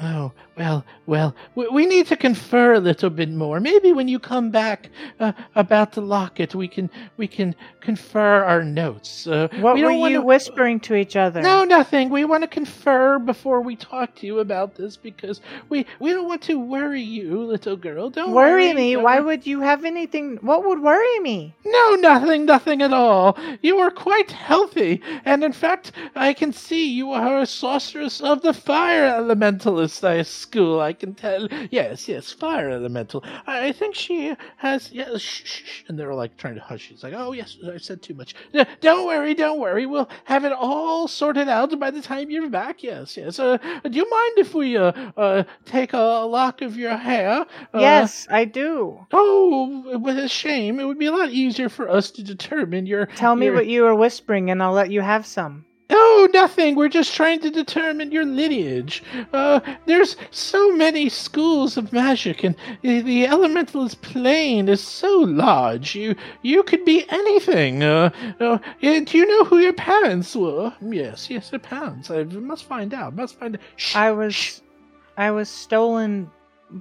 Oh, 0.00 0.30
well, 0.56 0.84
well, 1.06 1.34
we, 1.56 1.66
we 1.68 1.86
need 1.86 2.06
to 2.06 2.16
confer 2.16 2.74
a 2.74 2.78
little 2.80 3.10
bit 3.10 3.28
more. 3.30 3.58
Maybe 3.58 3.92
when 3.92 4.06
you 4.06 4.20
come 4.20 4.50
back 4.50 4.90
uh, 5.18 5.32
about 5.56 5.92
the 5.92 6.00
locket, 6.00 6.54
we 6.54 6.68
can 6.68 6.88
we 7.16 7.26
can 7.26 7.54
confer 7.80 8.44
our 8.44 8.62
notes. 8.62 9.26
Uh, 9.26 9.48
What 9.60 9.74
we 9.74 9.82
were 9.82 9.88
don't 9.88 9.94
you 9.96 10.00
wanna- 10.00 10.22
whispering 10.22 10.78
to 10.80 10.94
each 10.94 11.16
other? 11.16 11.42
No, 11.42 11.64
nothing. 11.64 12.10
We 12.10 12.24
want 12.24 12.42
to 12.42 12.48
confer 12.48 13.18
before 13.18 13.60
we 13.60 13.74
talk 13.74 14.14
to 14.16 14.26
you 14.26 14.38
about 14.38 14.76
this 14.76 14.96
because 14.96 15.40
we 15.68 15.84
we 15.98 16.12
don't 16.12 16.28
want 16.28 16.42
to 16.42 16.60
worry 16.60 17.02
you, 17.02 17.42
little 17.42 17.76
girl. 17.76 18.08
Don't 18.10 18.32
worry 18.32 18.72
me. 18.72 18.92
don't 18.94 19.02
Why 19.02 19.18
would 19.18 19.46
you 19.46 19.60
have 19.60 19.84
anything? 19.84 20.36
What 20.42 20.64
would 20.64 20.80
worry 20.80 21.18
me? 21.20 21.56
No, 21.64 21.94
nothing, 21.96 22.44
nothing 22.46 22.82
at 22.82 22.92
all. 22.92 23.36
You 23.62 23.78
are 23.78 23.90
quite 23.90 24.30
healthy, 24.30 25.02
and 25.24 25.42
in 25.42 25.52
fact, 25.52 25.90
I 26.14 26.34
can 26.34 26.52
see 26.52 26.88
you 26.92 27.10
are 27.12 27.38
a 27.40 27.46
sorceress 27.46 28.20
of 28.20 28.42
the 28.42 28.54
fire 28.54 29.06
I 29.80 30.22
school. 30.22 30.80
I 30.80 30.92
can 30.92 31.14
tell. 31.14 31.48
Yes, 31.70 32.08
yes, 32.08 32.32
fire 32.32 32.70
elemental. 32.70 33.22
I 33.46 33.68
I 33.68 33.72
think 33.72 33.94
she 33.94 34.34
has. 34.58 34.90
Yes, 34.92 35.20
shh, 35.20 35.42
shh. 35.44 35.82
and 35.88 35.98
they're 35.98 36.14
like 36.14 36.36
trying 36.36 36.54
to 36.56 36.60
hush. 36.60 36.82
She's 36.88 37.02
like, 37.02 37.14
"Oh 37.16 37.32
yes, 37.32 37.56
I 37.66 37.78
said 37.78 38.02
too 38.02 38.14
much. 38.14 38.34
No, 38.52 38.64
don't 38.80 39.06
worry, 39.06 39.34
don't 39.34 39.60
worry. 39.60 39.86
We'll 39.86 40.08
have 40.24 40.44
it 40.44 40.52
all 40.52 41.08
sorted 41.08 41.48
out 41.48 41.78
by 41.78 41.90
the 41.90 42.02
time 42.02 42.30
you're 42.30 42.50
back. 42.50 42.82
Yes, 42.82 43.16
yes. 43.16 43.38
Uh, 43.38 43.58
do 43.84 43.96
you 43.96 44.08
mind 44.10 44.38
if 44.38 44.54
we 44.54 44.76
uh, 44.76 44.92
uh 45.16 45.44
take 45.64 45.92
a 45.92 45.98
lock 46.26 46.62
of 46.62 46.76
your 46.76 46.96
hair? 46.96 47.46
Uh, 47.74 47.78
yes, 47.78 48.26
I 48.30 48.44
do. 48.44 49.06
Oh, 49.12 49.98
what 49.98 50.16
a 50.16 50.28
shame. 50.28 50.80
It 50.80 50.84
would 50.84 50.98
be 50.98 51.06
a 51.06 51.12
lot 51.12 51.30
easier 51.30 51.68
for 51.68 51.88
us 51.88 52.10
to 52.12 52.22
determine 52.22 52.86
your. 52.86 53.06
Tell 53.06 53.36
me 53.36 53.46
your- 53.46 53.54
what 53.54 53.66
you 53.66 53.82
were 53.82 53.94
whispering, 53.94 54.50
and 54.50 54.62
I'll 54.62 54.72
let 54.72 54.90
you 54.90 55.00
have 55.00 55.26
some. 55.26 55.64
Oh, 55.94 56.28
nothing. 56.32 56.74
We're 56.74 56.88
just 56.88 57.14
trying 57.14 57.40
to 57.40 57.50
determine 57.50 58.12
your 58.12 58.24
lineage. 58.24 59.02
Uh, 59.32 59.60
there's 59.86 60.16
so 60.30 60.72
many 60.74 61.08
schools 61.08 61.76
of 61.76 61.92
magic, 61.92 62.42
and 62.44 62.56
the, 62.82 63.02
the 63.02 63.24
elementalist 63.26 64.00
plane 64.00 64.68
is 64.68 64.82
so 64.82 65.10
large. 65.18 65.94
You 65.94 66.14
you 66.42 66.62
could 66.62 66.84
be 66.84 67.04
anything. 67.10 67.82
Uh, 67.82 68.10
uh, 68.40 68.58
do 68.80 69.18
you 69.18 69.26
know 69.26 69.44
who 69.44 69.58
your 69.58 69.74
parents 69.74 70.34
were? 70.34 70.72
Yes, 70.80 71.28
yes, 71.28 71.52
your 71.52 71.58
parents. 71.60 72.10
I 72.10 72.24
must 72.24 72.64
find 72.64 72.94
out. 72.94 73.14
Must 73.14 73.38
find 73.38 73.56
out. 73.56 73.62
Shh, 73.76 73.96
I 73.96 74.10
shh. 74.10 74.16
was, 74.16 74.62
I 75.18 75.30
was 75.30 75.48
stolen 75.48 76.30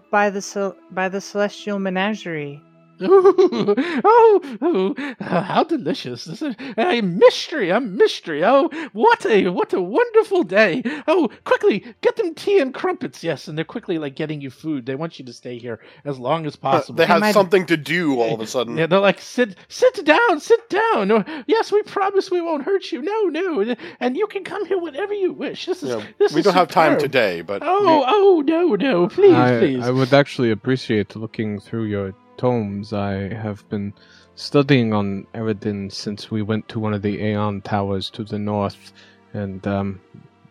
by 0.09 0.29
the 0.29 0.41
cel- 0.41 0.77
by 0.91 1.09
the 1.09 1.19
celestial 1.21 1.79
menagerie. 1.79 2.61
Ooh, 3.01 3.75
oh, 4.03 4.57
oh, 4.61 5.13
uh, 5.19 5.41
how 5.41 5.63
delicious! 5.63 6.25
This 6.25 6.41
is 6.41 6.55
a 6.77 7.01
mystery, 7.01 7.69
a 7.69 7.79
mystery. 7.79 8.43
Oh, 8.43 8.69
what 8.93 9.25
a 9.25 9.47
what 9.49 9.73
a 9.73 9.81
wonderful 9.81 10.43
day! 10.43 10.81
Oh, 11.07 11.29
quickly 11.43 11.85
get 12.01 12.15
them 12.15 12.33
tea 12.35 12.59
and 12.59 12.73
crumpets. 12.73 13.23
Yes, 13.23 13.47
and 13.47 13.57
they're 13.57 13.65
quickly 13.65 13.97
like 13.97 14.15
getting 14.15 14.41
you 14.41 14.49
food. 14.49 14.85
They 14.85 14.95
want 14.95 15.19
you 15.19 15.25
to 15.25 15.33
stay 15.33 15.57
here 15.57 15.79
as 16.05 16.19
long 16.19 16.45
as 16.45 16.55
possible. 16.55 16.95
they 16.97 17.05
have 17.05 17.21
my- 17.21 17.31
something 17.31 17.65
to 17.67 17.77
do 17.77 18.19
all 18.19 18.33
of 18.33 18.41
a 18.41 18.47
sudden. 18.55 18.77
Yeah, 18.77 18.87
they're 18.87 18.99
like, 18.99 19.19
sit, 19.19 19.55
sit 19.67 20.05
down, 20.05 20.39
sit 20.39 20.69
down. 20.69 21.11
Or, 21.11 21.25
yes, 21.47 21.71
we 21.71 21.81
promise 21.83 22.29
we 22.31 22.41
won't 22.41 22.63
hurt 22.63 22.91
you. 22.91 23.01
No, 23.01 23.23
no, 23.25 23.75
and 23.99 24.15
you 24.17 24.27
can 24.27 24.43
come 24.43 24.65
here 24.65 24.79
whenever 24.79 25.13
you 25.13 25.33
wish. 25.33 25.65
This 25.65 25.83
is 25.83 25.89
You 25.89 25.97
know, 25.97 26.03
this 26.19 26.33
we 26.33 26.39
is 26.39 26.45
don't 26.45 26.53
have 26.53 26.67
time 26.69 26.99
today, 26.99 27.41
but 27.41 27.61
Oh, 27.63 28.03
oh, 28.07 28.43
no, 28.45 28.75
no, 28.75 29.07
please, 29.07 29.33
I, 29.33 29.59
please. 29.59 29.83
I 29.83 29.91
would 29.91 30.13
actually 30.13 30.51
appreciate 30.51 31.15
looking 31.15 31.59
through 31.59 31.85
your 31.85 32.13
tomes. 32.37 32.93
I 32.93 33.33
have 33.33 33.67
been 33.69 33.93
studying 34.35 34.93
on 34.93 35.27
Aroden 35.33 35.91
since 35.91 36.31
we 36.31 36.41
went 36.41 36.67
to 36.69 36.79
one 36.79 36.93
of 36.93 37.01
the 37.01 37.21
Aeon 37.21 37.61
Towers 37.61 38.09
to 38.11 38.23
the 38.23 38.39
north 38.39 38.93
and 39.33 39.65
um, 39.67 40.01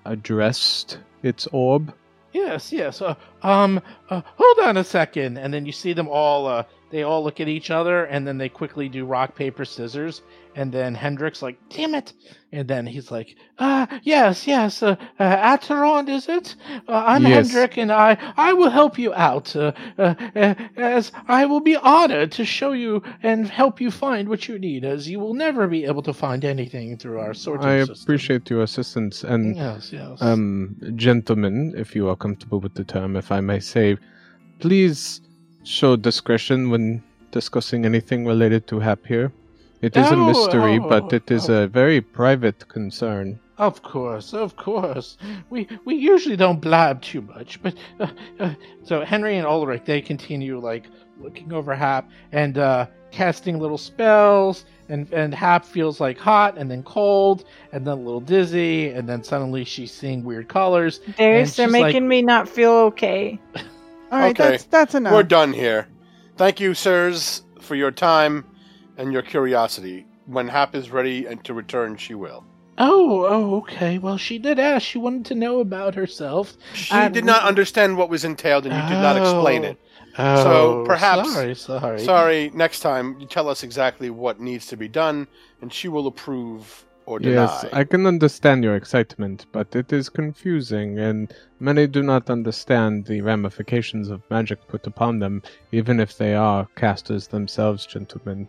addressed 0.05 0.99
its 1.23 1.47
orb. 1.53 1.93
Yes, 2.33 2.73
yes. 2.73 3.03
Uh, 3.03 3.15
um, 3.43 3.81
uh, 4.09 4.23
hold 4.37 4.69
on 4.69 4.77
a 4.77 4.85
second, 4.85 5.37
and 5.37 5.53
then 5.53 5.67
you 5.67 5.73
see 5.73 5.93
them 5.93 6.09
all. 6.09 6.47
Uh, 6.47 6.63
they 6.91 7.03
all 7.05 7.23
look 7.25 7.41
at 7.41 7.49
each 7.49 7.71
other, 7.71 8.05
and 8.05 8.27
then 8.27 8.39
they 8.39 8.49
quickly 8.49 8.89
do 8.89 9.05
rock 9.05 9.35
paper 9.35 9.65
scissors. 9.65 10.23
And 10.57 10.73
then 10.73 10.97
Hendrix 10.97 11.43
like, 11.43 11.57
"Damn 11.69 11.95
it!" 11.95 12.13
And 12.51 12.67
then 12.67 12.85
he's 12.85 13.13
like, 13.13 13.37
"Ah, 13.61 13.87
yes, 14.03 14.49
yes. 14.49 14.83
Uh, 14.83 14.97
uh, 15.21 15.23
Acheron, 15.23 16.09
is 16.09 16.29
it? 16.29 16.57
Uh, 16.89 17.05
I'm 17.07 17.23
Yes. 17.25 17.53
Hendrik, 17.53 17.79
and 17.79 17.93
I 17.93 18.17
I 18.37 18.53
will 18.53 18.71
help 18.71 18.99
you 18.99 19.15
out. 19.15 19.55
Uh, 19.55 19.71
uh, 19.97 20.15
uh, 20.35 20.55
as 20.77 21.13
I 21.29 21.45
will 21.47 21.61
be 21.61 21.77
honored 21.77 22.33
to 22.33 22.45
show 22.45 22.73
you 22.73 23.01
and 23.23 23.47
help 23.47 23.81
you 23.81 23.93
find 23.93 24.29
what 24.29 24.49
you 24.49 24.59
need, 24.59 24.85
as 24.85 25.09
you 25.09 25.21
will 25.21 25.35
never 25.35 25.69
be 25.69 25.85
able 25.85 26.03
to 26.03 26.13
find 26.13 26.45
anything 26.45 26.97
through 26.99 27.21
our 27.21 27.33
sorting 27.35 27.69
I 27.69 27.79
system." 27.85 27.97
appreciate 28.03 28.51
your 28.51 28.63
assistance 28.65 29.23
and 29.23 29.55
Yes, 29.55 29.93
yes. 29.93 30.21
um, 30.21 30.75
gentlemen, 30.97 31.75
if 31.77 31.95
you 31.95 32.09
are 32.09 32.17
comfortable 32.17 32.59
with 32.59 32.75
the 32.75 32.83
term, 32.85 33.15
if 33.17 33.31
I 33.31 33.41
may 33.41 33.61
say, 33.61 33.97
please 34.59 35.21
show 35.71 35.97
discretion 35.97 36.71
when 36.71 37.03
discussing 37.31 37.85
anything 37.85 38.27
related 38.27 38.67
to 38.67 38.81
Hap 38.81 39.07
here. 39.07 39.33
It 39.81 39.97
is 39.97 40.11
a 40.11 40.15
Oh, 40.15 40.27
mystery, 40.27 40.79
oh, 40.79 40.89
but 40.89 41.13
it 41.13 41.31
is 41.31 41.49
oh. 41.49 41.63
a 41.63 41.67
very 41.67 42.01
private 42.01 42.69
concern. 42.69 43.39
Of 43.57 43.83
course, 43.83 44.35
of 44.35 44.57
course. 44.57 45.17
We 45.51 45.69
we 45.85 45.95
usually 45.95 46.37
don't 46.37 46.61
blab 46.61 47.03
too 47.03 47.21
much, 47.23 47.63
but 47.63 47.75
uh, 48.01 48.09
uh, 48.41 48.55
so 48.85 49.05
Henry 49.05 49.37
and 49.37 49.47
Ulrich 49.47 49.83
they 49.85 50.01
continue 50.01 50.59
like 50.59 50.85
looking 51.21 51.53
over 51.53 51.75
Hap 51.75 52.11
and 52.33 52.57
uh, 52.59 52.87
casting 53.11 53.59
little 53.59 53.79
spells, 53.79 54.65
and 54.89 55.11
and 55.13 55.35
Hap 55.35 55.65
feels 55.65 56.01
like 56.01 56.19
hot 56.19 56.57
and 56.59 56.71
then 56.71 56.83
cold 56.83 57.45
and 57.73 57.87
then 57.87 57.99
a 57.99 58.01
little 58.01 58.21
dizzy, 58.21 58.89
and 58.91 59.07
then 59.09 59.23
suddenly 59.23 59.65
she's 59.65 59.93
seeing 59.93 60.25
weird 60.25 60.49
colors. 60.49 61.01
Darius, 61.17 61.55
they're 61.57 61.67
she's 61.69 61.73
like- 61.73 61.83
making 61.95 62.09
me 62.09 62.23
not 62.23 62.49
feel 62.49 62.73
okay. 62.93 63.39
All 64.11 64.19
right, 64.19 64.39
Okay. 64.39 64.51
that's 64.53 64.65
that's 64.65 64.95
enough. 64.95 65.13
we're 65.13 65.23
done 65.23 65.53
here. 65.53 65.89
Thank 66.37 66.61
you, 66.61 66.75
sirs, 66.75 67.43
for 67.61 67.75
your 67.75 67.91
time 67.91 68.45
and 68.97 69.13
your 69.13 69.23
curiosity. 69.23 70.07
When 70.27 70.49
Hap 70.49 70.75
is 70.75 70.91
ready 70.91 71.27
and 71.27 71.43
to 71.45 71.55
return, 71.55 71.97
she 71.97 72.15
will. 72.15 72.45
Oh, 72.79 73.27
oh, 73.29 73.57
okay. 73.59 73.99
Well, 73.99 74.17
she 74.17 74.39
did 74.39 74.59
ask. 74.59 74.87
She 74.87 74.97
wanted 74.99 75.27
to 75.27 75.35
know 75.35 75.61
about 75.61 75.95
herself. 75.95 76.55
She 76.73 76.95
Uh, 76.95 77.09
did 77.09 77.25
not 77.27 77.43
understand 77.43 77.99
what 77.99 78.09
was 78.09 78.25
entailed, 78.25 78.65
and 78.65 78.75
you 78.75 78.89
did 78.89 79.03
not 79.03 79.17
explain 79.19 79.65
it. 79.65 79.79
Oh, 80.19 80.43
So, 80.45 80.85
perhaps- 80.87 81.33
Sorry, 81.33 81.55
sorry. 81.55 81.99
Sorry, 82.01 82.51
next 82.55 82.81
time 82.81 83.17
you 83.21 83.27
tell 83.27 83.49
us 83.49 83.63
exactly 83.63 84.09
what 84.09 84.41
needs 84.41 84.67
to 84.69 84.77
be 84.77 84.89
done, 84.89 85.27
and 85.61 85.71
she 85.73 85.89
will 85.89 86.07
approve 86.07 86.87
or 87.07 87.19
deny. 87.19 87.43
Yes, 87.43 87.65
I 87.73 87.85
can 87.85 88.07
understand 88.07 88.65
your 88.65 88.77
excitement, 88.77 89.47
but 89.53 89.75
it 89.75 89.93
is 89.93 90.09
confusing, 90.09 90.99
and 90.99 91.33
many 91.59 91.87
do 91.87 92.03
not 92.03 92.31
understand 92.31 93.07
the 93.07 93.21
ramifications 93.21 94.11
of 94.11 94.23
magic 94.31 94.67
put 94.69 94.87
upon 94.87 95.19
them, 95.19 95.43
even 95.73 96.01
if 96.01 96.17
they 96.17 96.35
are 96.35 96.69
casters 96.77 97.29
themselves, 97.29 97.87
gentlemen. 97.87 98.49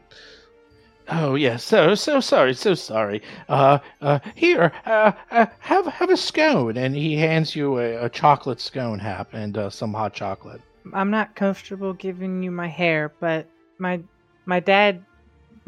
Oh 1.10 1.36
yes, 1.36 1.64
so 1.64 1.96
so 1.96 2.20
sorry, 2.20 2.54
so 2.54 2.74
sorry. 2.74 3.22
Uh, 3.50 3.80
uh, 4.02 4.20
here, 4.36 4.72
uh, 4.86 5.12
uh 5.32 5.46
have 5.60 5.86
have 5.88 6.10
a 6.10 6.18
scone, 6.18 6.78
and 6.78 6.96
he 6.96 7.18
hands 7.18 7.56
you 7.56 7.80
a, 7.80 8.06
a 8.06 8.10
chocolate 8.10 8.62
scone, 8.62 9.00
Hap, 9.00 9.34
and 9.34 9.58
uh, 9.58 9.70
some 9.70 9.94
hot 9.94 10.14
chocolate. 10.14 10.62
I'm 10.94 11.12
not 11.12 11.36
comfortable 11.36 11.94
giving 11.94 12.44
you 12.44 12.52
my 12.52 12.68
hair, 12.68 13.12
but 13.20 13.48
my 13.78 14.02
my 14.46 14.60
dad 14.60 15.04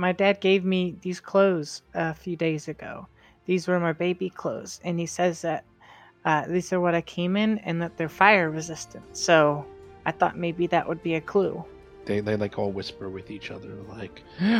my 0.04 0.12
dad 0.12 0.42
gave 0.42 0.66
me 0.66 0.98
these 1.02 1.22
clothes 1.22 1.82
a 1.94 2.14
few 2.14 2.36
days 2.36 2.68
ago. 2.68 3.08
These 3.46 3.70
were 3.70 3.80
my 3.80 3.94
baby 3.94 4.30
clothes, 4.30 4.82
and 4.84 5.00
he 5.00 5.06
says 5.06 5.42
that 5.44 5.64
uh, 6.26 6.44
these 6.46 6.74
are 6.74 6.82
what 6.82 6.94
I 6.94 7.00
came 7.00 7.38
in, 7.38 7.52
and 7.60 7.82
that 7.82 7.96
they're 7.96 8.10
fire 8.10 8.50
resistant. 8.50 9.06
So 9.16 9.66
I 10.06 10.12
thought 10.12 10.38
maybe 10.38 10.68
that 10.68 10.86
would 10.90 11.02
be 11.04 11.16
a 11.16 11.22
clue. 11.22 11.64
They 12.06 12.20
they 12.20 12.36
like 12.36 12.60
all 12.60 12.74
whisper 12.80 13.08
with 13.10 13.32
each 13.32 13.50
other, 13.50 13.70
like, 13.98 14.16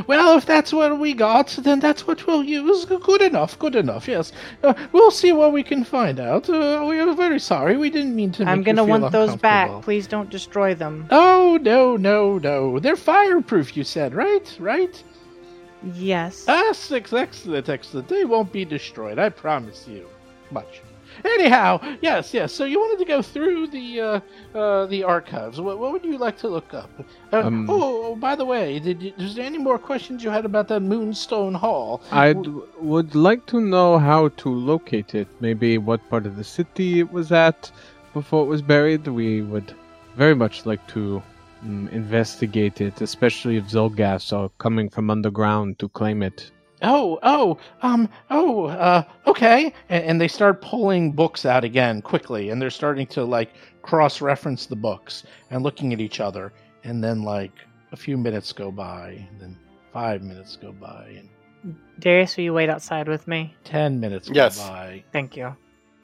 "Well, 0.08 0.38
if 0.38 0.46
that's 0.46 0.72
what 0.72 0.98
we 0.98 1.14
got, 1.14 1.48
then 1.68 1.82
that's 1.82 2.08
what 2.08 2.26
we'll 2.26 2.46
use. 2.46 2.86
Good 2.86 3.22
enough, 3.22 3.60
good 3.60 3.76
enough. 3.76 4.08
Yes, 4.08 4.32
uh, 4.64 4.74
we'll 4.94 5.12
see 5.12 5.34
what 5.34 5.52
we 5.52 5.64
can 5.72 5.84
find 5.84 6.22
out. 6.22 6.50
Uh, 6.50 6.86
we 6.88 7.02
are 7.02 7.14
very 7.26 7.42
sorry. 7.54 7.76
We 7.76 7.90
didn't 7.90 8.16
mean 8.16 8.32
to. 8.36 8.46
I'm 8.46 8.64
gonna 8.64 8.86
want 8.86 9.12
those 9.12 9.36
back. 9.36 9.70
Please 9.82 10.08
don't 10.08 10.30
destroy 10.30 10.74
them. 10.74 11.06
Oh 11.12 11.60
no, 11.62 11.98
no, 11.98 12.38
no! 12.38 12.80
They're 12.80 13.04
fireproof. 13.14 13.76
You 13.76 13.84
said 13.84 14.14
right, 14.14 14.48
right? 14.58 15.04
Yes. 15.84 16.46
Ah, 16.48 16.72
six, 16.74 17.12
excellent, 17.14 17.68
excellent. 17.70 18.08
They 18.08 18.26
won't 18.26 18.52
be 18.52 18.66
destroyed. 18.66 19.20
I 19.20 19.30
promise 19.30 19.88
you. 19.88 20.08
much. 20.52 20.82
Anyhow, 21.26 21.80
yes, 22.02 22.34
yes. 22.34 22.52
So 22.52 22.66
you 22.66 22.80
wanted 22.80 23.00
to 23.00 23.06
go 23.06 23.22
through 23.22 23.68
the 23.68 24.02
uh, 24.02 24.20
uh, 24.58 24.86
the 24.88 25.04
archives. 25.04 25.62
What, 25.62 25.78
what 25.78 25.92
would 25.94 26.04
you 26.04 26.18
like 26.18 26.38
to 26.40 26.48
look 26.48 26.74
up? 26.74 26.90
Uh, 27.32 27.42
Um, 27.46 27.70
oh, 27.70 28.06
oh, 28.06 28.16
by 28.16 28.36
the 28.36 28.46
way, 28.46 28.80
did 28.80 29.02
you, 29.04 29.14
is 29.18 29.36
there 29.36 29.46
any 29.46 29.60
more 29.60 29.78
questions 29.78 30.24
you 30.24 30.32
had 30.32 30.46
about 30.46 30.68
that 30.70 30.80
Moonstone 30.82 31.54
Hall? 31.54 32.02
I 32.12 32.34
would 32.80 33.14
like 33.14 33.46
to 33.48 33.60
know 33.62 34.00
how 34.00 34.30
to 34.30 34.50
locate 34.50 35.14
it. 35.14 35.28
Maybe 35.40 35.78
what 35.78 36.08
part 36.10 36.26
of 36.26 36.36
the 36.36 36.44
city 36.44 37.00
it 37.00 37.12
was 37.12 37.32
at 37.32 37.72
before 38.14 38.44
it 38.46 38.48
was 38.48 38.62
buried. 38.64 39.06
We 39.08 39.42
would 39.42 39.76
very 40.16 40.36
much 40.36 40.66
like 40.66 40.86
to 40.88 41.22
mm, 41.64 41.92
investigate 41.92 42.82
it, 42.82 43.02
especially 43.02 43.58
if 43.58 43.66
Xulgaths 43.66 44.32
are 44.34 44.50
coming 44.58 44.90
from 44.90 45.10
underground 45.10 45.80
to 45.80 45.90
claim 45.90 46.22
it. 46.24 46.52
Oh, 46.82 47.18
oh, 47.24 47.58
um, 47.82 48.10
oh, 48.30 48.66
uh, 48.66 49.04
okay. 49.28 49.74
And, 49.90 50.04
and 50.06 50.22
they 50.22 50.28
start 50.28 50.62
pulling 50.62 51.12
books 51.14 51.46
out 51.46 51.64
again 51.64 52.02
quickly, 52.02 52.50
and 52.50 52.62
they're 52.62 52.70
starting 52.70 53.08
to 53.08 53.24
like 53.24 53.52
cross-reference 53.84 54.66
the 54.66 54.76
books 54.76 55.24
and 55.50 55.64
looking 55.64 55.94
at 55.94 56.02
each 56.02 56.20
other. 56.20 56.52
And 56.84 57.02
then 57.04 57.24
like 57.24 57.54
a 57.94 57.96
few 57.96 58.18
minutes 58.18 58.52
go 58.52 58.70
by, 58.72 59.26
and 59.30 59.40
then 59.40 59.58
five 59.94 60.22
minutes 60.24 60.58
go 60.58 60.72
by, 60.74 61.16
and 61.18 61.30
Darius, 62.00 62.36
will 62.36 62.44
you 62.44 62.54
wait 62.54 62.70
outside 62.70 63.08
with 63.08 63.26
me? 63.28 63.56
ten 63.64 64.00
minutes 64.00 64.28
go 64.28 64.36
Yes. 64.36 64.60
by. 64.60 65.04
Thank 65.14 65.38
you. 65.38 65.56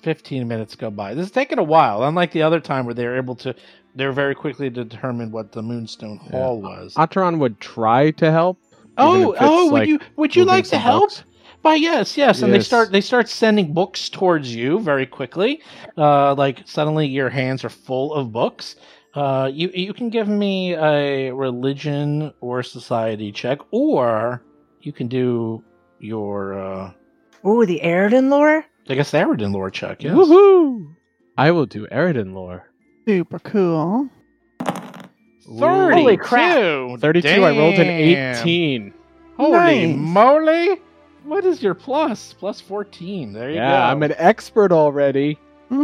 15 0.03 0.47
minutes 0.47 0.75
go 0.75 0.89
by. 0.89 1.13
This 1.13 1.25
is 1.25 1.31
taking 1.33 1.59
a 1.59 1.63
while, 1.63 2.03
unlike 2.03 2.31
the 2.31 2.41
other 2.43 2.61
time 2.61 2.85
where 2.85 2.93
they 2.93 3.05
were 3.05 3.17
able 3.17 3.35
to, 3.35 3.53
they're 3.99 4.13
very 4.13 4.33
quickly 4.33 4.69
to 4.71 4.83
determine 4.85 5.29
what 5.31 5.51
the 5.51 5.61
Moonstone 5.61 6.19
Yeah. 6.25 6.31
Hall 6.31 6.61
was. 6.61 6.93
Atron 6.95 7.37
would 7.39 7.59
try 7.59 8.11
to 8.11 8.31
help. 8.31 8.57
oh, 8.97 9.35
oh, 9.39 9.65
would 9.65 9.73
like, 9.73 9.87
you 9.89 9.99
would 10.15 10.35
you 10.35 10.45
like 10.45 10.65
to 10.65 10.77
help? 10.77 11.09
books. 11.09 11.23
Why, 11.61 11.75
yes, 11.75 12.15
yes, 12.15 12.41
and 12.41 12.53
they 12.53 12.61
start 12.61 12.93
they 12.93 13.01
start 13.01 13.27
sending 13.27 13.73
books 13.73 14.07
towards 14.07 14.55
you 14.55 14.79
very 14.79 15.05
quickly. 15.05 15.61
Uh, 15.97 16.33
like 16.35 16.61
suddenly 16.65 17.05
your 17.07 17.29
hands 17.29 17.65
are 17.65 17.69
full 17.69 18.13
of 18.13 18.31
books. 18.31 18.77
Uh, 19.13 19.49
you 19.51 19.69
you 19.73 19.93
can 19.93 20.09
give 20.09 20.29
me 20.29 20.75
a 20.75 21.31
religion 21.33 22.33
or 22.39 22.63
society 22.63 23.33
check, 23.33 23.59
or 23.71 24.41
you 24.81 24.93
can 24.93 25.09
do 25.09 25.61
your 25.99 26.57
uh, 26.57 26.91
Ooh, 27.45 27.65
the 27.65 27.81
Aroden 27.83 28.29
lore? 28.29 28.63
I 28.87 28.95
guess 28.95 29.11
the 29.11 29.17
Aroden 29.17 29.51
lore 29.51 29.69
check. 29.69 30.01
Yes. 30.01 30.13
Woohoo! 30.13 30.95
I 31.37 31.51
will 31.51 31.65
do 31.65 31.87
Aroden 31.87 32.33
lore. 32.33 32.68
Super 33.07 33.39
cool. 33.39 34.09
Holy 35.47 36.17
crap. 36.17 36.55
32. 36.57 36.97
32, 36.99 37.43
I 37.43 37.49
rolled 37.57 37.75
an 37.75 37.87
18. 37.89 38.93
Holy 39.37 39.87
Nice. 39.87 39.95
moly! 39.97 40.77
What 41.23 41.45
is 41.45 41.61
your 41.63 41.73
plus? 41.73 42.33
Plus 42.33 42.61
14. 42.61 43.33
There 43.33 43.49
you 43.49 43.55
Yeah, 43.55 43.71
go. 43.71 43.77
I'm 43.77 44.03
an 44.03 44.13
expert 44.17 44.71
already. 44.71 45.37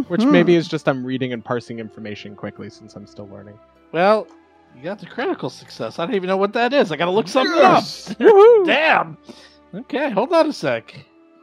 Which 0.08 0.22
Mhm. 0.22 0.32
maybe 0.32 0.56
is 0.56 0.68
just 0.68 0.88
I'm 0.88 1.06
reading 1.06 1.32
and 1.34 1.44
parsing 1.46 1.80
information 1.80 2.36
quickly 2.36 2.70
since 2.72 2.96
I'm 2.96 3.06
still 3.06 3.28
learning. 3.28 3.58
Well, 3.92 4.28
you 4.76 4.82
got 4.84 5.00
the 5.00 5.06
critical 5.06 5.50
success. 5.50 6.00
I 6.00 6.06
don't 6.06 6.16
even 6.16 6.28
know 6.28 6.38
what 6.38 6.54
that 6.54 6.74
is. 6.74 6.92
I 6.92 6.96
gotta 6.96 7.12
look 7.12 7.28
something 7.28 7.56
Yes! 7.56 8.10
up. 8.12 8.18
Woohoo! 8.20 8.66
Damn! 8.66 9.18
Okay, 9.74 10.10
hold 10.10 10.34
on 10.34 10.48
a 10.48 10.54
sec. 10.54 10.96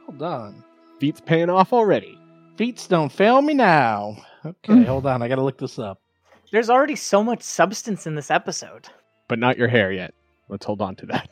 Hold 0.05 0.21
on. 0.21 0.63
Feet's 0.99 1.21
paying 1.21 1.49
off 1.49 1.71
already. 1.71 2.17
Feats 2.57 2.85
don't 2.87 3.11
fail 3.11 3.41
me 3.41 3.53
now. 3.53 4.17
Okay, 4.45 4.73
Mm. 4.73 4.85
hold 4.85 5.05
on. 5.05 5.21
I 5.21 5.27
gotta 5.27 5.43
look 5.43 5.57
this 5.57 5.79
up. 5.79 5.99
There's 6.51 6.69
already 6.69 6.95
so 6.95 7.23
much 7.23 7.41
substance 7.41 8.05
in 8.05 8.15
this 8.15 8.29
episode. 8.29 8.87
But 9.27 9.39
not 9.39 9.57
your 9.57 9.67
hair 9.67 9.91
yet. 9.91 10.13
Let's 10.49 10.65
hold 10.65 10.81
on 10.81 10.95
to 10.97 11.05
that. 11.07 11.29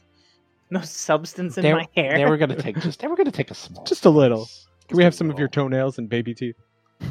No 0.69 0.81
substance 0.81 1.57
in 1.57 1.63
They- 1.63 1.73
my 1.73 1.88
hair. 1.95 2.17
They 2.17 2.25
were 2.25 2.38
gonna 2.38 2.55
take 2.55 2.79
just. 2.81 3.01
They 3.01 3.07
were 3.07 3.15
gonna 3.17 3.31
take 3.31 3.51
a 3.51 3.53
small. 3.55 3.83
Just 3.83 4.05
a 4.05 4.09
little. 4.09 4.47
Can 4.88 4.97
we 4.97 5.03
have 5.03 5.13
a 5.13 5.15
some 5.15 5.29
of 5.29 5.38
your 5.38 5.47
toenails 5.49 5.97
and 5.97 6.07
baby 6.09 6.33
teeth? 6.33 6.55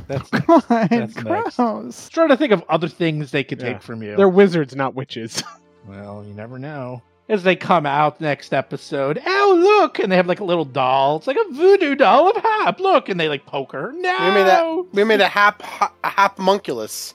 That's. 0.09 0.29
God, 0.31 0.63
That's 0.69 0.91
next. 0.91 1.57
gross. 1.57 2.09
trying 2.09 2.29
to 2.29 2.37
think 2.37 2.53
of 2.53 2.65
other 2.69 2.89
things 2.89 3.31
they 3.31 3.45
could 3.45 3.61
Yeah. 3.61 3.75
take 3.75 3.83
from 3.83 4.03
you. 4.03 4.17
They're 4.17 4.29
wizards, 4.29 4.75
not 4.75 4.95
witches. 4.95 5.43
Well, 5.89 6.23
you 6.27 6.35
never 6.35 6.59
know. 6.59 7.03
As 7.31 7.45
they 7.45 7.55
come 7.55 7.87
out 7.87 8.21
next 8.21 8.53
episode, 8.53 9.23
oh 9.25 9.57
look, 9.63 10.01
and 10.01 10.11
they 10.11 10.17
have 10.17 10.27
like 10.27 10.41
a 10.41 10.45
little 10.45 10.65
doll. 10.65 11.19
It's 11.19 11.29
like 11.29 11.37
a 11.37 11.53
voodoo 11.53 11.95
doll 11.95 12.29
of 12.29 12.43
Hap. 12.43 12.81
Look, 12.81 13.09
and 13.09 13.21
they 13.21 13.29
like 13.29 13.47
poke 13.47 13.71
her. 13.71 13.93
No, 13.93 14.17
We 14.19 14.31
made 14.33 14.47
that. 14.47 14.87
We 14.93 15.05
made 15.05 15.21
a 15.21 15.29
hap 15.29 15.63
a 16.03 16.11
hapmunculus. 16.11 17.15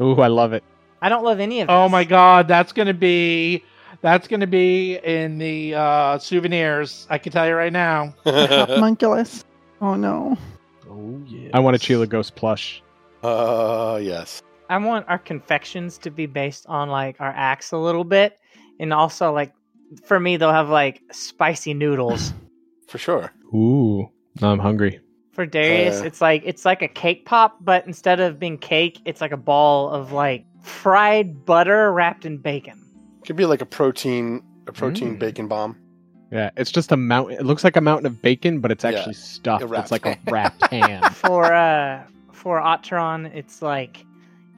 Ooh, 0.00 0.20
I 0.20 0.26
love 0.26 0.52
it. 0.54 0.64
I 1.00 1.08
don't 1.08 1.22
love 1.22 1.38
any 1.38 1.60
of 1.60 1.70
Oh 1.70 1.88
my 1.88 2.02
god, 2.02 2.48
that's 2.48 2.72
gonna 2.72 2.94
be 2.94 3.62
that's 4.00 4.26
gonna 4.26 4.48
be 4.48 4.96
in 4.96 5.38
the 5.38 5.74
uh, 5.74 6.18
souvenirs. 6.18 7.06
I 7.08 7.18
can 7.18 7.30
tell 7.30 7.46
you 7.46 7.54
right 7.54 7.72
now. 7.72 8.12
Munculus. 8.26 9.44
Oh 9.80 9.94
no. 9.94 10.36
Oh 10.90 11.22
yeah. 11.26 11.50
I 11.54 11.60
want 11.60 11.76
a 11.76 11.78
Chilagosh 11.78 12.34
plush. 12.34 12.82
uh, 13.22 14.00
yes. 14.02 14.42
I 14.68 14.78
want 14.78 15.06
our 15.08 15.18
confections 15.18 15.96
to 15.98 16.10
be 16.10 16.26
based 16.26 16.66
on 16.66 16.88
like 16.88 17.20
our 17.20 17.32
acts 17.36 17.70
a 17.70 17.78
little 17.78 18.02
bit, 18.02 18.38
and 18.80 18.92
also 18.92 19.32
like 19.32 19.52
for 20.04 20.18
me 20.18 20.36
they'll 20.36 20.52
have 20.52 20.68
like 20.68 21.02
spicy 21.12 21.74
noodles. 21.74 22.32
For 22.88 22.98
sure. 22.98 23.32
Ooh, 23.54 24.08
now 24.40 24.50
I'm 24.52 24.58
hungry. 24.60 25.00
For 25.32 25.46
Darius, 25.46 26.00
Uh. 26.00 26.04
it's 26.04 26.20
like 26.20 26.42
it's 26.44 26.64
like 26.64 26.80
a 26.82 26.88
cake 26.88 27.24
pop, 27.24 27.56
but 27.60 27.86
instead 27.86 28.20
of 28.20 28.38
being 28.38 28.56
cake, 28.58 29.00
it's 29.04 29.20
like 29.20 29.32
a 29.32 29.36
ball 29.36 29.90
of 29.90 30.12
like 30.12 30.44
fried 30.62 31.44
butter 31.44 31.92
wrapped 31.92 32.24
in 32.24 32.38
bacon. 32.38 32.78
Could 33.26 33.36
be 33.36 33.46
like 33.46 33.60
a 33.62 33.66
protein, 33.66 34.42
a 34.68 34.72
protein 34.72 35.16
Mm. 35.16 35.18
bacon 35.18 35.48
bomb. 35.48 35.76
Yeah, 36.30 36.50
it's 36.56 36.70
just 36.70 36.92
a 36.92 36.96
mountain. 36.96 37.36
It 37.38 37.44
looks 37.46 37.64
like 37.64 37.76
a 37.76 37.80
mountain 37.80 38.06
of 38.06 38.20
bacon, 38.22 38.60
but 38.60 38.70
it's 38.70 38.84
Yeah, 38.84 38.90
actually 38.90 39.14
stuffed. 39.14 39.64
a 39.64 39.74
It's 39.80 39.90
like 39.90 40.06
a 40.06 40.16
wrapped 40.26 40.66
ham. 40.70 41.02
For 41.14 41.52
uh 41.52 42.04
for 42.32 42.60
Otteron, 42.60 43.34
it's 43.34 43.60
like 43.62 44.04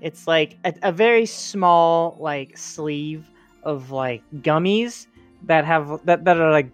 it's 0.01 0.27
like 0.27 0.59
a, 0.65 0.75
a 0.83 0.93
very 0.93 1.25
small 1.27 2.17
like 2.21 2.59
sleeve 2.59 3.31
of 3.67 3.91
like 3.91 4.23
gummies 4.37 5.07
that 5.43 5.65
have 5.65 6.01
that, 6.07 6.25
that 6.25 6.39
are 6.41 6.51
like 6.51 6.71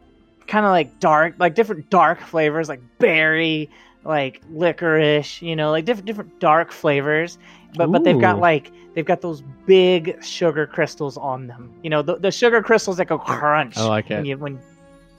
kind 0.46 0.66
of 0.66 0.70
like 0.70 1.00
dark 1.00 1.34
like 1.38 1.54
different 1.54 1.88
dark 1.90 2.20
flavors 2.20 2.68
like 2.68 2.80
berry 2.98 3.70
like 4.04 4.42
licorice 4.50 5.40
you 5.40 5.56
know 5.56 5.70
like 5.70 5.84
different 5.84 6.06
different 6.06 6.38
dark 6.40 6.70
flavors 6.70 7.38
but 7.76 7.90
but 7.90 8.04
they've 8.04 8.20
got 8.20 8.38
like 8.38 8.70
they've 8.94 9.06
got 9.06 9.20
those 9.22 9.42
big 9.66 10.22
sugar 10.22 10.66
crystals 10.66 11.16
on 11.16 11.46
them 11.46 11.72
you 11.82 11.88
know 11.88 12.02
the, 12.02 12.16
the 12.16 12.30
sugar 12.30 12.62
crystals 12.62 12.96
that 12.98 13.06
go 13.06 13.18
crunch 13.18 13.76
I 13.78 13.84
like 13.84 14.10
when 14.10 14.18
it. 14.20 14.26
you 14.26 14.36
when 14.36 14.60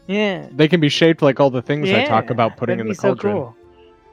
yeah 0.08 0.48
They 0.52 0.68
can 0.68 0.80
be 0.80 0.90
shaped 0.90 1.22
like 1.22 1.40
all 1.40 1.50
the 1.50 1.62
things 1.62 1.90
I 1.90 2.06
talk 2.06 2.30
about 2.30 2.58
putting 2.58 2.80
in 2.80 2.88
the 2.88 2.96
so 2.96 3.16
cauldron. 3.16 3.34
cool. 3.36 3.56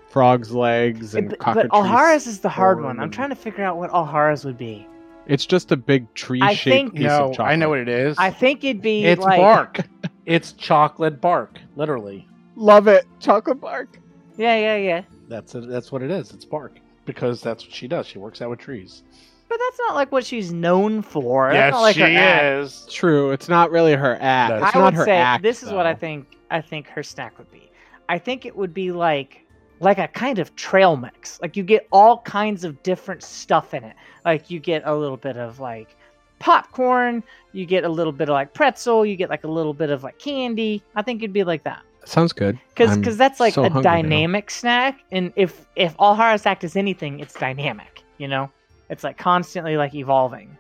Frogs' 0.09 0.53
legs 0.53 1.15
and 1.15 1.31
but, 1.39 1.55
but. 1.55 1.67
Alhara's 1.73 2.27
is 2.27 2.41
the 2.41 2.49
hard 2.49 2.83
one. 2.83 2.99
I'm 2.99 3.11
trying 3.11 3.29
to 3.31 3.37
figure 3.37 3.63
out 3.63 3.77
what 3.77 3.91
Alhara's 3.91 4.45
would 4.45 4.59
be. 4.59 4.87
It's 5.31 5.47
just 5.47 5.71
a 5.73 5.77
big 5.77 6.05
I 6.05 6.15
tree-shaped 6.15 6.63
think- 6.65 6.93
piece 6.95 7.03
no, 7.03 7.27
of 7.27 7.33
chocolate. 7.37 7.49
I 7.53 7.57
know 7.57 7.69
what 7.71 7.79
it 7.79 7.89
is. 7.89 8.17
I 8.19 8.31
think 8.31 8.65
it'd 8.65 8.83
be 8.83 9.05
it's 9.05 9.23
like 9.23 9.39
bark. 9.39 9.81
it's 10.27 10.53
chocolate 10.53 11.21
bark, 11.21 11.59
literally. 11.77 12.27
Love 12.57 12.89
it. 12.89 13.07
Chocolate 13.21 13.61
bark. 13.61 13.99
Yeah, 14.37 14.57
yeah, 14.57 14.77
yeah. 14.77 15.03
That's 15.29 15.55
it, 15.55 15.69
that's 15.69 15.93
what 15.93 16.03
it 16.03 16.11
is. 16.11 16.33
It's 16.33 16.45
bark 16.45 16.79
because 17.05 17.41
that's 17.41 17.65
what 17.65 17.73
she 17.75 17.87
does. 17.89 18.07
She 18.07 18.19
works 18.19 18.43
out 18.43 18.51
with 18.51 18.59
trees. 18.59 19.03
But 19.49 19.59
that's 19.59 19.79
not 19.81 19.95
like 19.95 20.13
what 20.13 20.25
she's 20.25 20.53
known 20.53 21.03
for. 21.03 21.53
That's 21.53 21.57
yes, 21.57 21.73
not 21.73 21.81
like 21.83 21.95
she 21.97 22.01
her 22.03 22.07
act. 22.19 22.45
is. 22.65 22.87
True. 22.91 23.33
It's 23.33 23.49
not 23.49 23.71
really 23.71 23.95
her 23.95 24.17
act. 24.21 24.51
That's- 24.51 24.69
It's 24.69 24.77
I 24.77 24.79
not 24.79 24.85
would 24.87 24.95
her 24.95 25.05
say 25.05 25.17
act. 25.17 25.43
this 25.43 25.63
is 25.63 25.73
what 25.73 25.87
I 25.87 25.95
think. 25.95 26.37
I 26.51 26.61
think 26.61 26.89
her 26.89 27.03
snack 27.03 27.37
would 27.39 27.51
be. 27.51 27.71
I 28.09 28.19
think 28.19 28.45
it 28.47 28.57
would 28.57 28.75
be 28.75 28.91
like 28.93 29.47
like 29.81 29.99
a 29.99 30.09
kind 30.09 30.39
of 30.39 30.55
trail 30.57 30.97
mix. 30.97 31.41
Like 31.41 31.57
you 31.57 31.63
get 31.63 31.89
all 31.91 32.19
kinds 32.23 32.65
of 32.65 32.83
different 32.83 33.23
stuff 33.23 33.75
in 33.75 33.83
it. 33.85 33.97
Like 34.25 34.51
you 34.51 34.61
get 34.61 34.83
a 34.85 34.95
little 34.95 35.17
bit 35.17 35.37
of 35.37 35.59
like 35.59 35.97
popcorn. 36.39 37.23
You 37.53 37.67
get 37.67 37.85
a 37.85 37.89
little 37.89 38.13
bit 38.13 38.29
of 38.29 38.35
like 38.35 38.55
pretzel. 38.55 39.05
You 39.05 39.17
get 39.17 39.31
like 39.31 39.45
a 39.45 39.49
little 39.49 39.75
bit 39.75 39.91
of 39.91 40.03
like 40.03 40.19
candy. 40.19 40.83
I 40.95 41.03
think 41.03 41.23
it'd 41.23 41.33
be 41.33 41.45
like 41.45 41.65
that. 41.65 41.83
Sounds 42.05 42.33
good. 42.33 42.59
because 42.69 42.97
because 42.97 43.17
that's 43.17 43.41
like 43.41 43.55
so 43.55 43.63
a 43.65 43.71
hungry 43.71 43.83
now. 43.83 43.95
dynamic 43.97 44.51
snack 44.51 45.01
and 45.13 45.33
if 45.37 45.67
if 45.77 45.95
Alhara's 45.99 46.47
act 46.47 46.65
is 46.65 46.75
anything 46.75 47.21
it's 47.21 47.35
dynamic 47.35 48.03
you 48.17 48.27
know 48.27 48.51
it's 48.89 49.05
like 49.05 49.19
constantly 49.19 49.77
like 49.77 49.95
evolving 49.95 50.57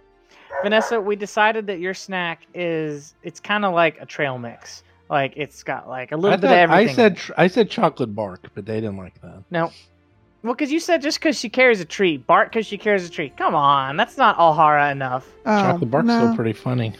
vanessa 0.62 1.00
we 1.00 1.16
decided 1.16 1.66
that 1.66 1.80
your 1.80 1.94
snack 1.94 2.42
is 2.54 3.14
it's 3.22 3.40
kind 3.40 3.64
of 3.64 3.72
like 3.72 3.98
a 4.02 4.06
trail 4.06 4.38
mix 4.38 4.82
like 5.10 5.34
it's 5.36 5.62
got 5.62 5.88
like 5.88 6.12
a 6.12 6.16
little 6.16 6.34
I, 6.34 6.36
bit 6.36 6.50
of 6.50 6.56
everything 6.56 6.88
I 6.90 6.94
said 6.94 7.16
tr- 7.16 7.32
I 7.36 7.46
said 7.48 7.68
chocolate 7.70 8.14
bark, 8.14 8.48
but 8.54 8.64
they 8.66 8.76
didn't 8.80 8.96
like 8.96 9.20
that. 9.22 9.42
no 9.50 9.72
well 10.42 10.54
because 10.54 10.72
you 10.72 10.80
said 10.80 11.02
just 11.02 11.18
because 11.18 11.38
she 11.38 11.48
carries 11.50 11.80
a 11.80 11.84
tree 11.84 12.16
bark 12.16 12.50
because 12.50 12.66
she 12.66 12.78
carries 12.78 13.04
a 13.06 13.10
tree 13.10 13.30
come 13.36 13.54
on 13.54 13.96
that's 13.96 14.16
not 14.16 14.38
Alhara 14.38 14.90
enough 14.92 15.26
Oh, 15.44 15.60
chocolate 15.60 15.90
bark's 15.90 16.06
no. 16.06 16.18
still 16.18 16.36
pretty 16.36 16.52
funny. 16.54 16.92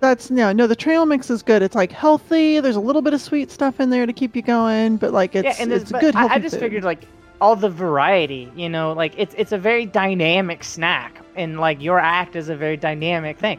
That's 0.00 0.30
no, 0.30 0.50
no. 0.50 0.66
The 0.66 0.74
trail 0.74 1.04
mix 1.04 1.28
is 1.28 1.42
good. 1.42 1.60
It's 1.60 1.74
like 1.74 1.92
healthy. 1.92 2.58
There's 2.58 2.76
a 2.76 2.80
little 2.80 3.02
bit 3.02 3.12
of 3.12 3.20
sweet 3.20 3.50
stuff 3.50 3.78
in 3.80 3.90
there 3.90 4.06
to 4.06 4.14
keep 4.14 4.34
you 4.34 4.40
going, 4.40 4.96
but 4.96 5.12
like 5.12 5.34
it's 5.36 5.44
yeah 5.58 5.62
and 5.62 5.70
it's 5.70 5.92
but 5.92 6.00
good. 6.00 6.16
I, 6.16 6.34
I 6.36 6.38
just 6.38 6.54
food. 6.54 6.60
figured 6.62 6.84
like 6.84 7.02
all 7.42 7.54
the 7.56 7.68
variety 7.70 8.50
you 8.56 8.68
know 8.68 8.92
like 8.92 9.12
it's 9.18 9.34
it's 9.36 9.52
a 9.52 9.58
very 9.58 9.84
dynamic 9.86 10.62
snack 10.64 11.20
and 11.36 11.58
like 11.60 11.80
your 11.82 11.98
act 11.98 12.34
is 12.36 12.48
a 12.50 12.56
very 12.56 12.76
dynamic 12.76 13.38
thing 13.38 13.58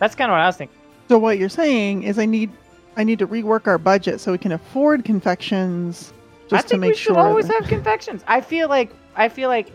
that's 0.00 0.16
kind 0.16 0.30
of 0.30 0.34
what 0.34 0.40
i 0.40 0.46
was 0.46 0.56
thinking 0.56 0.76
So 1.08 1.16
what 1.16 1.38
you're 1.38 1.48
saying 1.48 2.02
is 2.02 2.18
I 2.18 2.26
need 2.26 2.50
I 2.96 3.04
need 3.04 3.18
to 3.20 3.26
rework 3.26 3.66
our 3.66 3.78
budget 3.78 4.20
so 4.20 4.32
we 4.32 4.38
can 4.38 4.52
afford 4.52 5.04
confections 5.04 6.12
just 6.48 6.58
I 6.58 6.62
to 6.62 6.68
think 6.68 6.80
make 6.80 6.90
we 6.90 6.96
should 6.96 7.14
sure. 7.14 7.18
always 7.18 7.46
that- 7.48 7.60
have 7.60 7.68
confections. 7.68 8.24
I 8.26 8.40
feel 8.40 8.68
like 8.68 8.90
I 9.16 9.28
feel 9.28 9.48
like 9.48 9.72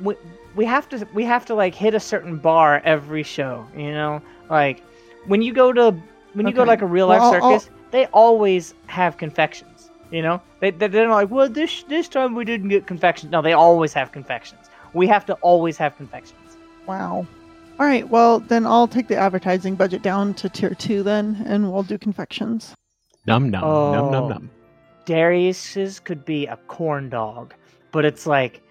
we, 0.00 0.14
we 0.54 0.64
have 0.64 0.88
to 0.90 1.06
we 1.14 1.24
have 1.24 1.44
to 1.46 1.54
like 1.54 1.74
hit 1.74 1.94
a 1.94 2.00
certain 2.00 2.36
bar 2.36 2.80
every 2.84 3.22
show. 3.22 3.66
You 3.76 3.92
know, 3.92 4.22
like 4.50 4.82
when 5.26 5.40
you 5.42 5.52
go 5.52 5.72
to 5.72 5.96
when 6.34 6.46
you 6.46 6.52
go 6.52 6.64
to 6.64 6.68
like 6.70 6.82
a 6.82 6.86
real 6.86 7.06
life 7.06 7.20
Well, 7.20 7.34
I'll- 7.34 7.44
I'll- 7.52 7.60
circus, 7.60 7.70
they 7.90 8.06
always 8.06 8.74
have 8.86 9.16
confections. 9.16 9.90
You 10.10 10.22
know, 10.22 10.40
they 10.60 10.70
they- 10.70 10.88
they're 10.88 11.08
not 11.08 11.14
like, 11.14 11.30
well, 11.30 11.48
this 11.48 11.84
this 11.84 12.08
time 12.08 12.34
we 12.34 12.44
didn't 12.44 12.68
get 12.68 12.86
confections. 12.86 13.32
No, 13.32 13.40
they 13.42 13.52
always 13.54 13.92
have 13.94 14.12
confections. 14.12 14.68
We 14.92 15.06
have 15.08 15.24
to 15.26 15.34
always 15.40 15.76
have 15.78 15.96
confections. 15.96 16.56
Wow. 16.86 17.26
All 17.78 17.86
right. 17.86 18.08
Well, 18.08 18.38
then 18.40 18.66
I'll 18.66 18.86
take 18.86 19.08
the 19.08 19.16
advertising 19.16 19.74
budget 19.74 20.02
down 20.02 20.34
to 20.34 20.48
tier 20.48 20.74
two 20.74 21.02
then, 21.02 21.42
and 21.46 21.72
we'll 21.72 21.82
do 21.82 21.98
confections. 21.98 22.74
Num 23.26 23.50
num 23.50 23.62
num 23.62 24.10
num 24.10 24.24
Oh. 24.24 24.28
num. 24.28 24.50
Darius's 25.06 26.00
could 26.00 26.24
be 26.24 26.46
a 26.46 26.56
corn 26.68 27.08
dog, 27.10 27.52
but 27.92 28.04
it's 28.04 28.26
like 28.26 28.62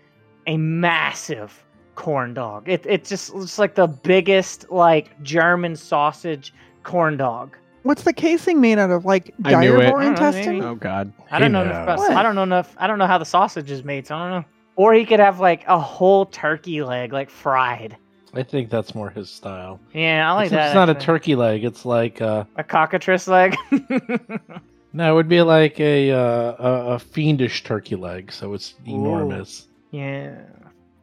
a 0.48 0.58
massive 0.58 1.64
corn 1.96 2.34
dog. 2.34 2.68
It 2.68 2.86
it 2.86 3.06
just 3.06 3.34
looks 3.34 3.60
like 3.60 3.76
the 3.76 3.88
biggest 3.88 4.72
like 4.72 5.22
German 5.22 5.76
sausage 5.76 6.54
corn 6.84 7.18
dog. 7.18 7.56
What's 7.84 8.04
the 8.04 8.14
casing 8.14 8.62
made 8.62 8.80
out 8.80 8.90
of? 8.90 9.06
Like 9.06 9.34
I 9.44 9.56
knew 9.56 9.76
it. 9.76 9.80
direwolf 9.82 9.86
I 9.86 9.90
don't 9.90 10.00
know, 10.02 10.10
intestine? 10.10 10.64
Oh 10.64 10.76
God. 10.76 11.12
I 11.30 11.40
don't 11.40 11.52
know 11.52 11.64
Hey, 11.64 11.70
enough 11.72 11.84
about, 11.84 12.12
I 12.12 12.24
don't 12.24 12.36
know 12.36 12.44
enough 12.44 12.76
I 12.80 12.88
don't 12.88 12.98
know 13.00 13.08
how 13.08 13.18
the 13.18 13.26
sausage 13.26 13.70
is 13.70 13.84
made, 13.84 14.08
so 14.08 14.16
I 14.16 14.30
don't 14.30 14.42
know. 14.42 14.46
Or 14.76 14.94
he 14.94 15.06
could 15.06 15.20
have 15.20 15.40
like 15.40 15.66
a 15.68 15.78
whole 15.78 16.26
turkey 16.26 16.82
leg 16.82 17.12
like 17.14 17.30
fried. 17.30 17.98
I 18.34 18.44
think 18.44 18.70
that's 18.70 18.96
more 18.96 19.10
his 19.10 19.30
style. 19.30 19.80
Yeah, 19.94 20.30
I 20.30 20.34
like 20.34 20.46
it's, 20.46 20.54
that. 20.54 20.68
it's 20.68 20.76
not 20.76 20.90
a 20.90 20.96
turkey 20.96 21.36
leg. 21.36 21.64
It's 21.64 21.86
like 21.86 22.22
uh, 22.22 22.46
a 22.56 22.64
cockatrice 22.64 23.28
leg. 23.28 23.56
no, 24.94 25.12
it 25.12 25.16
would 25.16 25.30
be 25.30 25.42
like 25.42 25.80
a 25.80 26.12
uh, 26.12 26.56
a, 26.58 26.86
a 26.94 27.00
fiendish 27.00 27.64
turkey 27.64 27.96
leg. 27.96 28.32
So 28.32 28.54
it's 28.54 28.76
enormous. 28.86 29.68
yeah. 29.92 30.36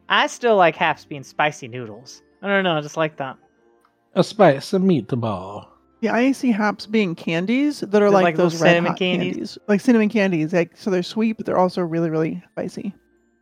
I 0.09 0.27
still 0.27 0.57
like 0.57 0.75
Haps 0.75 1.05
being 1.05 1.23
spicy 1.23 1.69
noodles. 1.69 2.21
I 2.41 2.47
don't 2.47 2.65
know, 2.65 2.77
I 2.77 2.81
just 2.81 2.97
like 2.97 3.15
that. 3.17 3.37
A 4.13 4.23
spice, 4.23 4.73
a 4.73 4.77
meatball. 4.77 5.67
Yeah, 6.01 6.15
I 6.15 6.31
see 6.31 6.51
hops 6.51 6.87
being 6.87 7.13
candies 7.13 7.81
that 7.81 8.01
are 8.01 8.09
like, 8.09 8.23
like 8.23 8.35
those 8.35 8.53
little 8.53 8.65
red 8.65 8.71
cinnamon 8.71 8.91
hot 8.91 8.99
candies? 8.99 9.57
like 9.67 9.79
cinnamon 9.79 10.09
candies. 10.09 10.51
Like 10.51 10.75
so, 10.75 10.89
they're 10.89 11.03
sweet, 11.03 11.37
but 11.37 11.45
they're 11.45 11.59
also 11.59 11.81
really, 11.81 12.09
really 12.09 12.43
spicy. 12.51 12.93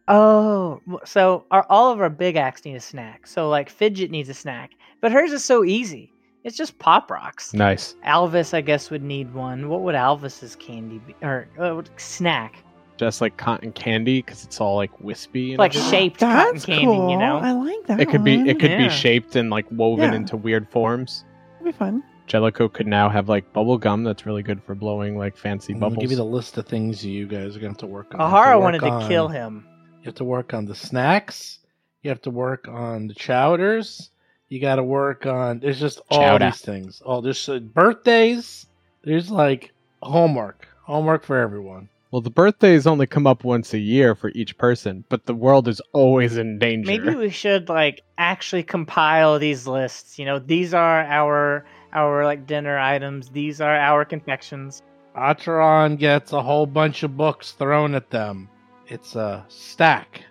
Oh, 0.09 0.81
so 1.05 1.45
our, 1.51 1.65
all 1.69 1.91
of 1.91 2.01
our 2.01 2.09
big 2.09 2.35
acts 2.35 2.65
need 2.65 2.75
a 2.75 2.79
snack. 2.79 3.27
So 3.27 3.47
like 3.49 3.69
Fidget 3.69 4.09
needs 4.11 4.27
a 4.29 4.33
snack, 4.33 4.71
but 5.01 5.11
hers 5.11 5.31
is 5.31 5.43
so 5.45 5.63
easy. 5.63 6.11
It's 6.43 6.57
just 6.57 6.79
Pop 6.79 7.11
Rocks. 7.11 7.53
Nice. 7.53 7.95
Alvis, 8.05 8.53
I 8.53 8.61
guess, 8.61 8.89
would 8.89 9.03
need 9.03 9.33
one. 9.33 9.69
What 9.69 9.81
would 9.81 9.93
Alvis's 9.95 10.55
candy 10.55 10.99
be 10.99 11.15
or 11.21 11.47
uh, 11.59 11.81
snack? 11.97 12.63
Just 12.97 13.21
like 13.21 13.37
cotton 13.37 13.71
candy 13.71 14.21
because 14.21 14.43
it's 14.43 14.59
all 14.59 14.75
like 14.75 14.97
wispy. 14.99 15.51
And 15.51 15.59
Like 15.59 15.75
everything. 15.75 15.91
shaped 15.91 16.19
cotton 16.19 16.53
That's 16.53 16.65
candy, 16.65 16.85
cool. 16.85 17.11
you 17.11 17.17
know? 17.17 17.37
I 17.37 17.51
like 17.51 17.85
that. 17.87 17.99
It 17.99 18.09
could 18.09 18.23
be. 18.23 18.35
It 18.49 18.59
could 18.59 18.71
Yeah. 18.71 18.87
be 18.87 18.89
shaped 18.89 19.35
and 19.35 19.49
like 19.49 19.65
woven 19.71 20.11
Yeah. 20.11 20.15
into 20.17 20.35
weird 20.37 20.69
forms. 20.69 21.23
That'd 21.59 21.73
be 21.73 21.77
fun. 21.77 22.03
Jellicoe 22.27 22.67
could 22.69 22.87
now 22.87 23.09
have 23.09 23.27
like 23.29 23.51
bubble 23.53 23.77
gum 23.77 24.03
that's 24.03 24.25
really 24.25 24.43
good 24.43 24.61
for 24.63 24.75
blowing 24.75 25.17
like 25.17 25.35
fancy 25.37 25.73
I'll 25.73 25.79
bubbles. 25.81 25.99
give 25.99 26.11
you 26.11 26.17
the 26.17 26.25
list 26.25 26.57
of 26.57 26.67
things 26.67 27.05
you 27.05 27.25
guys 27.27 27.55
are 27.55 27.59
going 27.59 27.73
to 27.73 27.75
have 27.75 27.77
to 27.77 27.87
work 27.87 28.13
on. 28.13 28.19
You 28.19 28.25
have 28.25 28.31
to 28.45 28.49
Ahara 28.49 28.55
work 28.55 28.63
wanted 28.63 28.79
to 28.81 28.89
on- 28.89 29.07
kill 29.07 29.27
him. 29.27 29.65
You 30.01 30.05
have 30.05 30.15
to 30.15 30.23
work 30.23 30.53
on 30.53 30.65
the 30.65 30.75
snacks. 30.75 31.59
You 32.03 32.09
have 32.09 32.21
to 32.21 32.29
work 32.29 32.67
on 32.67 33.07
the 33.07 33.13
chowders. 33.13 34.11
You 34.47 34.59
got 34.61 34.75
to 34.75 34.83
work 34.83 35.25
on. 35.25 35.59
There's 35.59 35.79
just 35.79 36.01
all 36.09 36.21
Chowder. 36.21 36.45
these 36.45 36.61
things. 36.61 37.01
Oh, 37.05 37.21
there's 37.21 37.47
uh, 37.49 37.59
birthdays. 37.59 38.65
There's 39.03 39.29
like 39.29 39.73
homework. 40.01 40.67
Homework 40.83 41.23
for 41.23 41.37
everyone. 41.37 41.89
Well, 42.11 42.21
the 42.21 42.31
birthdays 42.31 42.87
only 42.87 43.05
come 43.05 43.27
up 43.27 43.43
once 43.43 43.73
a 43.73 43.77
year 43.77 44.15
for 44.15 44.31
each 44.33 44.57
person, 44.57 45.03
but 45.09 45.25
the 45.25 45.35
world 45.35 45.67
is 45.67 45.79
always 45.93 46.37
in 46.37 46.57
danger. 46.57 46.87
Maybe 46.89 47.15
we 47.15 47.29
should 47.29 47.69
like 47.69 48.01
actually 48.17 48.63
compile 48.63 49.37
these 49.37 49.67
lists. 49.67 50.17
You 50.17 50.25
know, 50.25 50.39
these 50.39 50.73
are 50.73 51.03
our 51.03 51.65
our 51.93 52.23
like 52.23 52.47
dinner 52.47 52.79
items. 52.79 53.29
These 53.29 53.61
are 53.61 53.75
our 53.75 54.05
confections. 54.05 54.81
Atron 55.15 55.99
gets 55.99 56.33
a 56.33 56.41
whole 56.41 56.65
bunch 56.65 57.03
of 57.03 57.15
books 57.15 57.51
thrown 57.51 57.93
at 57.93 58.09
them. 58.09 58.49
It's 58.89 59.15
a 59.15 59.45
stack 59.49 60.23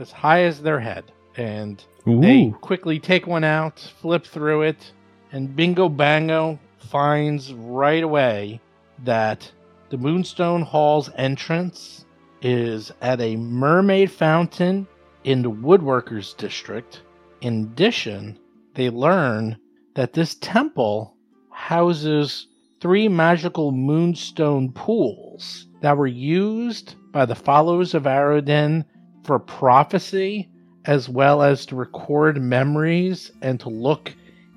as 0.00 0.10
high 0.10 0.42
as 0.42 0.60
their 0.60 0.80
head. 0.80 1.04
And 1.36 1.82
they 2.04 2.52
quickly 2.60 2.98
take 2.98 3.28
one 3.28 3.44
out, 3.44 3.78
flip 4.00 4.26
through 4.26 4.62
it, 4.62 4.92
and 5.30 5.54
Bingo 5.54 5.88
Bango 5.88 6.58
finds 6.78 7.54
right 7.54 8.02
away 8.02 8.60
that 9.04 9.50
the 9.90 9.98
Moonstone 9.98 10.62
Hall's 10.62 11.10
entrance 11.16 12.04
is 12.42 12.92
at 13.00 13.20
a 13.20 13.36
mermaid 13.36 14.10
fountain 14.10 14.88
in 15.22 15.42
the 15.42 15.50
Woodworkers 15.50 16.36
District. 16.36 17.02
In 17.40 17.62
addition, 17.62 18.36
they 18.74 18.90
learn 18.90 19.56
that 19.94 20.12
this 20.12 20.34
temple 20.34 21.14
houses 21.50 22.48
three 22.80 23.06
magical 23.06 23.70
moonstone 23.70 24.72
pools 24.72 25.68
that 25.82 25.96
were 25.96 26.08
used 26.08 26.96
by 27.12 27.26
the 27.26 27.34
followers 27.34 27.94
of 27.94 28.04
Aroden 28.04 28.84
for 29.24 29.38
prophecy 29.38 30.48
as 30.84 31.08
well 31.08 31.42
as 31.42 31.64
to 31.66 31.76
record 31.76 32.40
memories 32.40 33.30
and 33.42 33.60
to 33.60 33.68
look 33.68 34.12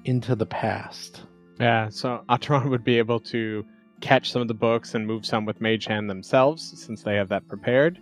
into 0.05 0.35
the 0.35 0.45
past. 0.45 1.23
Yeah, 1.59 1.89
so 1.89 2.23
Atron 2.29 2.69
would 2.69 2.83
be 2.83 2.97
able 2.97 3.19
to 3.21 3.65
catch 4.01 4.31
some 4.31 4.41
of 4.41 4.47
the 4.47 4.53
books 4.53 4.95
and 4.95 5.05
move 5.05 5.25
some 5.25 5.45
with 5.45 5.61
Mage 5.61 5.85
Hand 5.85 6.09
themselves, 6.09 6.73
since 6.79 7.03
they 7.03 7.15
have 7.15 7.29
that 7.29 7.47
prepared, 7.47 7.99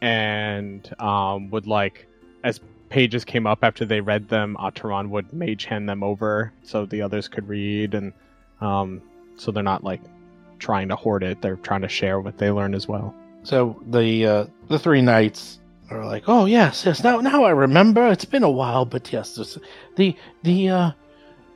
and 0.00 0.92
um, 1.00 1.50
would 1.50 1.66
like 1.66 2.06
as 2.44 2.60
pages 2.88 3.24
came 3.24 3.46
up 3.46 3.60
after 3.62 3.84
they 3.84 4.00
read 4.00 4.28
them, 4.28 4.56
Atron 4.60 5.08
would 5.10 5.32
Mage 5.32 5.64
Hand 5.64 5.88
them 5.88 6.02
over 6.02 6.52
so 6.62 6.84
the 6.84 7.02
others 7.02 7.28
could 7.28 7.48
read, 7.48 7.94
and 7.94 8.12
um, 8.60 9.00
so 9.36 9.50
they're 9.50 9.62
not 9.62 9.84
like 9.84 10.00
trying 10.58 10.88
to 10.88 10.96
hoard 10.96 11.22
it; 11.22 11.40
they're 11.40 11.56
trying 11.56 11.82
to 11.82 11.88
share 11.88 12.20
what 12.20 12.38
they 12.38 12.50
learn 12.50 12.74
as 12.74 12.86
well. 12.86 13.14
So 13.50 13.82
the 13.84 14.26
uh, 14.26 14.46
the 14.68 14.78
three 14.78 15.02
knights 15.02 15.58
are 15.90 16.06
like, 16.06 16.28
"Oh 16.28 16.44
yes, 16.44 16.86
yes. 16.86 17.02
Now 17.02 17.20
now 17.20 17.42
I 17.42 17.50
remember. 17.50 18.06
It's 18.06 18.24
been 18.24 18.44
a 18.44 18.50
while, 18.50 18.84
but 18.84 19.12
yes, 19.12 19.34
this, 19.34 19.58
the 19.96 20.14
the 20.44 20.68
uh, 20.68 20.90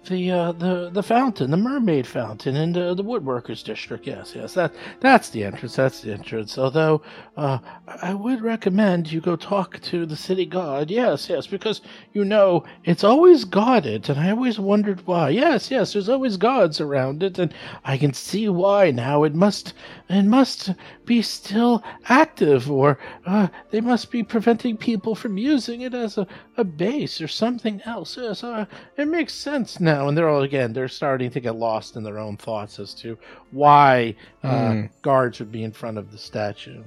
the 0.06 0.30
uh, 0.30 0.52
the 0.52 0.90
the 0.90 1.02
fountain, 1.02 1.50
the 1.50 1.56
mermaid 1.56 2.06
fountain 2.06 2.56
in 2.56 2.72
the, 2.72 2.94
the 2.94 3.04
woodworkers 3.04 3.64
district. 3.64 4.06
Yes, 4.06 4.34
yes. 4.34 4.54
That 4.54 4.72
that's 5.00 5.30
the 5.30 5.44
entrance. 5.44 5.76
That's 5.76 6.00
the 6.00 6.12
entrance. 6.12 6.58
Although 6.58 7.02
uh, 7.36 7.58
I 8.02 8.14
would 8.14 8.42
recommend 8.42 9.10
you 9.10 9.20
go 9.20 9.36
talk 9.36 9.80
to 9.80 10.06
the 10.06 10.16
city 10.16 10.46
guard. 10.46 10.90
Yes, 10.90 11.28
yes, 11.28 11.46
because 11.46 11.80
you 12.12 12.24
know 12.24 12.64
it's 12.84 13.04
always 13.04 13.44
guarded, 13.44 14.08
and 14.08 14.18
I 14.18 14.30
always 14.30 14.58
wondered 14.58 15.06
why. 15.06 15.30
Yes, 15.30 15.70
yes. 15.70 15.92
There's 15.92 16.08
always 16.08 16.36
guards 16.36 16.80
around 16.80 17.22
it, 17.22 17.38
and 17.38 17.52
I 17.84 17.96
can 17.96 18.12
see 18.12 18.48
why 18.48 18.90
now. 18.90 19.24
It 19.24 19.34
must 19.34 19.74
it 20.08 20.24
must 20.24 20.72
be 21.04 21.22
still 21.22 21.82
active, 22.08 22.70
or 22.70 22.98
uh, 23.26 23.48
they 23.70 23.80
must 23.80 24.10
be 24.10 24.22
preventing 24.22 24.76
people 24.76 25.14
from 25.14 25.38
using 25.38 25.80
it 25.82 25.94
as 25.94 26.18
a, 26.18 26.26
a 26.56 26.64
base 26.64 27.20
or 27.20 27.28
something 27.28 27.80
else. 27.84 28.16
Yes, 28.16 28.44
uh, 28.44 28.66
it 28.96 29.08
makes 29.08 29.32
sense 29.34 29.80
now. 29.80 29.93
And 30.02 30.16
they're 30.16 30.28
all 30.28 30.42
again, 30.42 30.72
they're 30.72 30.88
starting 30.88 31.30
to 31.30 31.40
get 31.40 31.56
lost 31.56 31.96
in 31.96 32.02
their 32.02 32.18
own 32.18 32.36
thoughts 32.36 32.78
as 32.78 32.94
to 32.94 33.18
why 33.50 34.14
uh, 34.42 34.72
Hmm. 34.72 34.86
guards 35.02 35.38
would 35.38 35.52
be 35.52 35.62
in 35.64 35.72
front 35.72 35.98
of 35.98 36.10
the 36.12 36.18
statue. 36.18 36.82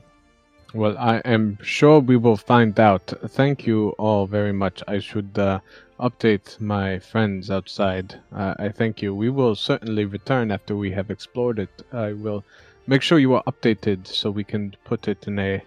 Well, 0.74 0.98
I 0.98 1.18
am 1.26 1.58
sure 1.62 2.00
we 2.00 2.18
will 2.18 2.36
find 2.38 2.78
out. 2.80 3.14
Thank 3.30 3.66
you 3.66 3.90
all 3.98 4.28
very 4.28 4.52
much. 4.52 4.84
I 4.88 5.00
should 5.00 5.38
uh, 5.40 5.60
update 6.00 6.60
my 6.60 7.00
friends 7.00 7.50
outside. 7.50 8.20
Uh, 8.36 8.54
I 8.60 8.70
thank 8.70 9.02
you. 9.02 9.16
We 9.16 9.30
will 9.30 9.56
certainly 9.56 10.06
return 10.06 10.52
after 10.52 10.76
we 10.76 10.92
have 10.92 11.10
explored 11.10 11.60
it. 11.60 11.84
I 11.94 12.14
will 12.14 12.44
make 12.86 13.02
sure 13.02 13.18
you 13.18 13.34
are 13.34 13.44
updated 13.48 14.08
so 14.08 14.30
we 14.30 14.44
can 14.44 14.76
put 14.84 15.08
it 15.08 15.28
in 15.28 15.40
a 15.40 15.64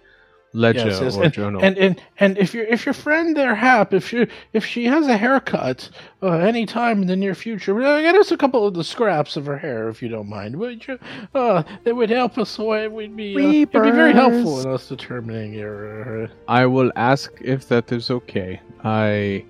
ledger 0.53 0.87
Yes, 0.87 1.01
yes, 1.01 1.17
or 1.17 1.23
and, 1.23 1.33
journal. 1.33 1.63
And 1.63 1.77
and 1.77 2.01
and 2.19 2.37
if 2.37 2.53
your 2.53 2.65
if 2.65 2.85
your 2.85 2.93
friend 2.93 3.35
there, 3.35 3.55
Hap, 3.55 3.93
if 3.93 4.11
you 4.13 4.27
if 4.53 4.65
she 4.65 4.85
has 4.85 5.07
a 5.07 5.17
haircut 5.17 5.89
uh, 6.21 6.31
any 6.31 6.65
time 6.65 7.01
in 7.01 7.07
the 7.07 7.15
near 7.15 7.35
future, 7.35 7.81
uh, 7.81 8.01
get 8.01 8.15
us 8.15 8.31
a 8.31 8.37
couple 8.37 8.65
of 8.67 8.73
the 8.73 8.83
scraps 8.83 9.37
of 9.37 9.45
her 9.45 9.57
hair, 9.57 9.89
if 9.89 10.01
you 10.01 10.09
don't 10.09 10.29
mind, 10.29 10.55
would 10.55 10.87
you? 10.87 10.99
Uh, 11.33 11.63
that 11.83 11.95
would 11.95 12.09
help 12.09 12.37
us. 12.37 12.49
So 12.49 12.73
it 12.73 12.91
would 12.91 13.15
be 13.15 13.35
uh, 13.35 13.39
it'd 13.39 13.71
be 13.71 13.91
very 13.91 14.13
helpful 14.13 14.61
in 14.61 14.69
us 14.69 14.87
determining 14.87 15.53
your. 15.53 16.29
I 16.47 16.65
will 16.65 16.91
ask 16.95 17.31
if 17.41 17.67
that 17.69 17.91
is 17.91 18.11
okay. 18.11 18.59
I 18.83 19.45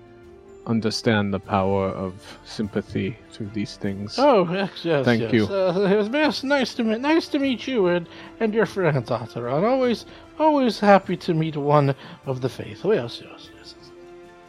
understand 0.66 1.34
the 1.34 1.40
power 1.40 1.88
of 1.88 2.14
sympathy 2.44 3.16
to 3.32 3.44
these 3.46 3.76
things. 3.76 4.16
oh 4.18 4.48
yes, 4.52 4.70
yes. 4.84 5.04
Thank 5.04 5.22
yes. 5.22 5.32
you. 5.32 5.46
Uh, 5.46 5.88
it 5.90 5.96
was 5.96 6.08
nice, 6.44 6.74
to 6.74 6.84
meet, 6.84 7.00
nice 7.00 7.28
to 7.28 7.38
meet 7.38 7.66
you 7.66 7.88
and 7.88 8.08
and 8.40 8.54
your 8.54 8.66
friend 8.66 8.96
Ataran. 9.04 9.64
Always, 9.64 10.06
always 10.38 10.80
happy 10.80 11.16
to 11.18 11.34
meet 11.34 11.56
one 11.56 11.94
of 12.26 12.40
the 12.40 12.48
faith. 12.48 12.80
Oh 12.84 12.92
yes, 12.92 13.22
yes, 13.24 13.50
yes. 13.56 13.74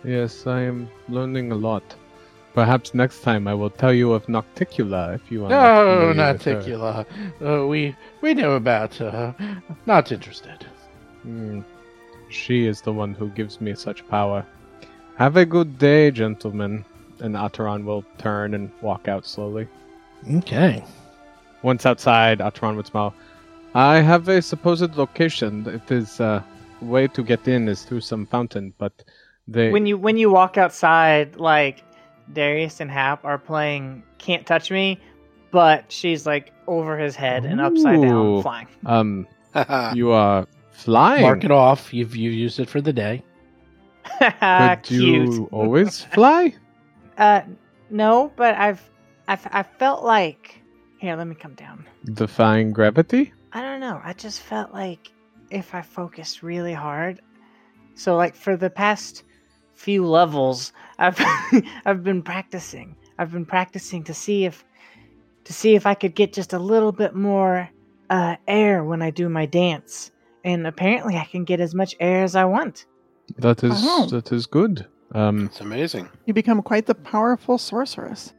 Yes, 0.03 0.47
I 0.47 0.61
am 0.61 0.89
learning 1.09 1.51
a 1.51 1.55
lot. 1.55 1.83
Perhaps 2.53 2.93
next 2.93 3.21
time 3.21 3.47
I 3.47 3.53
will 3.53 3.69
tell 3.69 3.93
you 3.93 4.13
of 4.13 4.25
Nocticula 4.27 5.15
if 5.15 5.31
you 5.31 5.45
are 5.45 5.49
No, 5.49 5.55
not 5.55 5.83
familiar 5.83 6.13
not 6.13 6.33
with 6.33 6.43
her. 6.43 6.61
Ticula. 6.61 7.63
Uh, 7.63 7.67
we 7.67 7.95
we 8.21 8.33
know 8.33 8.53
about. 8.53 8.99
Uh, 9.01 9.33
not 9.85 10.11
interested. 10.11 10.65
Hmm. 11.23 11.61
She 12.29 12.65
is 12.65 12.81
the 12.81 12.93
one 12.93 13.13
who 13.13 13.29
gives 13.29 13.61
me 13.61 13.73
such 13.75 14.07
power. 14.07 14.45
Have 15.17 15.37
a 15.37 15.45
good 15.45 15.77
day, 15.77 16.11
gentlemen. 16.11 16.85
And 17.19 17.35
Ataran 17.35 17.85
will 17.85 18.03
turn 18.17 18.53
and 18.53 18.69
walk 18.81 19.07
out 19.07 19.25
slowly. 19.25 19.67
Okay. 20.37 20.83
Once 21.61 21.85
outside, 21.85 22.39
Ataran 22.39 22.75
would 22.75 22.87
smile. 22.87 23.13
I 23.75 24.01
have 24.01 24.27
a 24.27 24.41
supposed 24.41 24.95
location. 24.95 25.67
It 25.67 25.91
is 25.91 26.19
uh, 26.19 26.43
way 26.81 27.07
to 27.07 27.23
get 27.23 27.47
in 27.47 27.67
is 27.67 27.83
through 27.83 28.01
some 28.01 28.25
fountain, 28.25 28.73
but 28.77 29.03
they 29.47 29.71
when 29.71 29.85
you 29.85 29.97
when 29.97 30.17
you 30.17 30.29
walk 30.29 30.57
outside, 30.57 31.37
like 31.37 31.83
Darius 32.31 32.79
and 32.79 32.91
Hap 32.91 33.25
are 33.25 33.37
playing 33.37 34.03
"Can't 34.19 34.45
Touch 34.45 34.69
Me," 34.69 34.99
but 35.51 35.91
she's 35.91 36.25
like 36.25 36.51
over 36.67 36.97
his 36.97 37.15
head 37.15 37.45
and 37.45 37.59
upside 37.59 37.97
Ooh. 37.97 38.01
down, 38.01 38.41
flying. 38.41 38.67
um 38.85 39.27
you 39.95 40.11
are 40.11 40.47
flying. 40.71 41.21
Mark 41.21 41.43
it 41.43 41.51
off. 41.51 41.93
You've 41.93 42.15
you 42.15 42.29
used 42.29 42.59
it 42.59 42.69
for 42.69 42.81
the 42.81 42.93
day. 42.93 43.23
Could 44.19 44.91
you 44.91 45.49
always 45.51 46.01
fly? 46.13 46.53
Uh, 47.17 47.41
no, 47.89 48.31
but 48.35 48.55
I've, 48.55 48.81
I've, 49.27 49.47
I 49.51 49.63
felt 49.63 50.03
like 50.03 50.61
here. 50.97 51.15
Let 51.15 51.27
me 51.27 51.35
come 51.35 51.53
down. 51.53 51.85
Defying 52.05 52.71
gravity? 52.73 53.33
I 53.53 53.61
don't 53.61 53.79
know. 53.79 54.01
I 54.03 54.13
just 54.13 54.41
felt 54.41 54.73
like 54.73 55.11
if 55.51 55.75
I 55.75 55.81
focused 55.81 56.41
really 56.43 56.73
hard. 56.73 57.21
So 57.95 58.15
like 58.15 58.35
for 58.35 58.57
the 58.57 58.69
past 58.69 59.23
few 59.73 60.05
levels, 60.05 60.73
I've 60.97 61.17
I've 61.85 62.03
been 62.03 62.23
practicing. 62.23 62.95
I've 63.19 63.31
been 63.31 63.45
practicing 63.45 64.03
to 64.05 64.13
see 64.13 64.45
if 64.45 64.63
to 65.45 65.53
see 65.53 65.75
if 65.75 65.85
I 65.85 65.93
could 65.93 66.15
get 66.15 66.33
just 66.33 66.53
a 66.53 66.59
little 66.59 66.91
bit 66.91 67.13
more 67.15 67.69
uh, 68.09 68.35
air 68.47 68.83
when 68.83 69.01
I 69.01 69.11
do 69.11 69.29
my 69.29 69.45
dance. 69.45 70.11
And 70.43 70.65
apparently 70.67 71.15
I 71.17 71.25
can 71.25 71.43
get 71.43 71.59
as 71.59 71.73
much 71.75 71.95
air 71.99 72.23
as 72.23 72.35
I 72.35 72.45
want. 72.45 72.85
That 73.37 73.63
is 73.63 73.73
Oh. 73.75 74.07
that 74.09 74.31
is 74.31 74.45
good. 74.47 74.87
Um 75.13 75.45
It's 75.45 75.61
amazing. 75.61 76.09
You 76.25 76.33
become 76.33 76.61
quite 76.61 76.85
the 76.87 76.95
powerful 76.95 77.57
sorceress. 77.57 78.33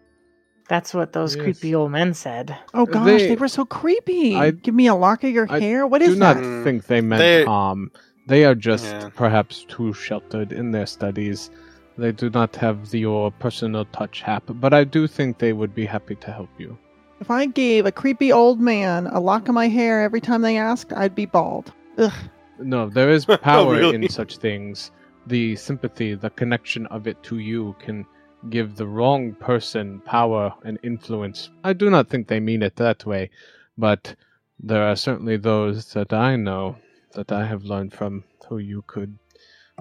That's 0.68 0.94
what 0.94 1.12
those 1.12 1.36
Yes. 1.36 1.42
creepy 1.44 1.74
old 1.74 1.90
men 1.92 2.14
said. 2.14 2.56
Oh 2.72 2.86
gosh, 2.86 3.04
they, 3.04 3.28
They- 3.28 3.36
were 3.36 3.48
so 3.48 3.64
creepy. 3.64 4.34
I- 4.34 4.50
Give 4.52 4.74
me 4.74 4.86
a 4.86 4.94
lock 4.94 5.22
of 5.24 5.30
your 5.30 5.46
I 5.50 5.60
hair. 5.60 5.86
What 5.86 5.98
do 6.00 6.06
is 6.06 6.16
not? 6.18 6.36
Mm, 6.36 6.64
think 6.64 6.86
they 6.86 7.00
meant 7.00 7.20
they- 7.20 7.44
harm. 7.44 7.90
They 8.26 8.44
are 8.46 8.54
just 8.54 8.86
Yeah. 8.86 9.10
perhaps 9.14 9.66
too 9.68 9.92
sheltered 9.92 10.52
in 10.52 10.70
their 10.72 10.86
studies. 10.86 11.50
They 11.98 12.10
do 12.12 12.30
not 12.30 12.56
have 12.56 12.92
your 12.94 13.30
personal 13.32 13.84
touch 13.92 14.22
hap, 14.22 14.44
but 14.48 14.72
I 14.72 14.84
do 14.84 15.06
think 15.06 15.38
they 15.38 15.52
would 15.52 15.74
be 15.74 15.84
happy 15.84 16.14
to 16.16 16.32
help 16.32 16.48
you. 16.58 16.78
If 17.20 17.30
I 17.30 17.46
gave 17.46 17.84
a 17.86 17.92
creepy 17.92 18.32
old 18.32 18.60
man 18.60 19.06
a 19.08 19.20
lock 19.20 19.48
of 19.48 19.54
my 19.54 19.68
hair 19.68 20.02
every 20.02 20.20
time 20.20 20.40
they 20.42 20.56
asked, 20.56 20.92
I'd 20.96 21.14
be 21.14 21.26
bald. 21.26 21.72
Ugh. 21.98 22.10
No, 22.58 22.88
there 22.88 23.10
is 23.10 23.24
power 23.42 23.74
really? 23.76 23.94
in 23.96 24.08
such 24.08 24.38
things. 24.38 24.90
The 25.26 25.54
sympathy, 25.56 26.14
the 26.14 26.30
connection 26.30 26.86
of 26.86 27.06
it 27.06 27.22
to 27.24 27.38
you 27.38 27.76
can 27.78 28.06
give 28.50 28.76
the 28.76 28.86
wrong 28.86 29.34
person 29.34 30.00
power 30.00 30.52
and 30.64 30.78
influence. 30.82 31.50
I 31.62 31.72
do 31.72 31.90
not 31.90 32.08
think 32.08 32.28
they 32.28 32.40
mean 32.40 32.62
it 32.62 32.76
that 32.76 33.06
way, 33.06 33.30
but 33.78 34.14
there 34.60 34.82
are 34.82 34.96
certainly 34.96 35.36
those 35.36 35.92
that 35.92 36.12
I 36.12 36.36
know 36.36 36.76
that 37.12 37.32
I 37.32 37.46
have 37.46 37.64
learned 37.64 37.92
from 37.92 38.24
who 38.48 38.58
you 38.58 38.84
could 38.86 39.18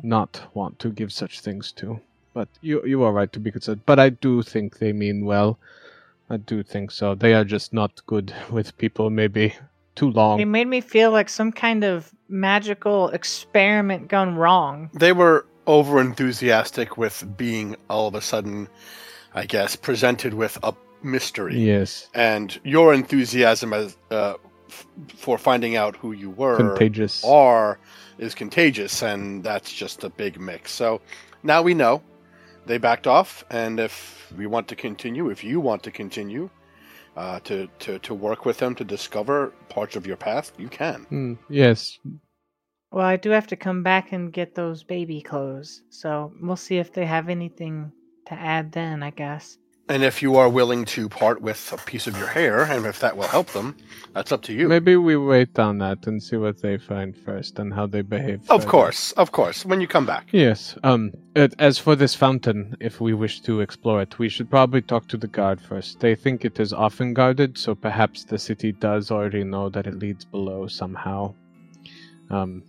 not 0.02 0.42
want 0.54 0.80
to 0.80 0.90
give 0.90 1.12
such 1.12 1.42
things 1.42 1.72
to. 1.74 2.00
But 2.34 2.50
you 2.62 2.84
you 2.86 3.04
are 3.04 3.14
right 3.14 3.32
to 3.34 3.40
be 3.40 3.52
concerned. 3.52 3.82
But 3.86 4.00
I 4.00 4.10
do 4.10 4.42
think 4.42 4.80
they 4.80 4.92
mean 4.92 5.26
well. 5.26 5.60
I 6.30 6.38
do 6.38 6.64
think 6.64 6.90
so. 6.92 7.14
They 7.14 7.34
are 7.34 7.44
just 7.44 7.74
not 7.74 8.06
good 8.08 8.34
with 8.50 8.78
people 8.78 9.10
maybe 9.10 9.54
too 9.96 10.10
long. 10.10 10.40
They 10.40 10.46
made 10.46 10.68
me 10.68 10.82
feel 10.82 11.12
like 11.12 11.30
some 11.30 11.52
kind 11.52 11.84
of 11.84 12.12
magical 12.28 13.10
experiment 13.10 14.08
gone 14.08 14.36
wrong. 14.36 14.90
They 14.94 15.12
were 15.12 15.46
over 15.68 16.00
enthusiastic 16.00 16.98
with 16.98 17.26
being 17.38 17.76
all 17.90 18.08
of 18.08 18.16
a 18.16 18.22
sudden, 18.22 18.68
I 19.34 19.46
guess, 19.46 19.76
presented 19.76 20.34
with 20.34 20.58
a 20.64 20.74
mystery. 21.04 21.60
Yes. 21.60 22.10
And 22.14 22.60
your 22.64 22.94
enthusiasm 22.94 23.74
as 23.74 23.98
uh, 24.12 24.36
f- 24.70 24.88
for 25.16 25.38
finding 25.38 25.76
out 25.76 25.96
who 25.96 26.12
you 26.12 26.30
were 26.30 26.58
Contagious. 26.58 27.24
are 27.26 27.80
is 28.18 28.36
contagious, 28.36 29.02
and 29.02 29.44
that's 29.44 29.74
just 29.74 30.04
a 30.04 30.10
big 30.10 30.40
mix. 30.40 30.72
So 30.72 31.02
now 31.44 31.62
we 31.62 31.74
know. 31.74 32.02
They 32.66 32.78
backed 32.78 33.08
off, 33.08 33.44
and 33.50 33.80
if 33.80 34.32
we 34.38 34.48
want 34.48 34.70
to 34.70 34.76
continue, 34.76 35.30
if 35.30 35.44
you 35.44 35.60
want 35.60 35.84
to 35.84 35.92
continue 35.92 36.50
uh, 37.18 37.42
to, 37.42 37.68
to, 37.80 38.00
to 38.00 38.14
work 38.14 38.46
with 38.46 38.58
them 38.58 38.74
to 38.76 38.86
discover 38.86 39.54
parts 39.68 39.98
of 39.98 40.08
your 40.08 40.16
path, 40.16 40.54
you 40.58 40.70
can. 40.70 41.04
Hmm, 41.10 41.34
yes, 41.50 42.00
Well, 42.94 43.06
I 43.08 43.18
do 43.18 43.32
have 43.32 43.48
to 43.48 43.56
come 43.56 43.82
back 43.82 44.12
and 44.12 44.32
get 44.32 44.54
those 44.54 44.84
baby 44.84 45.20
clothes, 45.20 45.82
so 45.90 46.32
we'll 46.40 46.56
see 46.56 46.78
if 46.78 46.94
they 46.94 47.06
have 47.08 47.28
anything 47.28 47.92
to 48.28 48.36
add 48.36 48.72
then, 48.72 49.02
I 49.02 49.10
guess. 49.10 49.58
And 49.90 50.04
if 50.04 50.22
you 50.22 50.36
are 50.38 50.48
willing 50.48 50.86
to 50.86 51.10
part 51.10 51.42
with 51.42 51.74
a 51.74 51.78
piece 51.78 52.06
of 52.08 52.16
your 52.18 52.28
hair, 52.28 52.62
and 52.64 52.86
if 52.86 53.00
that 53.00 53.18
will 53.18 53.28
help 53.28 53.48
them, 53.50 53.76
that's 54.14 54.32
up 54.32 54.44
to 54.44 54.54
you. 54.54 54.68
maybe 54.70 54.96
we 54.96 55.18
wait 55.18 55.58
on 55.58 55.80
that 55.80 56.06
and 56.08 56.22
see 56.22 56.38
what 56.38 56.62
they 56.62 56.78
find 56.78 57.18
first 57.18 57.58
and 57.60 57.74
how 57.74 57.88
they 57.88 58.02
behave. 58.02 58.42
Of 58.50 58.62
further. 58.62 58.70
course, 58.72 59.12
of 59.14 59.32
course. 59.32 59.66
When 59.66 59.82
you 59.82 59.88
come 59.88 60.06
back. 60.06 60.28
Yes. 60.32 60.78
Um. 60.84 61.12
it- 61.36 61.56
as 61.60 61.80
for 61.80 61.96
this 61.96 62.14
fountain, 62.16 62.78
if 62.80 63.02
we 63.02 63.14
wish 63.14 63.42
to 63.42 63.60
explore 63.60 64.02
it, 64.04 64.20
we 64.20 64.30
should 64.30 64.50
probably 64.52 64.82
talk 64.84 65.08
to 65.08 65.18
the 65.18 65.28
guard 65.28 65.60
first. 65.60 66.00
They 66.00 66.14
think 66.16 66.46
it 66.46 66.60
is 66.60 66.72
often 66.72 67.14
guarded, 67.14 67.58
so 67.58 67.74
perhaps 67.76 68.24
the 68.24 68.38
city 68.38 68.72
does 68.72 69.10
already 69.12 69.44
know 69.44 69.68
that 69.70 69.88
it 69.88 69.96
leads 70.00 70.24
below 70.26 70.68
somehow. 70.68 71.34
Um. 72.30 72.64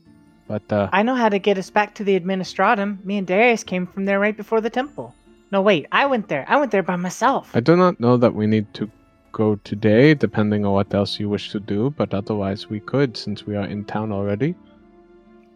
But 0.47 0.71
uh, 0.71 0.89
I 0.93 1.03
know 1.03 1.15
how 1.15 1.29
to 1.29 1.39
get 1.39 1.59
us 1.59 1.71
back 1.71 1.95
to 1.95 2.05
the 2.05 2.19
Administratum. 2.19 3.05
Me 3.05 3.19
and 3.19 3.27
Darius 3.27 3.65
came 3.65 3.87
from 3.87 4.05
there 4.05 4.21
right 4.21 4.37
before 4.37 4.61
the 4.61 4.71
temple. 4.71 5.15
No, 5.51 5.63
wait, 5.63 5.87
I 5.93 6.07
went 6.07 6.29
there. 6.29 6.45
I 6.49 6.57
went 6.57 6.71
there 6.71 6.83
by 6.83 6.97
myself. 6.97 7.51
I 7.55 7.61
do 7.61 7.77
not 7.77 8.01
know 8.01 8.17
that 8.17 8.35
we 8.35 8.47
need 8.47 8.73
to 8.75 8.91
go 9.33 9.57
today, 9.57 10.15
depending 10.15 10.65
on 10.67 10.73
what 10.73 10.93
else 10.93 11.19
you 11.19 11.29
wish 11.29 11.51
to 11.53 11.61
do. 11.61 11.91
But 11.91 12.13
otherwise, 12.13 12.69
we 12.69 12.81
could, 12.81 13.17
since 13.17 13.47
we 13.47 13.57
are 13.57 13.67
in 13.67 13.85
town 13.85 14.13
already. 14.13 14.55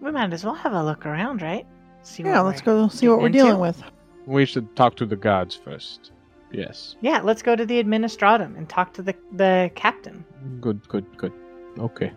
We 0.01 0.10
might 0.10 0.32
as 0.32 0.44
well 0.44 0.55
have 0.55 0.73
a 0.73 0.82
look 0.82 1.05
around, 1.05 1.43
right? 1.43 1.66
See 2.02 2.23
Yeah, 2.23 2.40
let's 2.40 2.62
go 2.62 2.89
see 2.89 3.09
what 3.09 3.19
we're 3.19 3.28
getting 3.28 3.47
dealing 3.47 3.60
with. 3.60 3.82
We 4.27 4.47
should 4.47 4.74
talk 4.77 4.94
to 4.97 5.06
the 5.06 5.16
guards 5.16 5.55
first. 5.55 6.12
Yes. 6.52 6.97
Yeah, 7.01 7.20
let's 7.20 7.43
go 7.43 7.56
to 7.56 7.66
the 7.66 7.82
Administratum 7.82 8.56
and 8.56 8.69
talk 8.69 8.94
to 8.94 9.02
the 9.02 9.15
the 9.32 9.70
captain. 9.74 10.24
Good. 10.60 10.86
Good. 10.89 11.05
Good. 11.19 11.32
Okay. 11.78 12.12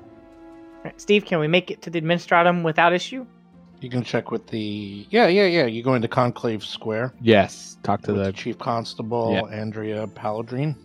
Right, 0.83 0.99
Steve, 0.99 1.25
can 1.25 1.39
we 1.39 1.47
make 1.47 1.69
it 1.69 1.81
to 1.83 1.89
the 1.89 2.01
Administratum 2.01 2.63
without 2.63 2.93
issue? 2.93 3.25
You 3.81 3.89
can 3.89 4.03
check 4.03 4.29
with 4.29 4.45
the 4.47 5.07
yeah 5.09 5.27
yeah 5.27 5.45
yeah. 5.45 5.65
You 5.65 5.81
go 5.81 5.95
into 5.95 6.07
Conclave 6.07 6.63
Square 6.63 7.13
Yes. 7.19 7.77
Talk 7.81 8.03
to 8.03 8.13
with 8.13 8.19
the 8.19 8.25
the 8.25 8.33
Chief 8.33 8.57
Constable 8.59 9.33
Yeah. 9.33 9.41
Andrea 9.57 10.05
Paladrine. 10.07 10.75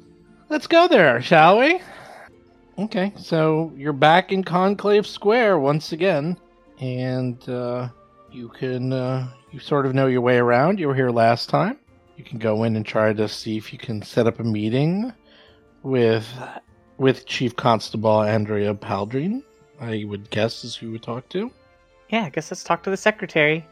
Let's 0.48 0.66
go 0.66 0.88
there, 0.88 1.20
shall 1.20 1.58
we? 1.58 1.80
Okay, 2.78 3.12
so 3.16 3.72
you're 3.76 3.92
back 3.92 4.32
in 4.32 4.44
Conclave 4.44 5.06
Square 5.06 5.58
once 5.60 5.92
again, 5.92 6.38
and 6.78 7.46
uh, 7.48 7.88
you 8.30 8.48
can 8.50 8.92
uh, 8.92 9.28
you 9.50 9.60
sort 9.60 9.86
of 9.86 9.94
know 9.94 10.06
your 10.06 10.20
way 10.20 10.36
around. 10.36 10.78
You 10.78 10.88
were 10.88 10.94
here 10.94 11.10
last 11.10 11.48
time. 11.48 11.78
You 12.16 12.24
can 12.24 12.38
go 12.38 12.64
in 12.64 12.76
and 12.76 12.84
try 12.84 13.12
to 13.12 13.28
see 13.28 13.56
if 13.56 13.72
you 13.72 13.78
can 13.78 14.02
set 14.02 14.26
up 14.26 14.40
a 14.40 14.44
meeting 14.44 15.12
with 15.82 16.26
with 16.98 17.26
Chief 17.26 17.56
Constable 17.56 18.22
Andrea 18.22 18.74
Paladrine. 18.74 19.42
I 19.80 20.04
would 20.06 20.30
guess 20.30 20.64
is 20.64 20.76
who 20.76 20.86
you 20.86 20.92
would 20.92 21.02
talk 21.02 21.28
to. 21.30 21.50
Yeah, 22.10 22.24
I 22.24 22.30
guess 22.30 22.50
let's 22.50 22.64
talk 22.64 22.82
to 22.84 22.90
the 22.90 22.96
secretary. 22.96 23.64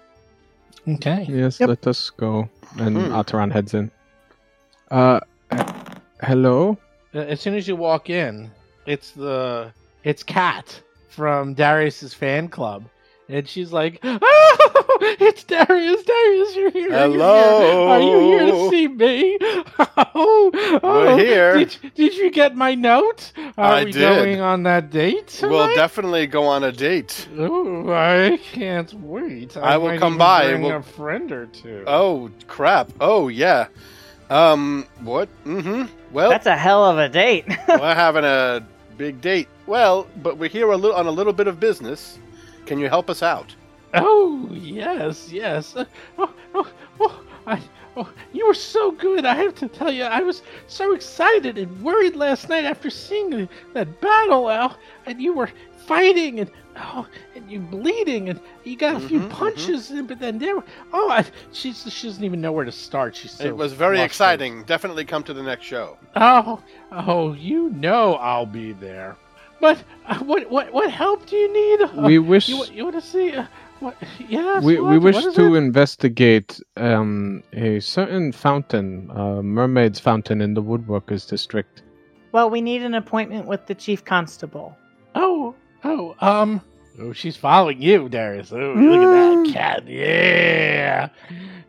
Okay. 0.88 1.24
Yes, 1.28 1.60
Yep. 1.60 1.68
let 1.68 1.86
us 1.86 2.10
go. 2.10 2.48
And 2.78 2.96
Hmm. 2.96 3.12
Ataran 3.12 3.52
heads 3.52 3.74
in. 3.74 3.90
Uh, 4.90 5.20
h- 5.52 5.66
hello? 6.22 6.76
Uh, 7.14 7.18
As 7.20 7.40
soon 7.40 7.54
as 7.54 7.66
you 7.68 7.76
walk 7.76 8.10
in, 8.10 8.50
it's 8.86 9.12
the 9.12 9.72
it's 10.02 10.22
Kat 10.22 10.80
from 11.08 11.54
Darius's 11.54 12.12
fan 12.12 12.48
club, 12.48 12.84
and 13.28 13.48
she's 13.48 13.72
like, 13.72 14.00
"Oh, 14.02 14.18
it's 15.20 15.44
Darius! 15.44 16.02
Darius, 16.04 16.56
you're 16.56 16.70
here! 16.70 16.88
you're 16.88 16.90
here. 16.90 17.08
Hello. 17.08 17.88
Are 17.88 18.00
you 18.00 18.20
here 18.20 18.46
to 18.46 18.70
see 18.70 18.88
me? 18.88 19.38
oh, 20.14 20.80
oh, 20.82 21.16
here. 21.16 21.58
Did, 21.58 21.76
did 21.94 22.14
you 22.14 22.30
get 22.30 22.54
my 22.54 22.74
note? 22.74 23.32
Are 23.56 23.74
I 23.74 23.84
we 23.84 23.92
did. 23.92 24.00
going 24.00 24.40
on 24.40 24.62
that 24.64 24.90
date? 24.90 25.28
Tonight? 25.28 25.50
We'll 25.50 25.74
definitely 25.74 26.26
go 26.26 26.44
on 26.44 26.64
a 26.64 26.72
date. 26.72 27.28
Ooh, 27.38 27.92
I 27.92 28.38
can't 28.52 28.92
wait. 28.94 29.56
I 29.56 29.76
will 29.76 29.88
might 29.88 30.00
come 30.00 30.18
by. 30.18 30.50
Bring 30.50 30.62
We'll- 30.62 30.76
a 30.76 30.82
friend 30.82 31.32
or 31.32 31.46
two. 31.46 31.84
Oh, 31.86 32.30
crap. 32.46 32.90
Oh, 33.00 33.28
yeah. 33.28 33.68
Um, 34.30 34.86
what? 35.00 35.28
Mm-hmm. 35.44 35.84
Well, 36.12 36.30
That's 36.30 36.46
a 36.46 36.56
hell 36.56 36.84
of 36.84 36.98
a 36.98 37.08
date. 37.08 37.46
we're 37.68 37.94
having 37.94 38.24
a 38.24 38.66
big 38.96 39.20
date. 39.20 39.48
Well, 39.66 40.06
but 40.22 40.38
we're 40.38 40.48
here 40.48 40.70
a 40.70 40.76
little 40.76 40.96
on 40.96 41.06
a 41.06 41.10
little 41.10 41.32
bit 41.32 41.46
of 41.46 41.60
business. 41.60 42.18
Can 42.66 42.78
you 42.78 42.88
help 42.88 43.08
us 43.10 43.22
out? 43.22 43.54
Oh 43.94 44.48
yes, 44.52 45.30
yes. 45.32 45.74
Uh, 45.76 45.84
Oh, 46.18 46.34
oh, 46.54 46.70
oh, 47.00 47.24
I 47.46 47.60
oh, 47.96 48.10
you 48.32 48.46
were 48.46 48.54
so 48.54 48.90
good. 48.90 49.24
I 49.24 49.34
have 49.34 49.54
to 49.56 49.68
tell 49.68 49.92
you, 49.92 50.04
I 50.04 50.20
was 50.20 50.42
so 50.66 50.92
excited 50.94 51.58
and 51.58 51.82
worried 51.82 52.16
last 52.16 52.48
night 52.48 52.64
after 52.64 52.90
seeing 52.90 53.30
the, 53.30 53.48
that 53.72 54.00
battle. 54.00 54.48
Oh, 54.48 54.76
and 55.06 55.20
you 55.20 55.32
were 55.32 55.50
fighting 55.86 56.40
and 56.40 56.50
oh, 56.76 57.06
and 57.36 57.50
you 57.50 57.60
bleeding 57.60 58.30
and 58.30 58.40
you 58.64 58.76
got 58.76 58.96
a 58.96 59.00
few 59.00 59.20
Mhm, 59.20 59.28
mhm. 59.28 59.30
punches 59.30 59.90
in, 59.90 60.06
but 60.06 60.18
then 60.18 60.38
there. 60.38 60.62
Oh, 60.92 61.10
I, 61.10 61.24
she's 61.52 61.82
she 61.92 62.08
doesn't 62.08 62.24
even 62.24 62.40
know 62.40 62.52
where 62.52 62.64
to 62.64 62.72
start. 62.72 63.14
She's 63.14 63.32
so 63.32 63.44
it 63.44 63.56
was 63.56 63.72
very 63.74 64.00
exciting. 64.00 64.64
Definitely 64.64 65.04
come 65.04 65.22
to 65.24 65.34
the 65.34 65.42
next 65.42 65.66
show. 65.66 65.98
Oh, 66.16 66.62
oh, 66.90 67.34
you 67.34 67.70
know 67.70 68.14
I'll 68.16 68.46
be 68.46 68.72
there. 68.72 69.16
But 69.64 69.82
uh, 70.06 70.18
what 70.18 70.50
what 70.50 70.74
what 70.74 70.90
help 70.90 71.24
do 71.24 71.36
you 71.36 71.50
need? 71.50 71.80
Uh, 71.80 72.02
we 72.02 72.18
wish 72.32 72.50
you, 72.50 72.66
you 72.66 72.84
want 72.84 72.96
to 72.96 73.00
see? 73.00 73.32
Uh, 73.32 73.46
what? 73.80 73.96
Yes. 74.28 74.62
we, 74.62 74.78
we 74.78 74.98
wish 74.98 75.16
to 75.16 75.54
it? 75.54 75.56
investigate 75.56 76.60
um, 76.76 77.42
a 77.54 77.80
certain 77.80 78.30
fountain, 78.30 79.10
a 79.14 79.42
mermaid's 79.42 79.98
fountain 79.98 80.42
in 80.42 80.52
the 80.52 80.62
woodworkers 80.62 81.26
district. 81.26 81.82
Well, 82.32 82.50
we 82.50 82.60
need 82.60 82.82
an 82.82 82.92
appointment 82.92 83.46
with 83.46 83.64
the 83.64 83.74
chief 83.74 84.04
constable. 84.04 84.76
Oh, 85.14 85.54
oh, 85.82 86.14
um. 86.20 86.60
Oh, 87.00 87.14
she's 87.14 87.36
following 87.38 87.80
you, 87.80 88.10
Darius. 88.10 88.52
Oh, 88.52 88.74
look 88.76 89.00
at 89.00 89.46
that 89.46 89.54
cat. 89.54 89.88
Yeah. 89.88 91.08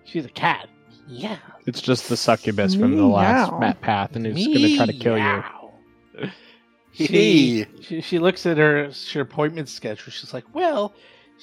She's 0.04 0.26
a 0.26 0.30
cat. 0.30 0.68
Yeah. 1.08 1.38
It's 1.66 1.82
just 1.82 2.10
the 2.10 2.18
succubus 2.18 2.76
from 2.76 2.98
the 2.98 3.06
last 3.06 3.54
map 3.60 3.80
path, 3.80 4.18
and 4.18 4.28
it's 4.28 4.46
gonna 4.46 4.76
try 4.76 4.86
to 4.86 4.94
kill 4.94 5.18
you. 5.18 5.44
Meow. 7.00 7.08
Hee 7.08 7.66
She, 7.66 7.84
she 7.84 8.02
she 8.02 8.20
looks 8.20 8.46
at 8.46 8.58
her 8.58 8.92
her 9.14 9.22
appointment 9.22 9.70
schedule. 9.70 10.12
She's 10.12 10.34
like, 10.34 10.46
well, 10.54 10.94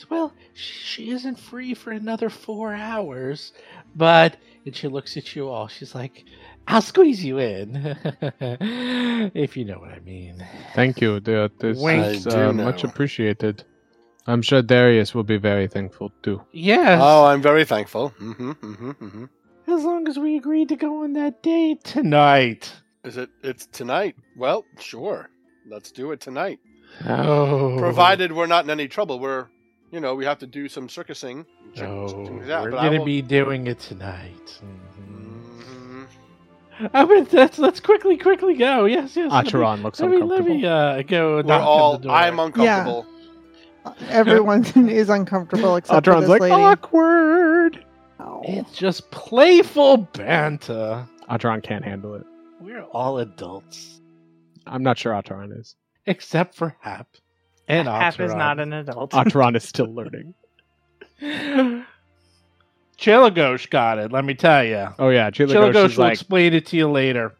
well, 0.09 0.33
she, 0.55 0.73
she 0.73 1.11
isn't 1.11 1.39
free 1.39 1.75
for 1.75 1.93
another 1.93 2.31
four 2.31 2.75
hours, 2.75 3.53
but 3.95 4.37
and 4.65 4.75
she 4.75 4.89
looks 4.89 5.17
at 5.17 5.35
you 5.35 5.49
all. 5.49 5.69
She's 5.69 5.95
like, 5.95 6.25
I'll 6.69 6.83
squeeze 6.83 7.25
you 7.25 7.39
in, 7.39 7.97
if 9.35 9.57
you 9.57 9.65
know 9.65 9.79
what 9.79 9.91
I 9.91 10.01
mean. 10.01 10.45
Thank 10.75 11.01
you. 11.01 11.21
The, 11.21 11.51
this 11.59 11.81
Wink. 11.81 12.07
is 12.07 12.27
uh, 12.27 12.53
much 12.53 12.85
appreciated. 12.85 13.65
I'm 14.27 14.43
sure 14.43 14.63
Darius 14.63 15.15
will 15.15 15.25
be 15.25 15.37
very 15.37 15.67
thankful 15.67 16.13
too. 16.23 16.41
Yes. 16.53 17.01
Oh, 17.03 17.25
I'm 17.25 17.43
very 17.43 17.65
thankful. 17.65 18.11
Mm-hmm, 18.21 18.51
mm-hmm, 18.53 18.91
mm-hmm. 18.91 19.73
as 19.73 19.85
long 19.85 20.07
as 20.07 20.19
we 20.19 20.37
agreed 20.37 20.69
to 20.69 20.77
go 20.77 21.03
on 21.03 21.15
that 21.15 21.43
date 21.43 21.83
tonight. 21.83 22.73
Is 23.05 23.17
it? 23.17 23.31
It's 23.43 23.67
tonight. 23.67 24.15
Well, 24.37 24.65
sure. 24.79 25.29
Let's 25.69 25.91
do 25.93 26.13
it 26.13 26.21
tonight. 26.21 26.61
Oh, 27.07 27.77
Provided 27.79 28.33
we're 28.33 28.47
not 28.47 28.65
in 28.65 28.71
any 28.71 28.89
trouble. 28.89 29.19
We're, 29.19 29.47
you 29.91 30.01
know, 30.01 30.15
we 30.15 30.25
have 30.25 30.39
to 30.41 30.47
do 30.47 30.69
some 30.69 30.89
circusing. 30.89 31.47
check 31.75 31.89
Oh, 31.89 32.09
things 32.27 32.49
out, 32.51 32.65
we're 32.65 32.77
I 32.77 32.85
gonna 32.87 32.99
will- 32.99 33.07
be 33.07 33.23
doing 33.23 33.67
it 33.67 33.79
tonight. 33.79 34.61
Mhm. 35.01 36.07
Mhm. 36.79 36.91
Oh, 36.95 37.07
but 37.07 37.33
let's 37.33 37.59
let's 37.59 37.81
quickly, 37.81 38.19
quickly 38.19 38.55
go. 38.55 38.85
Yes, 38.85 39.17
yes. 39.17 39.31
let 39.33 39.45
me- 39.45 39.49
Acheron 39.49 39.83
looks 39.83 40.01
Let 40.01 40.11
me, 40.11 40.17
let 40.19 40.41
uncomfortable. 40.41 40.57
me 40.61 40.67
uh, 40.67 41.03
go. 41.03 41.37
We're 41.37 41.43
knock 41.43 41.61
on 41.63 41.67
all. 41.67 41.93
the 41.99 41.99
door. 42.09 42.13
I'm 42.13 42.39
uncomfortable. 42.39 43.07
Everyone 44.11 44.65
is 44.91 45.09
uncomfortable 45.09 45.77
except 45.77 46.07
for 46.07 46.21
this 46.21 46.29
like 46.29 46.41
lady. 46.43 46.53
awkward. 46.55 47.85
Ow. 48.21 48.43
It's 48.45 48.73
just 48.77 49.11
playful 49.11 49.97
banter. 50.13 51.07
Acheron 51.31 51.63
can't 51.63 51.85
handle 51.85 52.15
it. 52.17 52.25
We're 52.61 52.83
all 52.85 53.19
adults, 53.19 54.01
I'm 54.67 54.83
not 54.83 54.99
sure 54.99 55.15
Acheron 55.15 55.53
is. 55.53 55.77
except 56.07 56.55
for 56.55 56.75
Hap 56.81 57.09
and 57.69 57.87
Hap 57.89 58.19
is 58.21 58.35
not 58.35 58.59
an 58.61 58.73
adult. 58.73 59.13
Acheron 59.15 59.57
is 59.57 59.65
still 59.65 59.93
learning. 59.93 60.35
Chilagosh 62.99 63.71
got 63.71 63.99
it. 63.99 64.13
Let 64.13 64.25
me 64.25 64.35
tell 64.35 64.65
you. 64.65 64.89
Oh 64.99 65.09
yeah, 65.11 65.31
Chilagosh 65.31 65.73
Chilagosh 65.73 65.97
will 65.97 66.05
like, 66.05 66.13
explain 66.15 66.55
it 66.55 66.67
to 66.67 66.77
you 66.77 66.89
later. 66.91 67.35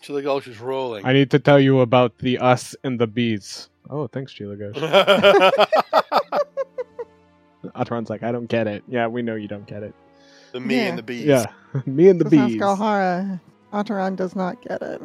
Chili 0.00 0.22
Gulch 0.22 0.48
is 0.48 0.58
rolling. 0.60 1.04
I 1.04 1.12
need 1.12 1.30
to 1.30 1.38
tell 1.38 1.60
you 1.60 1.80
about 1.80 2.18
the 2.18 2.38
us 2.38 2.74
and 2.84 2.98
the 2.98 3.06
bees. 3.06 3.68
Oh, 3.88 4.06
thanks, 4.06 4.32
Chilagosh. 4.34 4.76
Acheron's 7.74 8.10
like, 8.10 8.22
I 8.22 8.32
don't 8.32 8.46
get 8.48 8.66
it. 8.66 8.82
Yeah, 8.88 9.06
we 9.06 9.22
know 9.22 9.34
you 9.34 9.48
don't 9.48 9.66
get 9.66 9.82
it. 9.82 9.94
the 10.52 10.60
me 10.60 10.76
Yeah. 10.76 10.82
and 10.88 10.98
the 10.98 11.02
bees. 11.02 11.24
Yeah, 11.26 11.46
me 11.86 12.08
and 12.08 12.20
the 12.20 12.24
Just 12.24 12.34
ask 12.36 12.48
bees. 12.52 12.60
Alhara. 12.60 13.40
Ataran 13.72 14.16
does 14.16 14.34
not 14.34 14.60
get 14.62 14.82
it. 14.82 15.00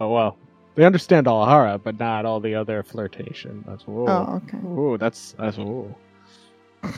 Oh 0.00 0.08
well, 0.10 0.38
they 0.78 0.84
understand 0.84 1.26
Alhara, 1.26 1.82
but 1.82 1.98
not 1.98 2.24
all 2.24 2.38
the 2.38 2.54
other 2.54 2.84
flirtation. 2.84 3.64
That's 3.66 3.84
whoa. 3.84 4.06
Oh, 4.06 4.36
okay. 4.36 4.58
Ooh, 4.64 4.96
that's 4.96 5.32
that's 5.32 5.56
whoa. 5.58 5.94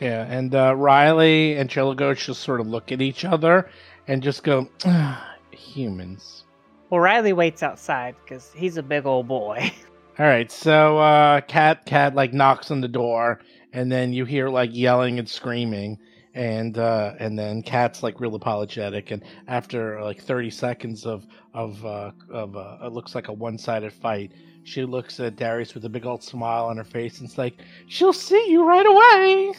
Yeah, 0.00 0.26
and 0.28 0.52
uh, 0.54 0.74
Riley 0.74 1.56
and 1.56 1.70
Chilagosh 1.70 2.26
just 2.26 2.42
sort 2.42 2.60
of 2.60 2.66
look 2.66 2.90
at 2.90 3.00
each 3.00 3.24
other 3.24 3.70
and 4.08 4.22
just 4.24 4.42
go, 4.42 4.68
"Ah, 4.84 5.36
humans. 5.52 6.44
Well, 6.90 7.00
Riley 7.00 7.32
waits 7.32 7.62
outside 7.62 8.16
because 8.22 8.52
he's 8.56 8.76
a 8.76 8.82
big 8.82 9.06
old 9.06 9.28
boy. 9.28 9.70
All 10.18 10.26
right, 10.26 10.50
so 10.50 10.98
uh, 10.98 11.42
Cat 11.42 11.86
Cat 11.86 12.14
like 12.16 12.34
knocks 12.34 12.72
on 12.72 12.80
the 12.80 12.88
door, 12.88 13.40
and 13.72 13.90
then 13.90 14.12
you 14.12 14.24
hear 14.24 14.48
like 14.48 14.70
yelling 14.72 15.20
and 15.20 15.28
screaming, 15.28 15.96
and 16.34 16.76
uh, 16.78 17.14
and 17.18 17.38
then 17.38 17.62
Cat's 17.62 18.02
like 18.02 18.20
real 18.20 18.34
apologetic, 18.34 19.10
and 19.10 19.22
after 19.48 20.02
like 20.02 20.20
thirty 20.20 20.50
seconds 20.50 21.06
of 21.06 21.26
of 21.54 21.84
uh, 21.84 22.10
of 22.30 22.56
uh, 22.56 22.78
it 22.82 22.92
looks 22.92 23.14
like 23.14 23.28
a 23.28 23.32
one 23.32 23.56
sided 23.58 23.92
fight, 23.92 24.32
she 24.64 24.84
looks 24.84 25.20
at 25.20 25.36
Darius 25.36 25.74
with 25.74 25.84
a 25.84 25.88
big 25.88 26.06
old 26.06 26.22
smile 26.22 26.66
on 26.66 26.76
her 26.76 26.84
face, 26.84 27.20
and 27.20 27.28
it's 27.28 27.38
like 27.38 27.62
she'll 27.86 28.12
see 28.12 28.50
you 28.50 28.66
right 28.66 28.86
away. 28.86 29.54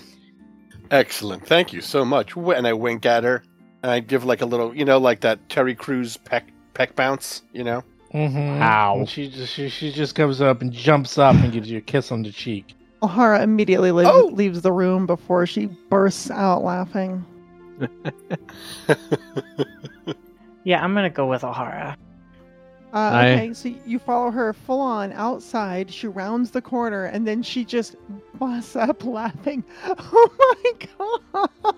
Excellent. 0.92 1.46
Thank 1.48 1.74
you 1.74 1.82
so 1.82 2.06
much. 2.06 2.34
Wh- 2.34 2.56
And 2.56 2.68
I 2.68 2.74
wink 2.74 3.06
at 3.06 3.24
her, 3.24 3.44
and 3.82 3.92
I 3.92 4.00
give 4.02 4.24
like 4.24 4.42
a 4.42 4.46
little, 4.46 4.76
you 4.76 4.86
know, 4.86 4.98
like 5.00 5.22
that 5.22 5.48
Terry 5.50 5.74
Crews 5.76 6.18
peck 6.18 6.52
peck 6.74 6.96
bounce. 6.96 7.44
You 7.54 7.64
know. 7.64 7.84
Mm-hmm. 8.14 8.62
Ow. 8.62 9.00
And 9.00 9.10
she 9.10 9.30
just 9.30 9.54
she, 9.54 9.68
she 9.70 9.92
just 9.92 10.16
comes 10.16 10.42
up 10.42 10.62
and 10.62 10.72
jumps 10.72 11.18
up 11.18 11.36
and 11.36 11.52
gives 11.52 11.70
you 11.70 11.80
a 11.80 11.82
kiss 11.82 12.12
on 12.12 12.22
the 12.24 12.32
cheek. 12.32 12.74
Alhara 13.08 13.42
immediately 13.42 13.92
leaves, 13.92 14.10
Oh! 14.12 14.30
leaves 14.34 14.62
the 14.62 14.72
room 14.72 15.06
before 15.06 15.46
she 15.46 15.68
bursts 15.90 16.32
out 16.32 16.64
laughing. 16.64 17.26
yeah, 20.64 20.84
I'm 20.84 20.94
gonna 20.94 21.10
go 21.10 21.28
with 21.28 21.42
Alhara. 21.44 21.96
Uh, 22.94 22.98
I- 22.98 23.32
okay, 23.32 23.54
so 23.54 23.74
you 23.86 24.00
follow 24.00 24.32
her 24.32 24.54
full 24.54 24.80
on 24.80 25.12
outside. 25.14 25.92
She 25.92 26.08
rounds 26.08 26.52
the 26.52 26.62
corner 26.62 27.06
and 27.06 27.28
then 27.28 27.44
she 27.44 27.66
just 27.66 27.96
busts 28.40 28.76
up 28.76 29.04
laughing. 29.06 29.64
Oh 29.86 30.30
my 30.64 30.88
god! 31.34 31.50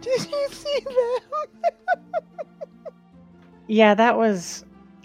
Did 0.00 0.26
you 0.30 0.48
see 0.50 0.80
that? 0.84 1.20
Yeah, 3.66 3.94
that 3.94 4.16
was. 4.16 4.64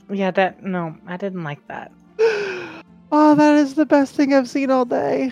Yeah, 0.09 0.31
that. 0.31 0.63
No, 0.63 0.95
I 1.07 1.17
didn't 1.17 1.43
like 1.43 1.65
that. 1.67 1.91
oh, 3.13 3.35
that 3.35 3.55
is 3.55 3.75
the 3.75 3.85
best 3.85 4.15
thing 4.15 4.33
I've 4.33 4.49
seen 4.49 4.71
all 4.71 4.85
day. 4.85 5.31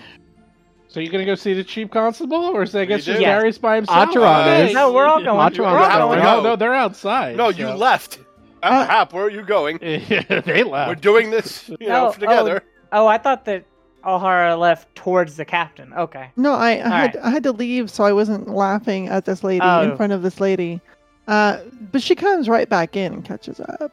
So 0.88 1.00
you're 1.00 1.10
gonna 1.10 1.24
go 1.24 1.34
see 1.34 1.54
the 1.54 1.64
chief 1.64 1.90
constable, 1.90 2.36
or 2.36 2.62
is 2.62 2.72
that 2.72 2.82
I 2.82 2.84
guess 2.84 3.04
just 3.04 3.18
do. 3.18 3.24
Darius 3.24 3.58
by 3.58 3.76
himself? 3.76 4.10
Acheron 4.10 4.40
Okay. 4.40 4.72
No, 4.72 4.92
we're 4.92 5.06
all 5.06 5.22
going. 5.22 5.40
Acheron 5.40 5.72
We're 5.72 5.78
all 5.80 6.08
going. 6.08 6.20
go. 6.20 6.36
No, 6.36 6.42
no, 6.42 6.56
they're 6.56 6.74
outside. 6.74 7.36
No, 7.36 7.48
you 7.48 7.68
left. 7.68 8.20
Uh, 8.62 8.86
Hap, 8.86 9.12
where 9.12 9.24
are 9.24 9.30
you 9.30 9.42
going? 9.42 9.78
they 9.80 10.62
left. 10.62 10.88
We're 10.88 10.94
doing 10.94 11.30
this, 11.30 11.68
you 11.80 11.88
know, 11.88 12.08
oh, 12.08 12.12
together. 12.12 12.62
Oh, 12.92 13.06
I 13.06 13.18
thought 13.18 13.46
that 13.46 13.64
Alhara 14.04 14.56
left 14.58 14.94
towards 14.94 15.36
the 15.36 15.44
captain. 15.44 15.92
Okay. 15.94 16.30
No, 16.36 16.52
I, 16.52 16.70
I 16.72 16.74
had 16.76 17.14
right. 17.14 17.16
I 17.24 17.30
had 17.30 17.42
to 17.44 17.52
leave 17.52 17.90
so 17.90 18.04
I 18.04 18.12
wasn't 18.12 18.48
laughing 18.48 19.08
at 19.08 19.24
this 19.24 19.42
lady 19.42 19.62
Oh. 19.62 19.82
in 19.82 19.96
front 19.96 20.12
of 20.12 20.22
this 20.22 20.40
lady. 20.40 20.80
Uh, 21.26 21.58
but 21.90 22.02
she 22.02 22.14
comes 22.14 22.48
right 22.48 22.68
back 22.68 22.96
in 22.96 23.12
and 23.14 23.24
catches 23.24 23.60
up. 23.60 23.92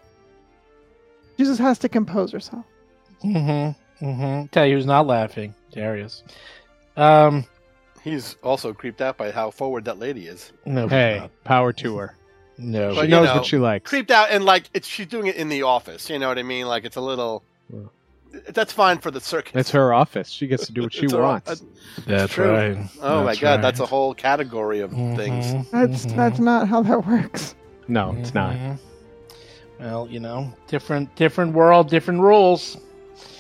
She 1.38 1.46
just 1.46 1.62
has 1.62 1.80
to 1.80 1.90
compose 1.90 2.32
herself. 2.32 2.66
Mm-hmm. 3.24 3.79
Mm-hmm. 4.02 4.48
Tell 4.48 4.66
you 4.66 4.76
who's 4.76 4.86
not 4.86 5.08
laughing, 5.08 5.54
Darius. 5.72 6.24
Um, 6.98 7.46
He's 8.04 8.36
also 8.44 8.74
creeped 8.74 9.02
out 9.02 9.18
by 9.18 9.32
how 9.32 9.52
forward 9.52 9.86
that 9.86 10.00
lady 10.00 10.28
is. 10.28 10.52
no, 10.66 10.88
Hey, 10.88 11.18
not. 11.20 11.32
power 11.44 11.74
to 11.74 11.98
her. 11.98 12.16
no. 12.58 12.96
But 12.96 13.02
She 13.02 13.02
you 13.04 13.08
knows 13.10 13.28
know, 13.28 13.36
what 13.36 13.46
she 13.46 13.58
likes. 13.58 13.90
Creeped 13.90 14.10
out, 14.12 14.30
and 14.32 14.46
like 14.46 14.70
it's 14.74 14.88
she's 14.88 15.08
doing 15.08 15.28
it 15.28 15.36
in 15.36 15.50
the 15.50 15.64
office. 15.64 16.10
You 16.10 16.18
know 16.20 16.30
what 16.30 16.38
I 16.40 16.44
mean? 16.44 16.66
Like 16.68 16.86
it's 16.86 16.96
a 16.96 17.02
little. 17.02 17.44
Yeah. 17.72 17.80
That's 18.50 18.72
fine 18.72 19.00
for 19.00 19.10
the 19.12 19.20
circus. 19.20 19.52
It's 19.56 19.72
her 19.72 19.92
office. 19.94 20.30
She 20.30 20.46
gets 20.48 20.68
to 20.68 20.72
do 20.72 20.84
what 20.84 20.94
she 20.94 21.06
It's 21.06 21.14
her- 21.14 21.22
wants. 21.22 21.64
That's 22.06 22.32
true. 22.34 22.52
right. 22.52 22.78
Oh 23.02 23.20
my 23.24 23.26
That's 23.32 23.40
god, 23.40 23.62
that's 23.62 23.80
a 23.82 23.86
whole 23.86 24.14
category 24.14 24.80
of 24.82 24.92
things. 24.92 25.46
Mhm, 25.48 25.72
That's 25.72 26.06
mhm, 26.06 26.16
that's 26.16 26.40
not 26.40 26.68
how 26.70 26.82
that 26.84 27.06
works. 27.06 27.56
No, 27.90 28.16
it's 28.20 28.34
not. 28.34 28.56
mhm. 28.56 28.78
Well, 29.80 30.08
you 30.10 30.20
know, 30.20 30.54
different 30.68 31.14
different 31.16 31.54
world, 31.54 31.90
different 31.90 32.22
rules. 32.22 32.78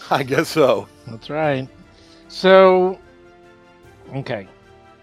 I 0.11 0.23
guess 0.23 0.49
so. 0.49 0.87
That's 1.07 1.29
right. 1.29 1.67
So, 2.27 2.99
okay, 4.15 4.47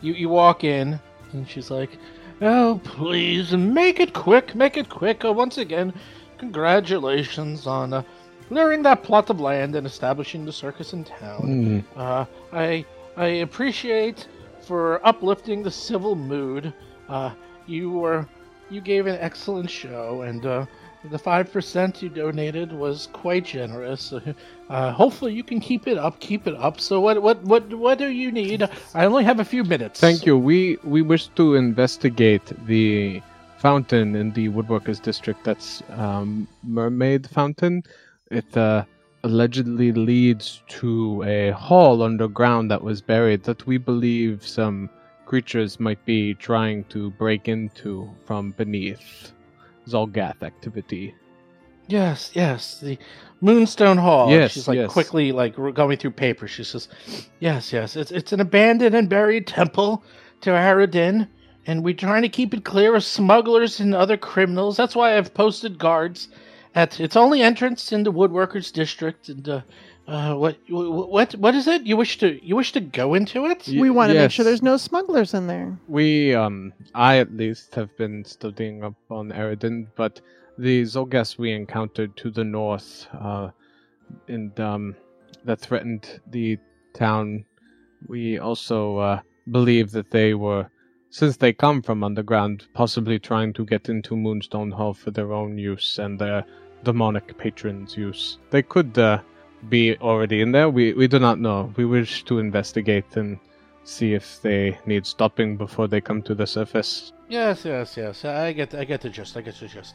you 0.00 0.12
you 0.14 0.28
walk 0.28 0.64
in, 0.64 1.00
and 1.32 1.48
she's 1.48 1.70
like, 1.70 1.98
"Oh, 2.40 2.80
please 2.84 3.52
make 3.52 4.00
it 4.00 4.12
quick, 4.12 4.54
make 4.54 4.76
it 4.76 4.88
quick." 4.88 5.24
Uh, 5.24 5.32
once 5.32 5.58
again, 5.58 5.92
congratulations 6.38 7.66
on 7.66 7.92
uh, 7.92 8.02
clearing 8.48 8.82
that 8.82 9.02
plot 9.02 9.30
of 9.30 9.40
land 9.40 9.74
and 9.76 9.86
establishing 9.86 10.44
the 10.44 10.52
circus 10.52 10.92
in 10.92 11.04
town. 11.04 11.42
Mm. 11.42 11.84
Uh, 11.96 12.24
I 12.52 12.84
I 13.16 13.26
appreciate 13.46 14.28
for 14.60 15.04
uplifting 15.06 15.62
the 15.62 15.70
civil 15.70 16.14
mood 16.16 16.72
Uh, 17.08 17.30
you 17.66 17.90
were 17.90 18.26
you 18.70 18.80
gave 18.80 19.06
an 19.06 19.16
excellent 19.20 19.70
show, 19.70 20.22
and 20.22 20.44
uh, 20.46 20.66
the 21.10 21.18
five 21.18 21.52
percent 21.52 22.02
you 22.02 22.08
donated 22.08 22.72
was 22.72 23.08
quite 23.12 23.44
generous. 23.44 24.12
Uh, 24.68 24.90
hopefully, 24.90 25.32
you 25.32 25.44
can 25.44 25.60
keep 25.60 25.86
it 25.86 25.96
up. 25.96 26.18
Keep 26.18 26.48
it 26.48 26.56
up. 26.56 26.80
So, 26.80 27.00
what 27.00 27.22
what 27.22 27.40
what 27.44 27.72
what 27.72 27.98
do 27.98 28.08
you 28.08 28.32
need? 28.32 28.68
I 28.94 29.04
only 29.04 29.22
have 29.22 29.38
a 29.38 29.44
few 29.44 29.62
minutes. 29.62 30.00
Thank 30.00 30.26
you. 30.26 30.36
We 30.36 30.78
we 30.82 31.02
wish 31.02 31.28
to 31.36 31.54
investigate 31.54 32.42
the 32.66 33.22
fountain 33.58 34.16
in 34.16 34.32
the 34.32 34.48
Woodworkers 34.48 35.00
District. 35.00 35.42
That's 35.44 35.82
um, 35.90 36.48
Mermaid 36.64 37.28
Fountain. 37.30 37.84
It 38.30 38.56
uh, 38.56 38.84
allegedly 39.22 39.92
leads 39.92 40.62
to 40.80 41.22
a 41.24 41.50
hall 41.50 42.02
underground 42.02 42.70
that 42.70 42.82
was 42.82 43.00
buried 43.00 43.44
that 43.44 43.66
we 43.66 43.78
believe 43.78 44.46
some 44.46 44.90
creatures 45.26 45.80
might 45.80 46.04
be 46.04 46.34
trying 46.34 46.84
to 46.84 47.10
break 47.12 47.48
into 47.48 48.08
from 48.24 48.52
beneath. 48.52 49.32
Xulgath 49.88 50.42
activity. 50.42 51.14
Yes, 51.88 52.30
yes, 52.34 52.80
the 52.80 52.98
Moonstone 53.40 53.96
Hall. 53.98 54.30
Yes, 54.30 54.52
she's 54.52 54.66
like 54.66 54.76
yes. 54.76 54.90
quickly 54.90 55.30
like 55.30 55.54
going 55.54 55.96
through 55.98 56.12
papers. 56.12 56.50
She 56.50 56.64
says, 56.64 56.88
"Yes, 57.38 57.72
yes, 57.72 57.94
it's 57.94 58.10
it's 58.10 58.32
an 58.32 58.40
abandoned 58.40 58.94
and 58.94 59.08
buried 59.08 59.46
temple 59.46 60.02
to 60.40 60.50
Aroden, 60.50 61.28
and 61.66 61.84
we're 61.84 61.94
trying 61.94 62.22
to 62.22 62.28
keep 62.28 62.54
it 62.54 62.64
clear 62.64 62.94
of 62.94 63.04
smugglers 63.04 63.78
and 63.78 63.94
other 63.94 64.16
criminals. 64.16 64.76
That's 64.76 64.96
why 64.96 65.16
I've 65.16 65.34
posted 65.34 65.78
guards 65.78 66.28
at 66.74 67.00
its 67.00 67.16
only 67.16 67.42
entrance 67.42 67.92
in 67.92 68.02
the 68.02 68.12
Woodworkers 68.12 68.72
District. 68.72 69.28
And 69.28 69.48
uh, 69.48 69.60
uh, 70.08 70.34
what 70.34 70.56
what 70.68 71.34
what 71.34 71.54
is 71.54 71.66
it? 71.66 71.82
You 71.82 71.96
wish 71.96 72.18
to 72.18 72.44
you 72.46 72.54
wish 72.56 72.72
to 72.72 72.80
go 72.80 73.14
into 73.14 73.46
it? 73.46 73.64
Y- 73.66 73.80
we 73.80 73.90
want 73.90 74.10
to 74.10 74.14
make 74.24 74.30
sure 74.30 74.44
there's 74.44 74.62
no 74.62 74.76
smugglers 74.76 75.34
in 75.34 75.46
there. 75.46 75.78
We, 75.88 76.34
um, 76.34 76.72
I 76.94 77.18
at 77.18 77.32
least 77.36 77.74
have 77.74 77.96
been 77.96 78.24
studying 78.24 78.84
up 78.84 78.94
on 79.10 79.30
Aroden, 79.30 79.88
but 79.96 80.20
the 80.58 80.82
Xulgaths 80.82 81.38
we 81.38 81.52
encountered 81.52 82.16
to 82.18 82.30
the 82.30 82.44
north, 82.44 83.06
uh, 83.12 83.50
and, 84.28 84.58
um, 84.60 84.96
that 85.44 85.60
threatened 85.60 86.20
the 86.30 86.58
town, 86.94 87.44
we 88.08 88.38
also, 88.38 88.96
uh, 88.98 89.20
believe 89.50 89.90
that 89.90 90.10
they 90.10 90.34
were, 90.34 90.68
since 91.10 91.36
they 91.36 91.52
come 91.52 91.82
from 91.82 92.02
underground, 92.02 92.66
possibly 92.74 93.18
trying 93.18 93.52
to 93.54 93.64
get 93.66 93.88
into 93.88 94.16
Moonstone 94.16 94.70
Hall 94.70 94.94
for 94.94 95.10
their 95.10 95.32
own 95.32 95.58
use 95.58 95.98
and 95.98 96.18
their 96.18 96.44
demonic 96.84 97.36
patrons' 97.36 97.96
use. 97.96 98.38
They 98.50 98.62
could, 98.62 98.96
uh, 98.98 99.20
be 99.68 99.96
already 99.98 100.40
in 100.40 100.52
there. 100.52 100.68
We, 100.70 100.92
we 100.92 101.08
do 101.08 101.18
not 101.18 101.38
know. 101.38 101.72
We 101.76 101.84
wish 101.84 102.24
to 102.24 102.38
investigate 102.38 103.16
and 103.16 103.38
see 103.84 104.14
if 104.14 104.40
they 104.42 104.78
need 104.86 105.06
stopping 105.06 105.56
before 105.56 105.88
they 105.88 106.00
come 106.00 106.22
to 106.22 106.34
the 106.34 106.46
surface. 106.46 107.12
Yes, 107.28 107.64
yes, 107.64 107.96
yes. 107.96 108.24
I 108.24 108.52
get, 108.52 108.74
I 108.74 108.84
get 108.84 109.00
the 109.00 109.10
gist. 109.10 109.36
I 109.36 109.40
get 109.40 109.58
the 109.58 109.68
gist. 109.68 109.94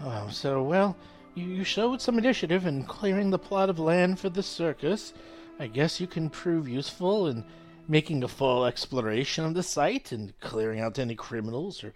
Oh, 0.00 0.28
so 0.30 0.62
well, 0.62 0.96
you, 1.34 1.46
you 1.46 1.64
showed 1.64 2.00
some 2.00 2.18
initiative 2.18 2.66
in 2.66 2.84
clearing 2.84 3.30
the 3.30 3.38
plot 3.38 3.70
of 3.70 3.78
land 3.78 4.18
for 4.18 4.28
the 4.28 4.42
circus. 4.42 5.12
I 5.58 5.66
guess 5.66 6.00
you 6.00 6.06
can 6.06 6.30
prove 6.30 6.68
useful 6.68 7.28
in 7.28 7.44
making 7.88 8.22
a 8.22 8.28
full 8.28 8.64
exploration 8.64 9.44
of 9.44 9.54
the 9.54 9.62
site 9.62 10.12
and 10.12 10.38
clearing 10.40 10.80
out 10.80 10.98
any 10.98 11.14
criminals 11.14 11.84
or 11.84 11.92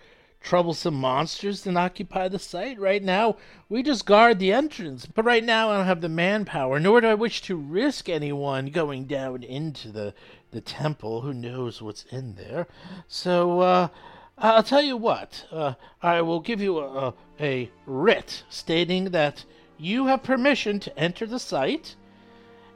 troublesome 0.47 0.95
monsters 0.95 1.63
that 1.63 1.77
occupy 1.77 2.29
the 2.29 2.39
site. 2.39 2.79
Right 2.79 3.03
now, 3.03 3.37
we 3.69 3.83
just 3.83 4.07
guard 4.07 4.39
the 4.39 4.53
entrance, 4.53 5.05
but 5.05 5.25
right 5.25 5.43
now 5.43 5.71
I 5.71 5.77
don't 5.77 5.87
have 5.87 6.01
the 6.01 6.09
manpower, 6.09 6.79
nor 6.79 7.01
do 7.01 7.09
I 7.09 7.15
wish 7.15 7.43
to 7.43 7.57
risk 7.57 8.09
anyone 8.09 8.67
going 8.67 9.07
down 9.07 9.43
into 9.43 9.91
the 9.91 10.15
the 10.53 10.61
temple. 10.61 11.23
Who 11.23 11.35
knows 11.35 11.83
what's 11.83 12.05
in 12.05 12.37
there? 12.37 12.69
So, 13.09 13.59
uh, 13.61 13.89
I'll 14.39 14.63
tell 14.63 14.83
you 14.83 14.97
what. 14.97 15.45
Uh, 15.51 15.75
I 16.01 16.23
will 16.23 16.41
give 16.41 16.61
you 16.61 16.79
a, 16.79 17.13
a 17.41 17.69
writ 17.85 18.45
stating 18.49 19.07
that 19.07 19.45
you 19.79 20.07
have 20.07 20.23
permission 20.23 20.79
to 20.79 20.97
enter 20.97 21.27
the 21.27 21.41
site, 21.41 21.97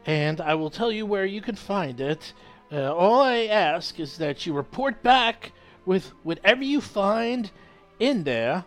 and 0.04 0.40
I 0.40 0.56
will 0.56 0.70
tell 0.70 0.90
you 0.90 1.06
where 1.06 1.24
you 1.24 1.40
can 1.40 1.54
find 1.54 2.00
it. 2.00 2.32
Uh, 2.72 2.92
all 2.92 3.20
I 3.20 3.44
ask 3.44 4.00
is 4.00 4.18
that 4.18 4.44
you 4.44 4.54
report 4.54 5.04
back 5.04 5.52
with 5.90 6.12
whatever 6.22 6.62
you 6.62 6.80
find 6.80 7.50
in 7.98 8.22
there, 8.22 8.64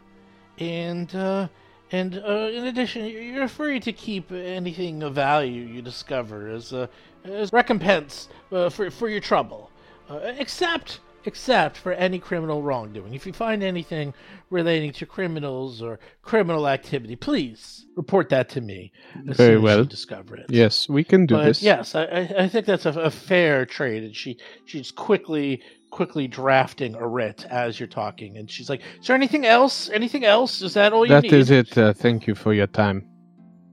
and 0.59 1.15
uh, 1.15 1.47
and 1.91 2.11
uh, 2.17 2.49
in 2.57 2.65
addition, 2.67 3.05
you're 3.05 3.47
free 3.47 3.79
to 3.79 3.93
keep 3.93 4.29
anything 4.31 5.01
of 5.03 5.15
value 5.15 5.63
you 5.63 5.81
discover 5.81 6.49
as 6.49 6.73
a 6.73 6.89
as 7.23 7.53
recompense 7.53 8.27
uh, 8.51 8.69
for 8.69 8.91
for 8.91 9.07
your 9.07 9.21
trouble, 9.21 9.71
uh, 10.09 10.19
except 10.37 10.99
except 11.25 11.77
for 11.77 11.93
any 11.93 12.19
criminal 12.19 12.61
wrongdoing. 12.61 13.13
If 13.13 13.25
you 13.25 13.31
find 13.31 13.63
anything 13.63 14.13
relating 14.49 14.91
to 14.99 15.05
criminals 15.05 15.81
or 15.81 15.97
criminal 16.21 16.67
activity, 16.67 17.15
please 17.15 17.85
report 17.95 18.27
that 18.29 18.49
to 18.49 18.59
me 18.59 18.91
as 19.29 19.37
Very 19.37 19.51
soon 19.53 19.57
as 19.59 19.63
well. 19.63 19.77
you 19.79 19.85
discover 19.85 20.35
it. 20.35 20.47
Yes, 20.49 20.89
we 20.89 21.05
can 21.05 21.25
do 21.25 21.35
But 21.35 21.45
this. 21.45 21.63
yes, 21.63 21.95
I, 21.95 22.03
I- 22.03 22.33
I 22.43 22.47
think 22.49 22.65
that's 22.65 22.85
a, 22.85 22.93
a 22.99 23.09
fair 23.09 23.65
trade. 23.65 24.03
And 24.03 24.13
she 24.13 24.35
she's 24.65 24.91
quickly 24.91 25.61
quickly 25.93 26.27
drafting 26.27 26.95
a 26.95 27.07
writ 27.07 27.45
as 27.49 27.79
you're 27.79 27.87
talking, 27.87 28.37
and 28.37 28.49
she's 28.49 28.69
like, 28.69 28.81
"Is 28.99 29.07
there 29.07 29.15
anything 29.15 29.45
else? 29.45 29.89
Anything 29.89 30.25
else? 30.25 30.61
Is 30.61 30.73
that 30.73 30.91
all 30.91 31.05
you 31.05 31.09
That 31.13 31.23
need?" 31.23 31.33
is 31.33 31.51
it. 31.51 31.77
Uh, 31.77 31.93
thank 31.93 32.25
you 32.27 32.33
for 32.35 32.51
your 32.53 32.67
time. 32.67 33.05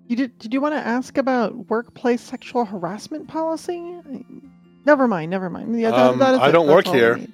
You 0.07 0.17
did? 0.17 0.39
Did 0.39 0.53
you 0.53 0.61
want 0.61 0.75
to 0.75 0.87
ask 0.97 1.17
about 1.19 1.71
workplace 1.71 2.21
sexual 2.21 2.65
harassment 2.67 3.27
policy? 3.29 3.81
Never 4.85 5.09
mind. 5.09 5.31
Never 5.31 5.49
mind. 5.49 5.81
Yeah, 5.81 5.91
that, 5.93 6.11
Um, 6.11 6.19
that 6.19 6.35
is 6.35 6.41
I 6.41 6.49
it. 6.49 6.53
don't 6.53 6.67
That's 6.67 6.77
work 6.77 6.87
all 6.89 6.93
we 6.93 6.99
here. 6.99 7.17
need. 7.17 7.33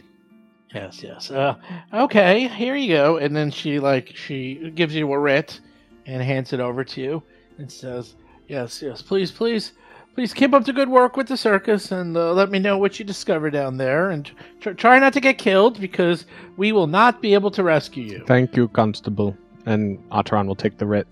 Yes, 0.74 1.02
yes. 1.02 1.30
Uh, 1.30 1.54
okay, 1.92 2.48
here 2.48 2.76
you 2.76 2.88
go. 2.94 3.16
And 3.16 3.34
then 3.34 3.50
she 3.50 3.78
like 3.80 4.12
she 4.14 4.70
gives 4.74 4.94
you 4.94 5.10
a 5.12 5.18
writ 5.18 5.60
and 6.06 6.22
hands 6.22 6.52
it 6.52 6.60
over 6.60 6.84
to 6.84 7.00
you 7.00 7.22
and 7.58 7.70
says, 7.70 8.14
"Yes, 8.46 8.82
yes. 8.82 9.02
Please, 9.02 9.30
please, 9.32 9.72
please 10.16 10.32
keep 10.32 10.54
up 10.54 10.64
the 10.64 10.72
good 10.72 10.88
work 10.88 11.16
with 11.16 11.28
the 11.28 11.36
circus 11.36 11.92
and 11.92 12.16
uh, 12.16 12.32
let 12.32 12.50
me 12.50 12.58
know 12.58 12.78
what 12.78 12.98
you 12.98 13.04
discover 13.04 13.50
down 13.50 13.76
there. 13.76 14.10
And 14.10 14.28
tr- 14.60 14.70
try 14.70 14.98
not 14.98 15.12
to 15.12 15.20
get 15.20 15.36
killed 15.36 15.78
because 15.78 16.24
we 16.56 16.72
will 16.72 16.86
not 16.86 17.20
be 17.20 17.34
able 17.34 17.50
to 17.52 17.62
rescue 17.62 18.04
you." 18.04 18.24
Thank 18.26 18.56
you, 18.56 18.68
Constable. 18.68 19.36
And 19.66 19.98
Atron 20.10 20.46
will 20.46 20.56
take 20.56 20.78
the 20.78 20.86
writ. 20.86 21.06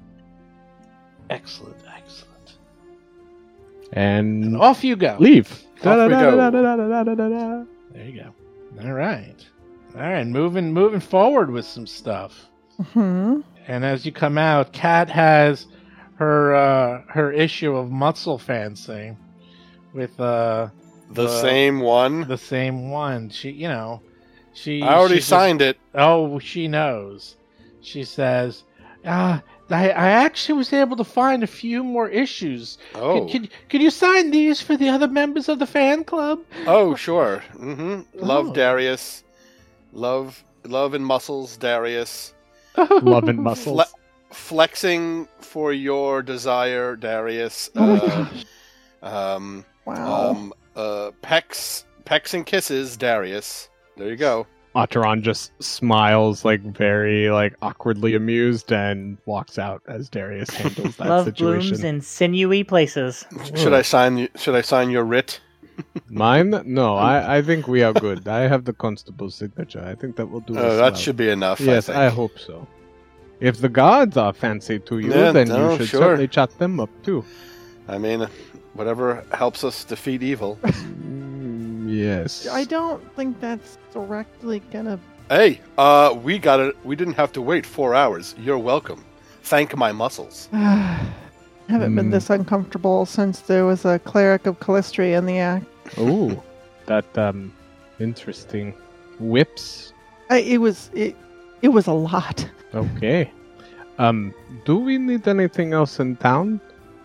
Excellent, 1.29 1.77
excellent. 1.97 2.57
And 3.93 4.45
And 4.45 4.57
off 4.57 4.83
you 4.83 4.97
go. 4.97 5.17
leave. 5.21 5.63
There 5.83 6.09
you 8.07 8.23
go. 8.23 8.35
All 8.85 8.93
right, 8.93 9.47
all 9.95 10.01
right. 10.01 10.27
Moving, 10.27 10.73
moving 10.73 11.01
forward 11.01 11.51
with 11.51 11.67
some 11.67 11.87
stuff. 11.87 12.47
hmm 12.93 13.41
And 13.69 13.85
as 13.85 14.07
you 14.07 14.13
come 14.13 14.39
out, 14.39 14.73
Kat 14.73 15.11
has 15.11 15.67
her 16.17 16.55
uh, 16.55 17.03
her 17.09 17.33
issue 17.33 17.75
of 17.77 17.91
muscle 17.91 18.39
fancy 18.39 19.17
with 19.93 20.19
uh, 20.21 20.69
The 21.11 21.25
Uh, 21.27 21.41
same 21.41 21.81
one. 21.81 22.27
the 22.29 22.39
same 22.39 22.91
one. 22.91 23.31
She, 23.31 23.51
you 23.51 23.69
know, 23.69 24.01
she. 24.55 24.83
I 24.83 24.95
already 24.95 25.15
she 25.15 25.19
just- 25.21 25.29
signed 25.29 25.63
it. 25.63 25.79
oh, 25.95 26.39
she 26.39 26.69
knows. 26.69 27.37
She 27.81 28.05
says, 28.05 28.65
"Ah, 29.07 29.43
I, 29.71 29.91
I 29.91 30.09
actually 30.25 30.57
was 30.59 30.73
able 30.73 30.97
to 30.97 31.05
find 31.05 31.43
a 31.43 31.47
few 31.47 31.85
more 31.85 32.09
issues. 32.09 32.79
Oh, 32.95 33.27
Could, 33.27 33.31
could, 33.33 33.51
could 33.69 33.83
you 33.83 33.91
sign 33.91 34.31
these 34.31 34.61
for 34.61 34.77
the 34.77 34.89
other 34.89 35.09
members 35.09 35.49
of 35.49 35.59
the 35.59 35.67
fan 35.67 36.05
club?" 36.05 36.41
oh, 36.67 36.95
sure. 36.95 37.43
Mm-hmm. 37.57 38.03
Love 38.19 38.49
Oh. 38.49 38.53
Darius. 38.55 39.23
Love, 39.93 40.43
love 40.65 40.95
and 40.95 41.05
muscles, 41.07 41.57
Darius. 41.57 42.33
Love 42.77 43.29
and 43.29 43.39
muscles. 43.49 43.83
Fle- 44.35 44.55
flexing 44.55 45.29
for 45.41 45.73
your 45.73 46.23
desire, 46.23 46.97
Darius. 46.97 47.71
Oh 47.77 47.87
my 47.87 47.95
Uh, 47.97 48.25
gosh. 48.25 48.45
um, 49.03 49.65
Wow. 49.85 50.31
um, 50.31 50.53
uh, 50.77 51.11
pecs, 51.23 51.85
pecs 52.05 52.35
and 52.35 52.45
kisses, 52.45 52.97
Darius. 52.97 53.69
There 53.97 54.09
you 54.09 54.17
go. 54.17 54.47
Atron 54.75 55.23
just 55.23 55.53
smiles 55.63 56.45
like 56.45 56.61
very 56.63 57.31
like 57.31 57.55
awkwardly 57.63 58.17
amused 58.17 58.73
and 58.73 59.19
walks 59.25 59.57
out 59.57 59.83
as 59.87 60.09
Darius 60.09 60.51
handles 60.55 60.97
that 60.97 61.07
Love 61.07 61.25
situation. 61.27 61.69
blooms 61.69 61.85
in 61.85 62.01
sinewy 62.01 62.65
places. 62.65 63.25
Should 63.55 63.73
I 63.73 63.83
sign? 63.83 64.29
Should 64.37 64.57
I 64.57 64.63
sign 64.63 64.91
your 64.91 65.05
writ? 65.05 65.41
Mine? 66.09 66.61
No, 66.67 66.97
I, 66.97 67.37
I 67.39 67.43
think 67.43 67.69
we 67.69 67.83
are 67.85 67.93
good. 67.93 68.27
I 68.27 68.49
have 68.49 68.65
the 68.65 68.73
constable's 68.73 69.35
signature. 69.37 69.85
I 69.85 69.95
think 69.95 70.17
that 70.17 70.27
will 70.27 70.41
do 70.41 70.57
Uh, 70.57 70.77
that 70.77 70.81
well. 70.93 70.95
should 70.95 71.17
be 71.17 71.29
enough. 71.29 71.61
Yes, 71.61 71.89
I, 71.89 72.07
I, 72.07 72.09
hope 72.09 72.37
so. 72.39 72.67
If 73.45 73.61
the 73.61 73.69
guards 73.69 74.17
are 74.17 74.33
fancy 74.33 74.79
to 74.79 74.99
you, 74.99 75.11
Yeah, 75.13 75.33
then 75.33 75.49
no, 75.49 75.73
you 75.73 75.77
should 75.79 75.89
sure. 75.89 76.01
certainly 76.01 76.29
chat 76.29 76.51
them 76.59 76.81
up 76.81 76.89
too. 77.03 77.25
I 77.89 77.99
mean, 77.99 78.27
whatever 78.73 79.23
helps 79.33 79.65
us 79.65 79.85
defeat 79.85 80.23
evil. 80.23 80.59
Mm, 81.85 81.95
yes. 81.95 82.49
I 82.49 82.65
don't 82.65 83.03
think 83.17 83.39
that's 83.41 83.77
directly 83.93 84.61
gonna. 84.73 84.99
hey, 85.29 85.61
uh, 85.77 86.17
we 86.25 86.39
got 86.39 86.59
it. 86.61 86.75
We 86.85 86.97
didn't 86.97 87.15
have 87.23 87.33
to 87.33 87.43
wait 87.43 87.67
four 87.67 87.95
hours. 87.95 88.35
You're 88.39 88.59
welcome. 88.59 89.05
Thank 89.43 89.77
my 89.77 89.93
muscles. 89.93 90.49
haven't 90.53 91.95
been 91.95 92.07
Hmm. 92.07 92.11
this 92.11 92.31
uncomfortable 92.31 93.05
since 93.07 93.41
there 93.41 93.67
was 93.67 93.85
a 93.85 93.99
cleric 93.99 94.47
of 94.47 94.59
Callistria 94.61 95.19
in 95.19 95.27
the 95.27 95.39
act. 95.39 95.67
Ooh, 95.99 96.43
that 96.87 97.07
um, 97.19 97.53
interesting. 98.01 98.73
Whips. 99.21 99.93
I, 100.31 100.39
it 100.39 100.59
was 100.59 100.91
it 100.95 101.15
it 101.63 101.69
was 101.69 101.87
a 101.87 101.93
lot. 101.93 102.49
Okay. 102.75 103.31
Um, 103.99 104.35
do 104.65 104.77
we 104.79 104.99
need 104.99 105.27
anything 105.29 105.73
else 105.73 106.01
in 106.01 106.17
town? 106.17 106.61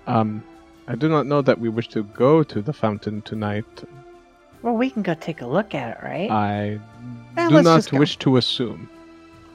Um, 0.07 0.43
I 0.87 0.95
do 0.95 1.07
not 1.07 1.27
know 1.27 1.41
that 1.43 1.59
we 1.59 1.69
wish 1.69 1.87
to 1.89 2.03
go 2.03 2.41
to 2.43 2.61
the 2.61 2.73
fountain 2.73 3.21
tonight. 3.21 3.65
Well, 4.63 4.73
we 4.75 4.89
can 4.89 5.03
go 5.03 5.13
take 5.13 5.41
a 5.41 5.47
look 5.47 5.75
at 5.75 5.97
it, 5.97 6.03
right? 6.03 6.29
I 6.31 6.79
Eh, 7.37 7.47
do 7.47 7.55
let's 7.55 7.65
not 7.65 7.75
just 7.77 7.91
go. 7.91 7.99
wish 7.99 8.17
to 8.17 8.37
assume. 8.37 8.89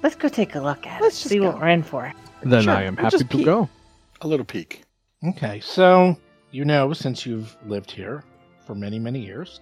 Let's 0.02 0.14
go 0.14 0.28
take 0.28 0.54
a 0.54 0.60
look 0.60 0.86
at 0.86 1.00
Let's 1.02 1.16
it. 1.16 1.18
just 1.20 1.28
See 1.30 1.40
what 1.40 1.58
we're 1.58 1.68
in 1.68 1.82
for. 1.82 2.12
Then 2.42 2.62
Sure, 2.62 2.72
I 2.74 2.82
am 2.84 2.94
we'll 2.94 3.04
happy 3.06 3.16
just 3.18 3.30
to 3.30 3.36
peek. 3.36 3.44
go. 3.46 3.68
A 4.20 4.28
little 4.28 4.46
peek. 4.46 4.84
Okay, 5.26 5.60
so 5.60 6.16
you 6.52 6.64
know, 6.64 6.92
since 6.92 7.26
you've 7.26 7.56
lived 7.66 7.90
here 7.90 8.22
for 8.64 8.74
many, 8.76 8.98
many 9.00 9.18
years, 9.18 9.60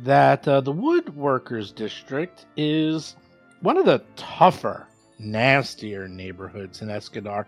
that 0.00 0.46
uh, 0.46 0.60
the 0.60 0.72
Woodworkers 0.72 1.74
District 1.74 2.44
is 2.56 3.16
one 3.60 3.76
of 3.76 3.84
the 3.86 4.02
tougher, 4.16 4.86
nastier 5.18 6.08
neighborhoods 6.08 6.82
in 6.82 6.88
Escadar, 6.88 7.46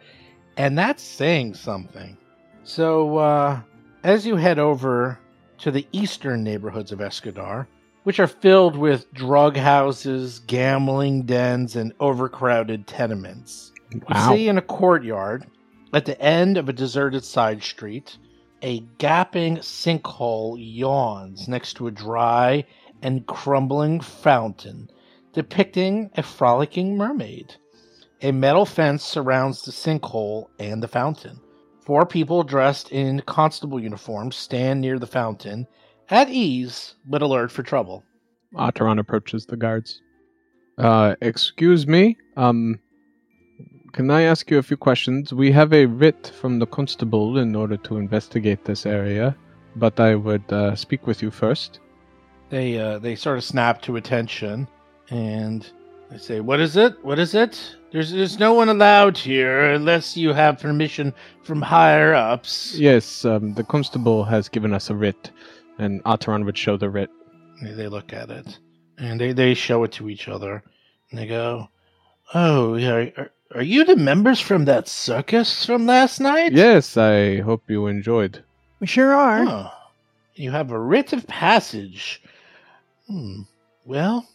and 0.57 0.77
that's 0.77 1.03
saying 1.03 1.55
something. 1.55 2.17
So, 2.65 3.19
uh, 3.19 3.61
as 4.05 4.27
you 4.27 4.37
head 4.37 4.59
over 4.59 5.19
to 5.59 5.71
the 5.71 5.87
eastern 5.93 6.43
neighborhoods 6.45 6.93
of 6.93 6.99
Escadar, 7.01 7.67
which 8.05 8.21
are 8.21 8.27
filled 8.27 8.77
with 8.77 9.13
drug 9.13 9.57
houses, 9.57 10.41
gambling 10.47 11.23
dens, 11.23 11.77
and 11.77 11.93
overcrowded 12.01 12.87
tenements, 12.87 13.73
Wow. 13.93 14.31
you 14.31 14.37
see 14.37 14.49
in 14.49 14.59
a 14.59 14.63
courtyard 14.63 15.47
at 15.95 16.05
the 16.05 16.21
end 16.21 16.57
of 16.59 16.69
a 16.69 16.73
deserted 16.75 17.25
side 17.25 17.63
street, 17.63 18.19
a 18.63 18.81
gaping 18.99 19.57
sinkhole 19.59 20.57
yawns 20.59 21.49
next 21.49 21.75
to 21.75 21.87
a 21.87 21.91
dry 21.91 22.65
and 23.03 23.27
crumbling 23.27 24.01
fountain 24.01 24.91
depicting 25.39 26.11
a 26.17 26.23
frolicking 26.23 26.97
mermaid. 26.97 27.55
A 28.23 28.33
metal 28.33 28.67
fence 28.67 29.05
surrounds 29.05 29.63
the 29.63 29.71
sinkhole 29.71 30.49
and 30.59 30.83
the 30.83 30.89
fountain. 30.89 31.39
Four 31.81 32.07
people 32.07 32.43
dressed 32.43 32.91
in 32.91 33.21
constable 33.21 33.79
uniforms 33.79 34.35
stand 34.35 34.81
near 34.81 34.99
the 34.99 35.07
fountain, 35.07 35.69
at 36.11 36.29
ease 36.29 36.97
but 37.07 37.23
alert 37.23 37.53
for 37.53 37.63
trouble. 37.63 38.03
Ataran 38.57 38.99
approaches 38.99 39.47
the 39.47 39.57
guards. 39.57 40.03
Uh, 40.77 41.15
excuse 41.21 41.87
me. 41.87 42.17
Um, 42.37 42.81
can 43.93 44.11
I 44.11 44.23
ask 44.23 44.51
you 44.51 44.59
a 44.59 44.65
few 44.65 44.77
questions? 44.77 45.33
We 45.33 45.53
have 45.53 45.73
a 45.73 45.87
writ 45.87 46.33
from 46.41 46.59
the 46.59 46.67
constable 46.67 47.39
in 47.39 47.55
order 47.55 47.77
to 47.77 47.97
investigate 47.97 48.65
this 48.65 48.87
area, 48.87 49.37
but 49.77 50.01
I 50.01 50.17
would 50.17 50.53
uh, 50.53 50.75
speak 50.75 51.07
with 51.07 51.23
you 51.23 51.31
first. 51.31 51.79
They 52.51 52.77
uh, 52.77 52.99
they 52.99 53.15
sort 53.15 53.39
of 53.39 53.45
snap 53.45 53.83
to 53.83 53.95
attention, 53.97 54.67
and 55.11 55.67
they 56.11 56.19
say, 56.19 56.41
"What 56.41 56.61
is 56.61 56.77
it? 56.77 57.03
What 57.05 57.19
is 57.19 57.35
it? 57.35 57.77
There's 57.93 58.13
there's 58.13 58.39
no 58.39 58.53
one 58.55 58.69
allowed 58.69 59.17
here 59.17 59.71
unless 59.73 60.17
you 60.17 60.33
have 60.33 60.59
permission 60.61 61.13
from 61.43 61.63
higher 61.63 62.15
ups." 62.15 62.75
Yes, 62.79 63.25
um, 63.25 63.55
the 63.55 63.65
constable 63.65 64.25
has 64.25 64.49
given 64.49 64.73
us 64.73 64.91
a 64.91 64.95
writ, 64.95 65.31
and 65.79 66.03
Ataran 66.05 66.45
would 66.45 66.57
show 66.59 66.77
the 66.77 66.91
writ. 66.91 67.11
They- 67.63 67.73
They 67.75 67.89
look 67.89 68.13
at 68.13 68.31
it, 68.31 68.59
and 68.99 69.21
they 69.21 69.33
they 69.33 69.55
show 69.55 69.85
it 69.85 69.93
to 69.93 70.09
each 70.09 70.29
other, 70.29 70.63
and 71.11 71.19
they 71.19 71.27
go, 71.27 71.69
"Oh, 72.35 72.75
are, 72.79 73.13
are, 73.17 73.31
are 73.55 73.63
you 73.63 73.85
the 73.85 73.97
members 73.97 74.41
from 74.41 74.65
that 74.67 74.89
circus 74.89 75.65
from 75.67 75.87
last 75.87 76.21
night?" 76.21 76.53
Yes, 76.53 76.97
I 76.97 77.41
hope 77.41 77.65
you 77.69 77.87
enjoyed. 77.87 78.43
We 78.81 78.87
sure 78.87 79.13
are. 79.15 79.45
Oh, 79.49 79.71
you 80.37 80.53
have 80.53 80.71
a 80.71 80.79
writ 80.79 81.13
of 81.13 81.27
passage. 81.27 82.23
Hmm. 83.09 83.43
Well, 83.85 84.29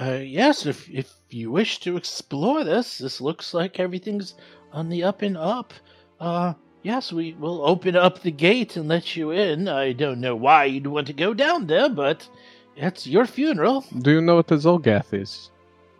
uh, 0.00 0.20
yes, 0.22 0.66
if 0.66 0.88
if 0.90 1.12
you 1.30 1.50
wish 1.50 1.80
to 1.80 1.96
explore 1.96 2.64
this, 2.64 2.98
this 2.98 3.20
looks 3.20 3.54
like 3.54 3.78
everything's 3.78 4.34
on 4.72 4.88
the 4.88 5.02
up 5.02 5.22
and 5.22 5.36
up. 5.36 5.72
Uh, 6.20 6.54
yes, 6.82 7.12
we 7.12 7.34
will 7.34 7.66
open 7.66 7.96
up 7.96 8.20
the 8.22 8.30
gate 8.30 8.76
and 8.76 8.88
let 8.88 9.16
you 9.16 9.30
in. 9.30 9.68
I 9.68 9.92
don't 9.92 10.20
know 10.20 10.36
why 10.36 10.64
you'd 10.64 10.86
want 10.86 11.06
to 11.08 11.12
go 11.12 11.34
down 11.34 11.66
there, 11.66 11.88
but 11.88 12.28
it's 12.76 13.06
your 13.06 13.26
funeral. 13.26 13.84
Do 13.98 14.10
you 14.12 14.20
know 14.20 14.36
what 14.36 14.46
the 14.46 14.56
Xulgath 14.56 15.12
is? 15.12 15.50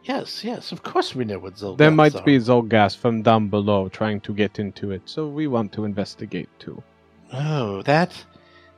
Yes, 0.04 0.42
yes, 0.42 0.72
of 0.72 0.82
course 0.82 1.14
we 1.14 1.24
know 1.24 1.38
what 1.38 1.54
Xulgaths 1.54 1.78
There 1.78 1.90
might 1.90 2.14
are. 2.16 2.22
be 2.24 2.38
Xulgath 2.38 2.96
from 2.96 3.22
down 3.22 3.48
below 3.48 3.88
trying 3.88 4.20
to 4.22 4.32
get 4.32 4.58
into 4.58 4.90
it, 4.90 5.02
so 5.04 5.28
we 5.28 5.46
want 5.46 5.72
to 5.72 5.84
investigate 5.84 6.48
too. 6.58 6.82
Oh, 7.32 7.82
that 7.82 8.24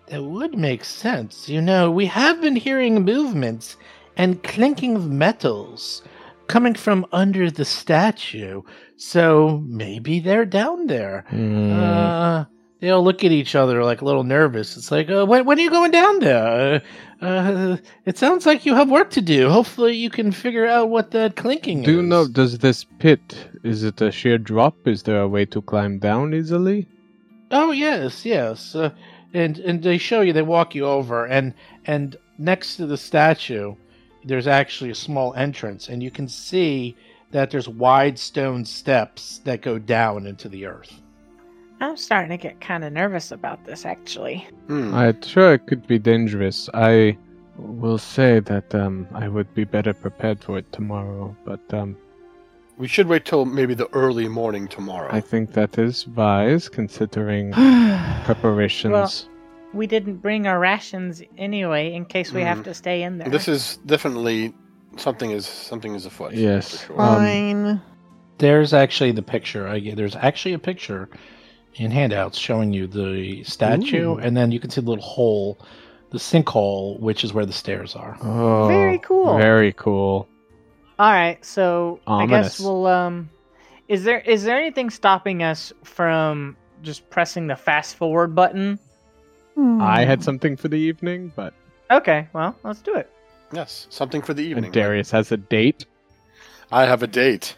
that 0.09 0.23
would 0.23 0.59
make 0.59 0.85
sense. 0.85 1.49
You 1.49 1.63
know, 1.63 1.91
we 1.91 2.07
have 2.07 2.41
been 2.43 2.57
hearing 2.57 3.05
movements 3.05 3.77
and 4.17 4.43
clinking 4.43 4.97
of 4.97 5.11
metals 5.11 6.03
coming 6.47 6.75
from 6.75 7.07
under 7.13 7.51
the 7.51 7.65
statue. 7.65 8.63
So 8.97 9.63
maybe 9.67 10.21
they're 10.21 10.45
down 10.45 10.87
there. 10.87 11.25
Hmm. 11.29 11.73
Uh, 11.73 12.45
they 12.81 12.91
all 12.91 13.03
look 13.03 13.25
at 13.25 13.33
each 13.33 13.55
other 13.55 13.83
like 13.83 14.03
a 14.03 14.05
little 14.05 14.25
nervous. 14.25 14.77
It's 14.77 14.91
like, 14.91 15.09
uh, 15.09 15.25
when, 15.25 15.47
when 15.47 15.59
are 15.59 15.63
you 15.63 15.71
going 15.71 15.91
down 15.91 16.19
there? 16.21 16.83
Uh, 17.23 17.25
uh, 17.25 17.77
it 18.05 18.19
sounds 18.19 18.45
like 18.45 18.67
you 18.67 18.75
have 18.75 18.91
work 18.91 19.09
to 19.11 19.23
do. 19.23 19.49
Hopefully, 19.49 19.97
you 19.97 20.11
can 20.11 20.31
figure 20.33 20.67
out 20.67 20.91
what 20.91 21.11
that 21.13 21.37
clinking 21.37 21.83
Do 21.83 21.91
is. 21.91 21.97
you 21.97 22.03
know, 22.03 22.29
does 22.29 22.59
this 22.59 22.85
pit, 22.99 23.49
is 23.63 23.85
it 23.85 24.03
a 24.03 24.11
sheer 24.13 24.37
drop? 24.37 24.87
Is 24.87 25.05
there 25.05 25.23
a 25.23 25.29
way 25.29 25.47
to 25.47 25.63
climb 25.63 25.99
down 25.99 26.35
easily? 26.35 26.87
Oh 27.51 27.71
yes, 27.71 28.27
yes. 28.27 28.75
Uh, 28.75 28.91
and 29.33 29.59
and 29.61 29.83
they 29.83 29.97
show 29.97 30.21
you, 30.21 30.33
they 30.33 30.43
walk 30.43 30.75
you 30.75 30.85
over, 30.85 31.25
and 31.25 31.55
and 31.87 32.17
next 32.37 32.77
to 32.77 32.87
the 32.87 32.97
statue, 32.97 33.75
there's 34.25 34.47
actually 34.47 34.91
a 34.91 34.95
small 34.95 35.35
entrance, 35.35 35.89
and 35.89 36.03
you 36.03 36.11
can 36.11 36.29
see 36.29 36.97
that 37.31 37.51
there's 37.51 37.69
wide 37.69 38.19
stone 38.19 38.65
steps 38.65 39.39
that 39.45 39.61
go 39.61 39.79
down 39.79 40.27
into 40.27 40.49
the 40.49 40.67
earth. 40.67 41.01
I'm 41.81 41.97
starting 41.97 42.31
to 42.31 42.37
get 42.37 42.61
kind 42.61 42.85
of 42.85 42.93
nervous 42.93 43.33
about 43.33 43.65
this, 43.65 43.85
actually. 43.85 44.47
Hmm. 44.69 44.95
I'm 44.95 45.21
sure 45.23 45.55
it 45.55 45.67
could 45.67 45.87
be 45.87 45.99
dangerous. 45.99 46.71
I 46.73 47.17
will 47.59 47.99
say 47.99 48.41
that 48.41 48.75
um, 48.75 49.07
I 49.13 49.29
would 49.29 49.53
be 49.55 49.65
better 49.65 49.93
prepared 49.93 50.43
for 50.43 50.59
it 50.59 50.73
tomorrow, 50.73 51.37
but 51.45 51.61
um, 51.75 51.97
We 52.79 52.89
should 52.89 53.07
wait 53.07 53.25
till 53.25 53.45
maybe 53.45 53.75
the 53.75 53.89
early 53.93 54.29
morning 54.29 54.67
tomorrow. 54.69 55.09
I 55.13 55.21
think 55.21 55.53
that 55.53 55.79
is 55.79 56.09
wise 56.09 56.69
considering 56.69 57.53
preparations. 58.25 59.29
We 59.75 59.87
didn't 59.87 60.17
bring 60.17 60.47
our 60.47 60.59
rations 60.59 61.23
anyway, 61.37 61.93
in 61.93 62.05
case 62.05 62.33
we 62.33 62.43
have 62.43 62.59
Mhm. 62.59 62.65
to 62.65 62.75
stay 62.75 63.03
in 63.03 63.19
there. 63.19 63.29
This 63.29 63.49
is 63.49 63.79
definitely 63.87 64.55
something 64.97 65.31
is 65.33 65.47
something 65.47 65.95
is 65.95 66.07
afoot. 66.07 66.33
Yes. 66.35 66.83
for 66.83 66.87
sure. 66.87 67.01
Um, 67.03 67.17
Fine. 67.17 67.81
There's 68.39 68.73
actually 68.73 69.13
the 69.13 69.23
picture. 69.23 69.69
I 69.69 69.81
there's 69.95 70.17
actually 70.17 70.55
a 70.55 70.59
picture 70.59 71.09
in 71.75 71.91
handouts 71.91 72.39
showing 72.39 72.73
you 72.73 72.87
the 72.87 73.43
statue, 73.45 74.13
Ooh. 74.13 74.19
and 74.19 74.37
then 74.37 74.53
you 74.53 74.61
can 74.61 74.71
see 74.71 74.81
the 74.81 74.89
little 74.89 75.05
hole, 75.05 75.59
the 76.11 76.19
sinkhole, 76.19 76.99
which 77.01 77.25
is 77.25 77.33
where 77.35 77.45
the 77.47 77.53
stairs 77.53 77.97
are. 77.97 78.17
oh, 78.23 78.69
Very 78.69 78.99
cool. 78.99 79.37
Very 79.37 79.73
cool. 79.73 80.29
All 80.99 81.11
right, 81.13 81.45
so 81.45 81.99
I 82.07 82.27
guess 82.27 82.61
we'll 82.61 82.87
um 82.87 83.29
is 83.89 84.05
there 84.05 84.21
is 84.21 84.45
there 84.45 84.57
anything 84.57 84.91
stopping 84.91 85.43
us 85.43 85.73
from 85.83 86.57
just 86.83 87.09
pressing 87.11 87.47
the 87.49 87.57
fast 87.57 87.97
forward 87.97 88.35
button? 88.35 88.79
Hmm. 89.55 89.81
I 89.81 90.05
had 90.05 90.23
something 90.23 90.57
for 90.57 90.69
the 90.69 90.77
evening, 90.79 91.33
but 91.37 91.55
Okay, 91.91 92.29
well, 92.33 92.57
let's 92.65 92.81
do 92.81 92.95
it. 92.95 93.11
Yes, 93.53 93.87
something 93.91 94.21
for 94.23 94.35
the 94.35 94.43
evening. 94.43 94.65
and 94.65 94.73
Darius 94.73 95.11
has 95.11 95.31
a 95.33 95.37
date. 95.37 95.85
I 96.73 96.87
have 96.87 97.03
a 97.03 97.07
date. 97.07 97.57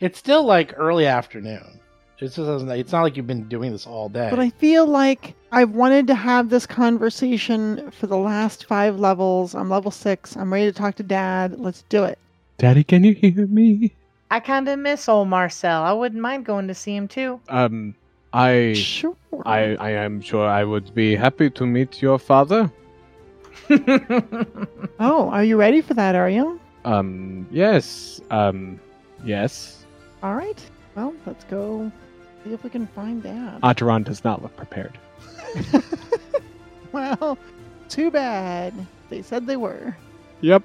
It's 0.00 0.18
still 0.18 0.44
like 0.44 0.72
early 0.76 1.06
afternoon. 1.06 1.80
It's 2.18 2.36
just 2.36 2.46
doesn't. 2.46 2.70
It's 2.70 2.92
not 2.92 3.02
like 3.02 3.16
you've 3.16 3.26
been 3.26 3.48
doing 3.48 3.72
this 3.72 3.86
all 3.86 4.08
day. 4.08 4.28
But 4.30 4.38
I 4.38 4.50
feel 4.50 4.86
like 4.86 5.34
I've 5.50 5.70
wanted 5.70 6.06
to 6.08 6.14
have 6.14 6.50
this 6.50 6.66
conversation 6.66 7.90
for 7.90 8.06
the 8.06 8.16
last 8.16 8.66
five 8.66 9.00
levels. 9.00 9.54
I'm 9.56 9.68
level 9.68 9.90
six. 9.90 10.36
I'm 10.36 10.52
ready 10.52 10.66
to 10.66 10.72
talk 10.72 10.94
to 10.96 11.02
Dad. 11.02 11.58
Let's 11.58 11.82
do 11.88 12.04
it. 12.04 12.18
Daddy, 12.58 12.84
can 12.84 13.02
you 13.02 13.14
hear 13.14 13.46
me? 13.48 13.92
I 14.30 14.38
kind 14.38 14.68
of 14.68 14.78
miss 14.78 15.08
old 15.08 15.28
Marcel. 15.28 15.82
I 15.82 15.92
wouldn't 15.92 16.20
mind 16.20 16.46
going 16.46 16.68
to 16.68 16.74
see 16.74 16.94
him 16.94 17.08
too. 17.08 17.40
Um, 17.48 17.96
I, 18.32 18.72
Sure. 18.74 19.14
I, 19.44 19.76
I 19.76 19.90
am 19.90 20.20
sure 20.20 20.46
I 20.48 20.64
would 20.64 20.94
be 20.94 21.14
happy 21.16 21.50
to 21.50 21.66
meet 21.66 22.00
your 22.02 22.18
father. 22.18 22.70
Oh, 25.00 25.28
are 25.30 25.42
you 25.42 25.56
ready 25.56 25.80
for 25.80 25.94
that? 25.94 26.14
Are 26.14 26.28
you? 26.30 26.60
Um, 26.84 27.46
yes. 27.50 28.20
Um, 28.30 28.78
yes. 29.24 29.84
All 30.22 30.34
right. 30.36 30.58
Well, 30.94 31.12
let's 31.26 31.44
go 31.44 31.90
see 32.44 32.52
if 32.52 32.62
we 32.62 32.70
can 32.70 32.86
find 32.88 33.22
Dad. 33.22 33.60
Ataran 33.62 34.04
does 34.04 34.22
not 34.22 34.42
look 34.42 34.56
prepared. 34.56 34.96
well, 36.92 37.36
too 37.88 38.10
bad. 38.10 38.74
They 39.10 39.22
said 39.22 39.46
they 39.46 39.56
were. 39.56 39.96
Yep. 40.40 40.62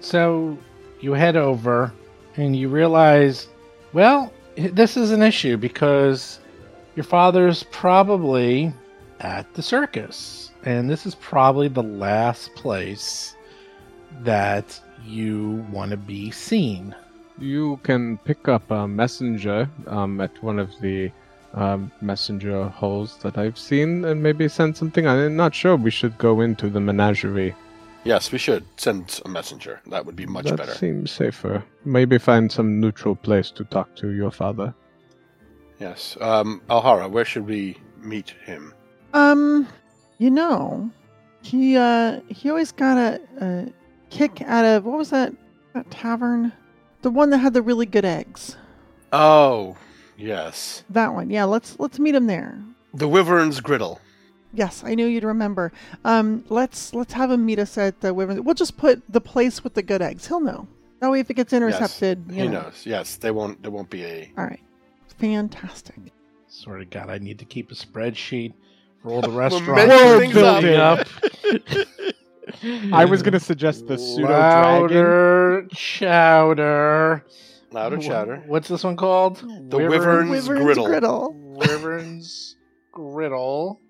So 0.00 0.58
you 1.00 1.12
head 1.12 1.36
over 1.36 1.92
and 2.36 2.54
you 2.54 2.68
realize, 2.68 3.48
well, 3.94 4.32
this 4.56 4.96
is 4.96 5.12
an 5.12 5.22
issue 5.22 5.56
because 5.56 6.40
your 6.96 7.04
father's 7.04 7.62
probably 7.64 8.72
at 9.20 9.52
the 9.54 9.62
circus. 9.62 10.50
And 10.64 10.88
this 10.88 11.06
is 11.06 11.14
probably 11.14 11.68
the 11.68 11.82
last 11.82 12.54
place 12.54 13.34
that 14.22 14.80
you 15.04 15.66
want 15.70 15.90
to 15.90 15.96
be 15.96 16.30
seen. 16.30 16.94
You 17.38 17.80
can 17.82 18.18
pick 18.18 18.48
up 18.48 18.70
a 18.70 18.86
messenger 18.86 19.68
um, 19.86 20.20
at 20.20 20.42
one 20.42 20.58
of 20.58 20.70
the 20.80 21.10
um, 21.52 21.90
messenger 22.00 22.68
holes 22.68 23.18
that 23.18 23.36
I've 23.36 23.58
seen 23.58 24.04
and 24.04 24.22
maybe 24.22 24.48
send 24.48 24.76
something. 24.76 25.06
I'm 25.06 25.36
not 25.36 25.54
sure 25.54 25.76
we 25.76 25.90
should 25.90 26.16
go 26.18 26.40
into 26.40 26.68
the 26.68 26.80
menagerie. 26.80 27.54
Yes, 28.04 28.30
we 28.30 28.38
should 28.38 28.64
send 28.76 29.20
a 29.24 29.28
messenger. 29.28 29.80
That 29.86 30.04
would 30.04 30.16
be 30.16 30.26
much 30.26 30.44
that 30.44 30.58
better. 30.58 30.74
seems 30.74 31.10
safer. 31.10 31.64
Maybe 31.84 32.18
find 32.18 32.52
some 32.52 32.80
neutral 32.80 33.16
place 33.16 33.50
to 33.52 33.64
talk 33.64 33.94
to 33.96 34.10
your 34.10 34.30
father. 34.30 34.74
Yes. 35.78 36.16
Um, 36.20 36.60
Alhara, 36.70 37.10
where 37.10 37.24
should 37.24 37.46
we 37.46 37.76
meet 37.98 38.30
him? 38.44 38.72
Um, 39.12 39.68
you 40.18 40.30
know, 40.30 40.90
he 41.42 41.76
uh 41.76 42.20
he 42.28 42.48
always 42.50 42.72
got 42.72 42.96
a, 42.96 43.20
a 43.40 43.72
kick 44.10 44.42
out 44.42 44.64
of 44.64 44.84
what 44.84 44.98
was 44.98 45.10
that 45.10 45.32
that 45.74 45.90
tavern? 45.90 46.52
The 47.02 47.10
one 47.10 47.30
that 47.30 47.38
had 47.38 47.52
the 47.54 47.62
really 47.62 47.86
good 47.86 48.04
eggs. 48.04 48.56
Oh, 49.12 49.76
yes. 50.16 50.84
That 50.90 51.12
one. 51.14 51.30
Yeah, 51.30 51.44
let's 51.44 51.78
let's 51.78 51.98
meet 51.98 52.14
him 52.14 52.26
there. 52.26 52.58
The 52.94 53.08
Wyvern's 53.08 53.60
Griddle. 53.60 54.00
Yes, 54.52 54.82
I 54.86 54.94
knew 54.94 55.06
you'd 55.06 55.24
remember. 55.24 55.72
Um, 56.04 56.44
let's 56.48 56.94
let's 56.94 57.12
have 57.12 57.30
him 57.30 57.44
meet 57.44 57.58
us 57.58 57.76
at 57.76 58.00
the 58.00 58.14
Wyvern. 58.14 58.44
We'll 58.44 58.54
just 58.54 58.76
put 58.76 59.02
the 59.12 59.20
place 59.20 59.62
with 59.64 59.74
the 59.74 59.82
good 59.82 60.00
eggs. 60.00 60.26
He'll 60.28 60.40
know. 60.40 60.68
That 61.00 61.10
way, 61.10 61.20
if 61.20 61.28
it 61.28 61.34
gets 61.34 61.52
intercepted, 61.52 62.24
Yes, 62.28 62.36
you 62.36 62.42
he 62.44 62.48
know. 62.48 62.62
knows. 62.62 62.86
Yes, 62.86 63.16
they 63.16 63.30
won't. 63.32 63.60
There 63.62 63.70
won't 63.72 63.90
be 63.90 64.04
a. 64.04 64.32
All 64.38 64.44
right, 64.44 64.60
fantastic. 65.18 65.96
Sort 66.48 66.80
of 66.80 66.90
God, 66.90 67.10
I 67.10 67.18
need 67.18 67.38
to 67.40 67.44
keep 67.44 67.70
a 67.70 67.74
spreadsheet 67.74 68.52
for 69.02 69.10
all 69.10 69.20
the 69.20 69.28
We're 69.30 69.36
restaurants 69.38 69.88
messing 69.88 70.20
things 70.32 70.36
up. 70.36 70.62
building 70.62 70.80
up. 70.80 71.08
I 72.92 73.04
was 73.04 73.22
going 73.22 73.32
to 73.32 73.40
suggest 73.40 73.86
the 73.86 73.98
pseudo 73.98 74.26
dragon. 74.28 74.96
Louder 74.96 75.66
chowder. 75.74 77.24
Louder 77.72 77.98
chatter. 77.98 78.42
What's 78.46 78.68
this 78.68 78.84
one 78.84 78.96
called? 78.96 79.38
The 79.70 79.78
Wyvern's 79.78 80.30
Wyvern's 80.30 80.46
Griddle. 80.62 80.86
griddle. 80.86 81.32
Wyvern's 81.34 82.56
griddle. 82.92 83.80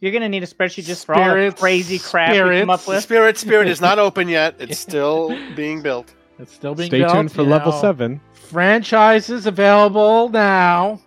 You're 0.00 0.12
gonna 0.12 0.28
need 0.28 0.42
a 0.42 0.46
spreadsheet 0.46 0.84
just 0.84 1.06
for 1.06 1.14
all 1.14 1.24
the 1.24 1.30
Spirits, 1.30 1.60
crazy 1.60 1.98
crap 1.98 2.32
we 2.32 2.36
come 2.38 2.46
spirits. 2.48 2.68
up 2.70 2.80
The 2.84 2.90
with. 2.90 3.02
spirit 3.02 3.38
spirit 3.38 3.68
is 3.68 3.80
not 3.80 3.98
open 3.98 4.28
yet. 4.28 4.56
It's 4.58 4.78
still 4.78 5.34
being 5.56 5.80
built. 5.80 6.12
It's 6.38 6.52
still 6.52 6.74
being 6.74 6.90
built. 6.90 7.08
Stay 7.08 7.14
built, 7.14 7.14
tuned 7.14 7.32
for 7.32 7.40
you 7.42 7.48
level 7.48 7.72
know. 7.72 7.80
7. 7.80 8.20
Franchises 8.44 9.46
available 9.46 10.28
now. 10.28 11.00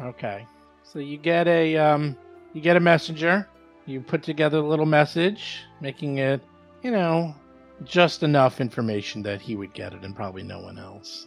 Okay, 0.00 0.46
so 0.82 0.98
you 0.98 1.18
get 1.18 1.46
a 1.48 1.76
um, 1.76 2.16
you 2.52 2.60
get 2.60 2.76
a 2.76 2.80
messenger. 2.80 3.48
You 3.86 4.00
put 4.00 4.22
together 4.22 4.58
a 4.58 4.66
little 4.68 4.86
message, 4.86 5.64
making 5.80 6.18
it, 6.18 6.42
you 6.82 6.90
know, 6.90 7.34
just 7.84 8.22
enough 8.22 8.60
information 8.60 9.22
that 9.22 9.40
he 9.40 9.56
would 9.56 9.72
get 9.74 9.94
it 9.94 10.04
and 10.04 10.14
probably 10.14 10.42
no 10.42 10.60
one 10.60 10.78
else. 10.78 11.26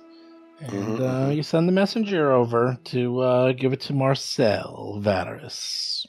And 0.60 1.00
Mhm, 1.00 1.00
uh, 1.00 1.30
mhm. 1.30 1.34
you 1.34 1.44
send 1.44 1.68
the 1.68 1.74
messenger 1.74 2.32
over 2.32 2.78
to 2.86 3.20
uh, 3.22 3.52
give 3.54 3.74
it 3.74 3.82
to 3.82 3.94
Marcel 3.94 5.00
Varus. 5.02 6.06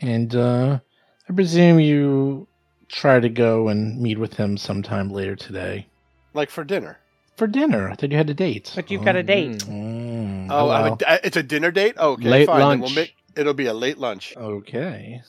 And 0.00 0.34
uh, 0.34 0.80
I 1.28 1.32
presume 1.32 1.80
you 1.80 2.48
try 2.88 3.20
to 3.20 3.28
go 3.28 3.68
and 3.68 4.00
meet 4.00 4.18
with 4.18 4.34
him 4.34 4.56
sometime 4.56 5.10
later 5.10 5.36
today 5.36 5.88
Like 6.34 6.50
for 6.50 6.64
dinner. 6.64 6.98
For 7.36 7.46
dinner. 7.46 7.90
I 7.90 7.94
thought 7.94 8.10
you 8.10 8.16
had 8.16 8.30
a 8.30 8.34
date. 8.34 8.72
But 8.74 8.90
you've 8.90 9.04
got 9.04 9.16
a 9.16 9.22
date. 9.22 9.58
Mm, 9.66 10.48
Oh, 10.50 10.68
I 10.68 10.82
well, 10.82 10.90
would- 10.90 11.02
uh, 11.02 11.18
it's 11.24 11.36
a 11.36 11.42
dinner 11.42 11.70
date. 11.70 11.96
Okay, 11.98 12.28
Late 12.28 12.46
fine. 12.46 12.58
then 12.60 12.80
We'll 12.80 12.90
make, 12.90 13.14
it'll 13.36 13.54
be 13.54 13.66
a 13.66 13.74
late 13.74 13.98
lunch. 13.98 14.34
okay. 14.36 15.22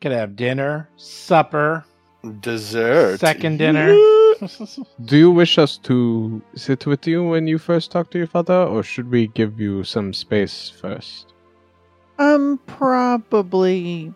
Could 0.00 0.12
have 0.12 0.34
dinner, 0.36 0.88
supper, 0.96 1.84
Dessert. 2.40 3.20
second 3.20 3.58
dinner. 3.58 3.92
Do 5.04 5.16
you 5.18 5.30
wish 5.30 5.58
us 5.58 5.76
to 5.78 6.40
sit 6.54 6.86
with 6.86 7.06
you 7.06 7.22
when 7.24 7.46
you 7.46 7.58
first 7.58 7.90
talk 7.90 8.10
to 8.12 8.18
your 8.18 8.26
father, 8.26 8.54
or 8.54 8.82
should 8.82 9.10
we 9.10 9.26
give 9.28 9.60
you 9.60 9.84
some 9.84 10.14
space 10.14 10.70
first? 10.70 11.26
Um, 12.18 12.58
probably, 12.66 14.12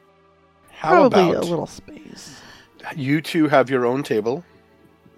How 0.70 1.08
probably 1.08 1.30
about 1.32 1.44
a 1.44 1.46
little 1.46 1.66
space. 1.66 2.40
you 2.96 3.20
two 3.20 3.48
have 3.48 3.68
your 3.70 3.84
own 3.86 4.02
table? 4.02 4.42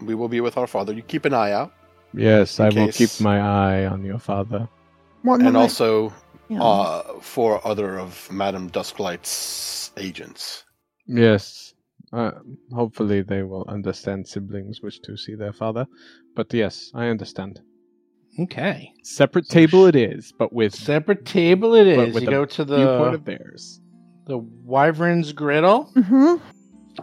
We 0.00 0.14
will 0.14 0.28
be 0.28 0.40
with 0.40 0.56
our 0.56 0.66
father. 0.66 0.92
You 0.92 1.02
keep 1.02 1.24
an 1.24 1.34
eye 1.34 1.52
out, 1.52 1.72
Yes, 2.16 2.58
In 2.58 2.64
I 2.66 2.68
will 2.68 2.86
case- 2.86 2.96
keep 3.16 3.24
my 3.24 3.40
eye 3.40 3.86
on 3.86 4.04
your 4.04 4.18
father. 4.18 4.68
Well, 5.24 5.40
and 5.40 5.56
also 5.56 6.12
yeah. 6.48 6.62
uh, 6.62 7.20
for 7.20 7.60
other 7.66 7.98
of 7.98 8.30
Madame 8.30 8.70
Dusklight's 8.70 9.90
agents. 9.96 10.64
Yes. 11.06 11.74
Uh, 12.12 12.30
hopefully 12.72 13.22
they 13.22 13.42
will 13.42 13.64
understand 13.68 14.26
siblings 14.28 14.80
wish 14.80 15.00
to 15.00 15.16
see 15.16 15.34
their 15.34 15.52
father. 15.52 15.86
But 16.36 16.52
yes, 16.54 16.90
I 16.94 17.06
understand. 17.08 17.60
Okay. 18.38 18.92
Separate 19.02 19.46
So 19.46 19.52
table 19.54 19.86
sh- 19.86 19.88
it 19.88 19.96
is, 19.96 20.32
but 20.38 20.52
with 20.52 20.74
Separate 20.74 21.24
table 21.24 21.74
it 21.74 21.86
is. 21.86 21.96
But 21.96 22.14
with 22.14 22.22
You 22.24 22.30
go 22.30 22.44
to 22.44 22.64
viewpoint 22.64 23.10
the 23.12 23.14
of 23.14 23.24
theirs. 23.24 23.80
the 24.26 24.38
Wyvern's 24.38 25.32
Griddle. 25.32 25.90
Mhm. 25.96 26.40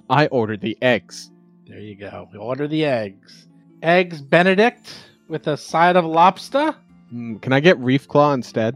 I 0.09 0.27
ordered 0.27 0.61
the 0.61 0.77
eggs. 0.81 1.29
There 1.67 1.79
you 1.79 1.95
go. 1.97 2.27
We 2.31 2.39
order 2.39 2.67
the 2.67 2.85
eggs. 2.85 3.47
Eggs 3.83 4.21
Benedict 4.21 4.91
with 5.27 5.45
a 5.47 5.57
side 5.57 5.95
of 5.95 6.05
lobster, 6.05 6.75
Mm, 7.13 7.39
can 7.43 7.53
I 7.53 7.59
get 7.59 7.77
reef 7.77 8.07
claw 8.07 8.33
instead? 8.33 8.75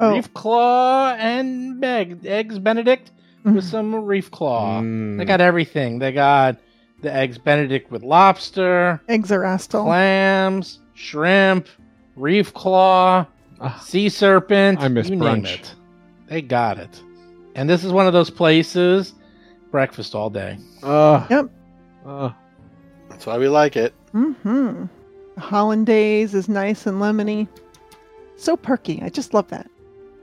Oh, 0.00 0.14
reef 0.14 0.34
claw, 0.34 1.14
and 1.16 1.80
beg 1.80 2.26
eggs 2.26 2.58
Benedict 2.58 3.12
with 3.44 3.54
mhm. 3.56 3.62
some 3.62 3.94
reef 3.94 4.32
claw. 4.32 4.80
Mm. 4.80 5.16
They 5.18 5.24
got 5.24 5.40
everything. 5.40 6.00
They 6.00 6.10
got 6.10 6.56
the 7.02 7.14
eggs 7.14 7.38
Benedict 7.38 7.92
with 7.92 8.02
lobster, 8.02 9.00
eggs 9.08 9.30
are 9.30 9.42
astal. 9.42 9.84
clams, 9.84 10.80
shrimp, 10.94 11.68
reef 12.16 12.52
claw, 12.52 13.26
Ah, 13.60 13.78
sea 13.84 14.08
serpent. 14.08 14.80
I 14.80 14.88
miss 14.88 15.08
you 15.08 15.14
name 15.14 15.44
brunch. 15.44 15.54
it. 15.60 15.74
They 16.26 16.42
got 16.42 16.78
it. 16.78 17.00
And 17.54 17.70
this 17.70 17.84
is 17.84 17.92
one 17.92 18.08
of 18.08 18.12
those 18.12 18.30
places. 18.30 19.14
Breakfast 19.70 20.16
all 20.16 20.30
day. 20.30 20.58
uh, 20.82 21.24
Yep. 21.30 21.50
uh, 22.04 22.30
That's 23.22 23.28
why 23.28 23.38
we 23.38 23.46
like 23.46 23.76
it. 23.76 23.94
Mm-hmm. 24.14 24.86
The 25.36 25.40
hollandaise 25.40 26.34
is 26.34 26.48
nice 26.48 26.88
and 26.88 27.00
lemony. 27.00 27.46
So 28.34 28.56
perky. 28.56 29.00
I 29.00 29.10
just 29.10 29.32
love 29.32 29.46
that. 29.50 29.70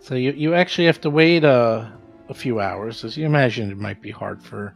So 0.02 0.16
you, 0.16 0.34
you 0.34 0.54
actually 0.54 0.88
have 0.88 1.00
to 1.02 1.10
wait 1.10 1.46
a, 1.46 1.90
a 2.28 2.34
few 2.34 2.60
hours, 2.60 3.06
as 3.06 3.16
you 3.16 3.26
imagine 3.26 3.72
it 3.72 3.78
might 3.78 4.02
be 4.02 4.12
hard 4.12 4.44
for 4.44 4.76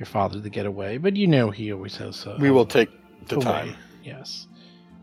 your 0.00 0.06
father 0.06 0.40
to 0.40 0.50
get 0.50 0.66
away, 0.66 0.96
but 0.96 1.14
you 1.14 1.28
know 1.28 1.52
he 1.52 1.72
always 1.72 1.96
has. 1.98 2.26
Uh, 2.26 2.36
We 2.40 2.50
will 2.50 2.66
take 2.66 2.90
the 3.28 3.36
a 3.36 3.38
way. 3.38 3.44
time. 3.44 3.76
Yes, 4.02 4.48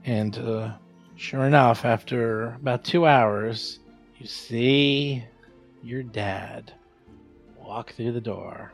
and 0.03 0.37
uh, 0.37 0.73
sure 1.15 1.45
enough, 1.45 1.85
after 1.85 2.55
about 2.55 2.83
two 2.83 3.05
hours, 3.05 3.79
you 4.17 4.27
see 4.27 5.23
your 5.81 6.03
dad 6.03 6.73
walk 7.57 7.93
through 7.93 8.11
the 8.11 8.19
door. 8.19 8.73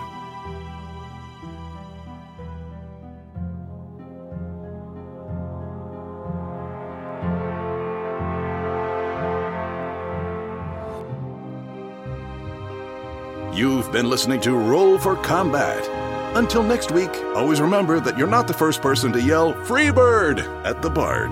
You've 13.61 13.91
been 13.91 14.09
listening 14.09 14.41
to 14.41 14.57
Roll 14.57 14.97
for 14.97 15.15
Combat. 15.15 15.87
Until 16.35 16.63
next 16.63 16.89
week, 16.89 17.15
always 17.35 17.61
remember 17.61 17.99
that 17.99 18.17
you're 18.17 18.25
not 18.25 18.47
the 18.47 18.55
first 18.55 18.81
person 18.81 19.13
to 19.13 19.21
yell 19.21 19.53
Freebird 19.53 20.39
at 20.65 20.81
the 20.81 20.89
Bard. 20.89 21.31